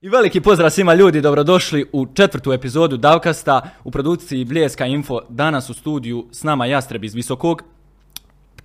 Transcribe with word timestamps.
I 0.00 0.08
veliki 0.08 0.40
pozdrav 0.40 0.70
svima 0.70 0.94
ljudi, 0.94 1.20
dobrodošli 1.20 1.86
u 1.92 2.06
četvrtu 2.14 2.52
epizodu 2.52 2.96
Davkasta 2.96 3.70
u 3.84 3.90
produkciji 3.90 4.44
Bljeska 4.44 4.86
Info. 4.86 5.20
Danas 5.28 5.70
u 5.70 5.74
studiju 5.74 6.26
s 6.32 6.42
nama 6.42 6.66
Jastreb 6.66 7.04
iz 7.04 7.14
Visokog, 7.14 7.62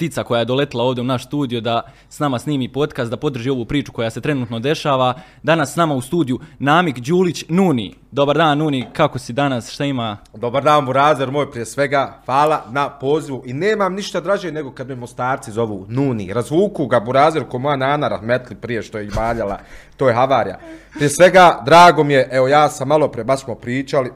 ptica 0.01 0.23
koja 0.23 0.39
je 0.39 0.45
doletla 0.45 0.83
ovdje 0.83 1.01
u 1.01 1.05
naš 1.05 1.25
studio 1.25 1.61
da 1.61 1.81
s 2.09 2.19
nama 2.19 2.39
snimi 2.39 2.71
podcast, 2.73 3.11
da 3.11 3.17
podrži 3.17 3.49
ovu 3.49 3.65
priču 3.65 3.91
koja 3.91 4.09
se 4.09 4.21
trenutno 4.21 4.59
dešava. 4.59 5.13
Danas 5.43 5.73
s 5.73 5.75
nama 5.75 5.95
u 5.95 6.01
studiju 6.01 6.39
Namik 6.59 6.99
Đulić 6.99 7.45
Nuni. 7.49 7.95
Dobar 8.11 8.37
dan 8.37 8.57
Nuni, 8.57 8.87
kako 8.93 9.19
si 9.19 9.33
danas, 9.33 9.71
šta 9.71 9.85
ima? 9.85 10.17
Dobar 10.33 10.63
dan, 10.63 10.85
Burazer, 10.85 11.31
moj 11.31 11.51
prije 11.51 11.65
svega, 11.65 12.21
hvala 12.25 12.63
na 12.71 12.89
pozivu. 12.89 13.43
I 13.45 13.53
nemam 13.53 13.93
ništa 13.93 14.21
draže 14.21 14.51
nego 14.51 14.71
kad 14.71 14.87
me 14.87 14.95
mostarci 14.95 15.51
zovu 15.51 15.85
Nuni. 15.89 16.33
Razvuku 16.33 16.87
ga, 16.87 16.99
Burazer, 16.99 17.43
ko 17.43 17.59
moja 17.59 17.75
nana 17.75 18.07
rahmetli 18.07 18.55
prije 18.55 18.81
što 18.81 18.97
je 18.97 19.09
valjala, 19.15 19.59
to 19.97 20.07
je 20.07 20.15
havarija. 20.15 20.59
Prije 20.93 21.09
svega, 21.09 21.61
drago 21.65 22.03
mi 22.03 22.13
je, 22.13 22.29
evo 22.31 22.47
ja 22.47 22.69
sam 22.69 22.87
malo 22.87 23.07
pre, 23.07 23.23
baš 23.23 23.43
smo 23.43 23.55
pričali, 23.55 24.11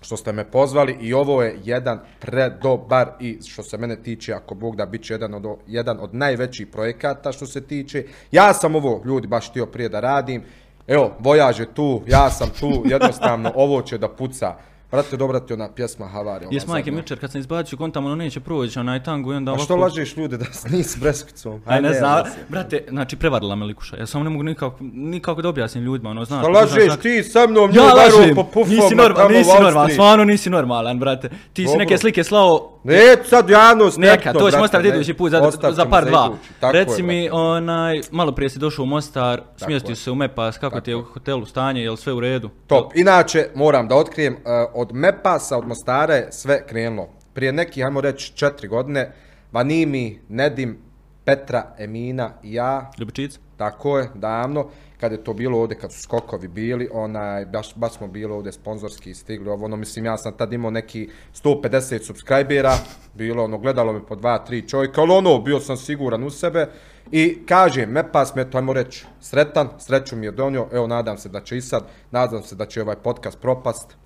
što 0.00 0.16
ste 0.16 0.32
me 0.32 0.44
pozvali 0.44 0.96
i 1.00 1.14
ovo 1.14 1.42
je 1.42 1.58
jedan 1.64 2.00
predobar 2.20 3.10
i 3.20 3.38
što 3.46 3.62
se 3.62 3.78
mene 3.78 3.96
tiče, 4.02 4.32
ako 4.32 4.54
Bog 4.54 4.76
da 4.76 4.86
bit 4.86 5.02
će 5.04 5.14
jedan 5.14 5.34
od, 5.34 5.58
jedan 5.66 5.98
od 6.00 6.14
najvećih 6.14 6.66
projekata 6.66 7.32
što 7.32 7.46
se 7.46 7.60
tiče. 7.60 8.04
Ja 8.32 8.54
sam 8.54 8.74
ovo, 8.74 9.02
ljudi, 9.04 9.26
baš 9.26 9.50
htio 9.50 9.66
prije 9.66 9.88
da 9.88 10.00
radim. 10.00 10.42
Evo, 10.86 11.16
Vojaž 11.18 11.60
je 11.60 11.74
tu, 11.74 12.02
ja 12.06 12.30
sam 12.30 12.50
tu, 12.60 12.82
jednostavno, 12.84 13.52
ovo 13.64 13.82
će 13.82 13.98
da 13.98 14.08
puca. 14.08 14.54
Brate, 14.90 15.16
dobra 15.16 15.40
ti 15.40 15.52
ona 15.52 15.68
pjesma 15.68 16.06
Havarija. 16.06 16.48
Jes 16.52 16.66
majke 16.66 16.90
Mičer, 16.90 17.20
kad 17.20 17.30
sam 17.32 17.40
izbacio 17.40 17.78
kontam, 17.78 18.04
ono 18.06 18.14
neće 18.14 18.40
proći, 18.40 18.78
onaj 18.78 19.02
tango 19.02 19.32
i 19.32 19.36
onda 19.36 19.50
A 19.50 19.52
ovako... 19.52 19.64
što 19.64 19.76
lažeš 19.76 20.16
ljude 20.16 20.36
da 20.36 20.44
nisi 20.70 20.98
breskvicom? 21.00 21.60
Aj, 21.66 21.82
ne 21.82 21.94
znam, 21.94 22.24
brate, 22.48 22.84
znači 22.88 23.16
prevarila 23.16 23.54
me 23.54 23.66
likuša. 23.66 23.96
Ja 23.96 24.06
samo 24.06 24.24
ne 24.24 24.30
mogu 24.30 24.42
nikako, 24.42 24.76
nikako 24.92 25.42
da 25.42 25.48
objasnim 25.48 25.84
ljudima, 25.84 26.10
ono, 26.10 26.24
znaš. 26.24 26.40
Što 26.40 26.48
lažeš 26.48 26.96
ti 27.02 27.22
sa 27.22 27.46
mnom, 27.46 27.70
Ja 27.74 27.94
lažem, 27.94 28.34
po 28.34 28.44
pufama, 28.44 28.82
nisi, 28.82 28.94
normal, 28.94 29.26
u 29.26 29.30
nisi 29.30 29.50
normalan, 29.60 29.90
stvarno 29.90 30.24
nisi 30.24 30.50
normalan, 30.50 30.98
brate. 30.98 31.30
Ti 31.52 31.66
si 31.66 31.76
neke 31.76 31.98
slike 31.98 32.24
slao, 32.24 32.78
Ne, 32.84 33.16
sad 33.24 33.50
javnost, 33.50 33.98
neka, 33.98 34.32
to 34.32 34.50
ćemo 34.50 34.64
ostaviti 34.64 34.88
idući 34.88 35.14
put 35.14 35.30
za, 35.30 35.50
za 35.70 35.84
par 35.84 36.04
dva. 36.04 36.30
je, 36.62 36.72
Reci 36.72 37.02
mi, 37.02 37.30
onaj, 37.30 38.00
malo 38.10 38.32
prije 38.32 38.50
si 38.50 38.58
došao 38.58 38.82
u 38.82 38.86
Mostar, 38.86 39.42
smjestio 39.56 39.92
je. 39.92 39.96
se 39.96 40.10
u 40.10 40.14
Mepas, 40.14 40.58
kako 40.58 40.80
ti 40.80 40.90
je 40.90 40.96
u 40.96 41.02
hotelu 41.02 41.46
stanje, 41.46 41.82
je 41.82 41.96
sve 41.96 42.12
u 42.12 42.20
redu? 42.20 42.50
Top. 42.66 42.92
Inače, 42.96 43.46
moram 43.54 43.88
da 43.88 43.94
otkrijem, 43.96 44.34
uh, 44.34 44.77
od 44.80 44.94
Mepasa, 44.94 45.58
od 45.58 45.66
Mostara 45.66 46.14
je 46.14 46.32
sve 46.32 46.66
krenulo. 46.66 47.08
Prije 47.34 47.52
nekih, 47.52 47.84
ajmo 47.84 48.00
reći, 48.00 48.32
četiri 48.36 48.68
godine, 48.68 49.12
Vanimi, 49.52 50.20
Nedim, 50.28 50.78
Petra, 51.24 51.74
Emina 51.78 52.30
i 52.42 52.52
ja, 52.52 52.90
Ljubičica? 52.98 53.40
tako 53.56 53.98
je, 53.98 54.10
davno, 54.14 54.68
kad 55.00 55.12
je 55.12 55.24
to 55.24 55.32
bilo 55.34 55.58
ovdje, 55.58 55.78
kad 55.78 55.92
su 55.92 56.00
skokovi 56.00 56.48
bili, 56.48 56.88
onaj, 56.92 57.46
baš, 57.46 57.74
baš 57.74 57.92
smo 57.92 58.06
bili 58.06 58.32
ovdje 58.32 58.52
sponzorski 58.52 59.14
stigli, 59.14 59.48
ovo, 59.48 59.64
ono, 59.64 59.76
mislim, 59.76 60.04
ja 60.04 60.18
sam 60.18 60.32
tad 60.32 60.52
imao 60.52 60.70
neki 60.70 61.08
150 61.44 62.06
subscribera, 62.06 62.74
bilo, 63.14 63.44
ono, 63.44 63.58
gledalo 63.58 63.92
me 63.92 64.06
po 64.06 64.16
dva, 64.16 64.38
tri 64.38 64.68
čovjeka, 64.68 65.00
ali 65.00 65.12
ono, 65.12 65.38
bio 65.38 65.60
sam 65.60 65.76
siguran 65.76 66.24
u 66.24 66.30
sebe, 66.30 66.66
i 67.10 67.46
kažem, 67.46 67.90
Mepas 67.90 68.34
me, 68.34 68.50
to 68.50 68.58
ajmo 68.58 68.72
reći, 68.72 69.06
sretan, 69.20 69.68
sreću 69.78 70.16
mi 70.16 70.26
je 70.26 70.32
donio, 70.32 70.68
evo, 70.72 70.86
nadam 70.86 71.18
se 71.18 71.28
da 71.28 71.40
će 71.40 71.56
i 71.56 71.60
sad, 71.60 71.82
nadam 72.10 72.42
se 72.42 72.54
da 72.54 72.66
će 72.66 72.82
ovaj 72.82 72.96
podcast 72.96 73.40
propast, 73.40 73.96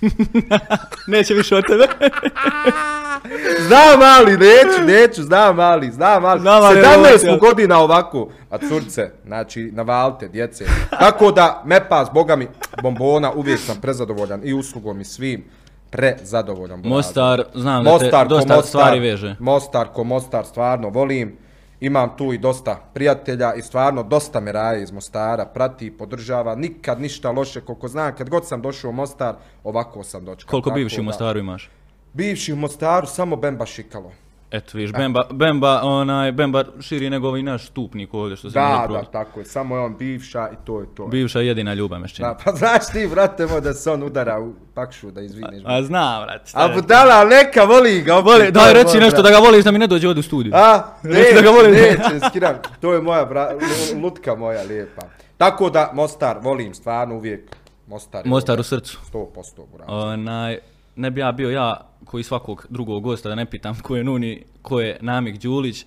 Neće 1.06 1.34
više 1.34 1.56
od 1.56 1.66
tebe. 1.66 1.88
Znam 3.66 4.00
ali, 4.18 4.32
neću, 4.32 4.84
neću, 4.86 5.22
znam 5.22 5.60
ali, 5.60 5.90
znam 5.90 6.24
ali. 6.24 6.40
Znam, 6.40 6.62
ali, 6.62 6.80
17 6.80 7.28
evo, 7.28 7.36
godina 7.36 7.78
ovako, 7.78 8.28
a 8.50 8.58
curce, 8.58 9.10
znači, 9.26 9.70
navalite, 9.72 10.28
djece. 10.28 10.64
Tako 10.90 11.32
da, 11.32 11.62
Mepas, 11.66 12.08
boga 12.14 12.36
mi, 12.36 12.48
bombona, 12.82 13.32
uvijek 13.32 13.60
sam 13.60 13.80
prezadovoljan 13.80 14.40
i 14.44 14.54
uslugom 14.54 15.00
i 15.00 15.04
svim. 15.04 15.44
Prezadovoljan. 15.90 16.80
Mostar, 16.84 17.44
znam 17.54 17.84
da 17.84 17.98
te 17.98 18.04
Mostar, 18.04 18.28
dosta 18.28 18.56
Mostar, 18.56 18.68
stvari 18.68 19.00
veže. 19.00 19.36
Mostar, 19.38 19.88
ko 19.92 20.04
Mostar, 20.04 20.44
stvarno 20.44 20.88
volim. 20.88 21.43
Imam 21.84 22.16
tu 22.16 22.32
i 22.32 22.38
dosta 22.38 22.76
prijatelja 22.94 23.54
i 23.54 23.62
stvarno 23.62 24.02
dosta 24.02 24.40
me 24.40 24.52
raje 24.52 24.82
iz 24.82 24.92
Mostara, 24.92 25.44
prati 25.44 25.86
i 25.86 25.90
podržava, 25.90 26.54
nikad 26.54 27.00
ništa 27.00 27.30
loše, 27.30 27.60
koliko 27.60 27.88
znam, 27.88 28.16
kad 28.16 28.30
god 28.30 28.46
sam 28.46 28.62
došao 28.62 28.88
u 28.88 28.92
Mostar, 28.92 29.34
ovako 29.64 30.02
sam 30.02 30.24
dočekao. 30.24 30.50
Koliko 30.50 30.70
bivši 30.70 31.00
u 31.00 31.04
Mostaru 31.04 31.38
imaš? 31.38 31.70
Bivši 32.12 32.52
u 32.52 32.56
Mostaru, 32.56 33.06
samo 33.06 33.36
Bemba 33.36 33.66
Šikalo. 33.66 34.12
Eto, 34.54 34.78
viš, 34.78 34.92
Bemba, 34.92 35.24
Bemba, 35.32 35.80
onaj, 35.82 36.32
Bemba 36.32 36.64
širi 36.80 37.10
nego 37.10 37.28
ovaj 37.28 37.42
naš 37.42 37.66
stupnik 37.66 38.14
ovdje 38.14 38.36
što 38.36 38.50
se 38.50 38.54
Da, 38.54 38.60
da, 38.80 38.84
proći. 38.88 39.12
tako 39.12 39.40
je, 39.40 39.46
samo 39.46 39.76
je 39.76 39.82
on 39.82 39.96
bivša 39.96 40.48
i 40.52 40.66
to 40.66 40.80
je 40.80 40.86
to. 40.94 41.06
Bivša 41.06 41.40
je 41.40 41.46
jedina 41.46 41.74
ljubav 41.74 42.00
me 42.00 42.08
čini. 42.08 42.28
Da, 42.28 42.38
pa 42.44 42.52
znaš 42.52 42.86
ti, 42.86 43.08
brate 43.10 43.46
moj, 43.46 43.60
da 43.60 43.72
se 43.72 43.90
on 43.90 44.02
udara 44.02 44.40
u 44.40 44.52
pakšu, 44.74 45.10
da 45.10 45.20
izviniš. 45.20 45.62
A 45.66 45.82
znam, 45.82 46.22
brate. 46.24 46.46
šta 46.46 46.60
A 46.60 46.68
budala, 46.70 47.24
neka 47.26 47.64
voli 47.64 48.02
ga. 48.02 48.16
opet, 48.16 48.26
Voli, 48.26 48.52
daj 48.52 48.72
reci 48.74 48.98
nešto 48.98 49.22
brat. 49.22 49.24
da 49.24 49.40
ga 49.40 49.46
voliš 49.46 49.64
da 49.64 49.70
mi 49.70 49.78
ne 49.78 49.86
dođe 49.86 50.08
ovdje 50.08 50.20
u 50.20 50.24
studiju. 50.24 50.52
A, 50.54 50.82
neće, 51.02 51.34
da 51.34 51.40
ga 51.42 51.50
volim. 51.50 51.72
neće, 51.72 52.00
skiram. 52.28 52.54
To 52.80 52.92
je 52.92 53.00
moja 53.00 53.24
bra, 53.24 53.50
lu- 53.52 54.02
lutka 54.02 54.34
moja 54.34 54.62
lijepa. 54.62 55.02
Tako 55.36 55.70
da, 55.70 55.90
Mostar, 55.94 56.38
volim 56.42 56.74
stvarno 56.74 57.14
uvijek. 57.16 57.56
Mostar 57.86 58.22
Mostar 58.26 58.60
u 58.60 58.62
srcu. 58.62 58.98
100% 59.04 59.26
burazer. 59.66 59.94
Onaj, 59.94 60.58
ne 60.96 61.10
bi 61.10 61.20
ja 61.20 61.32
bio 61.32 61.50
ja 61.50 61.80
koji 62.04 62.24
svakog 62.24 62.66
drugog 62.70 63.02
gosta 63.02 63.28
da 63.28 63.34
ne 63.34 63.46
pitam 63.46 63.74
ko 63.82 63.96
je 63.96 64.04
Nuni, 64.04 64.44
ko 64.62 64.80
je 64.80 64.98
Namik 65.00 65.42
Đulić, 65.42 65.82
e, 65.82 65.86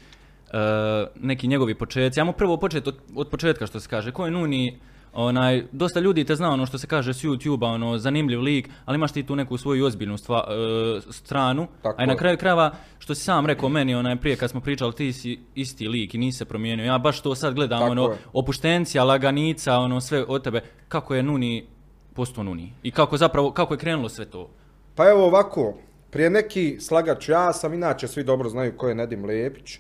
neki 1.16 1.48
njegovi 1.48 1.76
početci. 1.76 2.20
Ajmo 2.20 2.32
prvo 2.32 2.58
početi 2.58 2.90
od, 2.90 2.98
od 3.16 3.30
početka 3.30 3.68
što 3.68 3.80
se 3.80 3.90
kaže. 3.90 4.12
Ko 4.12 4.26
je 4.26 4.32
Nuni, 4.32 4.80
onaj, 5.14 5.64
dosta 5.72 6.00
ljudi 6.00 6.24
te 6.24 6.36
zna 6.36 6.50
ono 6.50 6.66
što 6.66 6.78
se 6.78 6.88
kaže 6.88 7.14
s 7.14 7.24
YouTube-a, 7.24 7.68
ono, 7.68 7.98
zanimljiv 7.98 8.42
lik, 8.42 8.70
ali 8.86 8.96
imaš 8.96 9.12
ti 9.12 9.24
tu 9.24 9.36
neku 9.36 9.58
svoju 9.58 9.86
ozbiljnu 9.86 10.18
stva, 10.18 10.48
e, 10.48 11.12
stranu. 11.12 11.68
Tako 11.82 12.02
a 12.02 12.04
i 12.04 12.08
na 12.08 12.16
kraju 12.16 12.38
krajeva, 12.38 12.72
što 13.00 13.16
si 13.16 13.24
sam 13.24 13.46
rekao 13.46 13.70
meni, 13.70 13.96
onaj, 13.96 14.16
prije 14.16 14.36
kad 14.36 14.50
smo 14.50 14.62
pričali, 14.62 14.94
ti 14.94 15.14
si 15.14 15.40
isti 15.56 15.88
lik 15.88 16.14
i 16.14 16.18
nisi 16.18 16.38
se 16.38 16.46
promijenio. 16.46 16.86
Ja 16.86 16.98
baš 16.98 17.22
to 17.22 17.36
sad 17.36 17.54
gledam, 17.54 17.80
Tako 17.80 17.92
ono, 17.92 18.04
je. 18.04 18.18
opuštencija, 18.34 19.04
laganica, 19.04 19.78
ono, 19.78 20.02
sve 20.02 20.26
od 20.28 20.44
tebe. 20.44 20.62
Kako 20.88 21.16
je 21.16 21.24
Nuni 21.24 21.66
postao 22.14 22.44
Nuni? 22.44 22.74
I 22.84 22.92
kako 22.92 23.18
zapravo, 23.18 23.52
kako 23.52 23.74
je 23.74 23.78
krenulo 23.78 24.10
sve 24.10 24.26
to? 24.26 24.50
Pa 24.96 25.10
evo 25.10 25.26
ovako, 25.26 25.74
prije 26.10 26.30
neki 26.30 26.78
slagač, 26.80 27.30
ja 27.30 27.54
sam, 27.54 27.74
inače 27.74 28.08
svi 28.08 28.24
dobro 28.24 28.50
znaju 28.50 28.78
ko 28.78 28.90
je 28.90 28.96
Nedim 28.96 29.26
Lepić. 29.26 29.80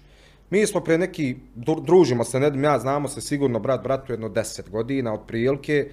Mi 0.49 0.65
smo 0.65 0.81
prije 0.81 0.97
neki, 0.97 1.35
družimo 1.81 2.23
se, 2.23 2.39
Nedim, 2.39 2.63
ja 2.63 2.79
znamo 2.79 3.07
se 3.07 3.21
sigurno 3.21 3.59
brat 3.59 3.83
bratu 3.83 4.13
jedno 4.13 4.29
10 4.29 4.69
godina 4.69 5.13
od 5.13 5.19
prilike, 5.27 5.89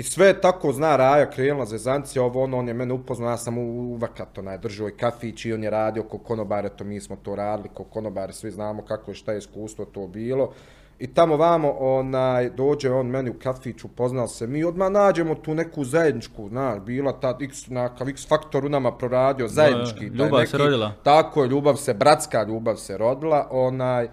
I 0.00 0.02
sve 0.02 0.40
tako 0.40 0.72
zna 0.72 0.96
Raja, 0.96 1.30
krenula 1.30 1.66
Zezanci, 1.66 2.18
ovo 2.18 2.42
ono, 2.42 2.58
on 2.58 2.68
je 2.68 2.74
mene 2.74 2.94
upoznao, 2.94 3.30
ja 3.30 3.36
sam 3.36 3.58
u, 3.58 3.62
uvakat, 3.94 4.36
najdržao 4.36 4.88
i 4.88 4.96
kafić 4.96 5.44
i 5.44 5.52
on 5.52 5.64
je 5.64 5.70
radio 5.70 6.02
ko 6.02 6.18
konobare, 6.18 6.68
to 6.68 6.84
mi 6.84 7.00
smo 7.00 7.16
to 7.16 7.34
radili, 7.36 7.68
ko 7.74 7.84
konobare, 7.84 8.32
svi 8.32 8.50
znamo 8.50 8.82
kako 8.82 9.10
je, 9.10 9.14
šta 9.14 9.32
je 9.32 9.38
iskustvo 9.38 9.84
to 9.84 10.06
bilo. 10.06 10.52
I 11.00 11.06
tamo 11.06 11.36
vamo, 11.36 11.70
onaj, 11.78 12.50
dođe 12.50 12.90
on 12.90 13.06
meni 13.06 13.30
u 13.30 13.34
kafić, 13.42 13.84
upoznal 13.84 14.28
se, 14.28 14.46
mi 14.46 14.64
odmah 14.64 14.90
nađemo 14.90 15.34
tu 15.34 15.54
neku 15.54 15.84
zajedničku, 15.84 16.48
znaš, 16.48 16.80
bila 16.80 17.12
ta 17.12 17.38
X, 17.40 17.68
nakav 17.68 18.08
X 18.08 18.28
faktor 18.28 18.64
u 18.64 18.68
nama 18.68 18.92
proradio, 18.92 19.48
zajednički. 19.48 20.08
taj 20.08 20.26
ljubav 20.26 20.46
se 20.46 20.58
rodila. 20.58 20.92
Tako 21.02 21.42
je, 21.42 21.48
ljubav 21.48 21.76
se, 21.76 21.94
bratska 21.94 22.42
ljubav 22.42 22.76
se 22.76 22.98
rodila, 22.98 23.48
onaj, 23.50 24.08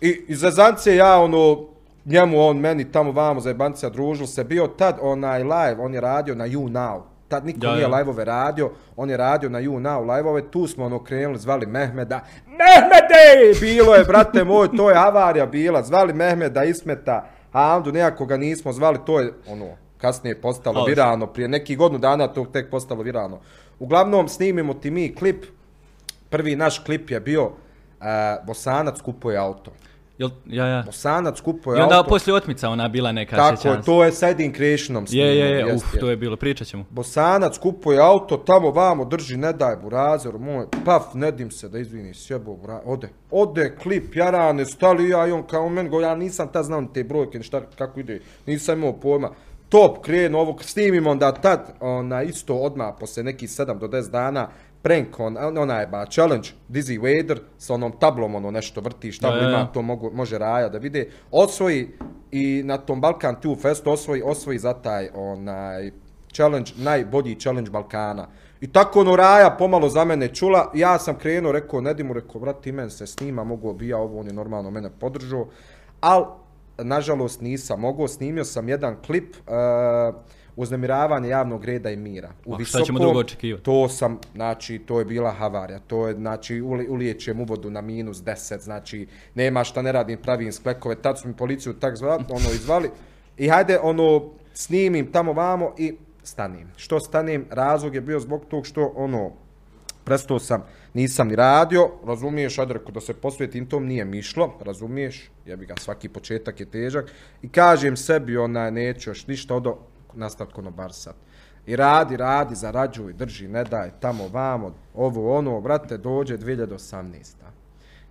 i 0.00 0.24
iz 0.28 0.38
zezance 0.38 0.96
ja, 0.96 1.18
ono, 1.18 1.66
njemu, 2.04 2.40
on, 2.40 2.58
meni, 2.58 2.92
tamo 2.92 3.12
vamo 3.12 3.40
za 3.40 3.50
jebancija 3.50 3.90
družil 3.90 4.26
se, 4.26 4.44
bio 4.44 4.66
tad 4.66 4.98
onaj 5.00 5.42
live, 5.42 5.76
on 5.78 5.94
je 5.94 6.00
radio 6.00 6.34
na 6.34 6.46
You 6.46 6.68
Now, 6.68 7.00
tad 7.28 7.46
niko 7.46 7.66
Ja, 7.66 7.74
nije 7.74 7.88
live-ove 7.88 8.24
radio, 8.24 8.70
on 8.96 9.10
je 9.10 9.16
radio 9.16 9.48
na 9.48 9.60
You 9.60 9.78
Now 9.78 10.14
live-ove, 10.14 10.50
tu 10.50 10.66
smo 10.66 10.84
ono 10.84 11.04
krenuli, 11.04 11.38
zvali 11.38 11.66
Mehmeda, 11.66 12.20
Mehmede! 12.46 13.60
Bilo 13.60 13.94
je, 13.94 14.04
brate 14.04 14.44
moj, 14.44 14.68
to 14.76 14.90
je 14.90 14.96
avarija 14.96 15.46
bila, 15.46 15.82
zvali 15.82 16.12
Mehmeda, 16.12 16.64
Ismeta, 16.64 17.26
Hamdu, 17.52 17.92
nejakoga 17.92 18.36
nismo 18.36 18.72
zvali, 18.72 18.98
to 19.06 19.20
je, 19.20 19.32
ono, 19.48 19.66
kasnije 19.98 20.40
postalo 20.40 20.80
Ali- 20.80 20.90
viralno, 20.90 21.26
prije 21.26 21.48
nekih 21.48 21.78
godinu 21.78 21.98
dana 21.98 22.28
to 22.28 22.44
tek 22.44 22.70
postalo 22.70 23.02
viralno. 23.02 23.40
Uglavnom, 23.78 24.28
snimimo 24.28 24.74
ti 24.74 24.90
mi 24.90 25.14
klip, 25.14 25.44
prvi 26.30 26.56
naš 26.56 26.78
klip 26.78 27.10
je 27.10 27.20
bio 27.20 27.44
uh, 27.44 27.56
Bosanac 28.46 29.00
kupuje 29.00 29.38
auto. 29.38 29.70
Jel, 30.18 30.30
ja, 30.46 30.66
ja. 30.66 30.82
Bosanac 30.86 31.40
kupuje 31.40 31.78
I 31.78 31.82
onda 31.82 31.96
auto. 31.98 32.08
poslije 32.08 32.34
otmica 32.36 32.68
ona 32.68 32.88
bila 32.88 33.12
neka, 33.12 33.36
Tako 33.36 33.56
sjećam 33.56 33.72
je, 33.72 33.78
se. 33.82 33.86
to 33.86 34.04
je 34.04 34.12
sa 34.12 34.28
Edin 34.28 34.52
Creationom 34.54 35.06
snimano. 35.06 35.30
Je, 35.30 35.38
je, 35.38 35.50
je, 35.58 35.74
uf, 35.74 35.82
to 36.00 36.10
je 36.10 36.16
bilo, 36.16 36.36
pričat 36.36 36.66
ćemo. 36.66 36.84
Bosanac 36.90 37.58
kupuje 37.58 37.98
auto, 37.98 38.36
tamo 38.36 38.70
vamo 38.70 39.04
drži, 39.04 39.36
ne 39.36 39.52
daj 39.52 39.76
burazer, 39.76 40.38
moj, 40.38 40.66
paf, 40.84 41.02
nedim 41.14 41.50
se 41.50 41.68
da 41.68 41.78
izvini, 41.78 42.14
sjebo, 42.14 42.56
bura, 42.56 42.80
ode. 42.84 43.08
Ode, 43.30 43.76
klip, 43.82 44.16
jarane, 44.16 44.64
stali 44.64 45.08
ja 45.08 45.26
i 45.26 45.32
on 45.32 45.42
kao 45.42 45.68
men, 45.68 45.88
go, 45.90 46.00
ja 46.00 46.14
nisam 46.14 46.48
tad 46.52 46.64
znao 46.64 46.84
te 46.94 47.04
brojke, 47.04 47.38
ni 47.38 47.44
šta, 47.44 47.60
kako 47.78 48.00
ide, 48.00 48.20
nisam 48.46 48.78
imao 48.78 48.92
pojma. 48.92 49.30
Top, 49.68 50.04
krenu 50.04 50.38
ovo, 50.38 50.56
snimimo 50.60 51.10
onda 51.10 51.32
tad, 51.32 51.72
ona, 51.80 52.22
isto 52.22 52.54
odmah, 52.54 52.94
posle 53.00 53.22
nekih 53.22 53.48
7 53.48 53.78
do 53.78 53.88
10 53.88 54.10
dana, 54.10 54.48
prank, 54.84 55.20
on, 55.20 55.36
on- 55.36 55.58
onaj 55.58 55.86
ba, 55.86 56.04
challenge, 56.06 56.48
Dizzy 56.68 56.98
Wader, 57.00 57.38
sa 57.58 57.74
onom 57.74 57.92
tablom 58.00 58.34
ono 58.34 58.50
nešto 58.50 58.80
vrti, 58.80 59.12
šta 59.12 59.28
Ja, 59.28 59.48
ima, 59.48 59.66
to 59.72 59.82
mogu, 59.82 60.10
može 60.14 60.38
Raja 60.38 60.68
da 60.68 60.78
vide, 60.78 61.06
osvoji 61.30 61.88
i 62.30 62.62
na 62.64 62.76
tom 62.78 63.00
Balkan 63.00 63.40
Tour 63.40 63.58
Festu 63.58 63.90
osvoji, 63.90 64.22
osvoji 64.22 64.58
za 64.58 64.72
taj 64.72 65.08
onaj 65.14 65.90
challenge, 66.32 66.72
najbolji 66.76 67.40
challenge 67.40 67.70
Balkana. 67.70 68.28
I 68.60 68.72
tako 68.72 69.00
ono 69.00 69.16
Raja 69.16 69.50
pomalo 69.58 69.88
za 69.88 70.04
mene 70.04 70.28
čula, 70.28 70.70
ja 70.74 70.98
sam 70.98 71.18
krenuo, 71.18 71.52
rekao, 71.52 71.80
Nedimu, 71.80 72.12
rekao, 72.14 72.40
vrat, 72.40 72.66
imen 72.66 72.90
se 72.90 73.06
snima, 73.06 73.44
mogu 73.44 73.72
bi 73.72 73.88
ja 73.88 73.98
ovo, 73.98 74.20
on 74.20 74.26
je 74.26 74.32
normalno 74.32 74.70
mene 74.70 74.90
podržao, 75.00 75.48
ali, 76.00 76.24
nažalost, 76.78 77.40
nisam 77.40 77.80
mogao, 77.80 78.08
snimio 78.08 78.44
sam 78.44 78.68
jedan 78.68 78.96
klip, 79.06 79.36
uh, 79.46 80.14
uznemiravanje 80.56 81.28
javnog 81.28 81.64
reda 81.64 81.90
i 81.90 81.96
mira. 81.96 82.32
U 82.44 82.54
A, 82.54 82.64
šta 82.64 82.82
ćemo 82.82 82.98
drugo 82.98 83.18
očekivati? 83.18 83.64
To 83.64 83.88
sam, 83.88 84.18
znači, 84.34 84.78
to 84.78 84.98
je 84.98 85.04
bila 85.04 85.30
havarija. 85.30 85.78
To 85.78 86.08
je, 86.08 86.14
znači, 86.14 86.60
uliječujem 86.88 87.40
uvodu 87.40 87.70
na 87.70 87.80
minus 87.80 88.16
10, 88.16 88.60
znači, 88.60 89.06
nema 89.34 89.64
šta 89.64 89.82
ne 89.82 89.92
radim, 89.92 90.18
pravim 90.18 90.52
sklekove. 90.52 90.94
Tad 90.94 91.20
su 91.20 91.28
mi 91.28 91.34
policiju 91.34 91.72
tak 91.72 91.96
zvali, 91.96 92.24
ono, 92.28 92.50
izvali. 92.54 92.90
I 93.36 93.48
hajde, 93.48 93.78
ono, 93.82 94.30
snimim 94.54 95.12
tamo 95.12 95.32
vamo 95.32 95.74
i 95.78 95.94
stanim. 96.22 96.68
Što 96.76 97.00
stanim? 97.00 97.46
Razlog 97.50 97.94
je 97.94 98.00
bio 98.00 98.20
zbog 98.20 98.44
tog 98.48 98.66
što, 98.66 98.92
ono, 98.96 99.30
prestao 100.04 100.38
sam, 100.38 100.64
nisam 100.94 101.28
ni 101.28 101.36
radio, 101.36 101.90
razumiješ, 102.06 102.58
ajde 102.58 102.74
da 102.94 103.00
se 103.00 103.14
posvetim 103.14 103.66
tom, 103.66 103.86
nije 103.86 104.04
mišlo, 104.04 104.54
razumiješ, 104.60 105.30
jebi 105.46 105.66
ga, 105.66 105.74
svaki 105.76 106.08
početak 106.08 106.60
je 106.60 106.66
težak, 106.66 107.12
i 107.42 107.48
kažem 107.48 107.96
sebi, 107.96 108.36
ona, 108.36 108.70
neću 108.70 109.10
još 109.10 109.26
ništa, 109.26 109.54
odo, 109.54 109.78
nastaviti 110.16 110.54
konobarsat. 110.54 111.16
I 111.66 111.76
radi, 111.76 112.16
radi, 112.16 112.54
zarađuj, 112.54 113.12
drži, 113.12 113.48
ne 113.48 113.64
daj, 113.64 113.90
tamo, 114.00 114.28
vamo, 114.28 114.74
ovo, 114.94 115.38
ono, 115.38 115.60
brate, 115.60 115.96
dođe 115.96 116.38
2018. 116.38 117.34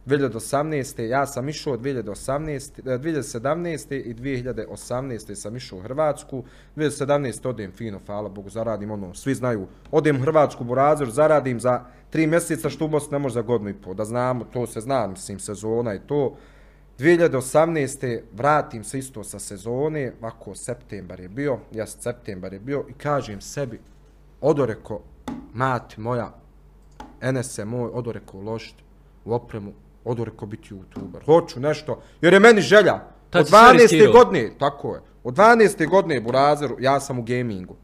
2018. 0.05 1.01
ja 1.01 1.25
sam 1.25 1.49
išao 1.49 1.77
2018. 1.77 2.81
2017. 2.83 3.95
Eh, 3.95 3.99
i 3.99 4.13
2018. 4.13 5.35
sam 5.35 5.55
išao 5.55 5.79
u 5.79 5.81
Hrvatsku. 5.81 6.43
2017. 6.75 7.47
odem 7.47 7.71
fino, 7.71 7.99
hvala 8.05 8.29
Bogu, 8.29 8.49
zaradim 8.49 8.91
ono, 8.91 9.13
svi 9.13 9.35
znaju, 9.35 9.67
odem 9.91 10.15
u 10.15 10.21
Hrvatsku 10.21 10.63
burazor, 10.63 11.09
zaradim 11.11 11.59
za 11.59 11.85
tri 12.09 12.27
mjeseca 12.27 12.69
što 12.69 12.85
u 12.85 12.87
Bosni 12.87 13.11
ne 13.11 13.19
može 13.19 13.33
za 13.33 13.41
godinu 13.41 13.69
i 13.69 13.73
pol, 13.73 13.93
da 13.93 14.05
znamo, 14.05 14.45
to 14.53 14.67
se 14.67 14.81
zna, 14.81 15.07
mislim, 15.07 15.39
sezona 15.39 15.93
i 15.93 15.99
to. 15.99 16.35
2018. 17.03 18.19
vratim 18.33 18.83
se 18.83 18.99
isto 18.99 19.23
sa 19.23 19.39
sezone, 19.39 20.13
ovako 20.21 20.55
septembar 20.55 21.19
je 21.19 21.29
bio, 21.29 21.57
ja 21.71 21.87
septembar 21.87 22.53
je 22.53 22.59
bio 22.59 22.85
i 22.89 22.93
kažem 22.93 23.41
sebi, 23.41 23.79
odoreko, 24.41 25.01
mati 25.53 26.01
moja, 26.01 26.33
NS 27.21 27.59
moj, 27.65 27.89
odoreko 27.93 28.37
uložiti 28.37 28.83
u 29.25 29.33
opremu, 29.33 29.73
odoreko 30.05 30.45
biti 30.45 30.69
youtuber. 30.73 31.25
Hoću 31.25 31.59
nešto, 31.59 32.01
jer 32.21 32.33
je 32.33 32.39
meni 32.39 32.61
želja. 32.61 32.99
Od 33.33 33.49
12. 33.49 34.11
godine, 34.11 34.51
tako 34.59 34.95
je, 34.95 35.01
od 35.23 35.35
12. 35.35 35.89
godine 35.89 36.21
Burazeru, 36.21 36.77
ja 36.79 36.99
sam 36.99 37.19
u 37.19 37.23
gamingu. 37.23 37.75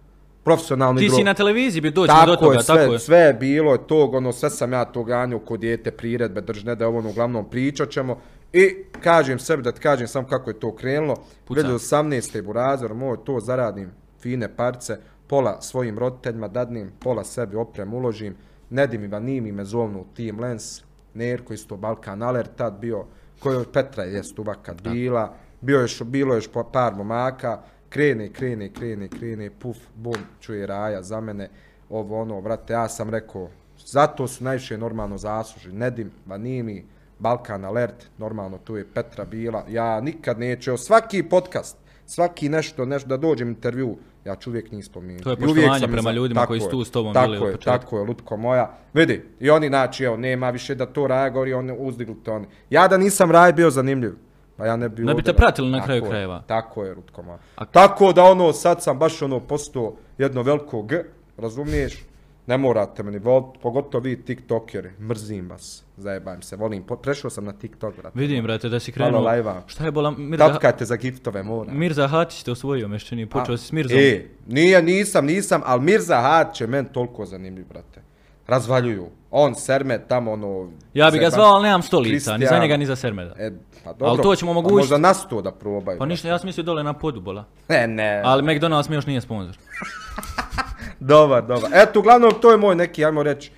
Profesionalni 0.43 1.01
Ti 1.01 1.09
si 1.09 1.23
na 1.23 1.33
televiziji 1.33 1.81
bi 1.81 1.91
doći 1.91 2.13
do 2.25 2.35
toga, 2.35 2.55
je, 2.55 2.63
sve, 2.63 2.75
tako 2.75 2.93
je. 2.93 2.99
Sve 2.99 3.17
je 3.17 3.33
bilo 3.33 3.77
tog, 3.77 4.13
ono, 4.13 4.31
sve 4.31 4.49
sam 4.49 4.73
ja 4.73 4.85
to 4.85 5.03
ganio 5.03 5.39
kod 5.39 5.59
dijete, 5.59 5.91
priredbe, 5.91 6.41
držne, 6.41 6.75
da 6.75 6.83
je 6.83 6.87
ovo, 6.87 6.97
ono, 6.97 7.09
uglavnom 7.09 7.49
pričat 7.49 7.89
ćemo. 7.89 8.17
I 8.53 8.75
kažem 9.03 9.39
sebi 9.39 9.63
da 9.63 9.71
ti 9.71 9.79
kažem 9.81 10.07
samo 10.07 10.27
kako 10.27 10.49
je 10.49 10.59
to 10.59 10.75
krenulo. 10.75 11.15
Puca. 11.45 11.61
2018. 11.61 12.41
burazor, 12.41 12.93
moj 12.93 13.17
to 13.25 13.39
zaradim 13.39 13.91
fine 14.21 14.55
parce, 14.55 14.97
pola 15.27 15.61
svojim 15.61 15.99
roditeljima 15.99 16.47
dadnim, 16.47 16.91
pola 16.99 17.23
sebi 17.23 17.55
oprem 17.55 17.93
uložim, 17.93 18.35
Nedim 18.69 19.03
Ivanimi 19.03 19.51
me 19.51 19.65
zovnu 19.65 20.05
Team 20.15 20.39
Lens, 20.39 20.81
Nerko 21.13 21.53
isto 21.53 21.77
Balkan 21.77 22.23
Alert 22.23 22.51
tad 22.55 22.79
bio, 22.79 23.05
koji 23.39 23.57
od 23.57 23.71
Petra 23.73 24.03
je 24.03 24.23
stuba 24.23 24.53
kad 24.53 24.81
bila, 24.81 25.35
bio 25.61 25.79
je, 25.79 25.87
bilo 26.05 26.35
je 26.35 26.41
par 26.71 26.95
momaka, 26.95 27.61
krene, 27.89 28.29
krene, 28.29 28.73
krene, 28.73 29.07
krene, 29.07 29.49
puf, 29.59 29.77
bum, 29.95 30.15
čuje 30.39 30.67
raja 30.67 31.01
za 31.03 31.21
mene, 31.21 31.49
ovo 31.89 32.21
ono, 32.21 32.39
vrate, 32.39 32.73
ja 32.73 32.89
sam 32.89 33.09
rekao, 33.09 33.49
zato 33.85 34.27
su 34.27 34.43
najviše 34.43 34.77
normalno 34.77 35.17
zasluži, 35.17 35.71
Nedim, 35.71 36.11
Vanimi, 36.25 36.85
Balkan 37.19 37.65
Alert, 37.65 38.05
normalno 38.17 38.57
tu 38.57 38.77
je 38.77 38.87
Petra 38.93 39.25
bila, 39.25 39.65
ja 39.69 40.01
nikad 40.01 40.39
neću, 40.39 40.77
svaki 40.77 41.23
podcast, 41.23 41.77
svaki 42.05 42.49
nešto, 42.49 42.85
nešto 42.85 43.09
da 43.09 43.17
dođem 43.17 43.49
intervju, 43.49 43.97
ja 44.25 44.35
ću 44.35 44.49
uvijek 44.49 44.71
njih 44.71 44.85
spominuti. 44.85 45.23
To 45.23 45.29
je 45.29 45.35
poštovanje 45.35 45.87
prema 45.87 46.11
ljudima 46.11 46.45
koji 46.45 46.61
su 46.61 46.69
tu 46.69 46.83
s 46.83 46.91
tobom 46.91 47.13
tako 47.13 47.31
bili 47.31 47.45
je, 47.45 47.57
Tako 47.57 47.97
je, 47.97 48.03
lutko 48.03 48.37
moja. 48.37 48.77
Vidi, 48.93 49.25
i 49.39 49.49
oni, 49.49 49.67
znači, 49.67 50.03
evo, 50.03 50.17
nema 50.17 50.49
više 50.49 50.75
da 50.75 50.85
to 50.85 51.07
raja 51.07 51.29
govori, 51.29 51.53
oni 51.53 51.75
uzdigli 51.79 52.15
to 52.23 52.33
oni. 52.33 52.47
Ja 52.69 52.87
da 52.87 52.97
nisam 52.97 53.31
raj 53.31 53.53
bio 53.53 53.69
zanimljiv, 53.69 54.11
pa 54.57 54.65
ja 54.65 54.75
ne 54.75 54.89
bi... 54.89 55.03
Ne 55.03 55.13
bi 55.13 55.23
te 55.23 55.33
pratili 55.33 55.71
na 55.71 55.83
kraju 55.83 56.03
krajeva. 56.03 56.43
Tako 56.47 56.83
je, 56.83 56.95
lutko 56.95 57.21
moja. 57.21 57.39
A... 57.55 57.65
Tako 57.65 58.13
da 58.13 58.23
ono, 58.23 58.53
sad 58.53 58.83
sam 58.83 58.99
baš 58.99 59.21
ono 59.21 59.39
postao 59.39 59.95
jedno 60.17 60.41
veliko 60.41 60.81
G, 60.81 61.03
razumiješ? 61.37 62.08
Ne 62.49 62.57
morate 62.57 63.03
meni 63.03 63.19
voliti, 63.19 63.59
pogotovo 63.61 64.01
vi 64.03 64.15
tiktokeri, 64.25 64.89
mrzim 64.99 65.49
vas, 65.49 65.83
zajebajim 65.97 66.41
se, 66.41 66.55
volim, 66.55 66.83
prešao 67.01 67.29
sam 67.29 67.45
na 67.45 67.51
tiktok, 67.53 67.95
brate. 67.95 68.19
Vidim, 68.19 68.43
brate, 68.43 68.69
da 68.69 68.79
si 68.79 68.91
krenuo. 68.91 69.21
Lajva. 69.21 69.61
Šta 69.67 69.85
je 69.85 69.91
bola 69.91 70.11
Mirza... 70.11 70.47
Tapkajte 70.47 70.85
za 70.85 70.95
giftove, 70.95 71.43
mora. 71.43 71.73
Mirza 71.73 72.07
Hatić 72.07 72.43
te 72.43 72.51
osvojio, 72.51 72.87
mešćini, 72.87 73.25
počeo 73.25 73.57
si 73.57 73.67
s 73.67 73.71
Mirzom. 73.71 73.97
E, 73.97 74.27
nije, 74.47 74.81
nisam, 74.81 75.25
nisam, 75.25 75.61
ali 75.65 75.81
Mirza 75.81 76.21
Hatić 76.21 76.61
je 76.61 76.67
men 76.67 76.85
toliko 76.85 77.25
zanimljiv, 77.25 77.65
brate. 77.69 78.01
Razvaljuju. 78.47 79.07
On, 79.31 79.55
Sermet, 79.55 80.07
tamo 80.07 80.31
ono... 80.31 80.69
Ja 80.93 81.11
bi 81.11 81.19
ga 81.19 81.29
zvao, 81.29 81.53
ali 81.53 81.63
nemam 81.63 81.81
stolica, 81.81 82.37
ni 82.37 82.45
za 82.45 82.59
njega, 82.59 82.77
ni 82.77 82.85
za 82.85 82.95
Sermeda. 82.95 83.35
E, 83.37 83.51
pa 83.83 83.93
dobro. 83.93 84.07
Ali 84.07 84.21
to 84.21 84.35
ćemo 84.35 84.53
mogućiti. 84.53 84.77
Možda 84.77 84.97
nas 84.97 85.27
to 85.27 85.41
da 85.41 85.51
probaju. 85.51 85.99
Pa 85.99 86.05
ništa, 86.05 86.27
ja 86.27 86.39
sam 86.39 86.47
mislio 86.47 86.63
dole 86.63 86.83
na 86.83 86.93
podu, 86.93 87.21
bola. 87.21 87.45
Ne, 87.67 87.87
ne. 87.87 88.21
Ali 88.25 88.43
McDonald's 88.43 88.89
mi 88.89 88.95
još 88.95 89.05
nije 89.05 89.21
sponsor. 89.21 89.57
dobar, 90.99 91.47
dobar. 91.47 91.69
Eto, 91.73 91.99
uglavnom, 91.99 92.31
to 92.41 92.51
je 92.51 92.57
moj 92.57 92.75
neki, 92.75 93.05
ajmo 93.05 93.23
reći, 93.23 93.51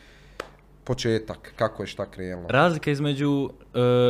početak, 0.83 1.53
kako 1.55 1.83
je 1.83 1.87
šta 1.87 2.05
krenulo. 2.05 2.47
Razlika 2.49 2.91
između 2.91 3.29
uh, 3.29 3.49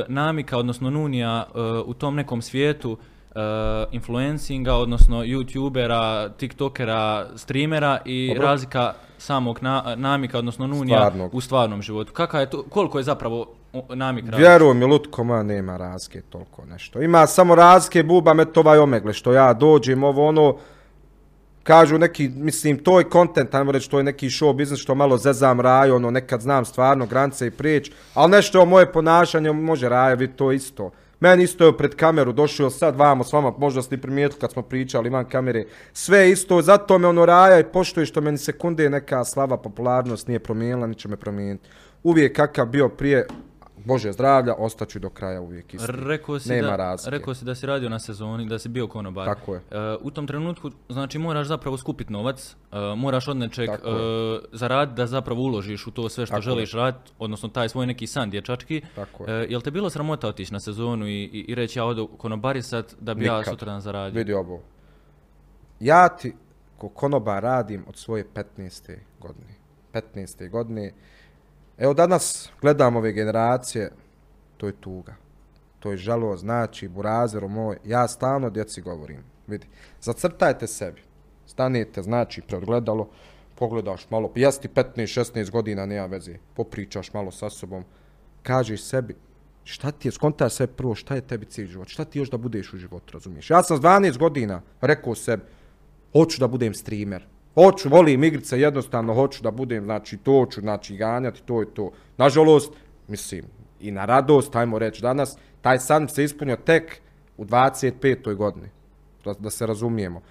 namika, 0.08 0.58
odnosno 0.58 0.90
Nunija, 0.90 1.44
uh, 1.54 1.88
u 1.88 1.94
tom 1.94 2.16
nekom 2.16 2.42
svijetu, 2.42 2.92
uh, 2.92 3.38
influencinga, 3.92 4.76
odnosno 4.76 5.24
youtubera, 5.24 6.30
tiktokera, 6.38 7.28
streamera 7.36 8.00
i 8.06 8.28
Dobro. 8.28 8.48
razlika 8.48 8.94
samog 9.18 9.60
na, 9.62 9.96
namika, 9.96 10.38
odnosno 10.38 10.68
Nunija 10.68 10.98
Stvarnog. 10.98 11.36
u 11.36 11.42
stvarnom 11.42 11.82
životu. 11.82 12.14
Kaka 12.14 12.40
je 12.40 12.50
to, 12.50 12.64
koliko 12.64 12.98
je 12.98 13.04
zapravo 13.04 13.46
namik 13.90 14.26
razlika? 14.26 14.50
Vjerujem 14.50 14.78
mi, 14.78 14.86
Lutko, 14.86 15.24
ma 15.24 15.44
nema 15.44 15.78
razlike 15.78 16.22
toliko 16.22 16.66
nešto. 16.66 17.02
Ima 17.02 17.28
samo 17.28 17.56
razlike, 17.56 18.04
buba 18.04 18.34
me 18.34 18.46
to 18.46 18.60
ovaj 18.60 18.78
omegle, 18.78 19.14
što 19.14 19.34
ja 19.34 19.54
dođem, 19.54 20.04
ovo 20.04 20.28
ono, 20.28 20.56
kažu 21.64 21.98
neki, 21.98 22.30
mislim, 22.30 22.78
to 22.78 23.00
je 23.00 23.10
kontent, 23.10 23.56
ajmo 23.56 23.72
reći, 23.72 23.90
to 23.90 23.98
je 23.98 24.04
neki 24.04 24.30
show 24.30 24.54
biznis 24.56 24.80
što 24.80 24.96
malo 24.96 25.18
zezam 25.18 25.62
raj, 25.62 25.92
ono, 25.92 26.12
nekad 26.12 26.42
znam 26.42 26.66
stvarno 26.66 27.06
grance 27.06 27.48
i 27.48 27.52
prič, 27.52 27.92
ali 28.14 28.32
nešto 28.32 28.62
o 28.62 28.66
moje 28.66 28.92
ponašanje 28.92 29.52
može 29.52 29.90
raja, 29.90 30.16
biti 30.16 30.34
to 30.34 30.52
isto. 30.52 30.92
Meni 31.20 31.44
isto 31.44 31.66
je 31.66 31.78
pred 31.78 31.96
kameru 31.96 32.32
došao 32.34 32.70
sad 32.70 32.96
vamo 32.96 33.24
s 33.24 33.34
vama, 33.34 33.54
možda 33.58 33.82
ste 33.82 33.98
primijetili 33.98 34.42
kad 34.42 34.52
smo 34.52 34.62
pričali, 34.62 35.08
imam 35.08 35.26
kamere, 35.30 35.66
sve 35.94 36.32
isto, 36.32 36.62
zato 36.62 36.98
me 36.98 37.08
ono 37.08 37.26
raja 37.26 37.60
i 37.60 37.64
poštuje 37.64 38.06
što 38.06 38.22
meni 38.22 38.38
sekunde 38.38 38.90
neka 38.90 39.26
slava, 39.26 39.58
popularnost 39.58 40.28
nije 40.28 40.40
promijenila, 40.40 40.88
niće 40.88 41.08
me 41.08 41.18
promijeniti. 41.18 41.70
Uvijek 42.04 42.36
kakav 42.36 42.66
bio 42.66 42.90
prije, 42.90 43.28
Bože 43.86 44.12
zdravlja, 44.12 44.54
ostaću 44.58 45.00
do 45.00 45.10
kraja 45.10 45.42
uvijek 45.42 45.74
isti. 45.74 45.92
Rekao 45.92 46.40
si, 46.40 46.50
Nema 46.50 46.78
da, 46.78 46.96
rekao 47.06 47.34
si 47.34 47.46
da 47.46 47.56
si 47.56 47.66
radio 47.66 47.90
na 47.90 48.00
sezoni, 48.00 48.50
da 48.50 48.60
si 48.60 48.70
bio 48.70 48.88
konobar. 48.88 49.26
Tako 49.26 49.54
je. 49.54 49.60
Uh, 49.60 50.06
u 50.06 50.12
tom 50.12 50.28
trenutku, 50.28 50.72
znači, 50.90 51.20
moraš 51.20 51.48
zapravo 51.48 51.78
skupiti 51.78 52.14
novac, 52.14 52.56
uh, 52.72 52.78
moraš 52.98 53.28
od 53.28 53.38
nečeg 53.38 53.70
uh, 53.70 53.78
zaraditi 54.52 54.96
da 54.96 55.08
zapravo 55.08 55.42
uložiš 55.42 55.88
u 55.88 55.92
to 55.92 56.10
sve 56.10 56.26
što 56.26 56.36
Tako 56.36 56.42
želiš 56.42 56.74
raditi, 56.74 57.12
odnosno 57.20 57.50
taj 57.50 57.70
svoj 57.70 57.86
neki 57.88 58.08
san 58.08 58.30
dječački. 58.30 58.82
Tako 58.96 59.32
je. 59.32 59.44
Uh, 59.44 59.52
jel 59.52 59.62
te 59.62 59.72
bilo 59.72 59.90
sramota 59.90 60.28
otići 60.28 60.54
na 60.54 60.60
sezonu 60.60 61.08
i, 61.08 61.24
i, 61.24 61.46
i 61.48 61.56
reći 61.56 61.80
ja 61.80 61.86
odu 61.86 62.08
konobarisat 62.08 62.96
da 63.00 63.14
bi 63.14 63.22
Nikad. 63.22 63.38
ja 63.38 63.44
sutra 63.44 63.80
zaradio? 63.80 64.18
Vidi 64.18 64.34
ovo. 64.34 64.62
Ja 65.80 66.10
ti 66.10 66.34
ko 66.78 66.90
konobar 66.90 67.44
radim 67.44 67.86
od 67.88 67.98
svoje 67.98 68.26
15. 68.58 68.98
godine. 69.20 69.54
15. 69.94 70.50
godine. 70.50 70.92
Evo 71.82 71.94
danas 71.94 72.50
gledam 72.62 72.96
ove 72.96 73.12
generacije, 73.14 73.92
to 74.58 74.68
je 74.68 74.74
tuga. 74.74 75.16
To 75.80 75.92
je 75.92 75.98
žalo, 75.98 76.38
znači, 76.38 76.88
burazero 76.88 77.48
moj, 77.48 77.78
ja 77.86 78.08
stalno 78.08 78.50
djeci 78.50 78.82
govorim. 78.82 79.24
Vidi, 79.48 79.68
zacrtajte 80.02 80.68
sebi. 80.68 81.02
Stanete, 81.46 82.02
znači, 82.02 82.42
preodgledalo, 82.42 83.10
pogledaš 83.56 84.10
malo, 84.10 84.30
pa 84.34 84.40
jesi 84.40 84.62
ti 84.62 84.68
15-16 84.68 85.52
godina, 85.52 85.86
nema 85.86 86.06
veze, 86.06 86.38
popričaš 86.54 87.14
malo 87.14 87.32
sa 87.32 87.50
sobom, 87.50 87.84
kažeš 88.44 88.84
sebi, 88.84 89.16
šta 89.64 89.92
ti 89.92 90.08
je, 90.08 90.12
skontaš 90.12 90.54
sve 90.54 90.68
prvo, 90.68 90.96
šta 90.96 91.16
je 91.16 91.22
tebi 91.22 91.46
cilj 91.46 91.68
život, 91.68 91.88
šta 91.88 92.06
ti 92.06 92.20
još 92.20 92.30
da 92.30 92.38
budeš 92.38 92.74
u 92.74 92.78
životu, 92.78 93.14
razumiješ? 93.14 93.50
Ja 93.50 93.64
sam 93.64 93.78
s 93.78 93.82
12 93.82 94.18
godina 94.18 94.62
rekao 94.82 95.16
sebi, 95.16 95.44
hoću 96.14 96.40
da 96.40 96.48
budem 96.48 96.74
streamer, 96.74 97.26
Hoću, 97.54 97.90
volim 97.90 98.24
igrice, 98.24 98.60
jednostavno 98.60 99.14
hoću 99.14 99.44
da 99.44 99.52
budem, 99.52 99.84
znači, 99.84 100.18
to 100.18 100.48
ću, 100.52 100.62
znači, 100.62 100.98
ganjati, 100.98 101.42
to 101.46 101.60
je 101.60 101.74
to. 101.74 101.92
Nažalost, 102.18 102.74
mislim, 103.08 103.46
i 103.80 103.92
na 103.92 104.06
radost, 104.06 104.56
ajmo 104.56 104.80
reći 104.80 105.02
danas, 105.02 105.38
taj 105.62 105.80
san 105.80 106.08
se 106.10 106.24
ispunio 106.24 106.56
tek 106.56 107.02
u 107.38 107.46
25. 107.46 108.36
godini, 108.36 108.70
da, 109.26 109.34
da 109.34 109.50
se 109.50 109.66
razumijemo. 109.66 110.22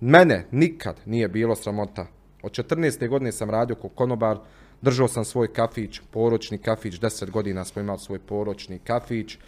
Mene 0.00 0.46
nikad 0.50 1.00
nije 1.06 1.28
bilo 1.28 1.56
sramota. 1.56 2.06
Od 2.42 2.52
14. 2.52 3.08
godine 3.08 3.32
sam 3.32 3.50
radio 3.50 3.76
kao 3.76 3.90
konobar, 3.90 4.38
držao 4.82 5.08
sam 5.08 5.24
svoj 5.24 5.52
kafić, 5.52 6.00
poročni 6.10 6.58
kafić, 6.58 6.94
10 6.94 7.30
godina 7.30 7.64
smo 7.64 7.82
imali 7.82 7.98
svoj 7.98 8.18
poročni 8.18 8.78
kafić, 8.78 9.38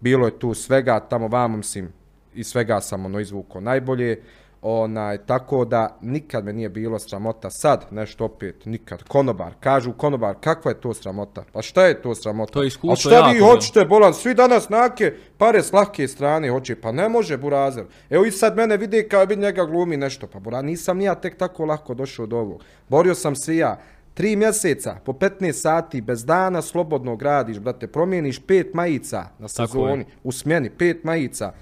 bilo 0.00 0.26
je 0.26 0.38
tu 0.38 0.54
svega, 0.54 1.00
tamo 1.00 1.28
vamo 1.28 1.56
mislim, 1.56 1.92
i 2.34 2.44
svega 2.44 2.80
sam 2.80 3.04
ono 3.04 3.20
izvukao 3.20 3.60
najbolje, 3.60 4.22
onaj, 4.66 5.18
tako 5.18 5.64
da 5.64 5.98
nikad 6.00 6.44
me 6.44 6.52
nije 6.52 6.68
bilo 6.68 6.98
sramota, 6.98 7.50
sad 7.50 7.86
nešto 7.90 8.24
opet, 8.24 8.66
nikad, 8.66 9.02
konobar, 9.02 9.54
kažu 9.60 9.92
konobar, 9.92 10.34
kakva 10.40 10.70
je 10.70 10.80
to 10.80 10.94
sramota, 10.94 11.44
pa 11.52 11.62
šta 11.62 11.86
je 11.86 12.02
to 12.02 12.14
sramota, 12.14 12.52
To 12.52 12.62
je 12.62 12.64
a 12.64 12.68
iskustvo 12.68 13.10
šta 13.10 13.30
vi 13.30 13.38
hoćete, 13.38 13.84
bolan, 13.84 14.14
svi 14.14 14.34
danas 14.34 14.68
nake 14.68 15.14
pare 15.38 15.62
s 15.62 15.72
lahke 15.72 16.08
strane 16.08 16.50
hoće, 16.50 16.76
pa 16.80 16.92
ne 16.92 17.08
može 17.08 17.36
burazer, 17.36 17.84
evo 18.10 18.24
i 18.24 18.30
sad 18.30 18.56
mene 18.56 18.76
vidi 18.76 19.08
kao 19.08 19.26
bi 19.26 19.36
njega 19.36 19.64
glumi 19.64 19.96
nešto, 19.96 20.26
pa 20.26 20.38
bura, 20.38 20.62
nisam 20.62 20.98
ni 20.98 21.04
ja 21.04 21.14
tek 21.14 21.38
tako 21.38 21.64
lako 21.64 21.94
došao 21.94 22.26
do 22.26 22.36
ovog, 22.36 22.62
borio 22.88 23.14
sam 23.14 23.36
se 23.36 23.56
ja, 23.56 23.80
Tri 24.14 24.36
mjeseca, 24.36 24.96
po 25.04 25.12
15 25.12 25.52
sati, 25.52 26.00
bez 26.00 26.24
dana 26.24 26.62
slobodno 26.62 27.16
gradiš, 27.16 27.58
brate, 27.58 27.86
promijeniš 27.86 28.38
pet 28.46 28.74
majica 28.74 29.24
na 29.38 29.48
sezoni, 29.48 30.04
u 30.24 30.32
smjeni, 30.32 30.70
pet 30.70 31.04
majica. 31.04 31.52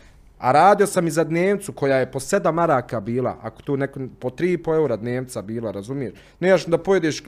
A 0.43 0.53
radio 0.53 0.87
sam 0.87 1.07
i 1.07 1.11
za 1.11 1.25
dnevcu 1.25 1.73
koja 1.73 1.97
je 1.97 2.11
po 2.11 2.21
7 2.21 2.53
maraka 2.53 3.01
bila, 3.01 3.37
ako 3.43 3.63
tu 3.63 3.77
neko, 3.77 4.01
po 4.19 4.31
3,5 4.31 4.75
eura 4.75 4.97
dnevca 4.97 5.43
bila, 5.43 5.71
razumiješ? 5.71 6.15
Nejaš 6.41 6.67
da 6.67 6.79
pojedeš 6.79 7.23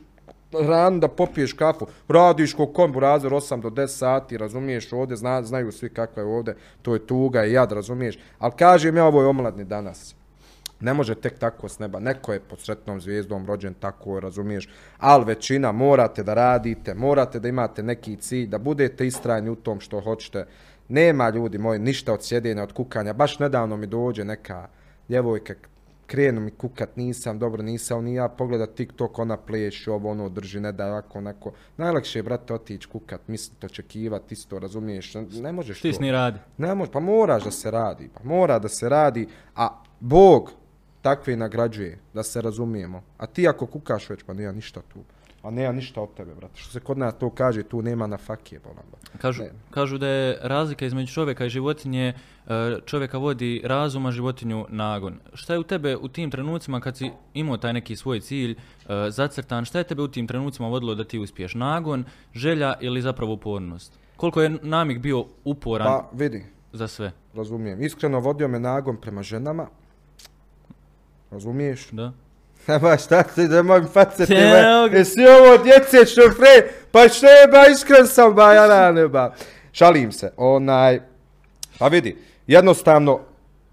ran 0.53 1.01
da 1.01 1.09
popiješ 1.09 1.53
kafu, 1.53 1.87
radiš 2.09 2.55
ko 2.55 2.67
kombu 2.67 3.01
razor 3.01 3.33
8 3.33 3.61
do 3.61 3.71
10 3.71 3.87
sati, 3.87 4.39
razumiješ, 4.39 4.93
ovdje 4.93 5.17
zna, 5.17 5.43
znaju 5.43 5.73
svi 5.73 5.89
kakva 5.89 6.23
je 6.23 6.29
ovdje, 6.29 6.57
to 6.83 6.95
je 6.95 7.07
tuga 7.07 7.45
i 7.45 7.53
jad, 7.53 7.73
razumiješ. 7.73 8.19
Ali 8.39 8.53
kažem 8.59 8.97
ja, 8.97 9.05
ovo 9.05 9.23
je 9.23 9.29
omladni 9.29 9.65
danas. 9.65 10.15
Ne 10.81 10.95
može 10.95 11.15
tek 11.15 11.39
tako 11.39 11.69
s 11.69 11.79
neba. 11.79 12.01
Neko 12.01 12.33
je 12.33 12.41
pod 12.41 12.61
sretnom 12.61 13.01
zvijezdom 13.01 13.47
rođen 13.47 13.75
tako, 13.75 14.21
razumiješ. 14.21 14.69
Ali 14.99 15.25
većina 15.25 15.73
morate 15.73 16.23
da 16.23 16.35
radite, 16.35 16.95
morate 16.95 17.41
da 17.41 17.49
imate 17.49 17.83
neki 17.83 18.17
cilj, 18.17 18.47
da 18.47 18.59
budete 18.59 19.07
istrajni 19.07 19.51
u 19.51 19.55
tom 19.55 19.81
što 19.81 20.01
hoćete. 20.01 20.47
Nema 20.89 21.31
ljudi 21.31 21.59
moji 21.59 21.79
ništa 21.79 22.13
od 22.13 22.25
sjedenja, 22.25 22.63
od 22.63 22.73
kukanja. 22.73 23.13
Baš 23.13 23.39
nedavno 23.39 23.77
mi 23.77 23.87
dođe 23.87 24.25
neka 24.25 24.69
djevojka, 25.09 25.55
krenu 26.07 26.41
mi 26.41 26.51
kukat, 26.51 26.97
nisam, 26.97 27.39
dobro, 27.39 27.63
nisam, 27.63 28.05
ni 28.05 28.15
ja 28.15 28.29
pogledat 28.29 28.75
TikTok, 28.75 29.19
ona 29.19 29.37
pleši, 29.37 29.91
ovo, 29.91 30.11
ono, 30.11 30.29
drži, 30.29 30.61
ne 30.61 30.73
da, 30.73 30.87
ovako, 30.87 31.19
onako. 31.19 31.53
Najlakše 31.77 32.19
je, 32.19 32.23
brate, 32.23 32.55
otići 32.55 32.89
kukat, 32.89 33.21
misliti, 33.29 33.67
očekivat, 33.67 34.33
isto, 34.33 34.59
razumiješ, 34.59 35.15
ne 35.15 35.53
možeš 35.53 35.77
to. 35.77 35.89
Stisni 35.89 36.13
radi. 36.13 36.39
Ne 36.59 36.75
može, 36.75 36.91
pa 36.91 37.01
moraš 37.01 37.45
da 37.45 37.51
se 37.51 37.71
radi, 37.71 38.11
pa 38.15 38.21
mora 38.25 38.59
da 38.59 38.69
se 38.69 38.89
radi, 38.89 39.29
a 39.57 39.83
Bog 40.01 40.51
takve 41.03 41.37
nagrađuje, 41.37 41.99
da 42.15 42.23
se 42.23 42.41
razumijemo. 42.41 43.03
A 43.19 43.27
ti 43.27 43.49
ako 43.49 43.67
kukaš 43.67 44.11
već, 44.11 44.23
pa 44.23 44.35
nema 44.35 44.53
ništa 44.53 44.81
tu. 44.93 44.99
A 45.45 45.51
nema 45.51 45.73
ništa 45.73 46.01
od 46.01 46.15
tebe, 46.17 46.35
brate. 46.35 46.57
Što 46.61 46.71
se 46.73 46.81
kod 46.81 46.99
nas 46.99 47.15
to 47.19 47.31
kaže, 47.31 47.63
tu 47.63 47.83
nema 47.83 48.07
na 48.07 48.17
fakije, 48.19 48.61
bolam. 48.65 48.85
Kažu, 49.19 49.43
Ne. 49.43 49.51
kažu 49.71 49.99
da 49.99 50.09
je 50.09 50.39
razlika 50.43 50.87
između 50.87 51.13
čovjeka 51.13 51.45
i 51.45 51.51
životinje, 51.51 52.15
e, 52.47 52.79
čovjeka 52.87 53.19
vodi 53.19 53.61
razum, 53.65 54.07
a 54.07 54.11
životinju 54.11 54.67
nagon. 54.69 55.19
Šta 55.35 55.53
je 55.53 55.59
u 55.59 55.63
tebe 55.63 55.97
u 55.97 56.09
tim 56.09 56.31
trenucima 56.31 56.81
kad 56.81 56.97
si 56.97 57.11
imao 57.35 57.57
taj 57.57 57.73
neki 57.73 57.97
svoj 57.97 58.21
cilj 58.21 58.51
e, 58.51 58.57
zacrtan, 59.11 59.65
šta 59.65 59.79
je 59.79 59.85
tebe 59.85 60.03
u 60.03 60.09
tim 60.09 60.27
trenucima 60.27 60.69
vodilo 60.69 60.95
da 60.95 61.05
ti 61.05 61.19
uspiješ? 61.19 61.55
Nagon, 61.55 62.05
želja 62.35 62.75
ili 62.81 63.03
zapravo 63.03 63.33
upornost? 63.33 63.99
Koliko 64.17 64.43
je 64.43 64.51
namik 64.63 64.99
bio 64.99 65.25
uporan 65.45 65.87
Pa 65.87 66.09
vidi, 66.13 66.45
za 66.73 66.89
sve? 66.89 67.13
razumijem. 67.35 67.83
Iskreno 67.83 68.21
vodio 68.21 68.49
me 68.49 68.61
nagon 68.61 68.97
prema 68.97 69.23
ženama. 69.23 69.67
Razumiješ? 71.31 71.91
Da? 71.91 72.13
Nema 72.67 72.97
šta 72.97 73.23
ti 73.23 73.49
da 73.49 73.63
moj 73.63 73.83
face 73.83 74.27
ti 74.27 74.35
ba. 74.35 74.97
Jesi 74.99 75.27
ovo 75.27 75.57
djece 75.65 76.07
šofre? 76.07 76.69
Pa 76.91 77.09
što 77.09 77.27
je 77.27 77.49
ba 77.49 77.67
iskren 77.73 78.07
sam 78.07 78.35
ba 78.35 78.53
ja 78.53 78.67
rane 78.67 79.09
ba. 79.09 79.35
Šalim 79.73 80.13
se. 80.13 80.33
Onaj, 80.37 81.01
pa 81.79 81.89
vidi, 81.89 82.17
jednostavno 82.47 83.21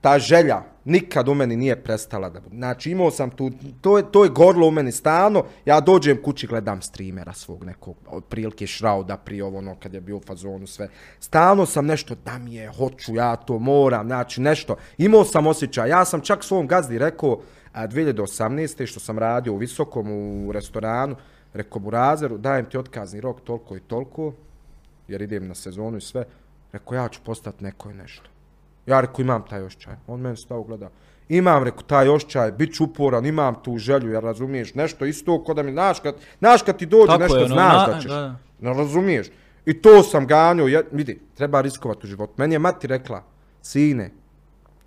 ta 0.01 0.19
želja 0.19 0.61
nikad 0.85 1.29
u 1.29 1.33
meni 1.33 1.55
nije 1.55 1.83
prestala 1.83 2.29
da 2.29 2.39
bude. 2.39 2.55
Znači 2.55 2.91
imao 2.91 3.11
sam 3.11 3.29
tu, 3.29 3.51
to 3.81 3.97
je, 3.97 4.11
to 4.11 4.23
je 4.23 4.29
gorlo 4.29 4.67
u 4.67 4.71
meni 4.71 4.91
stano, 4.91 5.43
ja 5.65 5.79
dođem 5.79 6.21
kući 6.21 6.47
gledam 6.47 6.81
streamera 6.81 7.33
svog 7.33 7.63
nekog, 7.63 7.95
od 8.07 8.23
prilike 8.25 8.67
Šrauda 8.67 9.17
prije 9.17 9.43
ovo 9.43 9.57
ono 9.57 9.75
kad 9.75 9.93
je 9.93 10.01
bio 10.01 10.17
u 10.17 10.21
fazonu 10.27 10.67
sve. 10.67 10.87
Stalno 11.19 11.65
sam 11.65 11.85
nešto, 11.85 12.15
da 12.25 12.37
mi 12.37 12.55
je, 12.55 12.71
hoću, 12.77 13.15
ja 13.15 13.35
to 13.35 13.59
moram, 13.59 14.07
znači 14.07 14.41
nešto. 14.41 14.75
Imao 14.97 15.25
sam 15.25 15.47
osjećaj, 15.47 15.89
ja 15.89 16.05
sam 16.05 16.21
čak 16.21 16.43
svom 16.43 16.67
gazdi 16.67 16.97
rekao, 16.97 17.41
a 17.73 17.87
2018. 17.87 18.85
što 18.85 18.99
sam 18.99 19.19
radio 19.19 19.53
u 19.53 19.57
Visokom 19.57 20.11
u 20.11 20.51
restoranu, 20.51 21.15
rekao 21.53 21.79
Burazeru, 21.79 22.37
dajem 22.37 22.65
ti 22.65 22.77
otkazni 22.77 23.21
rok 23.21 23.41
toliko 23.41 23.75
i 23.77 23.79
toliko, 23.79 24.33
jer 25.07 25.21
idem 25.21 25.47
na 25.47 25.55
sezonu 25.55 25.97
i 25.97 26.01
sve, 26.01 26.23
rekao 26.71 26.95
ja 26.95 27.07
ću 27.09 27.19
postati 27.25 27.63
neko 27.63 27.89
i 27.89 27.93
nešto. 27.93 28.29
Ja 28.85 29.01
rekao 29.01 29.21
imam 29.21 29.43
taj 29.49 29.63
ošćaj. 29.63 29.93
On 30.07 30.19
meni 30.19 30.37
stao 30.37 30.63
gleda. 30.63 30.89
Imam, 31.29 31.63
rekao, 31.63 31.81
taj 31.81 32.09
ošćaj, 32.09 32.51
bit 32.51 32.75
ću 32.75 32.83
uporan, 32.83 33.25
imam 33.25 33.55
tu 33.63 33.77
želju, 33.77 34.11
jer 34.11 34.23
razumiješ, 34.23 34.73
nešto 34.73 35.05
isto 35.05 35.43
ko 35.43 35.53
da 35.53 35.63
mi, 35.63 35.71
znaš 35.71 35.99
kad, 35.99 36.15
znaš 36.39 36.61
kad 36.61 36.77
ti 36.77 36.85
dođe 36.85 37.07
Tako 37.07 37.19
nešto, 37.19 37.37
je, 37.37 37.43
ono, 37.45 37.53
znaš 37.53 37.87
na- 37.87 37.93
da 37.93 37.99
ćeš. 37.99 38.09
da, 38.11 38.15
da. 38.15 38.35
Ne 38.59 38.73
razumiješ. 38.77 39.27
I 39.65 39.81
to 39.81 40.03
sam 40.03 40.27
ganjao, 40.27 40.67
ja, 40.67 40.81
vidi, 40.91 41.21
treba 41.35 41.61
riskovati 41.61 41.99
u 42.03 42.09
životu. 42.09 42.33
Meni 42.37 42.55
je 42.55 42.59
mati 42.59 42.87
rekla, 42.87 43.23
sine, 43.61 44.11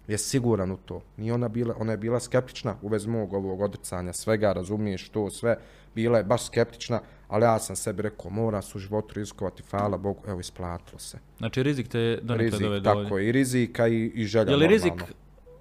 je 0.09 0.19
siguran 0.19 0.73
u 0.73 0.77
to. 0.77 1.03
Nije 1.17 1.35
ona 1.35 1.49
bila, 1.49 1.75
ona 1.79 1.93
je 1.93 1.97
bila 1.99 2.21
skeptična 2.21 2.77
u 2.83 2.89
vezi 2.89 3.09
mog 3.09 3.33
ovog 3.33 3.61
odricanja, 3.61 4.13
svega, 4.13 4.53
razumiješ 4.53 5.09
to, 5.09 5.31
sve. 5.31 5.59
Bila 5.95 6.19
je 6.19 6.25
baš 6.25 6.47
skeptična, 6.47 7.01
ali 7.29 7.45
ja 7.45 7.59
sam 7.59 7.77
sebi 7.77 8.03
rekao, 8.03 8.31
mora 8.31 8.63
se 8.63 8.79
u 8.79 8.81
životu 8.81 9.15
riskovati, 9.15 9.63
hvala 9.71 9.99
Bogu, 9.99 10.23
evo, 10.29 10.41
isplatilo 10.41 10.99
se. 10.99 11.19
Znači 11.39 11.63
rizik 11.63 11.89
te 11.89 12.19
donekle 12.23 12.59
Rizik, 12.59 12.85
tako 12.85 13.19
je, 13.19 13.29
i 13.29 13.33
rizika 13.33 13.89
i, 13.89 14.13
i 14.15 14.25
želja 14.25 14.51
Je 14.51 14.57
li 14.57 14.67
rizik 14.67 14.91
normalno. 14.91 15.15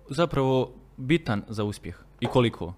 zapravo 0.10 0.72
bitan 0.98 1.44
za 1.48 1.64
uspjeh? 1.64 1.96
I 2.20 2.26
koliko? 2.26 2.74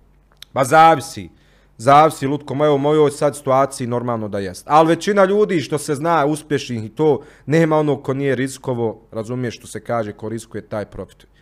Pa 0.53 0.63
zavisi. 0.63 1.29
Zavisi, 1.77 2.27
Lutko, 2.27 2.53
moje, 2.55 2.71
u 2.71 2.77
mojoj 2.77 3.11
sad 3.11 3.35
situaciji 3.35 3.87
normalno 3.87 4.27
da 4.27 4.39
jest. 4.39 4.63
Ali 4.67 4.87
većina 4.87 5.25
ljudi 5.25 5.61
što 5.61 5.77
se 5.77 5.95
zna 5.95 6.25
uspješnih 6.25 6.85
i 6.85 6.89
to, 6.89 7.21
nema 7.45 7.77
onog 7.77 8.03
ko 8.03 8.13
nije 8.13 8.35
riskovo, 8.35 9.01
razumiješ 9.11 9.57
što 9.57 9.67
se 9.67 9.79
kaže, 9.79 10.11
ko 10.13 10.29
riskuje 10.29 10.61
taj 10.61 10.85
profituje. 10.85 11.34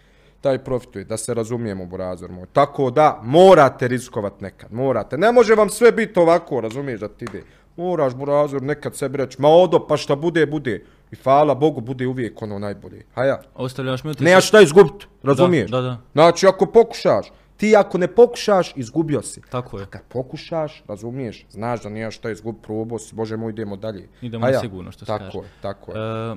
Taj 0.43 0.57
profituje, 0.63 1.05
da 1.05 1.17
se 1.17 1.33
razumijemo, 1.33 1.85
burazor 1.85 2.31
moj. 2.31 2.45
Tako 2.53 2.89
da, 2.91 3.19
morate 3.23 3.87
riskovat 3.87 4.41
nekad, 4.41 4.73
morate. 4.73 5.17
Ne 5.17 5.31
može 5.31 5.55
vam 5.55 5.69
sve 5.69 5.91
biti 5.91 6.19
ovako, 6.19 6.61
razumiješ 6.61 6.99
da 6.99 7.07
ti 7.07 7.25
ide. 7.25 7.43
Moraš, 7.77 8.15
burazor, 8.15 8.61
nekad 8.61 8.95
sebi 8.95 9.17
reći, 9.17 9.41
ma 9.41 9.47
odo, 9.47 9.87
pa 9.87 9.97
šta 9.97 10.15
bude, 10.15 10.45
bude. 10.45 10.85
I 11.11 11.15
hvala 11.15 11.55
Bogu, 11.55 11.81
bude 11.81 12.07
uvijek 12.07 12.41
ono 12.41 12.59
najbolje. 12.59 13.05
Haja. 13.15 13.41
Ostavljaš 13.55 14.03
mi 14.03 14.11
utisak... 14.11 14.25
Nemaš 14.25 14.47
šta 14.47 14.61
izgubiti, 14.61 15.07
razumiješ? 15.23 15.71
Da, 15.71 15.81
da, 15.81 15.87
da. 15.87 15.97
Znači, 16.13 16.47
ako 16.47 16.65
pokušaš, 16.65 17.31
ti 17.57 17.75
ako 17.75 17.97
ne 17.97 18.07
pokušaš, 18.07 18.73
izgubio 18.75 19.21
si. 19.21 19.41
Tako 19.49 19.77
je. 19.77 19.83
A 19.83 19.85
kad 19.85 20.01
pokušaš, 20.09 20.83
razumiješ, 20.87 21.45
znaš 21.49 21.83
da 21.83 21.89
nijaš 21.89 22.15
šta 22.15 22.31
izgub, 22.31 22.55
probao 22.63 22.99
si, 22.99 23.15
bože 23.15 23.37
moj, 23.37 23.49
idemo 23.49 23.75
dalje. 23.75 24.09
Idemo 24.21 24.45
A 24.45 24.51
na 24.51 24.59
sigurno, 24.59 24.91
što 24.91 25.05
se 25.05 25.11
tako 25.11 25.23
kaže. 25.23 25.37
je, 25.37 25.43
tako 25.61 25.91
je. 25.91 25.97
E, 25.97 26.35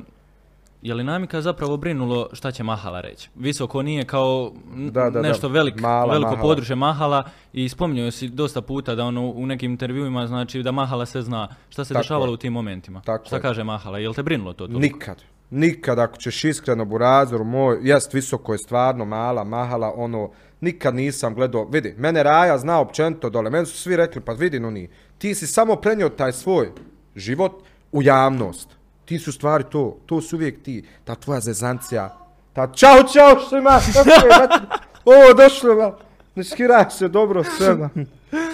je 0.83 0.95
li 0.95 1.05
namika 1.05 1.41
zapravo 1.41 1.77
brinulo 1.77 2.29
šta 2.33 2.51
će 2.51 2.63
Mahala 2.63 3.01
reći? 3.01 3.31
Visoko 3.35 3.83
nije 3.83 4.05
kao 4.05 4.53
Da, 4.75 4.91
da, 5.03 5.11
da. 5.11 5.23
nešto 5.23 5.49
velik, 5.49 5.81
Mala 5.81 6.13
veliko 6.13 6.31
Mahala. 6.31 6.43
područje 6.43 6.77
Mahala 6.77 7.23
i 7.53 7.69
spominjao 7.69 8.11
si 8.11 8.29
dosta 8.29 8.61
puta 8.61 8.95
da 8.95 9.05
ono 9.05 9.23
u 9.27 9.47
nekim 9.47 9.71
intervjuima 9.71 10.27
znači 10.27 10.63
da 10.63 10.73
Mahala 10.73 11.07
se 11.07 11.23
zna 11.23 11.49
šta 11.69 11.85
se 11.85 11.95
Tako 11.95 12.03
dešavalo 12.03 12.27
je. 12.27 12.35
u 12.35 12.37
tim 12.37 12.53
momentima. 12.53 13.01
Tako 13.01 13.25
šta 13.27 13.37
je. 13.37 13.43
kaže 13.43 13.65
Mahala? 13.65 13.99
Je 13.99 14.09
li 14.09 14.15
te 14.15 14.23
brinulo 14.23 14.53
to? 14.53 14.57
toliko? 14.59 14.81
Nikad. 14.81 15.23
Nikad 15.51 15.99
ako 15.99 16.17
ćeš 16.17 16.45
iskreno 16.45 16.85
burazor 16.85 17.45
moj, 17.45 17.79
jest 17.83 18.15
visoko 18.15 18.53
je 18.53 18.59
stvarno 18.59 19.05
mala, 19.05 19.45
mahala, 19.45 19.93
ono, 19.97 20.31
nikad 20.61 20.95
nisam 20.95 21.35
gledao, 21.35 21.65
vidi, 21.65 21.95
mene 21.99 22.23
Raja 22.23 22.59
zna 22.59 22.81
općenito 22.81 23.31
dole, 23.31 23.51
meni 23.51 23.67
su 23.67 23.77
svi 23.79 23.97
rekli, 23.97 24.21
pa 24.21 24.33
vidi, 24.33 24.61
no 24.61 24.71
ni, 24.71 24.89
ti 25.19 25.35
si 25.35 25.47
samo 25.47 25.77
prenio 25.77 26.09
taj 26.09 26.33
svoj 26.33 26.69
život 27.17 27.53
u 27.93 28.03
javnost. 28.03 28.76
Ti 29.07 29.19
su 29.19 29.33
stvari 29.33 29.65
to, 29.71 29.99
to 30.07 30.21
su 30.21 30.37
uvijek 30.37 30.63
ti, 30.63 30.85
ta 31.05 31.15
tvoja 31.15 31.41
zezancija, 31.41 32.19
ta 32.53 32.73
čao, 32.73 33.03
čao, 33.13 33.41
što 33.47 33.57
ima, 33.57 33.81
kako 33.95 34.09
je, 34.11 34.49
ovo, 35.17 35.35
došlo, 35.35 35.75
ma, 35.75 35.93
ne 36.35 36.45
skiraj 36.45 36.85
se, 36.91 37.09
dobro, 37.09 37.45
sve, 37.45 37.75
ma. 37.75 37.91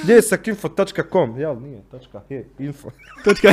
Gdje 0.02 0.14
je 0.14 0.22
sakinfo.com, 0.22 1.38
jel, 1.38 1.60
nije, 1.60 1.82
tačka, 1.90 2.20
he, 2.28 2.44
info. 2.58 2.88
Točka. 3.24 3.48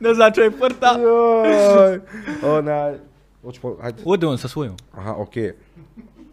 ne 0.00 0.14
znači 0.14 0.40
je 0.40 0.50
portal. 0.50 1.00
Joj, 1.00 2.00
onaj, 2.42 2.94
hoću 3.42 3.60
po, 3.60 3.76
hajde. 3.82 4.02
Ode 4.04 4.26
on 4.26 4.38
sa 4.38 4.48
svojom. 4.48 4.76
Aha, 4.92 5.14
okej. 5.18 5.42
Okay. 5.42 5.54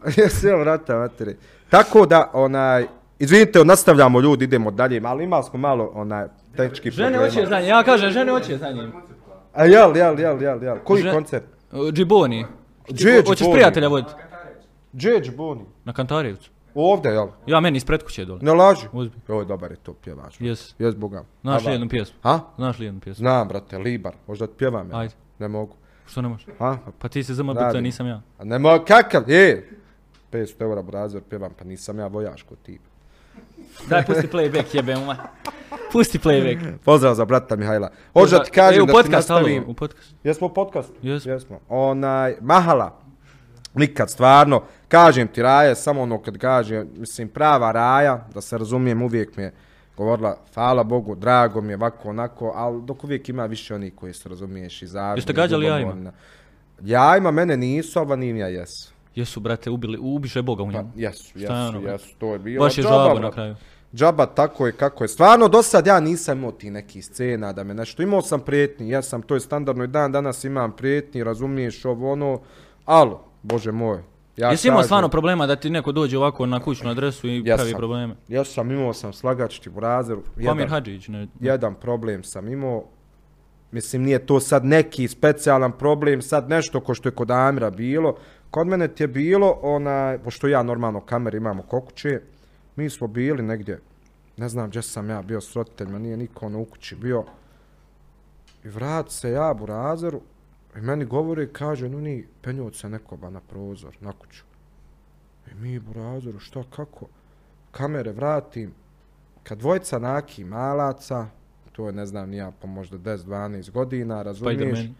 Ja 0.50 0.56
vrata, 0.56 0.98
materi. 0.98 1.36
Tako 1.70 2.06
da, 2.06 2.30
onaj, 2.34 2.86
izvinite, 3.20 3.66
nastavljamo 3.66 4.20
ljudi, 4.20 4.46
idemo 4.46 4.72
dalje, 4.72 5.02
ali 5.06 5.24
imali 5.24 5.44
smo 5.44 5.60
malo, 5.60 5.92
onaj, 5.94 6.28
tehnički 6.58 6.92
Žene 6.92 7.10
problema. 7.10 7.30
hoće 7.30 7.46
za 7.46 7.60
njim, 7.60 7.70
ja 7.70 7.84
kažem 7.84 8.12
žene 8.12 8.32
hoće 8.32 8.58
za 8.58 8.72
njim. 8.72 8.92
A 9.54 9.66
jel, 9.66 9.98
jel, 9.98 10.20
jel, 10.20 10.42
jel, 10.42 10.64
jel, 10.64 10.78
koji 10.84 11.04
Že- 11.04 11.12
koncert? 11.12 11.46
Džiboni. 11.94 12.46
Džeđ 12.92 13.28
Hoćeš 13.28 13.48
prijatelja 13.54 13.88
voditi? 13.88 14.14
Džeđ 14.96 15.30
Boni. 15.38 15.66
Na 15.86 15.94
Kantarevcu. 15.94 16.52
Ovdje, 16.76 17.12
jel? 17.12 17.28
Ja 17.48 17.60
meni 17.60 17.78
ispred 17.78 18.04
kuće 18.04 18.26
dole. 18.26 18.40
Ne 18.42 18.54
laži. 18.54 18.88
Uzmi. 18.92 19.16
Joj, 19.28 19.46
dobar 19.46 19.72
je 19.72 19.78
to 19.78 19.94
pjevač. 19.94 20.42
Jes. 20.42 20.76
Jes 20.80 20.96
Boga. 20.96 21.24
Znaš 21.42 21.66
li 21.66 21.72
jednu 21.72 21.90
pjesmu? 21.90 22.20
Ha? 22.24 22.40
Znaš 22.56 22.80
li 22.80 22.86
jednu 22.86 23.00
pjesmu? 23.02 23.22
Znam, 23.22 23.48
brate, 23.48 23.78
Libar. 23.78 24.14
Možda 24.28 24.48
ti 24.48 24.54
pjevam 24.58 24.90
ja. 24.90 24.98
Ajde. 24.98 25.14
Ne 25.40 25.48
mogu. 25.48 25.76
Što 26.08 26.22
ne 26.22 26.28
možeš? 26.28 26.46
Ha? 26.60 26.78
Pa 27.00 27.08
ti 27.08 27.24
si 27.24 27.34
zama 27.34 27.54
bita, 27.54 27.82
nisam 27.82 28.08
ja. 28.08 28.22
A 28.38 28.44
ne 28.44 28.60
mogu, 28.60 28.86
kakav? 28.88 29.30
Je. 29.30 29.70
500 30.32 30.62
eura 30.62 30.82
brazer 30.82 31.22
pjevam, 31.30 31.52
pa 31.60 31.64
nisam 31.66 32.00
ja 32.00 32.08
vojaško 32.08 32.56
tip. 32.56 32.82
Daj, 33.90 34.06
pusti 34.06 34.28
playback, 34.28 34.76
jebem 34.76 35.06
ma. 35.06 35.16
Pusti 35.92 36.20
playback. 36.20 36.78
Pozdrav 36.86 37.16
za 37.16 37.26
brata 37.26 37.56
Mihajla. 37.56 37.92
Hoću 38.14 38.32
da 38.32 38.44
ti 38.44 38.50
E, 38.50 38.54
kažem 38.54 38.84
u 38.84 38.86
da 38.86 38.92
ti 38.92 38.98
podcast, 38.98 39.30
alo, 39.32 39.40
nastavim. 39.40 39.64
u 39.68 39.74
podcast. 39.74 40.16
Jesmo 40.24 40.48
u 40.48 40.54
podcastu? 40.54 40.94
Jesmo. 41.02 41.32
Jesmo. 41.32 41.60
Onaj, 41.70 42.36
Mahala. 42.42 42.98
Nikad, 43.74 44.10
stvarno. 44.10 44.64
Kažem 44.88 45.28
ti, 45.28 45.42
Raja, 45.42 45.76
samo 45.76 46.02
ono 46.02 46.22
kad 46.22 46.38
kažem, 46.38 46.88
mislim, 46.96 47.30
prava 47.30 47.72
Raja, 47.72 48.28
da 48.34 48.42
se 48.42 48.58
razumijem, 48.58 49.02
uvijek 49.02 49.38
mi 49.38 49.44
je 49.44 49.54
govorila, 49.98 50.38
hvala 50.54 50.84
Bogu, 50.84 51.16
drago 51.16 51.62
mi 51.62 51.72
je, 51.72 51.76
ovako, 51.76 52.10
onako, 52.10 52.52
ali 52.56 52.82
dok 52.82 53.04
uvijek 53.04 53.30
ima 53.30 53.46
više 53.46 53.76
onih 53.76 53.94
koji 53.96 54.14
se 54.14 54.30
razumiješ 54.30 54.82
i 54.82 54.88
zavrni. 54.88 55.18
Jeste 55.18 55.34
gađali 55.34 55.66
jajima? 55.66 56.12
Jajima 56.82 57.32
mene 57.32 57.58
nisu, 57.58 58.00
ali 58.00 58.08
vanimija 58.08 58.48
jesu. 58.48 58.92
Jesu, 59.16 59.40
brate, 59.40 59.70
ubili, 59.70 59.98
ubiše 59.98 60.42
Boga 60.42 60.64
u 60.64 60.66
Pa, 60.66 60.72
njemu. 60.72 60.92
jesu, 60.96 61.32
je 61.36 61.42
jesu, 61.42 61.54
ono, 61.54 61.72
brate? 61.74 61.94
jesu, 61.96 62.16
to 62.18 62.34
je 62.34 62.40
bilo. 62.40 62.66
Baš 62.66 62.78
je 62.78 62.84
džaba, 62.84 63.06
žaba 63.06 63.20
na 63.20 63.32
kraju. 63.32 63.56
Džaba 63.94 64.26
tako 64.26 64.66
je 64.66 64.74
kako 64.74 65.04
je. 65.04 65.08
Stvarno, 65.08 65.48
do 65.48 65.62
sad 65.62 65.88
ja 65.88 66.00
nisam 66.00 66.38
imao 66.38 66.52
ti 66.52 66.72
neki 66.72 67.02
scena 67.02 67.54
da 67.54 67.64
me 67.64 67.74
nešto... 67.74 68.04
Imao 68.04 68.22
sam 68.22 68.40
prijetnji, 68.40 68.90
ja 68.90 69.02
sam, 69.02 69.22
to 69.22 69.34
je 69.34 69.40
standardno 69.40 69.84
i 69.84 69.88
dan 69.88 70.12
danas 70.12 70.44
imam 70.44 70.72
prijetnji, 70.72 71.24
razumiješ 71.24 71.86
ovo 71.86 72.12
ono, 72.12 72.40
alo, 72.86 73.24
bože 73.44 73.72
moj. 73.72 74.00
Ja 74.38 74.50
Jesi 74.50 74.68
imao 74.68 74.78
kažem- 74.78 74.86
stvarno 74.86 75.10
problema 75.10 75.48
da 75.48 75.56
ti 75.56 75.70
neko 75.70 75.92
dođe 75.92 76.18
ovako 76.18 76.46
na 76.46 76.60
kućnu 76.60 76.90
adresu 76.90 77.28
i 77.28 77.38
Ja 77.38 77.56
pravi 77.56 77.70
sam. 77.72 77.78
probleme? 77.78 78.16
Ja 78.28 78.44
sam 78.44 78.72
imao 78.72 78.94
sam 78.94 79.14
slagačiti 79.14 79.70
u 79.70 79.80
razeru. 79.80 80.24
Pamir 80.46 80.68
Hadžić, 80.70 81.08
ne? 81.08 81.28
jedan 81.40 81.76
problem 81.76 82.24
sam 82.24 82.48
imao. 82.48 82.84
Mislim, 83.72 84.02
nije 84.02 84.26
to 84.26 84.40
sad 84.40 84.66
neki 84.66 85.08
specijalan 85.08 85.72
problem, 85.72 86.22
sad 86.22 86.50
nešto 86.50 86.80
ko 86.80 86.94
što 86.94 87.10
je 87.10 87.14
kod 87.14 87.32
Amira 87.32 87.70
bilo. 87.70 88.16
Kod 88.52 88.68
mene 88.68 88.88
ti 88.88 89.04
je 89.04 89.08
bilo, 89.08 89.60
onaj, 89.62 90.18
pošto 90.18 90.48
ja 90.48 90.64
normalno 90.64 91.02
kamer 91.02 91.36
imamo 91.36 91.64
kokuće, 91.64 92.22
mi 92.76 92.90
smo 92.90 93.08
bili 93.08 93.44
negdje, 93.44 93.80
ne 94.38 94.50
znam 94.50 94.70
gdje 94.70 94.82
sam 94.82 95.10
ja 95.10 95.22
bio 95.22 95.42
s 95.42 95.56
roditeljima, 95.56 96.00
nije 96.00 96.18
niko 96.18 96.46
ono 96.46 96.60
u 96.60 96.66
kući 96.66 96.96
bio. 96.96 97.24
I 98.64 98.68
vrat 98.68 99.12
se 99.12 99.32
ja 99.32 99.54
u 99.62 100.20
i 100.78 100.82
meni 100.82 101.06
govori, 101.06 101.54
kaže, 101.54 101.90
no 101.90 102.02
ni, 102.02 102.28
penjot 102.42 102.76
se 102.76 102.90
nekoba 102.90 103.30
na 103.30 103.40
prozor, 103.40 103.98
na 104.00 104.12
kuću. 104.12 104.44
I 105.52 105.56
mi 105.56 105.80
u 105.80 106.40
šta, 106.40 106.64
kako? 106.76 107.08
Kamere 107.72 108.12
vratim, 108.12 108.74
kad 109.44 109.58
dvojca 109.58 110.00
naki 110.00 110.44
malaca, 110.44 111.28
to 111.72 111.88
je 111.88 111.94
ne 111.94 112.06
znam 112.06 112.30
ni 112.30 112.38
ja, 112.38 112.52
pa 112.62 112.68
možda 112.68 112.98
10-12 112.98 113.72
godina, 113.72 114.22
razumiješ? 114.22 114.80
Spider-Man. 114.80 114.94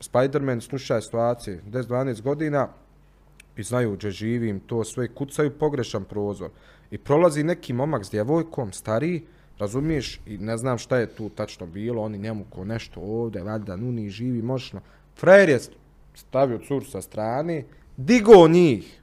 Spider-Man 0.00 0.60
slušaj 0.60 1.00
situacije, 1.00 1.62
10-12 1.70 2.22
godina 2.22 2.68
i 3.56 3.62
znaju 3.62 3.92
gdje 3.92 4.10
živim, 4.10 4.60
to 4.60 4.84
sve 4.84 5.08
kucaju 5.08 5.50
pogrešan 5.58 6.04
prozor. 6.04 6.50
I 6.90 6.98
prolazi 6.98 7.44
neki 7.44 7.72
momak 7.72 8.04
s 8.04 8.10
djevojkom, 8.10 8.72
stariji, 8.72 9.22
razumiješ, 9.58 10.20
i 10.26 10.38
ne 10.38 10.56
znam 10.56 10.78
šta 10.78 10.96
je 10.96 11.06
tu 11.06 11.28
tačno 11.28 11.66
bilo, 11.66 12.02
oni 12.02 12.18
njemu 12.18 12.44
ko 12.50 12.64
nešto 12.64 13.00
ovdje, 13.00 13.42
valjda, 13.42 13.76
nuni 13.76 14.10
živi, 14.10 14.42
moćno. 14.42 14.80
Frajer 15.16 15.48
je 15.48 15.58
stavio 16.14 16.58
cur 16.58 16.84
sa 16.84 17.02
strane, 17.02 17.64
digo 17.96 18.48
njih, 18.48 19.00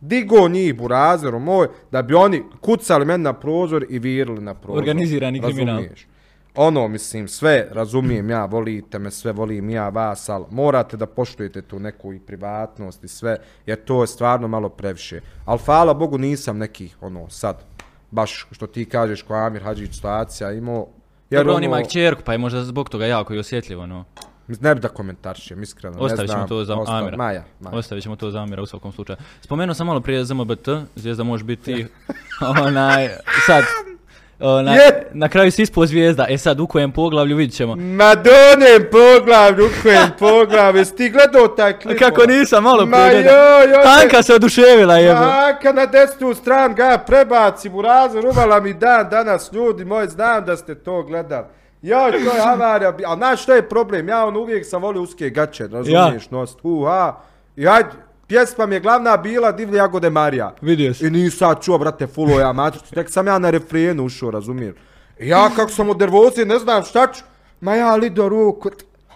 digo 0.00 0.48
njih 0.48 0.76
burazeru 0.76 1.38
moj, 1.38 1.68
da 1.92 2.02
bi 2.02 2.14
oni 2.14 2.42
kucali 2.60 3.04
meni 3.04 3.24
na 3.24 3.32
prozor 3.32 3.86
i 3.88 3.98
virili 3.98 4.40
na 4.40 4.54
prozor. 4.54 4.78
Organizirani 4.78 5.40
kriminal. 5.40 5.76
Razumiješ? 5.76 6.06
Ono, 6.56 6.88
mislim, 6.88 7.28
sve 7.28 7.68
razumijem 7.70 8.30
ja, 8.30 8.44
volite 8.44 8.98
me, 8.98 9.10
sve 9.10 9.32
volim 9.32 9.70
ja 9.70 9.88
vas, 9.88 10.28
ali 10.28 10.44
morate 10.50 10.96
da 10.96 11.06
poštujete 11.06 11.62
tu 11.62 11.78
neku 11.78 12.12
i 12.12 12.20
privatnost 12.20 13.04
i 13.04 13.08
sve, 13.08 13.36
jer 13.66 13.84
to 13.84 14.02
je 14.02 14.06
stvarno 14.06 14.48
malo 14.48 14.68
previše. 14.68 15.20
Ali 15.44 15.58
hvala 15.58 15.94
Bogu 15.94 16.18
nisam 16.18 16.58
neki, 16.58 16.90
ono, 17.00 17.30
sad, 17.30 17.64
baš 18.10 18.46
što 18.50 18.66
ti 18.66 18.84
kažeš 18.84 19.22
ko 19.22 19.34
Amir 19.34 19.62
Hadžić 19.62 19.94
situacija 19.94 20.52
imao. 20.52 20.86
Jer 21.30 21.40
Dobro, 21.40 21.52
on 21.52 21.56
ono, 21.56 21.66
ima 21.66 21.80
i 21.80 21.84
kćerku, 21.84 22.22
pa 22.24 22.32
je 22.32 22.38
možda 22.38 22.64
zbog 22.64 22.88
toga 22.88 23.06
jako 23.06 23.34
i 23.34 23.38
osjetljivo, 23.38 23.86
no. 23.86 24.04
Ne 24.60 24.74
bi 24.74 24.80
da 24.80 24.88
komentaršem, 24.88 25.62
iskreno, 25.62 25.96
ne 25.96 26.02
Ostavit 26.02 26.30
ćemo 26.30 26.46
to 26.46 26.64
za 26.64 26.74
ostav- 26.76 26.98
Amira. 26.98 27.16
Maja, 27.16 27.44
Maja. 27.60 27.76
Ostavit 27.76 28.02
ćemo 28.02 28.16
to 28.16 28.30
za 28.30 28.40
Amira 28.42 28.62
u 28.62 28.66
svakom 28.66 28.92
slučaju. 28.92 29.16
Spomenuo 29.40 29.74
sam 29.74 29.86
malo 29.86 30.00
prije 30.00 30.24
ZMBT, 30.24 30.68
zvijezda 30.96 31.24
može 31.24 31.44
biti 31.44 31.86
onaj, 32.66 33.08
sad, 33.46 33.64
onaj, 34.40 34.76
Je. 34.76 35.06
na 35.12 35.28
kraju 35.28 35.50
si 35.52 35.62
ispao 35.62 35.86
zvijezda, 35.86 36.26
e 36.28 36.38
sad 36.38 36.60
u 36.60 36.66
kojem 36.66 36.92
poglavlju 36.92 37.36
vidit 37.36 37.56
ćemo. 37.56 37.76
Madonem 37.76 38.88
poglavlju, 38.90 39.66
u 39.66 39.82
kojem 39.82 40.10
poglavlju, 40.18 40.78
jesi 40.78 40.96
ti 40.96 41.10
gledao 41.10 41.48
taj 41.48 41.78
klip? 41.78 41.98
Kako 41.98 42.26
nisam, 42.26 42.62
malo 42.64 42.86
Ma 42.86 42.96
prije. 42.96 43.24
joj, 43.24 43.72
joj, 43.74 43.82
Tanka 43.82 44.22
se 44.22 44.34
oduševila, 44.34 44.96
jebo. 44.96 45.20
Maka 45.20 45.72
na 45.72 45.86
desnu 45.86 46.34
stran 46.34 46.74
ga 46.74 46.98
prebaci 47.06 47.70
u 47.74 47.82
razor, 47.82 48.26
uvala 48.26 48.60
mi 48.60 48.74
dan 48.74 49.08
danas 49.10 49.52
ljudi 49.52 49.84
moji, 49.84 50.08
znam 50.08 50.44
da 50.44 50.56
ste 50.56 50.74
to 50.74 51.02
gledali. 51.02 51.46
Joj, 51.82 52.10
to 52.10 52.36
je 52.36 52.42
avarija, 52.44 52.92
ali 53.06 53.18
znaš 53.18 53.42
što 53.42 53.54
je 53.54 53.68
problem, 53.68 54.08
ja 54.08 54.26
on 54.26 54.36
uvijek 54.36 54.66
sam 54.66 54.82
volio 54.82 55.02
uske 55.02 55.30
gaće, 55.30 55.66
razumiješ, 55.66 56.24
ja. 56.24 56.28
nost, 56.30 56.58
uha, 56.62 57.14
i 57.56 57.68
ajde, 57.68 57.88
pjesma 58.30 58.66
mi 58.66 58.74
je 58.74 58.80
glavna 58.80 59.16
bila 59.16 59.52
Divlje 59.52 59.76
jagode 59.76 60.10
Marija. 60.10 60.54
Vidio 60.62 60.94
si. 60.94 61.06
I 61.06 61.10
nisam 61.10 61.54
čuo, 61.62 61.78
brate, 61.78 62.06
fulo 62.06 62.40
ja 62.40 62.52
matricu, 62.52 62.94
tek 62.94 63.10
sam 63.10 63.26
ja 63.26 63.38
na 63.38 63.50
refrenu 63.50 64.04
ušao, 64.04 64.30
razumijem. 64.30 64.74
Ja 65.20 65.50
kako 65.50 65.70
sam 65.70 65.90
od 65.90 65.98
nervoze, 65.98 66.44
ne 66.44 66.58
znam 66.58 66.82
šta 66.82 67.12
ću, 67.12 67.24
ma 67.60 67.74
ja 67.74 67.96
li 67.96 68.10
do 68.10 68.28
ruku, 68.28 68.70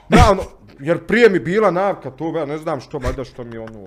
ja, 0.08 0.30
ono, 0.30 0.42
jer 0.80 0.98
prije 1.00 1.28
mi 1.30 1.38
bila 1.38 1.70
navka, 1.70 2.10
to 2.10 2.38
ja 2.38 2.44
ne 2.46 2.58
znam 2.58 2.80
što, 2.80 2.98
valjda 2.98 3.24
što 3.24 3.44
mi 3.44 3.58
ono, 3.58 3.84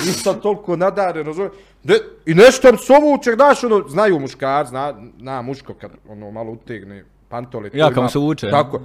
nisam 0.00 0.40
toliko 0.40 0.76
nadaren, 0.76 1.26
razumijem. 1.26 1.52
Ne, 1.84 1.94
I 2.26 2.34
nešto 2.34 2.72
mi 2.72 2.78
sovuče, 2.78 3.32
znaš, 3.32 3.64
ono, 3.64 3.88
znaju 3.88 4.18
muškar, 4.20 4.66
zna, 4.66 4.94
zna 5.18 5.42
muško 5.42 5.74
kad 5.74 5.90
ono 6.08 6.30
malo 6.30 6.52
utegne 6.52 7.04
pantole. 7.28 7.70
to 7.70 7.76
Ja, 7.76 7.88
ima- 7.88 8.08
se 8.08 8.18
vuče, 8.18 8.50
Tako. 8.50 8.80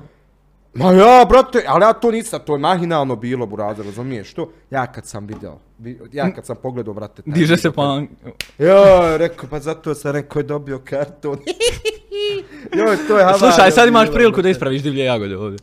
Ma 0.74 0.92
ja, 0.92 1.26
brate, 1.30 1.64
ali 1.68 1.84
ja 1.84 1.94
to 1.94 2.12
nisam, 2.12 2.40
to 2.46 2.54
je 2.54 2.60
mahinalno 2.60 3.16
bilo, 3.16 3.46
burazer, 3.46 3.86
razumiješ 3.86 4.34
to? 4.34 4.50
Ja 4.70 4.88
kad 4.92 5.06
sam 5.08 5.28
video, 5.28 5.58
vi- 5.80 6.00
ja 6.12 6.34
kad 6.34 6.46
sam 6.46 6.56
pogledao, 6.64 6.94
brate, 6.94 7.22
taj 7.22 7.34
Diže 7.34 7.58
se 7.58 7.70
video, 7.70 7.76
pa... 7.76 8.02
Jo, 8.64 9.18
rekao, 9.18 9.50
pa 9.50 9.60
zato 9.60 9.96
sam 9.96 10.12
rekao 10.12 10.40
je 10.40 10.44
dobio 10.44 10.80
karton. 10.80 11.38
Joj, 12.78 12.98
to 13.08 13.18
je 13.18 13.24
havarija. 13.24 13.38
Slušaj, 13.38 13.72
sad 13.72 13.88
imaš 13.88 14.12
priliku 14.12 14.42
da 14.42 14.50
ispraviš 14.50 14.82
divlje 14.82 15.04
jagode 15.04 15.38
ovdje. 15.38 15.60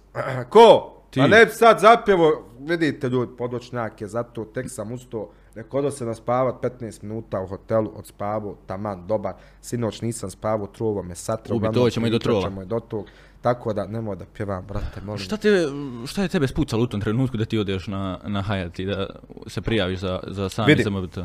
Ko? 0.49 0.95
Ti. 1.11 1.21
Pa 1.21 1.27
ne 1.27 1.49
sad 1.49 1.81
zapjevo, 1.81 2.45
vidite 2.61 3.09
ljudi, 3.09 3.33
podočnjak 3.39 4.01
je, 4.01 4.09
zato 4.09 4.45
tek 4.45 4.67
sam 4.71 4.93
ustao, 4.93 5.29
rekao 5.59 5.83
da 5.83 5.91
se 5.91 6.05
naspavat 6.05 6.55
15 6.63 7.03
minuta 7.03 7.41
u 7.41 7.47
hotelu, 7.47 7.93
od 7.97 8.07
spavu, 8.07 8.57
taman, 8.67 9.07
dobar, 9.07 9.35
sinoć 9.61 10.01
nisam 10.03 10.31
spavao, 10.31 10.67
truvo 10.67 11.03
me 11.03 11.15
satra, 11.15 11.55
Ubi, 11.55 11.57
uglavnom 11.57 11.85
doćemo 11.85 12.07
i 12.07 12.11
do 12.11 12.19
trova. 12.19 12.43
ćemo 12.43 12.63
i 12.63 12.67
do 12.67 12.81
tog, 12.81 13.07
tako 13.43 13.73
da 13.73 13.87
nemoj 13.87 14.17
da 14.17 14.25
pjevam, 14.37 14.67
brate, 14.67 15.01
molim. 15.01 15.19
Šta, 15.19 15.37
te, 15.37 15.67
šta 16.07 16.23
je 16.23 16.29
tebe 16.29 16.49
spucalo 16.49 16.83
u 16.83 16.87
tom 16.87 17.01
trenutku 17.01 17.37
da 17.37 17.45
ti 17.45 17.59
odeš 17.59 17.87
na, 17.87 18.19
na 18.25 18.45
Hayat 18.49 18.81
i 18.81 18.87
da 18.87 19.07
se 19.47 19.61
prijaviš 19.61 20.01
za, 20.01 20.21
za 20.27 20.49
sami 20.49 20.75
Vidi. 20.75 20.83
ZMBT? 20.83 21.19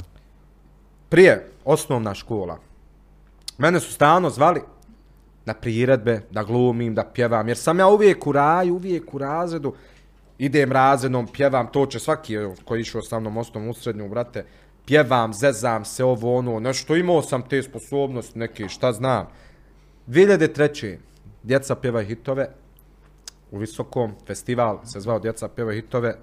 Prije, 1.10 1.50
osnovna 1.66 2.14
škola, 2.14 2.58
mene 3.58 3.80
su 3.80 3.94
stalno 3.94 4.30
zvali 4.30 4.62
na 5.46 5.54
priredbe, 5.54 6.22
da 6.32 6.44
glumim, 6.44 6.96
da 6.96 7.04
pjevam, 7.04 7.48
jer 7.48 7.58
sam 7.58 7.80
ja 7.80 7.88
uvijek 7.88 8.28
u 8.28 8.32
raju, 8.32 8.76
uvijek 8.76 9.14
u 9.14 9.18
razredu, 9.18 9.74
idem 10.46 10.72
razredom, 10.72 11.28
pjevam, 11.28 11.68
to 11.72 11.86
će 11.86 12.00
svaki 12.00 12.38
koji 12.66 12.82
išao 12.82 13.02
sa 13.02 13.20
mnom 13.20 13.38
osnovom 13.38 13.70
u 13.70 13.74
srednju, 13.74 14.10
brate, 14.10 14.46
pjevam, 14.86 15.34
zezam 15.34 15.86
se, 15.86 16.04
ovo, 16.04 16.38
ono, 16.38 16.60
nešto, 16.60 16.96
imao 16.96 17.22
sam 17.22 17.42
te 17.50 17.64
sposobnosti 17.64 18.40
neke, 18.40 18.70
šta 18.70 18.92
znam. 18.92 19.28
2003. 20.08 20.98
Djeca 21.44 21.76
pjevaju 21.76 22.08
hitove, 22.08 22.50
u 23.52 23.58
Visokom, 23.58 24.12
festival 24.28 24.80
se 24.86 25.00
zvao 25.00 25.20
Djeca 25.20 25.48
pjevaju 25.48 25.82
hitove, 25.82 26.16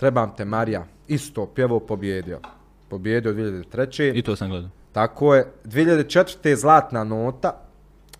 Trebam 0.00 0.36
te 0.36 0.44
Marija, 0.44 0.86
isto 1.08 1.46
pjevao, 1.46 1.80
pobjedio. 1.80 2.40
Pobjedio 2.88 3.32
2003. 3.32 4.18
I 4.18 4.22
to 4.22 4.36
sam 4.36 4.50
gledao. 4.50 4.70
Tako 4.92 5.34
je. 5.34 5.52
2004. 5.64 6.56
Zlatna 6.56 7.04
nota 7.04 7.60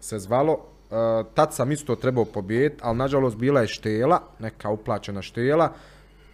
se 0.00 0.18
zvalo. 0.18 0.66
Uh, 0.96 1.26
tad 1.34 1.54
sam 1.54 1.72
isto 1.72 1.94
trebao 1.94 2.24
pobijediti, 2.24 2.80
ali 2.84 2.98
nažalost 2.98 3.36
bila 3.36 3.60
je 3.60 3.66
štela, 3.66 4.20
neka 4.38 4.70
uplaćena 4.70 5.22
štela. 5.22 5.72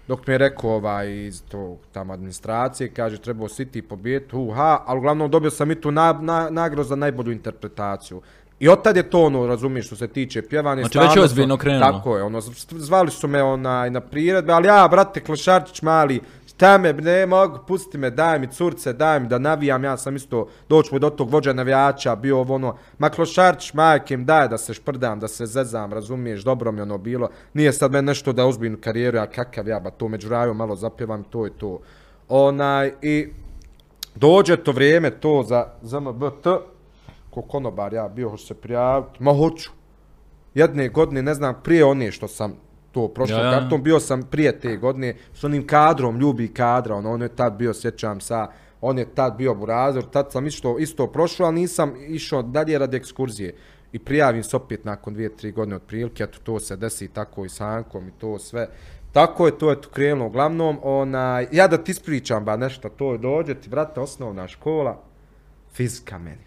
Dok 0.08 0.26
mi 0.26 0.34
je 0.34 0.38
rekao 0.38 0.70
ovaj 0.70 1.26
iz 1.26 1.42
tog 1.42 1.78
tam 1.92 2.10
administracije, 2.10 2.90
kaže 2.94 3.18
trebao 3.18 3.48
si 3.48 3.64
ti 3.66 3.82
pobijediti, 3.82 4.36
uha, 4.36 4.82
ali 4.86 4.98
uglavnom 4.98 5.30
dobio 5.30 5.50
sam 5.50 5.70
i 5.70 5.80
tu 5.80 5.90
na, 5.90 6.12
na, 6.12 6.48
nagradu 6.50 6.84
za 6.84 6.96
najbolju 6.96 7.32
interpretaciju. 7.32 8.22
I 8.60 8.68
od 8.68 8.82
tad 8.82 8.96
je 8.96 9.10
to 9.10 9.22
ono, 9.22 9.46
razumiješ, 9.46 9.86
što 9.86 9.96
se 9.96 10.08
tiče 10.08 10.42
pjevanja. 10.42 10.82
Znači, 10.82 10.98
već 10.98 11.16
je 11.16 11.22
ozbiljno 11.22 11.56
krenulo. 11.56 11.92
Tako 11.92 12.16
je, 12.16 12.22
ono, 12.22 12.40
zvali 12.70 13.10
su 13.10 13.28
me 13.28 13.42
onaj, 13.42 13.90
na 13.90 14.00
priredbe, 14.00 14.52
ali 14.52 14.68
ja, 14.68 14.88
brate, 14.88 15.20
Klošarčić 15.20 15.82
mali, 15.82 16.20
šta 16.62 16.78
me, 16.78 16.92
ne 16.92 17.26
mogu, 17.26 17.58
pusti 17.66 17.98
me, 17.98 18.10
daj 18.10 18.38
mi 18.38 18.46
curce, 18.46 18.92
daj 18.92 19.20
mi 19.20 19.28
da 19.28 19.38
navijam, 19.38 19.84
ja 19.84 19.96
sam 19.96 20.16
isto, 20.16 20.48
doći 20.68 20.94
mu 20.94 20.98
do 20.98 21.10
tog 21.10 21.30
vođa 21.30 21.52
navijača, 21.52 22.16
bio 22.16 22.38
ovo 22.38 22.54
ono, 22.54 22.76
maklošarč, 22.98 23.70
klošarč, 23.70 24.24
daj 24.24 24.48
da 24.48 24.58
se 24.58 24.74
šprdam, 24.74 25.20
da 25.20 25.28
se 25.28 25.46
zezam, 25.46 25.92
razumiješ, 25.92 26.44
dobro 26.44 26.72
mi 26.72 26.80
ono 26.80 26.98
bilo, 26.98 27.28
nije 27.54 27.72
sad 27.72 27.92
meni 27.92 28.06
nešto 28.06 28.32
da 28.32 28.46
uzbim 28.46 28.80
karijeru, 28.80 29.16
ja 29.16 29.26
kakav 29.26 29.68
ja, 29.68 29.80
ba 29.80 29.90
to 29.90 30.08
među 30.08 30.28
raju 30.28 30.54
malo 30.54 30.76
zapjevam, 30.76 31.24
to 31.24 31.44
je 31.44 31.50
to. 31.58 31.80
Onaj, 32.28 32.92
i 33.02 33.28
dođe 34.14 34.56
to 34.56 34.72
vrijeme, 34.72 35.10
to 35.10 35.42
za 35.42 35.66
ZMBT, 35.82 36.46
ko 37.30 37.42
konobar 37.42 37.92
ja 37.92 38.08
bio, 38.08 38.28
hoću 38.28 38.46
se 38.46 38.54
prijaviti, 38.54 39.22
ma 39.22 39.34
hoću, 39.34 39.70
jedne 40.54 40.88
godine, 40.88 41.22
ne 41.22 41.34
znam, 41.34 41.54
prije 41.62 41.84
one 41.84 42.12
što 42.12 42.28
sam 42.28 42.54
to 42.92 43.08
prošlo 43.08 43.36
Ja, 43.36 43.44
ja, 43.44 43.60
karton, 43.60 43.82
bio 43.82 44.00
sam 44.00 44.22
prije 44.22 44.60
te 44.60 44.76
godine 44.76 45.14
s 45.34 45.44
onim 45.44 45.66
kadrom, 45.66 46.20
ljubi 46.20 46.48
kadra, 46.48 46.94
ono, 46.94 47.12
on 47.12 47.22
je 47.22 47.28
tad 47.28 47.52
bio, 47.52 47.74
sjećam 47.74 48.20
sa, 48.20 48.48
on 48.80 48.98
je 48.98 49.14
tad 49.14 49.36
bio 49.36 49.54
burazor, 49.54 50.04
tad 50.04 50.32
sam 50.32 50.46
isto, 50.46 50.78
isto 50.78 51.06
prošao, 51.06 51.46
ali 51.46 51.60
nisam 51.60 51.94
išao 52.08 52.42
dalje 52.42 52.78
radi 52.78 52.96
ekskurzije. 52.96 53.54
I 53.92 53.98
prijavim 53.98 54.42
se 54.42 54.56
opet 54.56 54.84
nakon 54.84 55.14
dvije, 55.14 55.36
tri 55.36 55.52
godine 55.52 55.76
od 55.76 55.82
prilike, 55.82 56.24
eto 56.24 56.38
to 56.44 56.60
se 56.60 56.76
desi 56.76 57.08
tako 57.08 57.44
i 57.44 57.48
s 57.48 57.60
Ankom 57.60 58.08
i 58.08 58.12
to 58.18 58.38
sve. 58.38 58.68
Tako 59.12 59.46
je, 59.46 59.58
to 59.58 59.70
je 59.70 59.80
tu 59.80 59.88
krenulo. 59.90 60.26
Uglavnom, 60.26 60.78
onaj, 60.82 61.46
ja 61.52 61.68
da 61.68 61.78
ti 61.78 61.90
ispričam 61.90 62.44
ba 62.44 62.56
nešto, 62.56 62.88
to 62.88 63.12
je 63.12 63.18
dođe 63.18 63.54
ti, 63.54 63.68
brate, 63.68 64.00
osnovna 64.00 64.48
škola, 64.48 65.02
fizika 65.72 66.18
meni. 66.18 66.44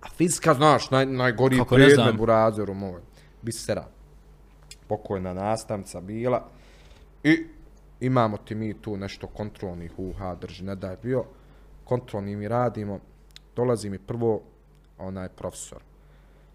A 0.00 0.08
fizika, 0.16 0.54
znaš, 0.54 0.90
naj, 0.90 1.06
najgoriji 1.06 1.58
Kako 1.58 1.74
predmet 1.74 1.94
znam. 1.94 2.16
burazoru 2.16 2.74
moj. 2.74 3.00
Bisera 3.42 3.95
pokojna 4.88 5.34
nastavnica 5.34 6.00
bila 6.00 6.48
i 7.24 7.46
imamo 8.00 8.36
ti 8.36 8.54
mi 8.54 8.74
tu 8.74 8.96
nešto 8.96 9.26
kontrolnih 9.26 9.98
uha 9.98 10.34
drži, 10.34 10.64
ne 10.64 10.74
da 10.74 10.90
je 10.90 10.98
bio 11.02 11.24
kontrolni 11.86 12.36
mi 12.36 12.48
radimo, 12.48 13.00
dolazi 13.56 13.90
mi 13.90 13.98
prvo 13.98 14.42
onaj 14.98 15.28
profesor, 15.28 15.82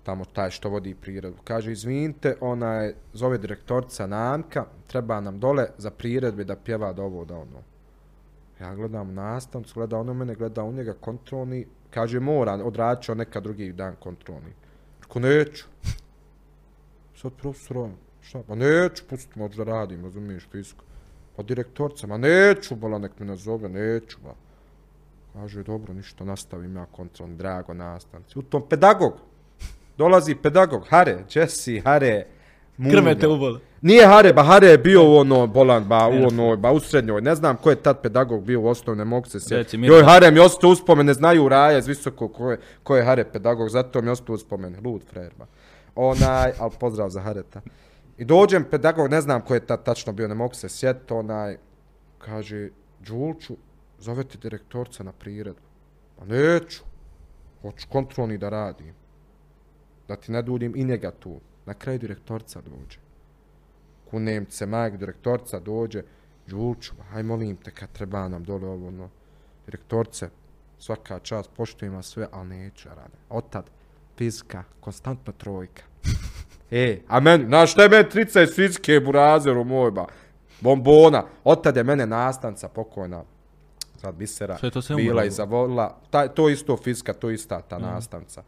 tamo 0.03 0.25
taj 0.25 0.49
što 0.49 0.69
vodi 0.69 0.95
priredbu. 0.95 1.41
Kaže, 1.43 1.71
izvinite, 1.71 2.35
onaj, 2.41 2.93
zove 3.13 3.37
direktorica 3.37 4.07
Nanka, 4.07 4.65
treba 4.87 5.21
nam 5.21 5.39
dole 5.39 5.67
za 5.77 5.91
priredbe 5.91 6.43
da 6.43 6.55
pjeva 6.55 6.93
da 6.93 7.03
ovo, 7.03 7.25
da 7.25 7.35
ono. 7.35 7.63
Ja 8.59 8.75
gledam 8.75 9.13
nastavnicu, 9.13 9.73
gleda 9.73 9.97
ono 9.97 10.13
mene, 10.13 10.35
gleda 10.35 10.63
u 10.63 10.73
njega 10.73 10.93
kontrolni, 10.93 11.65
kaže, 11.89 12.19
mora, 12.19 12.53
odradit 12.53 13.03
ću 13.03 13.15
neka 13.15 13.39
drugi 13.39 13.71
dan 13.73 13.95
kontrolni. 13.99 14.53
Ako 15.03 15.19
neću. 15.19 15.65
Sad 17.15 17.31
profesor, 17.33 17.89
šta? 18.21 18.43
Pa 18.47 18.55
neću, 18.55 19.03
pusti 19.09 19.39
možda 19.39 19.63
da 19.63 19.71
radim, 19.71 20.03
razumiješ, 20.03 20.47
fiziku. 20.51 20.83
Pa 21.35 21.43
direktorca, 21.43 22.07
ma 22.07 22.17
neću, 22.17 22.75
bola, 22.75 22.97
nek 22.97 23.19
me 23.19 23.25
nazove, 23.25 23.69
neću, 23.69 24.17
ba. 24.23 24.33
Kaže, 25.33 25.63
dobro, 25.63 25.93
ništa, 25.93 26.23
nastavim 26.23 26.75
ja 26.75 26.85
kontrolni, 26.85 27.35
drago 27.35 27.73
nastavnici. 27.73 28.39
U 28.39 28.41
tom 28.41 28.63
pedagog, 28.69 29.13
dolazi 29.97 30.35
pedagog, 30.35 30.85
Hare, 30.89 31.17
Jesse, 31.33 31.81
Hare, 31.85 32.25
Munja. 32.77 32.91
Krmete 32.91 33.27
ubole. 33.27 33.59
Nije 33.81 34.07
Hare, 34.07 34.33
ba 34.33 34.43
Hare 34.43 34.67
je 34.67 34.77
bio 34.77 35.03
u 35.03 35.15
ono, 35.15 35.47
bolan, 35.47 35.83
ba 35.87 36.07
u 36.07 36.27
onoj, 36.27 36.57
ba 36.57 36.71
u 36.71 36.79
srednjoj. 36.79 37.21
Ne 37.21 37.35
znam 37.35 37.57
ko 37.57 37.69
je 37.69 37.75
tad 37.75 38.01
pedagog 38.01 38.43
bio 38.43 38.61
u 38.61 38.67
osnovne, 38.67 39.05
mogu 39.05 39.29
se. 39.29 39.65
Joj, 39.71 40.03
Hare 40.03 40.31
mi 40.31 40.39
ostao 40.39 40.69
uspomene, 40.69 41.13
znaju 41.13 41.49
raja 41.49 41.77
iz 41.77 41.87
visoko 41.87 42.27
ko 42.27 42.51
je, 42.51 42.59
ko 42.83 42.95
je 42.95 43.03
Hare 43.03 43.23
pedagog, 43.23 43.69
zato 43.69 44.01
mi 44.01 44.09
ostao 44.09 44.35
uspomene. 44.35 44.79
Lud 44.83 45.01
frajer, 45.09 45.31
ba. 45.37 45.45
Onaj, 45.95 46.51
ali 46.59 46.71
pozdrav 46.79 47.09
za 47.09 47.21
Hareta. 47.21 47.61
I 48.21 48.25
dođem 48.25 48.65
pedagog, 48.71 49.09
ne 49.09 49.21
znam 49.21 49.41
ko 49.41 49.53
je 49.53 49.65
ta, 49.65 49.77
tačno 49.77 50.13
bio, 50.13 50.27
ne 50.27 50.35
mogu 50.35 50.53
se 50.53 50.69
sjetiti, 50.69 51.13
onaj, 51.13 51.57
kaže, 52.17 52.69
Đulču, 52.99 53.57
zovete 53.99 54.37
direktorca 54.37 55.03
na 55.03 55.11
priredbu. 55.11 55.61
Pa 56.15 56.25
neću, 56.25 56.83
hoću 57.61 57.87
kontrolni 57.89 58.37
da 58.37 58.49
radim. 58.49 58.93
Da 60.07 60.15
ti 60.15 60.31
ne 60.31 60.41
duljim 60.41 60.73
i 60.75 60.83
njega 60.83 61.11
tu. 61.11 61.39
Na 61.65 61.73
kraju 61.73 61.99
direktorca 61.99 62.61
dođe 62.61 62.99
ku 64.11 64.19
Nemce, 64.19 64.65
majeg 64.65 64.97
direktorca 64.97 65.59
dođe, 65.59 66.03
Đulču, 66.47 66.93
aj 67.13 67.23
molim 67.23 67.55
te 67.55 67.71
kad 67.71 67.91
treba 67.91 68.27
nam 68.27 68.43
dole 68.43 68.67
ovo, 68.67 68.91
no. 68.91 69.09
direktorce, 69.65 70.29
svaka 70.79 71.19
čast, 71.19 71.49
poštujem 71.57 71.93
vas 71.95 72.05
sve, 72.05 72.27
ali 72.31 72.49
neću 72.49 72.89
da 72.89 72.95
rade. 72.95 73.17
Otad, 73.29 73.69
fizika, 74.17 74.63
konstantno 74.79 75.33
trojka 75.33 75.90
e, 76.71 76.99
a 77.07 77.19
meni, 77.19 77.45
znaš 77.45 77.71
šta 77.71 77.83
je 77.83 77.89
meni 77.89 78.09
trica 78.09 78.41
iz 78.41 78.55
fizike, 78.55 78.99
burazeru 78.99 79.63
moj, 79.63 79.91
ba, 79.91 80.05
bombona. 80.61 81.23
Otad 81.43 81.77
je 81.77 81.83
mene 81.83 82.05
nastanca 82.05 82.67
pokojna, 82.67 83.23
sad 83.95 84.15
bisera, 84.15 84.57
Sve 84.57 84.71
to 84.71 84.81
bila 84.89 85.01
umrlo. 85.03 85.23
i 85.23 85.29
zavolila, 85.29 85.97
taj, 86.09 86.27
to 86.27 86.49
isto 86.49 86.77
fizika, 86.77 87.13
to 87.13 87.29
ista 87.29 87.61
ta 87.61 87.77
Mhm. 87.77 87.85
nastavnica. 87.85 88.43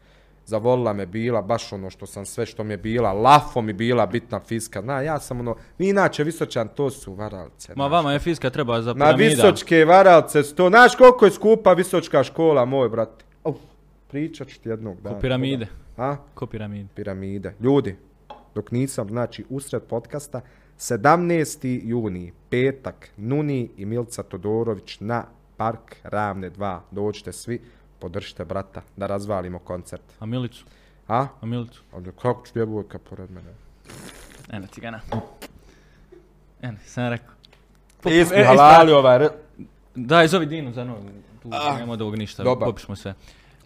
Zavolila 0.46 0.92
me 0.92 1.06
bila, 1.06 1.42
baš 1.42 1.72
ono 1.72 1.90
što 1.90 2.06
sam 2.06 2.26
sve 2.26 2.46
što 2.46 2.64
mi 2.64 2.72
je 2.72 2.78
bila, 2.78 3.12
lafo 3.12 3.62
mi 3.62 3.72
bila 3.72 4.06
bitna 4.06 4.40
fizika. 4.40 4.80
Na, 4.80 5.00
ja 5.00 5.20
sam 5.20 5.40
ono, 5.40 5.56
inače 5.78 6.24
visočan, 6.24 6.68
to 6.68 6.90
su 6.90 7.14
varalce. 7.14 7.68
Ma 7.68 7.74
znaš. 7.76 7.90
vama 7.92 8.12
je 8.12 8.18
fizika 8.18 8.50
treba 8.50 8.82
za 8.82 8.94
piramida. 8.94 9.16
visočke 9.18 9.84
varalce 9.84 10.42
to, 10.46 10.68
znaš 10.68 10.96
koliko 10.96 11.24
je 11.24 11.30
skupa 11.30 11.72
visočka 11.72 12.24
škola, 12.24 12.64
moj 12.64 12.88
brate. 12.88 13.24
Uf, 13.44 13.56
pričat 14.08 14.48
ću 14.48 14.60
ti 14.60 14.68
jednog 14.68 15.00
dana. 15.00 15.14
Ko 15.14 15.20
piramide. 15.20 15.66
A? 15.96 16.16
Ko 16.34 16.46
piramide. 16.46 16.88
piramide. 16.94 17.54
Ljudi, 17.60 17.96
dok 18.54 18.70
nisam, 18.70 19.08
znači, 19.08 19.44
usred 19.48 19.82
podcasta, 19.82 20.40
17. 20.78 21.80
juni, 21.84 22.32
petak, 22.50 23.10
Nuni 23.16 23.70
i 23.76 23.84
Milca 23.84 24.22
Todorović 24.22 25.00
na 25.00 25.24
Park 25.56 25.96
Ravne 26.02 26.50
2. 26.50 26.80
Dođite 26.90 27.32
svi, 27.32 27.60
podržite 27.98 28.44
brata 28.44 28.82
da 28.96 29.06
razvalimo 29.06 29.58
koncert. 29.58 30.02
A 30.20 30.26
Milicu? 30.26 30.64
A? 31.08 31.26
A 31.40 31.46
Milicu? 31.46 31.82
Ovdje, 31.92 32.12
kako 32.12 32.46
ću 32.46 32.52
djevojka 32.54 32.98
pored 33.00 33.30
mene? 33.30 33.50
Eno, 34.50 34.66
cigana. 34.66 35.00
Eno, 36.62 36.78
sam 36.86 37.08
rekao. 37.08 37.34
Ti 38.02 38.24
smo 38.24 38.36
E, 38.36 38.44
halali 38.44 38.92
ovaj... 38.92 39.18
re- 39.18 39.28
Daj, 39.94 40.28
zovi 40.28 40.46
Dinu 40.46 40.72
za 40.72 40.84
nogu. 40.84 41.08
Tu 41.42 41.48
nema 41.78 41.92
od 41.92 42.00
ovog 42.02 42.16
ništa, 42.16 42.42
dobar. 42.42 42.68
popišmo 42.68 42.96
sve. 42.96 43.14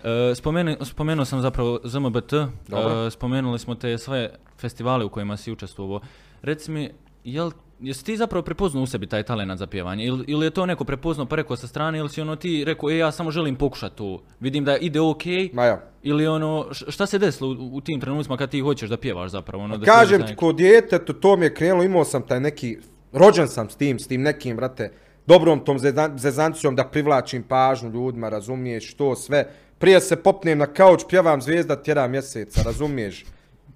E, 0.04 0.34
spomenu, 0.34 0.76
spomenuo 0.82 1.24
sam 1.24 1.40
zapravo 1.40 1.80
ZMBT, 1.84 2.32
Dobro. 2.68 3.06
e, 3.06 3.10
spomenuli 3.10 3.58
smo 3.58 3.74
te 3.74 3.98
sve 3.98 4.30
festivale 4.58 5.04
u 5.04 5.08
kojima 5.08 5.36
si 5.36 5.52
učestvovao. 5.52 6.00
Reci 6.42 6.70
mi, 6.70 6.90
jel, 7.24 7.50
jesi 7.80 8.04
ti 8.04 8.16
zapravo 8.16 8.42
prepoznao 8.42 8.82
u 8.82 8.86
sebi 8.86 9.06
taj 9.06 9.22
talent 9.22 9.58
za 9.58 9.66
pjevanje? 9.66 10.04
Ili, 10.04 10.24
ili 10.26 10.46
je 10.46 10.50
to 10.50 10.66
neko 10.66 10.84
prepoznao 10.84 11.26
pa 11.26 11.36
rekao 11.36 11.56
sa 11.56 11.66
strane, 11.66 11.98
ili 11.98 12.08
si 12.08 12.20
ono 12.20 12.36
ti 12.36 12.64
rekao, 12.64 12.90
e, 12.90 12.96
ja 12.96 13.12
samo 13.12 13.30
želim 13.30 13.56
pokušati 13.56 13.96
to, 13.96 14.22
vidim 14.40 14.64
da 14.64 14.76
ide 14.76 15.00
okej, 15.00 15.50
Ma 15.52 15.64
ja. 15.64 15.80
ili 16.02 16.26
ono, 16.26 16.66
šta 16.72 17.06
se 17.06 17.18
desilo 17.18 17.50
u, 17.50 17.76
u 17.76 17.80
tim 17.80 18.00
trenucima 18.00 18.36
kad 18.36 18.50
ti 18.50 18.60
hoćeš 18.60 18.90
da 18.90 18.96
pjevaš 18.96 19.30
zapravo? 19.30 19.64
Ono, 19.64 19.76
da 19.76 19.86
Kažem 19.86 20.20
ti, 20.20 20.26
taj- 20.26 20.36
ko 20.36 20.52
dijete, 20.52 20.98
to, 20.98 21.12
to 21.12 21.36
mi 21.36 21.44
je 21.46 21.54
krenulo, 21.54 21.82
imao 21.82 22.04
sam 22.04 22.22
taj 22.22 22.40
neki, 22.40 22.78
rođen 23.12 23.48
sam 23.48 23.70
s 23.70 23.76
tim, 23.76 23.98
s 23.98 24.06
tim 24.06 24.22
nekim, 24.22 24.56
brate, 24.56 24.92
dobrom 25.26 25.60
tom 25.60 25.78
zezan- 25.78 26.18
zezancijom 26.18 26.76
da 26.76 26.84
privlačim 26.84 27.42
pažnju 27.42 27.90
ljudima, 27.90 28.28
razumiješ, 28.28 28.94
to 28.94 29.16
sve. 29.16 29.50
Prije 29.78 30.00
se 30.00 30.16
popnem 30.16 30.58
na 30.58 30.66
kauč, 30.66 31.04
pjevam 31.08 31.42
zvijezda 31.42 31.82
tjera 31.82 32.08
mjeseca, 32.08 32.62
razumiješ? 32.62 33.24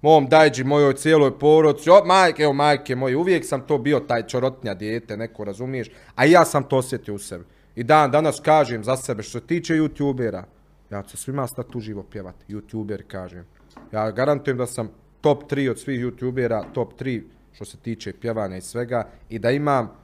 Mom 0.01 0.27
dajđi, 0.27 0.63
mojoj 0.63 0.93
cijeloj 0.93 1.39
porodci, 1.39 1.89
o, 1.89 2.05
majke, 2.05 2.43
evo 2.43 2.53
majke 2.53 2.95
moje, 2.95 3.17
uvijek 3.17 3.45
sam 3.45 3.61
to 3.67 3.77
bio 3.77 3.99
taj 3.99 4.27
čorotnja 4.27 4.73
dijete, 4.73 5.17
neko 5.17 5.43
razumiješ, 5.43 5.91
a 6.15 6.25
ja 6.25 6.45
sam 6.45 6.63
to 6.63 6.77
osjetio 6.77 7.13
u 7.13 7.19
sebi. 7.19 7.43
I 7.75 7.83
dan 7.83 8.11
danas 8.11 8.39
kažem 8.39 8.83
za 8.83 8.97
sebe, 8.97 9.23
što 9.23 9.39
se 9.39 9.47
tiče 9.47 9.73
youtubera, 9.73 10.43
ja 10.91 11.03
ću 11.03 11.17
se 11.17 11.23
svima 11.23 11.47
stati 11.47 11.77
uživo 11.77 12.03
pjevati, 12.03 12.53
youtuber 12.53 13.03
kažem. 13.07 13.45
Ja 13.91 14.11
garantujem 14.11 14.57
da 14.57 14.65
sam 14.65 14.89
top 15.21 15.43
3 15.51 15.69
od 15.69 15.79
svih 15.79 16.05
youtubera, 16.05 16.63
top 16.73 16.93
3 17.01 17.21
što 17.53 17.65
se 17.65 17.77
tiče 17.77 18.13
pjevanja 18.13 18.57
i 18.57 18.61
svega, 18.61 19.07
i 19.29 19.39
da 19.39 19.51
imam 19.51 20.02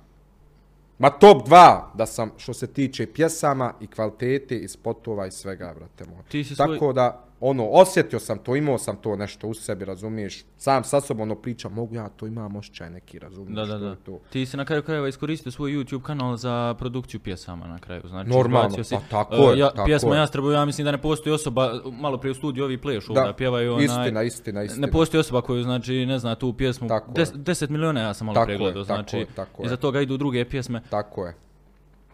Ma 0.99 1.09
top 1.09 1.47
2 1.47 1.81
da 1.93 2.05
sam 2.05 2.31
što 2.37 2.53
se 2.53 2.67
tiče 2.67 3.07
pjesama 3.07 3.73
i 3.81 3.87
kvalitete 3.87 4.57
i 4.57 4.67
spotova 4.67 5.27
i 5.27 5.31
svega, 5.31 5.73
brate 5.75 6.05
moj. 6.05 6.23
Ti 6.29 6.43
si 6.43 6.55
Tako 6.55 6.73
svoj- 6.73 6.93
da, 6.93 7.25
ono, 7.41 7.67
osjetio 7.71 8.19
sam 8.19 8.37
to, 8.37 8.55
imao 8.55 8.77
sam 8.77 8.95
to 8.95 9.15
nešto 9.15 9.47
u 9.47 9.53
sebi, 9.53 9.85
razumiješ? 9.85 10.45
Sam 10.57 10.83
sa 10.83 11.01
sobom 11.01 11.21
ono 11.21 11.35
pričam, 11.35 11.73
mogu 11.73 11.95
ja 11.95 12.09
to, 12.09 12.27
imam 12.27 12.55
osjećaj 12.55 12.89
neki, 12.89 13.19
razumiješ? 13.19 13.55
Da, 13.55 13.65
da, 13.65 13.79
to 13.79 13.85
da. 13.85 13.95
To. 13.95 14.19
Ti 14.29 14.45
si 14.45 14.57
na 14.57 14.65
kraju 14.65 14.83
krajeva 14.83 15.07
iskoristio 15.07 15.51
svoj 15.51 15.71
YouTube 15.71 16.01
kanal 16.01 16.35
za 16.35 16.75
produkciju 16.79 17.19
pjesama 17.19 17.67
na 17.67 17.79
kraju. 17.79 18.01
Znači, 18.05 18.29
Normalno, 18.29 18.83
si, 18.83 18.95
pa 18.95 19.01
tako 19.09 19.35
uh, 19.35 19.51
je, 19.51 19.59
ja, 19.59 19.69
tako 19.69 19.85
pjesma 19.85 20.15
je. 20.15 20.19
Jastrebu, 20.19 20.51
ja 20.51 20.65
mislim 20.65 20.85
da 20.85 20.91
ne 20.91 21.01
postoji 21.01 21.33
osoba, 21.33 21.81
malo 21.91 22.17
prije 22.17 22.31
u 22.31 22.35
studiju 22.35 22.63
ovi 22.63 22.77
plešu, 22.81 23.13
da, 23.13 23.21
da 23.21 23.33
pjevaju 23.33 23.73
onaj... 23.73 23.85
istina, 23.85 24.23
istina, 24.23 24.63
istina. 24.63 24.85
Ne 24.85 24.91
postoji 24.91 25.19
osoba 25.19 25.41
koju, 25.41 25.63
znači, 25.63 26.05
ne 26.05 26.19
zna 26.19 26.35
tu 26.35 26.53
pjesmu. 26.53 26.87
Tako 26.87 27.11
Des. 27.11 27.33
10 27.33 27.69
miliona 27.69 28.01
ja 28.01 28.13
sam 28.13 28.25
malo 28.25 28.35
Tako 28.35 28.45
prije 28.45 28.55
je, 28.55 28.59
gledao, 28.59 28.83
tako 28.83 28.95
znači, 28.95 29.17
je, 29.17 29.25
tako 29.35 29.63
je. 29.63 29.65
iza 29.65 29.77
toga 29.77 30.01
idu 30.01 30.17
druge 30.17 30.45
pjesme. 30.45 30.81
Tako 30.89 31.25
je. 31.25 31.48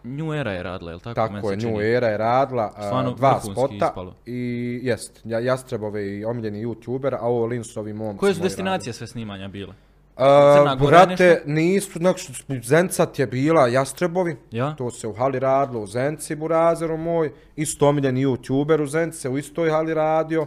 New 0.06 0.34
Era 0.34 0.52
je 0.52 0.62
radila, 0.62 0.90
jel 0.90 1.00
tako? 1.00 1.14
Tako 1.14 1.40
se 1.40 1.54
je, 1.54 1.60
čini? 1.60 1.72
New 1.72 1.80
Era 1.82 2.08
je 2.08 2.16
radila 2.18 2.72
a, 2.76 2.82
Stvarno 2.82 3.10
dva 3.12 3.40
spota 3.42 3.74
ispalo. 3.76 4.14
i 4.26 4.40
jest, 4.82 5.20
ja, 5.24 5.38
Jastrebove 5.40 6.06
i 6.08 6.24
omiljeni 6.24 6.66
youtuber, 6.66 7.14
a 7.14 7.22
ovo 7.22 7.46
Linsovi 7.46 7.92
momci. 7.92 8.18
Koje 8.18 8.34
su 8.34 8.42
destinacije 8.42 8.92
sve 8.92 9.06
snimanja 9.06 9.48
bile? 9.48 9.74
radili. 10.16 10.74
Uh, 10.76 10.88
brate, 10.88 11.42
nisu, 11.46 11.98
znači, 11.98 12.32
Zencat 12.62 13.18
je 13.18 13.26
bila 13.26 13.68
Jastrebovi, 13.68 14.36
Ja? 14.50 14.74
to 14.74 14.90
se 14.90 15.08
u 15.08 15.12
hali 15.12 15.38
radilo 15.38 15.80
u 15.80 15.86
Zenci, 15.86 16.36
burazeru 16.36 16.96
moj, 16.96 17.32
isto 17.56 17.88
omiljeni 17.88 18.26
youtuber 18.26 18.82
u 18.82 18.86
Zence, 18.86 19.28
u 19.28 19.38
istoj 19.38 19.70
hali 19.70 19.94
radio, 19.94 20.46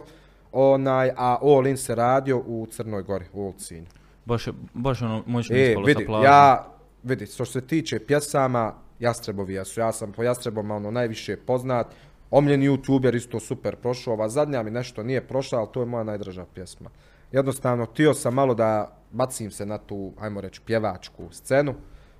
onaj, 0.52 1.10
a 1.10 1.38
All 1.42 1.66
In 1.66 1.76
se 1.76 1.94
radio 1.94 2.38
u 2.38 2.66
Crnoj 2.66 3.02
Gori, 3.02 3.24
u 3.32 3.42
Ulcinju. 3.42 3.86
Baš, 4.24 4.46
je- 4.46 4.52
baš 4.74 5.02
ono 5.02 5.22
moćno 5.26 5.56
E, 5.56 5.62
ispalo 5.62 5.86
vidi, 5.86 6.02
sa 6.02 6.06
plažom. 6.06 6.24
ja, 6.24 6.66
vidi, 7.02 7.26
što 7.26 7.44
se 7.44 7.60
tiče 7.60 7.98
pjesama, 7.98 8.74
Jastrebovi 9.00 9.54
jesu, 9.54 9.80
ja 9.80 9.92
sam 9.92 10.12
po 10.12 10.22
Jastreboma 10.22 10.76
ono 10.76 10.90
najviše 10.90 11.36
poznat, 11.36 11.86
omljeni 12.30 12.68
youtuber 12.68 13.16
isto 13.16 13.40
super 13.40 13.76
prošao, 13.76 14.14
ova 14.14 14.28
zadnja 14.28 14.62
mi 14.62 14.70
nešto 14.70 15.02
nije 15.02 15.26
prošla, 15.28 15.58
ali 15.58 15.68
to 15.72 15.80
je 15.80 15.86
moja 15.86 16.04
najdraža 16.04 16.46
pjesma. 16.54 16.90
Jednostavno, 17.32 17.86
tio 17.86 18.14
sam 18.14 18.34
malo 18.34 18.54
da 18.54 18.96
bacim 19.10 19.50
se 19.50 19.66
na 19.66 19.78
tu, 19.78 20.12
ajmo 20.20 20.40
reći, 20.40 20.60
pjevačku 20.66 21.28
scenu, 21.30 21.74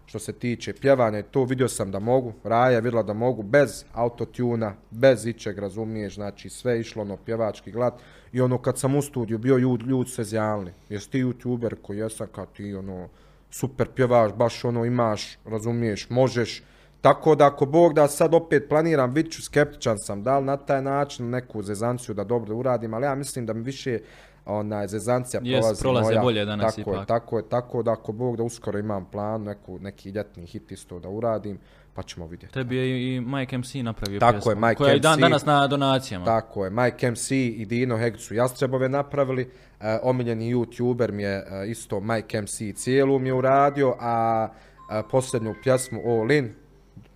što 0.06 0.18
se 0.18 0.32
tiče 0.32 0.72
pjevanja 0.72 1.18
i 1.18 1.22
to 1.22 1.44
vidio 1.44 1.68
sam 1.68 1.90
da 1.90 1.98
mogu, 1.98 2.32
Raja 2.44 2.70
je 2.70 2.80
vidjela 2.80 3.02
da 3.02 3.12
mogu 3.12 3.42
bez 3.42 3.84
autotuna, 3.92 4.74
bez 4.90 5.26
ičeg, 5.26 5.58
razumiješ, 5.58 6.14
znači 6.14 6.48
sve 6.48 6.80
išlo 6.80 7.02
ono 7.02 7.16
pjevački 7.16 7.70
glad. 7.70 7.94
I 8.32 8.40
ono 8.40 8.58
kad 8.58 8.78
sam 8.78 8.96
u 8.96 9.02
studiju 9.02 9.38
bio 9.38 9.56
ljudi, 9.56 9.84
ljud 9.84 10.10
se 10.10 10.24
zjalili, 10.24 10.72
jesi 10.88 11.10
ti 11.10 11.24
youtuber 11.24 11.74
koji 11.82 11.98
jesam? 11.98 12.26
Kao 12.34 12.46
ti 12.46 12.74
ono 12.74 13.08
super 13.50 13.88
pjevaš, 13.94 14.32
baš 14.32 14.64
ono 14.64 14.84
imaš, 14.84 15.38
razumiješ, 15.44 16.10
možeš, 16.10 16.62
tako 17.00 17.34
da 17.34 17.46
ako 17.46 17.66
Bog 17.66 17.94
da 17.94 18.08
sad 18.08 18.34
opet 18.34 18.68
planiram, 18.68 19.14
bit 19.14 19.32
ću 19.32 19.42
skeptičan 19.42 19.96
sam, 19.98 20.22
da 20.22 20.38
li 20.38 20.44
na 20.44 20.56
taj 20.56 20.82
način 20.82 21.30
neku 21.30 21.62
zezanciju 21.62 22.14
da 22.14 22.24
dobro 22.24 22.56
uradim, 22.56 22.94
ali 22.94 23.04
ja 23.04 23.14
mislim 23.14 23.46
da 23.46 23.52
mi 23.52 23.62
više 23.62 23.98
onaj 24.46 24.88
zezancija 24.88 25.40
Jes, 25.44 25.60
prolazi 25.60 25.82
prolaze 25.82 26.10
moja. 26.10 26.22
bolje 26.22 26.44
danas 26.44 26.76
tako 26.76 26.90
Je, 26.90 26.94
ipak. 26.94 27.08
tako 27.08 27.36
je, 27.36 27.48
tako 27.48 27.82
da 27.82 27.92
ako 27.92 28.12
Bog 28.12 28.36
da 28.36 28.42
uskoro 28.42 28.78
imam 28.78 29.04
plan, 29.04 29.42
neku, 29.42 29.78
neki 29.78 30.10
ljetni 30.10 30.46
hit 30.46 30.72
isto 30.72 30.98
da 30.98 31.08
uradim, 31.08 31.58
pa 31.94 32.02
ćemo 32.02 32.26
vidjeti. 32.26 32.54
Tebi 32.54 32.76
je 32.76 33.14
i 33.16 33.20
Mike 33.20 33.58
MC 33.58 33.74
napravio 33.74 34.20
Tako 34.20 34.32
pjesmu, 34.32 34.50
je, 34.50 34.56
Mike 34.56 34.74
koja 34.74 34.90
je 34.90 34.96
i 34.96 35.00
dan 35.00 35.18
MC. 35.18 35.20
danas 35.20 35.44
na 35.44 35.66
donacijama. 35.66 36.24
Tako 36.24 36.64
je, 36.64 36.70
Mike 36.70 37.10
MC 37.10 37.30
i 37.30 37.64
Dino 37.66 37.96
Heg 37.98 38.16
su 38.16 38.34
Jastrebove 38.34 38.88
napravili, 38.88 39.50
e, 39.80 39.98
omiljeni 40.02 40.54
youtuber 40.54 41.12
mi 41.12 41.22
je 41.22 41.36
e, 41.50 41.66
isto 41.70 42.00
Mike 42.00 42.42
MC 42.42 42.58
cijelu 42.74 43.18
mi 43.18 43.28
je 43.28 43.34
uradio, 43.34 43.96
a 44.00 44.48
e, 44.90 45.02
posljednju 45.10 45.54
pjesmu 45.62 46.00
All 46.06 46.30
In, 46.32 46.54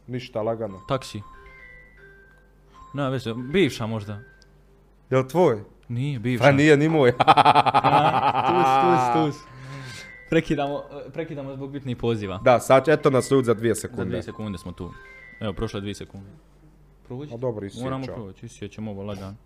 ništa 0.07 0.43
lagano. 0.43 0.81
Taksi. 0.89 1.23
Ne, 2.95 3.11
već, 3.11 3.29
bivša 3.53 3.87
možda. 3.87 4.21
Je 5.11 5.19
li 5.19 5.29
tvoj? 5.29 5.63
Nije, 5.89 6.19
bivša. 6.19 6.45
Pa 6.45 6.53
nije 6.53 6.77
ni 6.77 6.89
moj. 6.89 7.13
tus, 7.13 7.19
tus, 8.83 9.35
tus. 9.37 9.45
Prekidamo, 10.31 10.83
prekidamo 11.13 11.55
zbog 11.57 11.71
bitnih 11.71 11.97
poziva. 11.97 12.41
da, 12.45 12.61
sad 12.61 12.89
eto 12.89 13.11
nas 13.11 13.27
sud 13.27 13.45
za 13.45 13.55
dvije 13.55 13.75
Za 13.75 13.81
sekunde. 13.81 14.05
dvije 14.05 14.23
sekunde 14.23 14.59
smo 14.59 14.73
tu. 14.73 14.93
Evo, 15.41 15.53
prošle 15.53 15.81
dvije 15.81 15.95
sekunde. 15.95 16.31
Prođi. 17.07 17.35
A 17.35 17.37
dobro, 17.37 17.67
isjećao. 17.67 17.85
Moramo 17.85 18.07
proći, 18.07 18.47
isjećamo 18.47 18.91
ovo 18.91 19.03
lagan. 19.03 19.37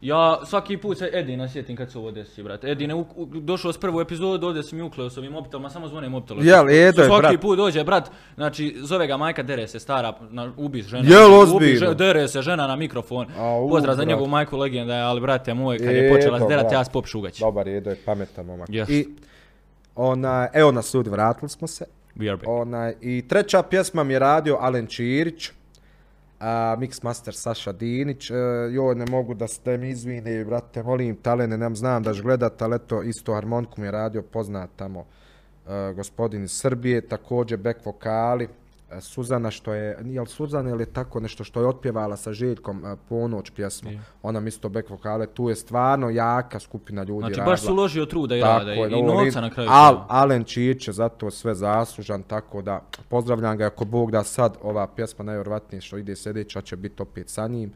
Ja 0.00 0.40
svaki 0.44 0.76
put 0.76 0.98
se 0.98 1.10
Edina 1.12 1.48
sjetim 1.48 1.76
kad 1.76 1.92
se 1.92 1.98
ovo 1.98 2.10
desi, 2.10 2.42
brate. 2.42 2.70
Edine 2.70 2.94
u, 2.94 3.00
u, 3.16 3.26
došao 3.26 3.72
s 3.72 3.78
prvu 3.78 4.00
epizodu, 4.00 4.46
ovdje 4.46 4.62
si 4.62 4.74
mi 4.74 4.82
ukleo 4.82 5.10
s 5.10 5.18
ovim 5.18 5.32
mobitelom, 5.32 5.70
samo 5.70 5.88
zvone 5.88 6.08
mobitelom. 6.08 6.46
Jel, 6.46 6.70
Edo 6.70 7.02
je, 7.02 7.06
Svaki 7.08 7.22
brat. 7.22 7.40
put 7.40 7.56
dođe, 7.56 7.84
brat, 7.84 8.10
znači, 8.34 8.76
zove 8.78 9.06
ga 9.06 9.16
majka, 9.16 9.42
dere 9.42 9.68
se, 9.68 9.78
stara, 9.80 10.14
na, 10.30 10.52
ubi 10.56 10.82
žena. 10.82 11.08
Jel, 11.08 11.26
Ubi 11.26 11.36
ozbiljno? 11.52 11.78
žena, 11.78 11.94
dere 11.94 12.28
se, 12.28 12.42
žena 12.42 12.66
na 12.66 12.76
mikrofon. 12.76 13.26
Au, 13.38 13.68
Pozdrav 13.68 13.94
za 13.94 13.96
brat. 13.96 14.08
njegovu 14.08 14.28
majku 14.28 14.56
legenda, 14.56 14.94
je, 14.94 15.02
ali 15.02 15.20
brate 15.20 15.54
moj, 15.54 15.78
kad 15.78 15.86
je 15.86 16.06
Edo, 16.06 16.14
počela 16.16 16.38
zderat, 16.38 16.62
brat. 16.62 16.72
ja 16.72 16.84
s 16.84 16.88
pop 16.88 17.06
šugać. 17.06 17.38
Dobar 17.40 17.68
je, 17.68 17.76
Edo 17.76 17.90
je 17.90 17.96
pametan 18.04 18.46
momak. 18.46 18.68
Jest. 18.70 18.90
I 18.90 19.08
ona, 19.96 20.48
evo 20.52 20.72
nas 20.72 20.86
sud, 20.86 21.06
vratili 21.06 21.48
smo 21.48 21.66
se. 21.68 21.84
We 22.16 22.28
are 22.28 22.36
back. 22.36 22.48
Onaj, 22.48 22.94
I 23.00 23.24
treća 23.28 23.62
pjesma 23.62 24.04
mi 24.04 24.12
je 24.12 24.18
radio 24.18 24.56
Alen 24.60 24.86
Čirić, 24.86 25.50
a, 26.40 26.76
Mixmaster 26.78 27.34
Saša 27.34 27.72
Dinić. 27.72 28.30
E, 28.30 28.34
joj, 28.72 28.94
ne 28.94 29.06
mogu 29.10 29.34
da 29.34 29.48
ste 29.48 29.76
mi 29.78 29.88
izvine, 29.88 30.44
brate, 30.44 30.82
molim, 30.82 31.16
talene, 31.16 31.56
nem 31.58 31.76
znam 31.76 32.02
da 32.02 32.12
gledat, 32.12 32.62
ali 32.62 32.76
eto, 32.76 33.02
isto 33.02 33.34
harmoniku 33.34 33.80
mi 33.80 33.86
je 33.86 33.90
radio 33.90 34.22
poznat 34.22 34.70
tamo 34.76 35.04
e, 35.68 35.92
gospodin 35.96 36.44
iz 36.44 36.52
Srbije, 36.52 37.08
također 37.08 37.58
back 37.58 37.86
vokali, 37.86 38.48
Suzana 39.00 39.50
što 39.50 39.72
je, 39.74 39.98
nije 40.02 40.20
li 40.20 40.26
Suzana 40.26 40.70
ili 40.70 40.86
tako 40.86 41.20
nešto 41.20 41.44
što 41.44 41.60
je 41.60 41.66
otpjevala 41.66 42.16
sa 42.16 42.32
Željkom 42.32 42.84
e, 42.84 42.96
ponoć 43.08 43.50
pjesmu, 43.50 43.90
Je. 43.90 44.00
ona 44.22 44.40
mi 44.40 44.48
isto 44.48 44.68
back 44.68 44.90
vokale, 44.90 45.26
tu 45.26 45.48
je 45.48 45.56
stvarno 45.56 46.10
jaka 46.10 46.58
skupina 46.60 47.02
ljudi 47.02 47.20
Znači, 47.20 47.32
radila. 47.34 47.52
baš 47.52 47.60
su 47.60 47.72
uložio 47.72 48.06
truda 48.06 48.36
i 48.36 48.40
Tako 48.40 48.58
rada 48.58 48.74
i, 48.74 48.78
je, 48.78 48.98
i 48.98 49.02
novca 49.02 49.40
na 49.40 49.50
kraju. 49.50 49.68
Al. 49.72 50.04
Alen 50.08 50.44
Čić 50.44 50.88
je 50.88 50.92
zato 50.92 51.30
sve 51.30 51.54
zaslužan, 51.54 52.22
tako 52.22 52.62
da 52.62 52.82
pozdravljam 53.08 53.56
ga 53.56 53.66
ako 53.66 53.84
Bog 53.84 54.10
da 54.10 54.24
sad 54.24 54.56
ova 54.62 54.86
pjesma 54.86 55.24
najvjerovatnije 55.24 55.80
što 55.80 55.96
ide 55.98 56.16
sljedeća 56.16 56.60
će 56.60 56.76
biti 56.76 57.02
opet 57.02 57.28
sa 57.28 57.46
njim. 57.48 57.72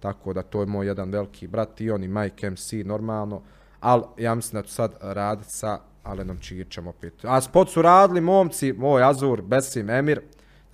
Tako 0.00 0.32
da 0.32 0.42
to 0.42 0.60
je 0.60 0.66
moj 0.66 0.86
jedan 0.86 1.10
veliki 1.10 1.46
brat 1.46 1.80
i 1.80 1.90
on 1.90 2.04
i 2.04 2.08
Mike 2.08 2.50
MC 2.50 2.72
normalno. 2.84 3.42
Al 3.80 4.02
ja 4.18 4.34
mislim 4.34 4.62
da 4.62 4.66
ću 4.68 4.74
sad 4.74 4.94
radit 5.00 5.46
sa 5.48 5.78
Alenom 6.02 6.38
Čićem 6.38 6.86
opet. 6.86 7.14
A 7.24 7.40
spot 7.40 7.70
su 7.70 7.82
radili 7.82 8.20
momci, 8.20 8.72
moj 8.72 9.02
Azur, 9.02 9.42
Besim, 9.42 9.90
Emir. 9.90 10.20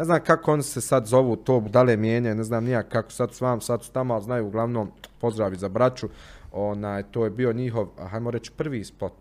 Ne 0.02 0.06
znam 0.06 0.20
kako 0.24 0.52
oni 0.52 0.62
se 0.62 0.80
sad 0.80 1.06
zovu 1.06 1.36
to, 1.36 1.60
da 1.60 1.82
li 1.82 1.92
je 1.92 1.96
mijenjaju, 1.96 2.34
ne 2.34 2.44
znam 2.44 2.64
nijak 2.64 2.88
kako 2.88 3.10
sad 3.10 3.34
s 3.34 3.40
vam, 3.40 3.60
sad 3.60 3.82
su 3.82 3.92
tamo, 3.92 4.14
ali 4.14 4.24
znaju 4.24 4.46
uglavnom 4.46 4.90
pozdravi 5.20 5.56
za 5.56 5.68
braću. 5.68 6.08
Onaj, 6.52 7.02
to 7.02 7.24
je 7.24 7.30
bio 7.30 7.52
njihov, 7.52 7.88
hajmo 8.10 8.30
reći, 8.30 8.50
prvi 8.56 8.84
spot 8.84 9.12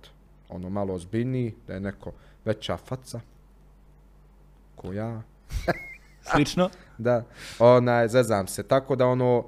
ono 0.49 0.69
malo 0.69 0.93
ozbiljniji, 0.93 1.53
da 1.67 1.73
je 1.73 1.79
neko 1.79 2.11
veća 2.45 2.77
faca, 2.77 3.19
ko 4.75 4.93
ja, 4.93 5.21
Slično. 6.33 6.69
da, 6.97 7.23
onaj, 7.59 8.07
zezam 8.07 8.47
se, 8.47 8.63
tako 8.63 8.95
da 8.95 9.07
ono, 9.07 9.45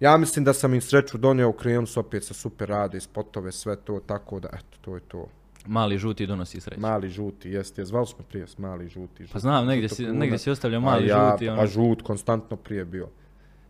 ja 0.00 0.16
mislim 0.16 0.44
da 0.44 0.52
sam 0.52 0.74
im 0.74 0.80
sreću 0.80 1.18
donio, 1.18 1.52
krenuli 1.52 1.86
su 1.86 2.00
opet 2.00 2.24
sa 2.24 2.34
super 2.34 2.68
rade, 2.68 3.00
spotove, 3.00 3.52
sve 3.52 3.76
to, 3.76 4.00
tako 4.06 4.40
da, 4.40 4.48
eto, 4.48 4.78
to 4.80 4.94
je 4.94 5.00
to. 5.00 5.26
Mali 5.66 5.98
žuti 5.98 6.26
donosi 6.26 6.60
sreću. 6.60 6.80
Mali 6.80 7.08
žuti, 7.08 7.50
jeste, 7.50 7.84
zvali 7.84 8.06
smo 8.06 8.24
prije 8.28 8.46
s 8.46 8.58
mali 8.58 8.88
žuti. 8.88 9.22
žuti 9.22 9.32
Pa 9.32 9.38
znam, 9.38 9.66
negdje 9.66 9.88
si, 9.88 10.06
negdje 10.06 10.38
si 10.38 10.50
ostavljao 10.50 10.80
mali 10.80 11.06
ja, 11.06 11.30
žuti. 11.30 11.48
Ono. 11.48 11.62
A 11.62 11.66
žut 11.66 12.02
konstantno 12.02 12.56
prije 12.56 12.84
bio. 12.84 13.08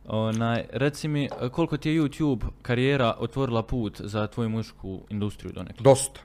Onaj, 0.09 0.65
reci 0.73 1.09
mi, 1.09 1.29
koliko 1.53 1.77
ti 1.77 1.91
je 1.91 2.03
YouTube 2.03 2.45
karijera 2.63 3.15
otvorila 3.19 3.63
put 3.63 4.01
za 4.01 4.27
tvoju 4.27 4.49
muzičku 4.49 5.01
industriju 5.09 5.53
donekle? 5.53 5.85
Dosta. 5.85 6.21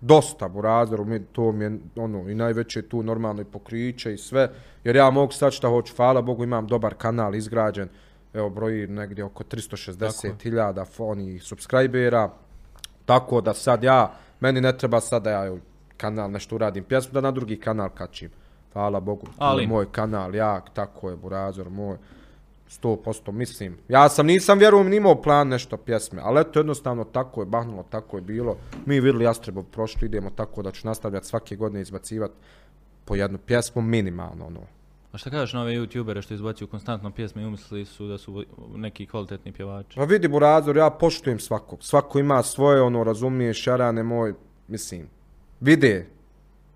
Dosta, 0.00 0.48
burazeru, 0.48 1.04
mi, 1.04 1.24
to 1.24 1.52
mi 1.52 1.64
je 1.64 1.78
ono, 1.96 2.28
i 2.28 2.34
najveće 2.34 2.82
tu 2.82 3.02
normalno 3.02 3.42
i 3.42 3.44
pokriće 3.44 4.14
i 4.14 4.18
sve, 4.18 4.50
jer 4.84 4.96
ja 4.96 5.10
mogu 5.10 5.32
sad 5.32 5.52
šta 5.52 5.68
hoću, 5.68 5.96
hvala 5.96 6.22
Bogu 6.22 6.44
imam 6.44 6.66
dobar 6.66 6.94
kanal 6.94 7.34
izgrađen, 7.34 7.88
evo 8.34 8.50
broji 8.50 8.86
negdje 8.86 9.24
oko 9.24 9.44
360.000 9.44 10.84
onih 10.98 11.42
subscribera, 11.42 12.30
tako 13.06 13.40
da 13.40 13.54
sad 13.54 13.84
ja, 13.84 14.14
meni 14.40 14.60
ne 14.60 14.78
treba 14.78 15.00
sad 15.00 15.22
da 15.22 15.30
ja 15.30 15.56
kanal 15.96 16.30
nešto 16.30 16.54
uradim 16.54 16.84
pjesmu, 16.84 17.12
da 17.12 17.20
na 17.20 17.30
drugi 17.30 17.60
kanal 17.60 17.88
kačim. 17.88 18.30
Hvala 18.72 19.00
Bogu, 19.00 19.26
Ali- 19.38 19.66
moj 19.66 19.92
kanal 19.92 20.34
jak, 20.34 20.70
tako 20.74 21.10
je, 21.10 21.16
burazor 21.16 21.70
moj, 21.70 21.96
100% 22.68 23.32
mislim. 23.32 23.78
Ja 23.88 24.08
sam, 24.08 24.26
nisam 24.26 24.58
vjerujem 24.58 24.88
ni 24.88 24.96
imao 24.96 25.22
plan 25.22 25.48
nešto 25.48 25.76
pjesme, 25.76 26.20
ali 26.24 26.40
eto 26.40 26.58
jednostavno 26.60 27.04
tako 27.04 27.42
je 27.42 27.46
bahnulo, 27.46 27.84
tako 27.90 28.16
je 28.16 28.20
bilo. 28.20 28.56
Mi 28.86 28.94
vidjeli 28.94 29.24
Jastrebov 29.24 29.64
prošli, 29.64 30.06
idemo 30.06 30.30
tako 30.30 30.62
da 30.62 30.70
ću 30.70 30.86
nastavljati 30.86 31.26
svake 31.26 31.56
godine 31.56 31.80
izbacivati 31.80 32.34
po 33.04 33.14
jednu 33.14 33.38
pjesmu 33.38 33.82
minimalno, 33.82 34.46
ono. 34.46 34.60
A 35.12 35.18
šta 35.18 35.30
kažeš 35.30 35.52
na 35.52 35.62
ove 35.62 35.72
youtubere 35.72 36.22
što 36.22 36.34
izbacuju 36.34 36.68
konstantno 36.68 37.10
pjesme 37.10 37.42
i 37.42 37.46
umislili 37.46 37.84
su 37.84 38.08
da 38.08 38.18
su 38.18 38.44
neki 38.76 39.06
kvalitetni 39.06 39.52
pjevači? 39.52 39.96
Pa 39.96 40.04
vidi 40.04 40.28
Burazor, 40.28 40.76
ja 40.76 40.90
poštujem 40.90 41.38
svakog. 41.38 41.82
Svako 41.82 42.18
ima 42.18 42.42
svoje, 42.42 42.82
ono, 42.82 43.04
razumiješ, 43.04 43.62
šarane 43.62 44.02
moj, 44.02 44.34
mislim, 44.68 45.08
vide, 45.60 46.06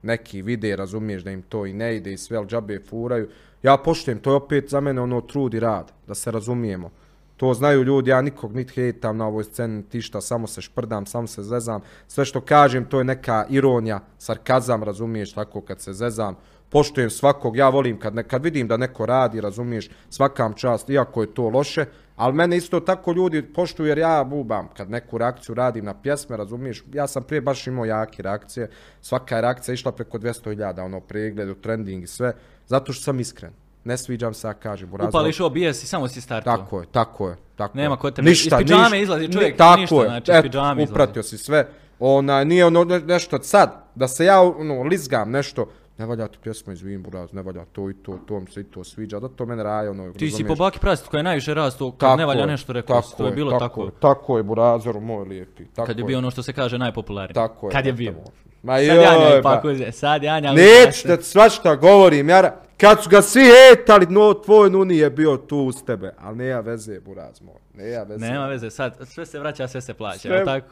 neki 0.03 0.43
vide, 0.43 0.77
razumiješ 0.77 1.23
da 1.23 1.31
im 1.31 1.43
to 1.43 1.67
i 1.67 1.73
ne 1.73 1.97
ide 1.97 2.13
i 2.13 2.17
sve, 2.17 2.37
ali 2.37 2.47
džabe 2.47 2.81
furaju. 2.89 3.29
Ja 3.63 3.77
poštujem, 3.77 4.19
to 4.19 4.31
je 4.31 4.37
opet 4.37 4.71
za 4.71 4.81
mene 4.81 5.01
ono 5.01 5.21
trud 5.21 5.55
i 5.55 5.61
rad, 5.61 5.93
da 6.07 6.15
se 6.15 6.31
razumijemo. 6.31 6.91
To 7.37 7.55
znaju 7.55 7.83
ljudi, 7.83 8.11
ja 8.11 8.23
nikog 8.23 8.55
nit 8.55 8.71
hejtam 8.71 9.17
na 9.17 9.27
ovoj 9.27 9.45
sceni, 9.45 9.83
ti 9.83 10.03
šta, 10.03 10.21
samo 10.21 10.47
se 10.47 10.61
šprdam, 10.61 11.07
samo 11.07 11.27
se 11.27 11.43
zezam. 11.43 11.81
Sve 12.09 12.25
što 12.25 12.41
kažem, 12.41 12.85
to 12.85 12.99
je 12.99 13.05
neka 13.05 13.47
ironija, 13.49 14.01
sarkazam, 14.19 14.83
razumiješ, 14.83 15.33
tako 15.33 15.61
kad 15.61 15.81
se 15.81 15.93
zezam. 15.93 16.37
Poštujem 16.75 17.11
svakog, 17.11 17.57
ja 17.57 17.69
volim 17.69 17.99
kad, 17.99 18.15
ne, 18.15 18.23
kad 18.23 18.45
vidim 18.45 18.69
da 18.69 18.77
neko 18.77 19.07
radi, 19.07 19.41
razumiješ, 19.41 19.89
svakam 20.11 20.55
čast, 20.55 20.91
iako 20.91 21.23
je 21.23 21.35
to 21.35 21.49
loše, 21.49 21.85
ali 22.17 22.35
mene 22.35 22.57
isto 22.57 22.81
tako 22.81 23.13
ljudi 23.13 23.43
poštuju 23.45 23.89
jer 23.89 23.99
ja 23.99 24.25
bubam, 24.25 24.69
kad 24.77 24.91
neku 24.91 25.19
reakciju 25.19 25.55
radim 25.55 25.85
na 25.85 25.95
pjesme, 25.95 26.37
razumiješ, 26.37 26.85
ja 26.93 27.07
sam 27.07 27.23
prije 27.23 27.41
baš 27.41 27.67
imao 27.67 27.85
jake 27.85 28.23
reakcije, 28.23 28.71
svaka 29.01 29.37
je 29.37 29.43
reakcija 29.43 29.73
išla 29.75 29.93
preko 29.93 30.19
200.000, 30.19 30.81
ono, 30.81 31.01
pregledu, 31.01 31.55
trending 31.55 32.05
i 32.05 32.07
sve, 32.07 32.33
zato 32.67 32.93
što 32.93 33.03
sam 33.03 33.21
iskren. 33.21 33.53
ne 33.85 33.97
sviđam 33.97 34.35
se, 34.35 34.47
ja 34.47 34.55
kažem, 34.55 34.89
burazeru. 34.91 35.09
Upališ 35.11 35.41
OBS 35.41 35.83
i 35.83 35.87
samo 35.87 36.09
si 36.09 36.21
startao. 36.21 36.57
Tako 36.57 36.81
je, 36.81 36.87
tako 36.93 37.29
je, 37.29 37.37
tako 37.57 37.77
Nema 37.79 37.95
je. 37.95 37.99
kod 37.99 38.15
tebe. 38.15 38.31
Iz 38.31 38.49
pidžame 38.59 39.01
izlazi 39.01 39.33
čovjek, 39.33 39.53
ni- 39.53 39.59
tako 39.59 39.81
ništa, 39.81 39.97
je, 39.97 40.05
znači, 40.05 40.33
iz 40.33 40.43
pidžame 40.43 40.83
izlazi. 40.83 40.93
upratio 40.93 41.23
si 41.23 41.39
sve. 41.39 41.67
Ona, 41.99 42.45
nije 42.45 42.67
ono 42.67 42.85
ne- 42.85 43.01
nešto 43.01 43.39
sad, 43.43 43.85
da 43.95 44.09
se 44.09 44.25
ja 44.25 44.41
ono, 44.43 44.83
lizgam 44.83 45.31
nešto, 45.31 45.67
ne 45.99 46.07
valja 46.07 46.29
ti 46.29 46.39
pjesma 46.43 46.73
iz 46.73 46.83
Buraz, 46.99 47.33
ne 47.33 47.43
valja 47.43 47.65
to 47.65 47.91
i 47.91 47.95
to, 47.95 48.19
to 48.27 48.41
mi 48.41 48.51
se 48.51 48.61
i 48.61 48.65
to 48.65 48.85
sviđa, 48.85 49.21
da 49.21 49.29
to 49.29 49.47
mene 49.47 49.63
raje, 49.63 49.91
ono, 49.91 50.13
Ti 50.13 50.31
si 50.31 50.45
po 50.45 50.55
baki 50.55 50.79
prasit 50.79 51.09
koja 51.09 51.19
je 51.19 51.23
najviše 51.23 51.55
rastu 51.55 51.91
kad 51.91 51.99
Tako 51.99 52.17
ne 52.17 52.27
valja 52.27 52.41
je, 52.41 52.47
nešto 52.47 52.73
rekao, 52.73 53.03
si, 53.03 53.17
to 53.17 53.27
je 53.27 53.33
bilo 53.33 53.59
tako. 53.59 53.85
je, 53.85 53.91
tako 54.01 54.37
je, 54.37 54.43
burazeru 54.43 55.01
moj 55.01 55.25
lijepi. 55.25 55.65
Tako 55.65 55.87
Kad 55.87 55.99
je 55.99 56.05
bio 56.05 56.19
ono 56.19 56.31
što 56.31 56.43
se 56.43 56.53
kaže 56.53 56.79
najpopularniji. 56.79 57.35
Tako 57.35 57.67
je. 57.67 57.73
Kad 57.73 57.87
je 57.87 57.93
bio. 57.93 58.15
Ma 58.63 58.77
Sad 58.77 58.87
joj, 58.87 59.03
Janja 59.03 59.31
pa. 59.31 59.39
ipak 59.39 59.65
uze, 59.65 59.93
sad 59.93 60.23
Janja 60.23 60.53
Neću 60.53 61.09
da 61.09 61.17
ti 61.17 61.23
svašta 61.23 61.77
govorim, 61.77 62.29
jara. 62.29 62.55
Kad 62.81 63.03
su 63.03 63.11
ga 63.11 63.23
svi 63.23 63.43
etali, 63.73 64.07
no, 64.07 64.35
tvoj 64.35 64.71
nuni 64.71 64.97
je 64.97 65.11
bio 65.11 65.37
tu 65.37 65.57
uz 65.59 65.85
tebe. 65.87 66.15
Ali 66.19 66.37
nema 66.37 66.61
veze, 66.61 67.01
buraz 67.01 67.41
moj. 67.41 67.55
Nema 67.75 68.03
veze. 68.03 68.27
Nema 68.27 68.47
veze, 68.47 68.71
sad 68.71 68.99
sve 69.05 69.27
se 69.27 69.39
vraća, 69.39 69.69
sve 69.69 69.81
se 69.81 69.95
plaća, 69.95 70.19
Sve- 70.19 70.45
tako? 70.45 70.67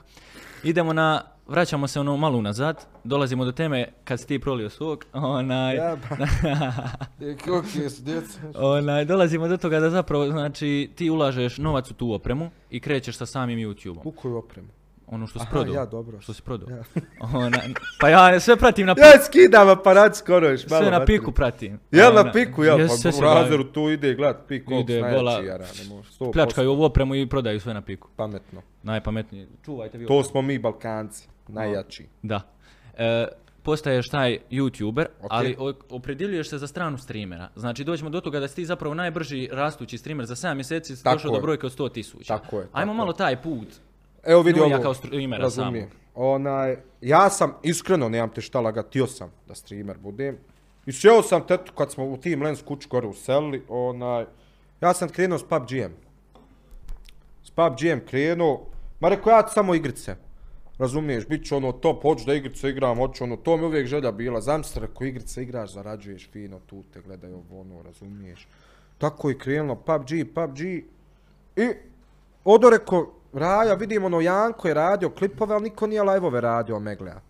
Idemo 0.63 0.93
na, 0.93 1.23
vraćamo 1.53 1.87
se 1.87 2.01
ono 2.01 2.17
malo 2.17 2.41
nazad, 2.41 2.87
dolazimo 3.05 3.45
do 3.45 3.53
teme 3.53 3.89
kad 4.05 4.21
si 4.21 4.27
ti 4.27 4.39
prolio 4.39 4.71
svog, 4.71 5.05
onaj, 5.13 5.77
Ja, 5.77 5.97
ba. 6.11 6.17
Kako 7.45 7.63
su 7.91 8.03
djeca? 8.03 8.39
onaj, 8.55 9.05
dolazimo 9.05 9.49
do 9.49 9.57
toga 9.57 9.81
da 9.81 9.91
zapravo, 9.91 10.27
znači, 10.27 10.91
ti 10.95 11.11
ulažeš 11.11 11.59
novac 11.59 11.91
u 11.91 11.95
tu 11.95 12.13
opremu 12.13 12.51
i 12.71 12.81
krećeš 12.81 13.17
sa 13.17 13.27
samim 13.27 13.59
YouTube-om. 13.59 14.01
U 14.05 14.13
koju 14.13 14.37
opremu? 14.37 14.69
Ono 15.07 15.27
što 15.27 15.39
si 15.39 15.43
Aha, 15.43 15.51
prodao. 15.51 15.75
ja, 15.75 15.87
dobro. 15.87 16.21
Što 16.21 16.33
si 16.33 16.43
prodao. 16.43 16.69
Ja. 16.71 16.83
Onaj, 17.21 17.61
pa 18.01 18.09
ja 18.09 18.41
sve 18.41 18.57
pratim 18.57 18.87
na 18.87 18.95
Ja 18.99 19.25
skidam 19.25 19.69
aparat 19.69 20.17
skoro 20.17 20.49
još 20.49 20.69
malo. 20.69 20.83
sve 20.83 20.91
na 20.91 21.05
piku 21.05 21.33
pratim. 21.33 21.79
Jel 21.91 22.15
na 22.15 22.33
piku, 22.33 22.65
jes, 22.65 23.03
Pa 23.03 23.09
u 23.19 23.21
razeru 23.21 23.65
tu 23.65 23.91
ide, 23.91 24.15
gled, 24.15 24.37
pik, 24.49 24.65
koliko 24.65 24.93
Ide, 24.93 25.01
najjači, 25.01 25.19
bola, 25.19 25.41
jara, 25.41 25.67
ne 25.83 25.95
može. 25.95 26.11
100% 26.11 26.33
Pljačkaju 26.33 26.71
ovu 26.71 26.85
opremu 26.85 27.15
i 27.15 27.29
prodaju 27.29 27.61
sve 27.61 27.75
na 27.75 27.81
piku. 27.83 28.09
Pametno. 28.17 28.63
Najpametniji. 28.83 29.47
Čuvajte 29.65 29.99
vi 29.99 30.07
To 30.07 30.25
smo 30.25 30.43
mi 30.43 30.59
Balkanci, 30.59 31.29
najjači. 31.49 32.07
Da. 32.23 32.41
E, 32.97 33.27
postaješ 33.63 34.09
taj 34.09 34.39
YouTuber, 34.51 35.07
Ok. 35.23 35.29
ali 35.31 35.57
opredjeljuješ 35.91 36.49
se 36.51 36.59
za 36.59 36.67
stranu 36.67 36.99
streamera. 36.99 37.49
Znači 37.57 37.85
dođemo 37.85 38.11
do 38.11 38.21
toga 38.21 38.41
da 38.41 38.49
si 38.49 38.57
ti 38.57 38.65
zapravo 38.65 38.95
najbrži 38.95 39.49
rastući 39.53 39.99
streamer 39.99 40.27
za 40.27 40.35
7 40.35 40.55
mjeseci 40.55 40.97
si 40.97 41.05
Tako 41.05 41.17
došao 41.17 41.31
do 41.31 41.37
je. 41.37 41.43
brojke 41.43 41.67
od 41.67 41.79
100 41.79 41.93
tisuća. 41.93 42.39
Tako 42.39 42.57
je, 42.57 42.67
Ajmo 42.73 42.93
tako 42.93 42.97
malo 42.97 43.13
taj 43.13 43.43
put. 43.43 43.69
Evo 44.25 44.43
vidi 44.43 44.61
ovo, 44.61 44.83
kao 44.83 44.95
streamera 44.95 45.43
razumijem. 45.43 45.89
Onaj, 46.15 46.77
ja 47.01 47.31
sam, 47.31 47.55
iskreno, 47.63 48.09
nemam 48.09 48.31
te 48.31 48.41
šta 48.41 48.61
lagat, 48.61 48.87
htio 48.87 49.07
sam 49.07 49.31
da 49.49 49.55
streamer 49.55 49.99
budem. 49.99 50.39
I 50.87 50.93
sjeo 50.93 51.23
sam 51.23 51.47
tetu 51.47 51.73
kad 51.73 51.93
smo 51.93 52.05
u 52.05 52.17
tim 52.17 52.43
Lens 52.43 52.63
kuću 52.63 52.89
gore 52.89 53.07
uselili, 53.07 53.63
onaj, 53.69 54.25
ja 54.81 54.95
sam 54.95 55.09
krenuo 55.09 55.39
s 55.39 55.45
PUBG-em. 55.49 55.93
S 57.45 57.51
PUBG-em 57.51 58.01
krenuo, 58.07 58.67
ma 59.01 59.09
rekao 59.09 59.31
ja 59.31 59.49
samo 59.49 59.75
igrice. 59.75 60.17
Razumiješ, 60.83 61.27
bit 61.29 61.47
ću 61.47 61.57
ono 61.57 61.73
top, 61.73 62.03
hoću 62.03 62.27
da 62.27 62.35
igrice 62.35 62.71
igram, 62.71 62.97
hoću 62.99 63.25
ono, 63.25 63.37
to 63.37 63.57
mi 63.57 63.63
je 63.63 63.67
uvijek 63.67 63.87
želja 63.87 64.13
bila. 64.13 64.41
Zamisli, 64.41 64.81
rekao 64.81 65.07
igrice 65.07 65.43
igraš, 65.43 65.73
zarađuješ 65.73 66.29
fino, 66.33 66.61
tu 66.67 66.83
te 66.93 67.01
gledaju 67.01 67.35
ovo, 67.37 67.61
ono, 67.61 67.83
razumiješ. 67.83 68.49
Tako 68.99 69.29
je 69.29 69.39
krenulo, 69.39 69.75
PUBG, 69.75 70.09
PUBG. 70.35 70.61
I 71.57 71.69
Odo 72.45 72.71
reko, 72.71 73.13
Raja, 73.33 73.75
vidim 73.75 74.05
ono, 74.05 74.21
Janko 74.21 74.69
je 74.69 74.75
radio 74.75 75.11
klipove, 75.11 75.55
ali 75.55 75.63
niko 75.63 75.87
nije 75.87 76.03
live-ove 76.03 76.41
radio 76.41 76.77
Omeglea. 76.77 77.21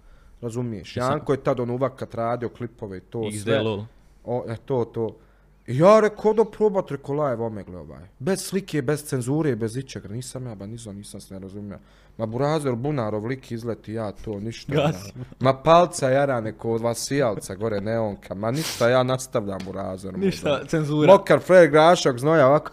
Razumiješ? 0.40 0.96
Janko 0.96 1.32
je 1.32 1.42
tad 1.42 1.60
on 1.60 1.70
uvakat 1.70 2.14
radio 2.14 2.48
klipove 2.48 2.98
i 2.98 3.00
to 3.00 3.18
XD 3.18 3.42
sve. 3.42 3.62
lol. 3.62 3.84
O, 4.24 4.44
e, 4.48 4.56
to, 4.64 4.84
to. 4.84 5.16
I 5.66 5.78
ja 5.78 6.00
reko, 6.00 6.30
odo 6.30 6.44
probat, 6.44 6.90
reko 6.90 7.12
live 7.12 7.44
Omegle 7.44 7.78
ovaj. 7.78 8.02
Bez 8.18 8.40
slike, 8.40 8.82
bez 8.82 9.04
cenzure, 9.04 9.56
bez 9.56 9.76
ičega. 9.76 10.08
Nisam 10.08 10.46
ja, 10.46 10.54
ba 10.54 10.66
nizo, 10.66 10.92
nisam 10.92 11.20
se 11.20 11.34
ne 11.34 11.40
razumio. 11.40 11.78
Ma 12.18 12.26
burazer, 12.26 12.74
bunarov 12.74 13.26
lik 13.26 13.50
izleti, 13.52 13.92
ja 13.92 14.12
to, 14.12 14.40
ništa. 14.40 14.72
Gas. 14.72 15.06
ja. 15.06 15.24
Ma 15.40 15.54
palca 15.54 16.10
jara 16.10 16.40
neko 16.40 16.72
od 16.72 16.80
vasijalca, 16.82 17.54
gore 17.54 17.80
neonka. 17.80 18.34
Ma 18.34 18.50
ništa, 18.50 18.88
ja 18.88 19.02
nastavljam 19.02 19.60
burazer. 19.64 20.18
Ništa, 20.18 20.48
dobro. 20.48 20.66
cenzura. 20.66 21.12
Mokar 21.12 21.40
Fred 21.40 21.70
Grašak 21.70 22.18
znoja 22.18 22.46
ovako. 22.46 22.72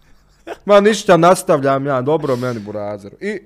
Ma 0.66 0.80
ništa, 0.80 1.16
nastavljam 1.16 1.86
ja, 1.86 2.02
dobro 2.02 2.36
meni 2.36 2.60
burazer. 2.60 3.14
I 3.20 3.40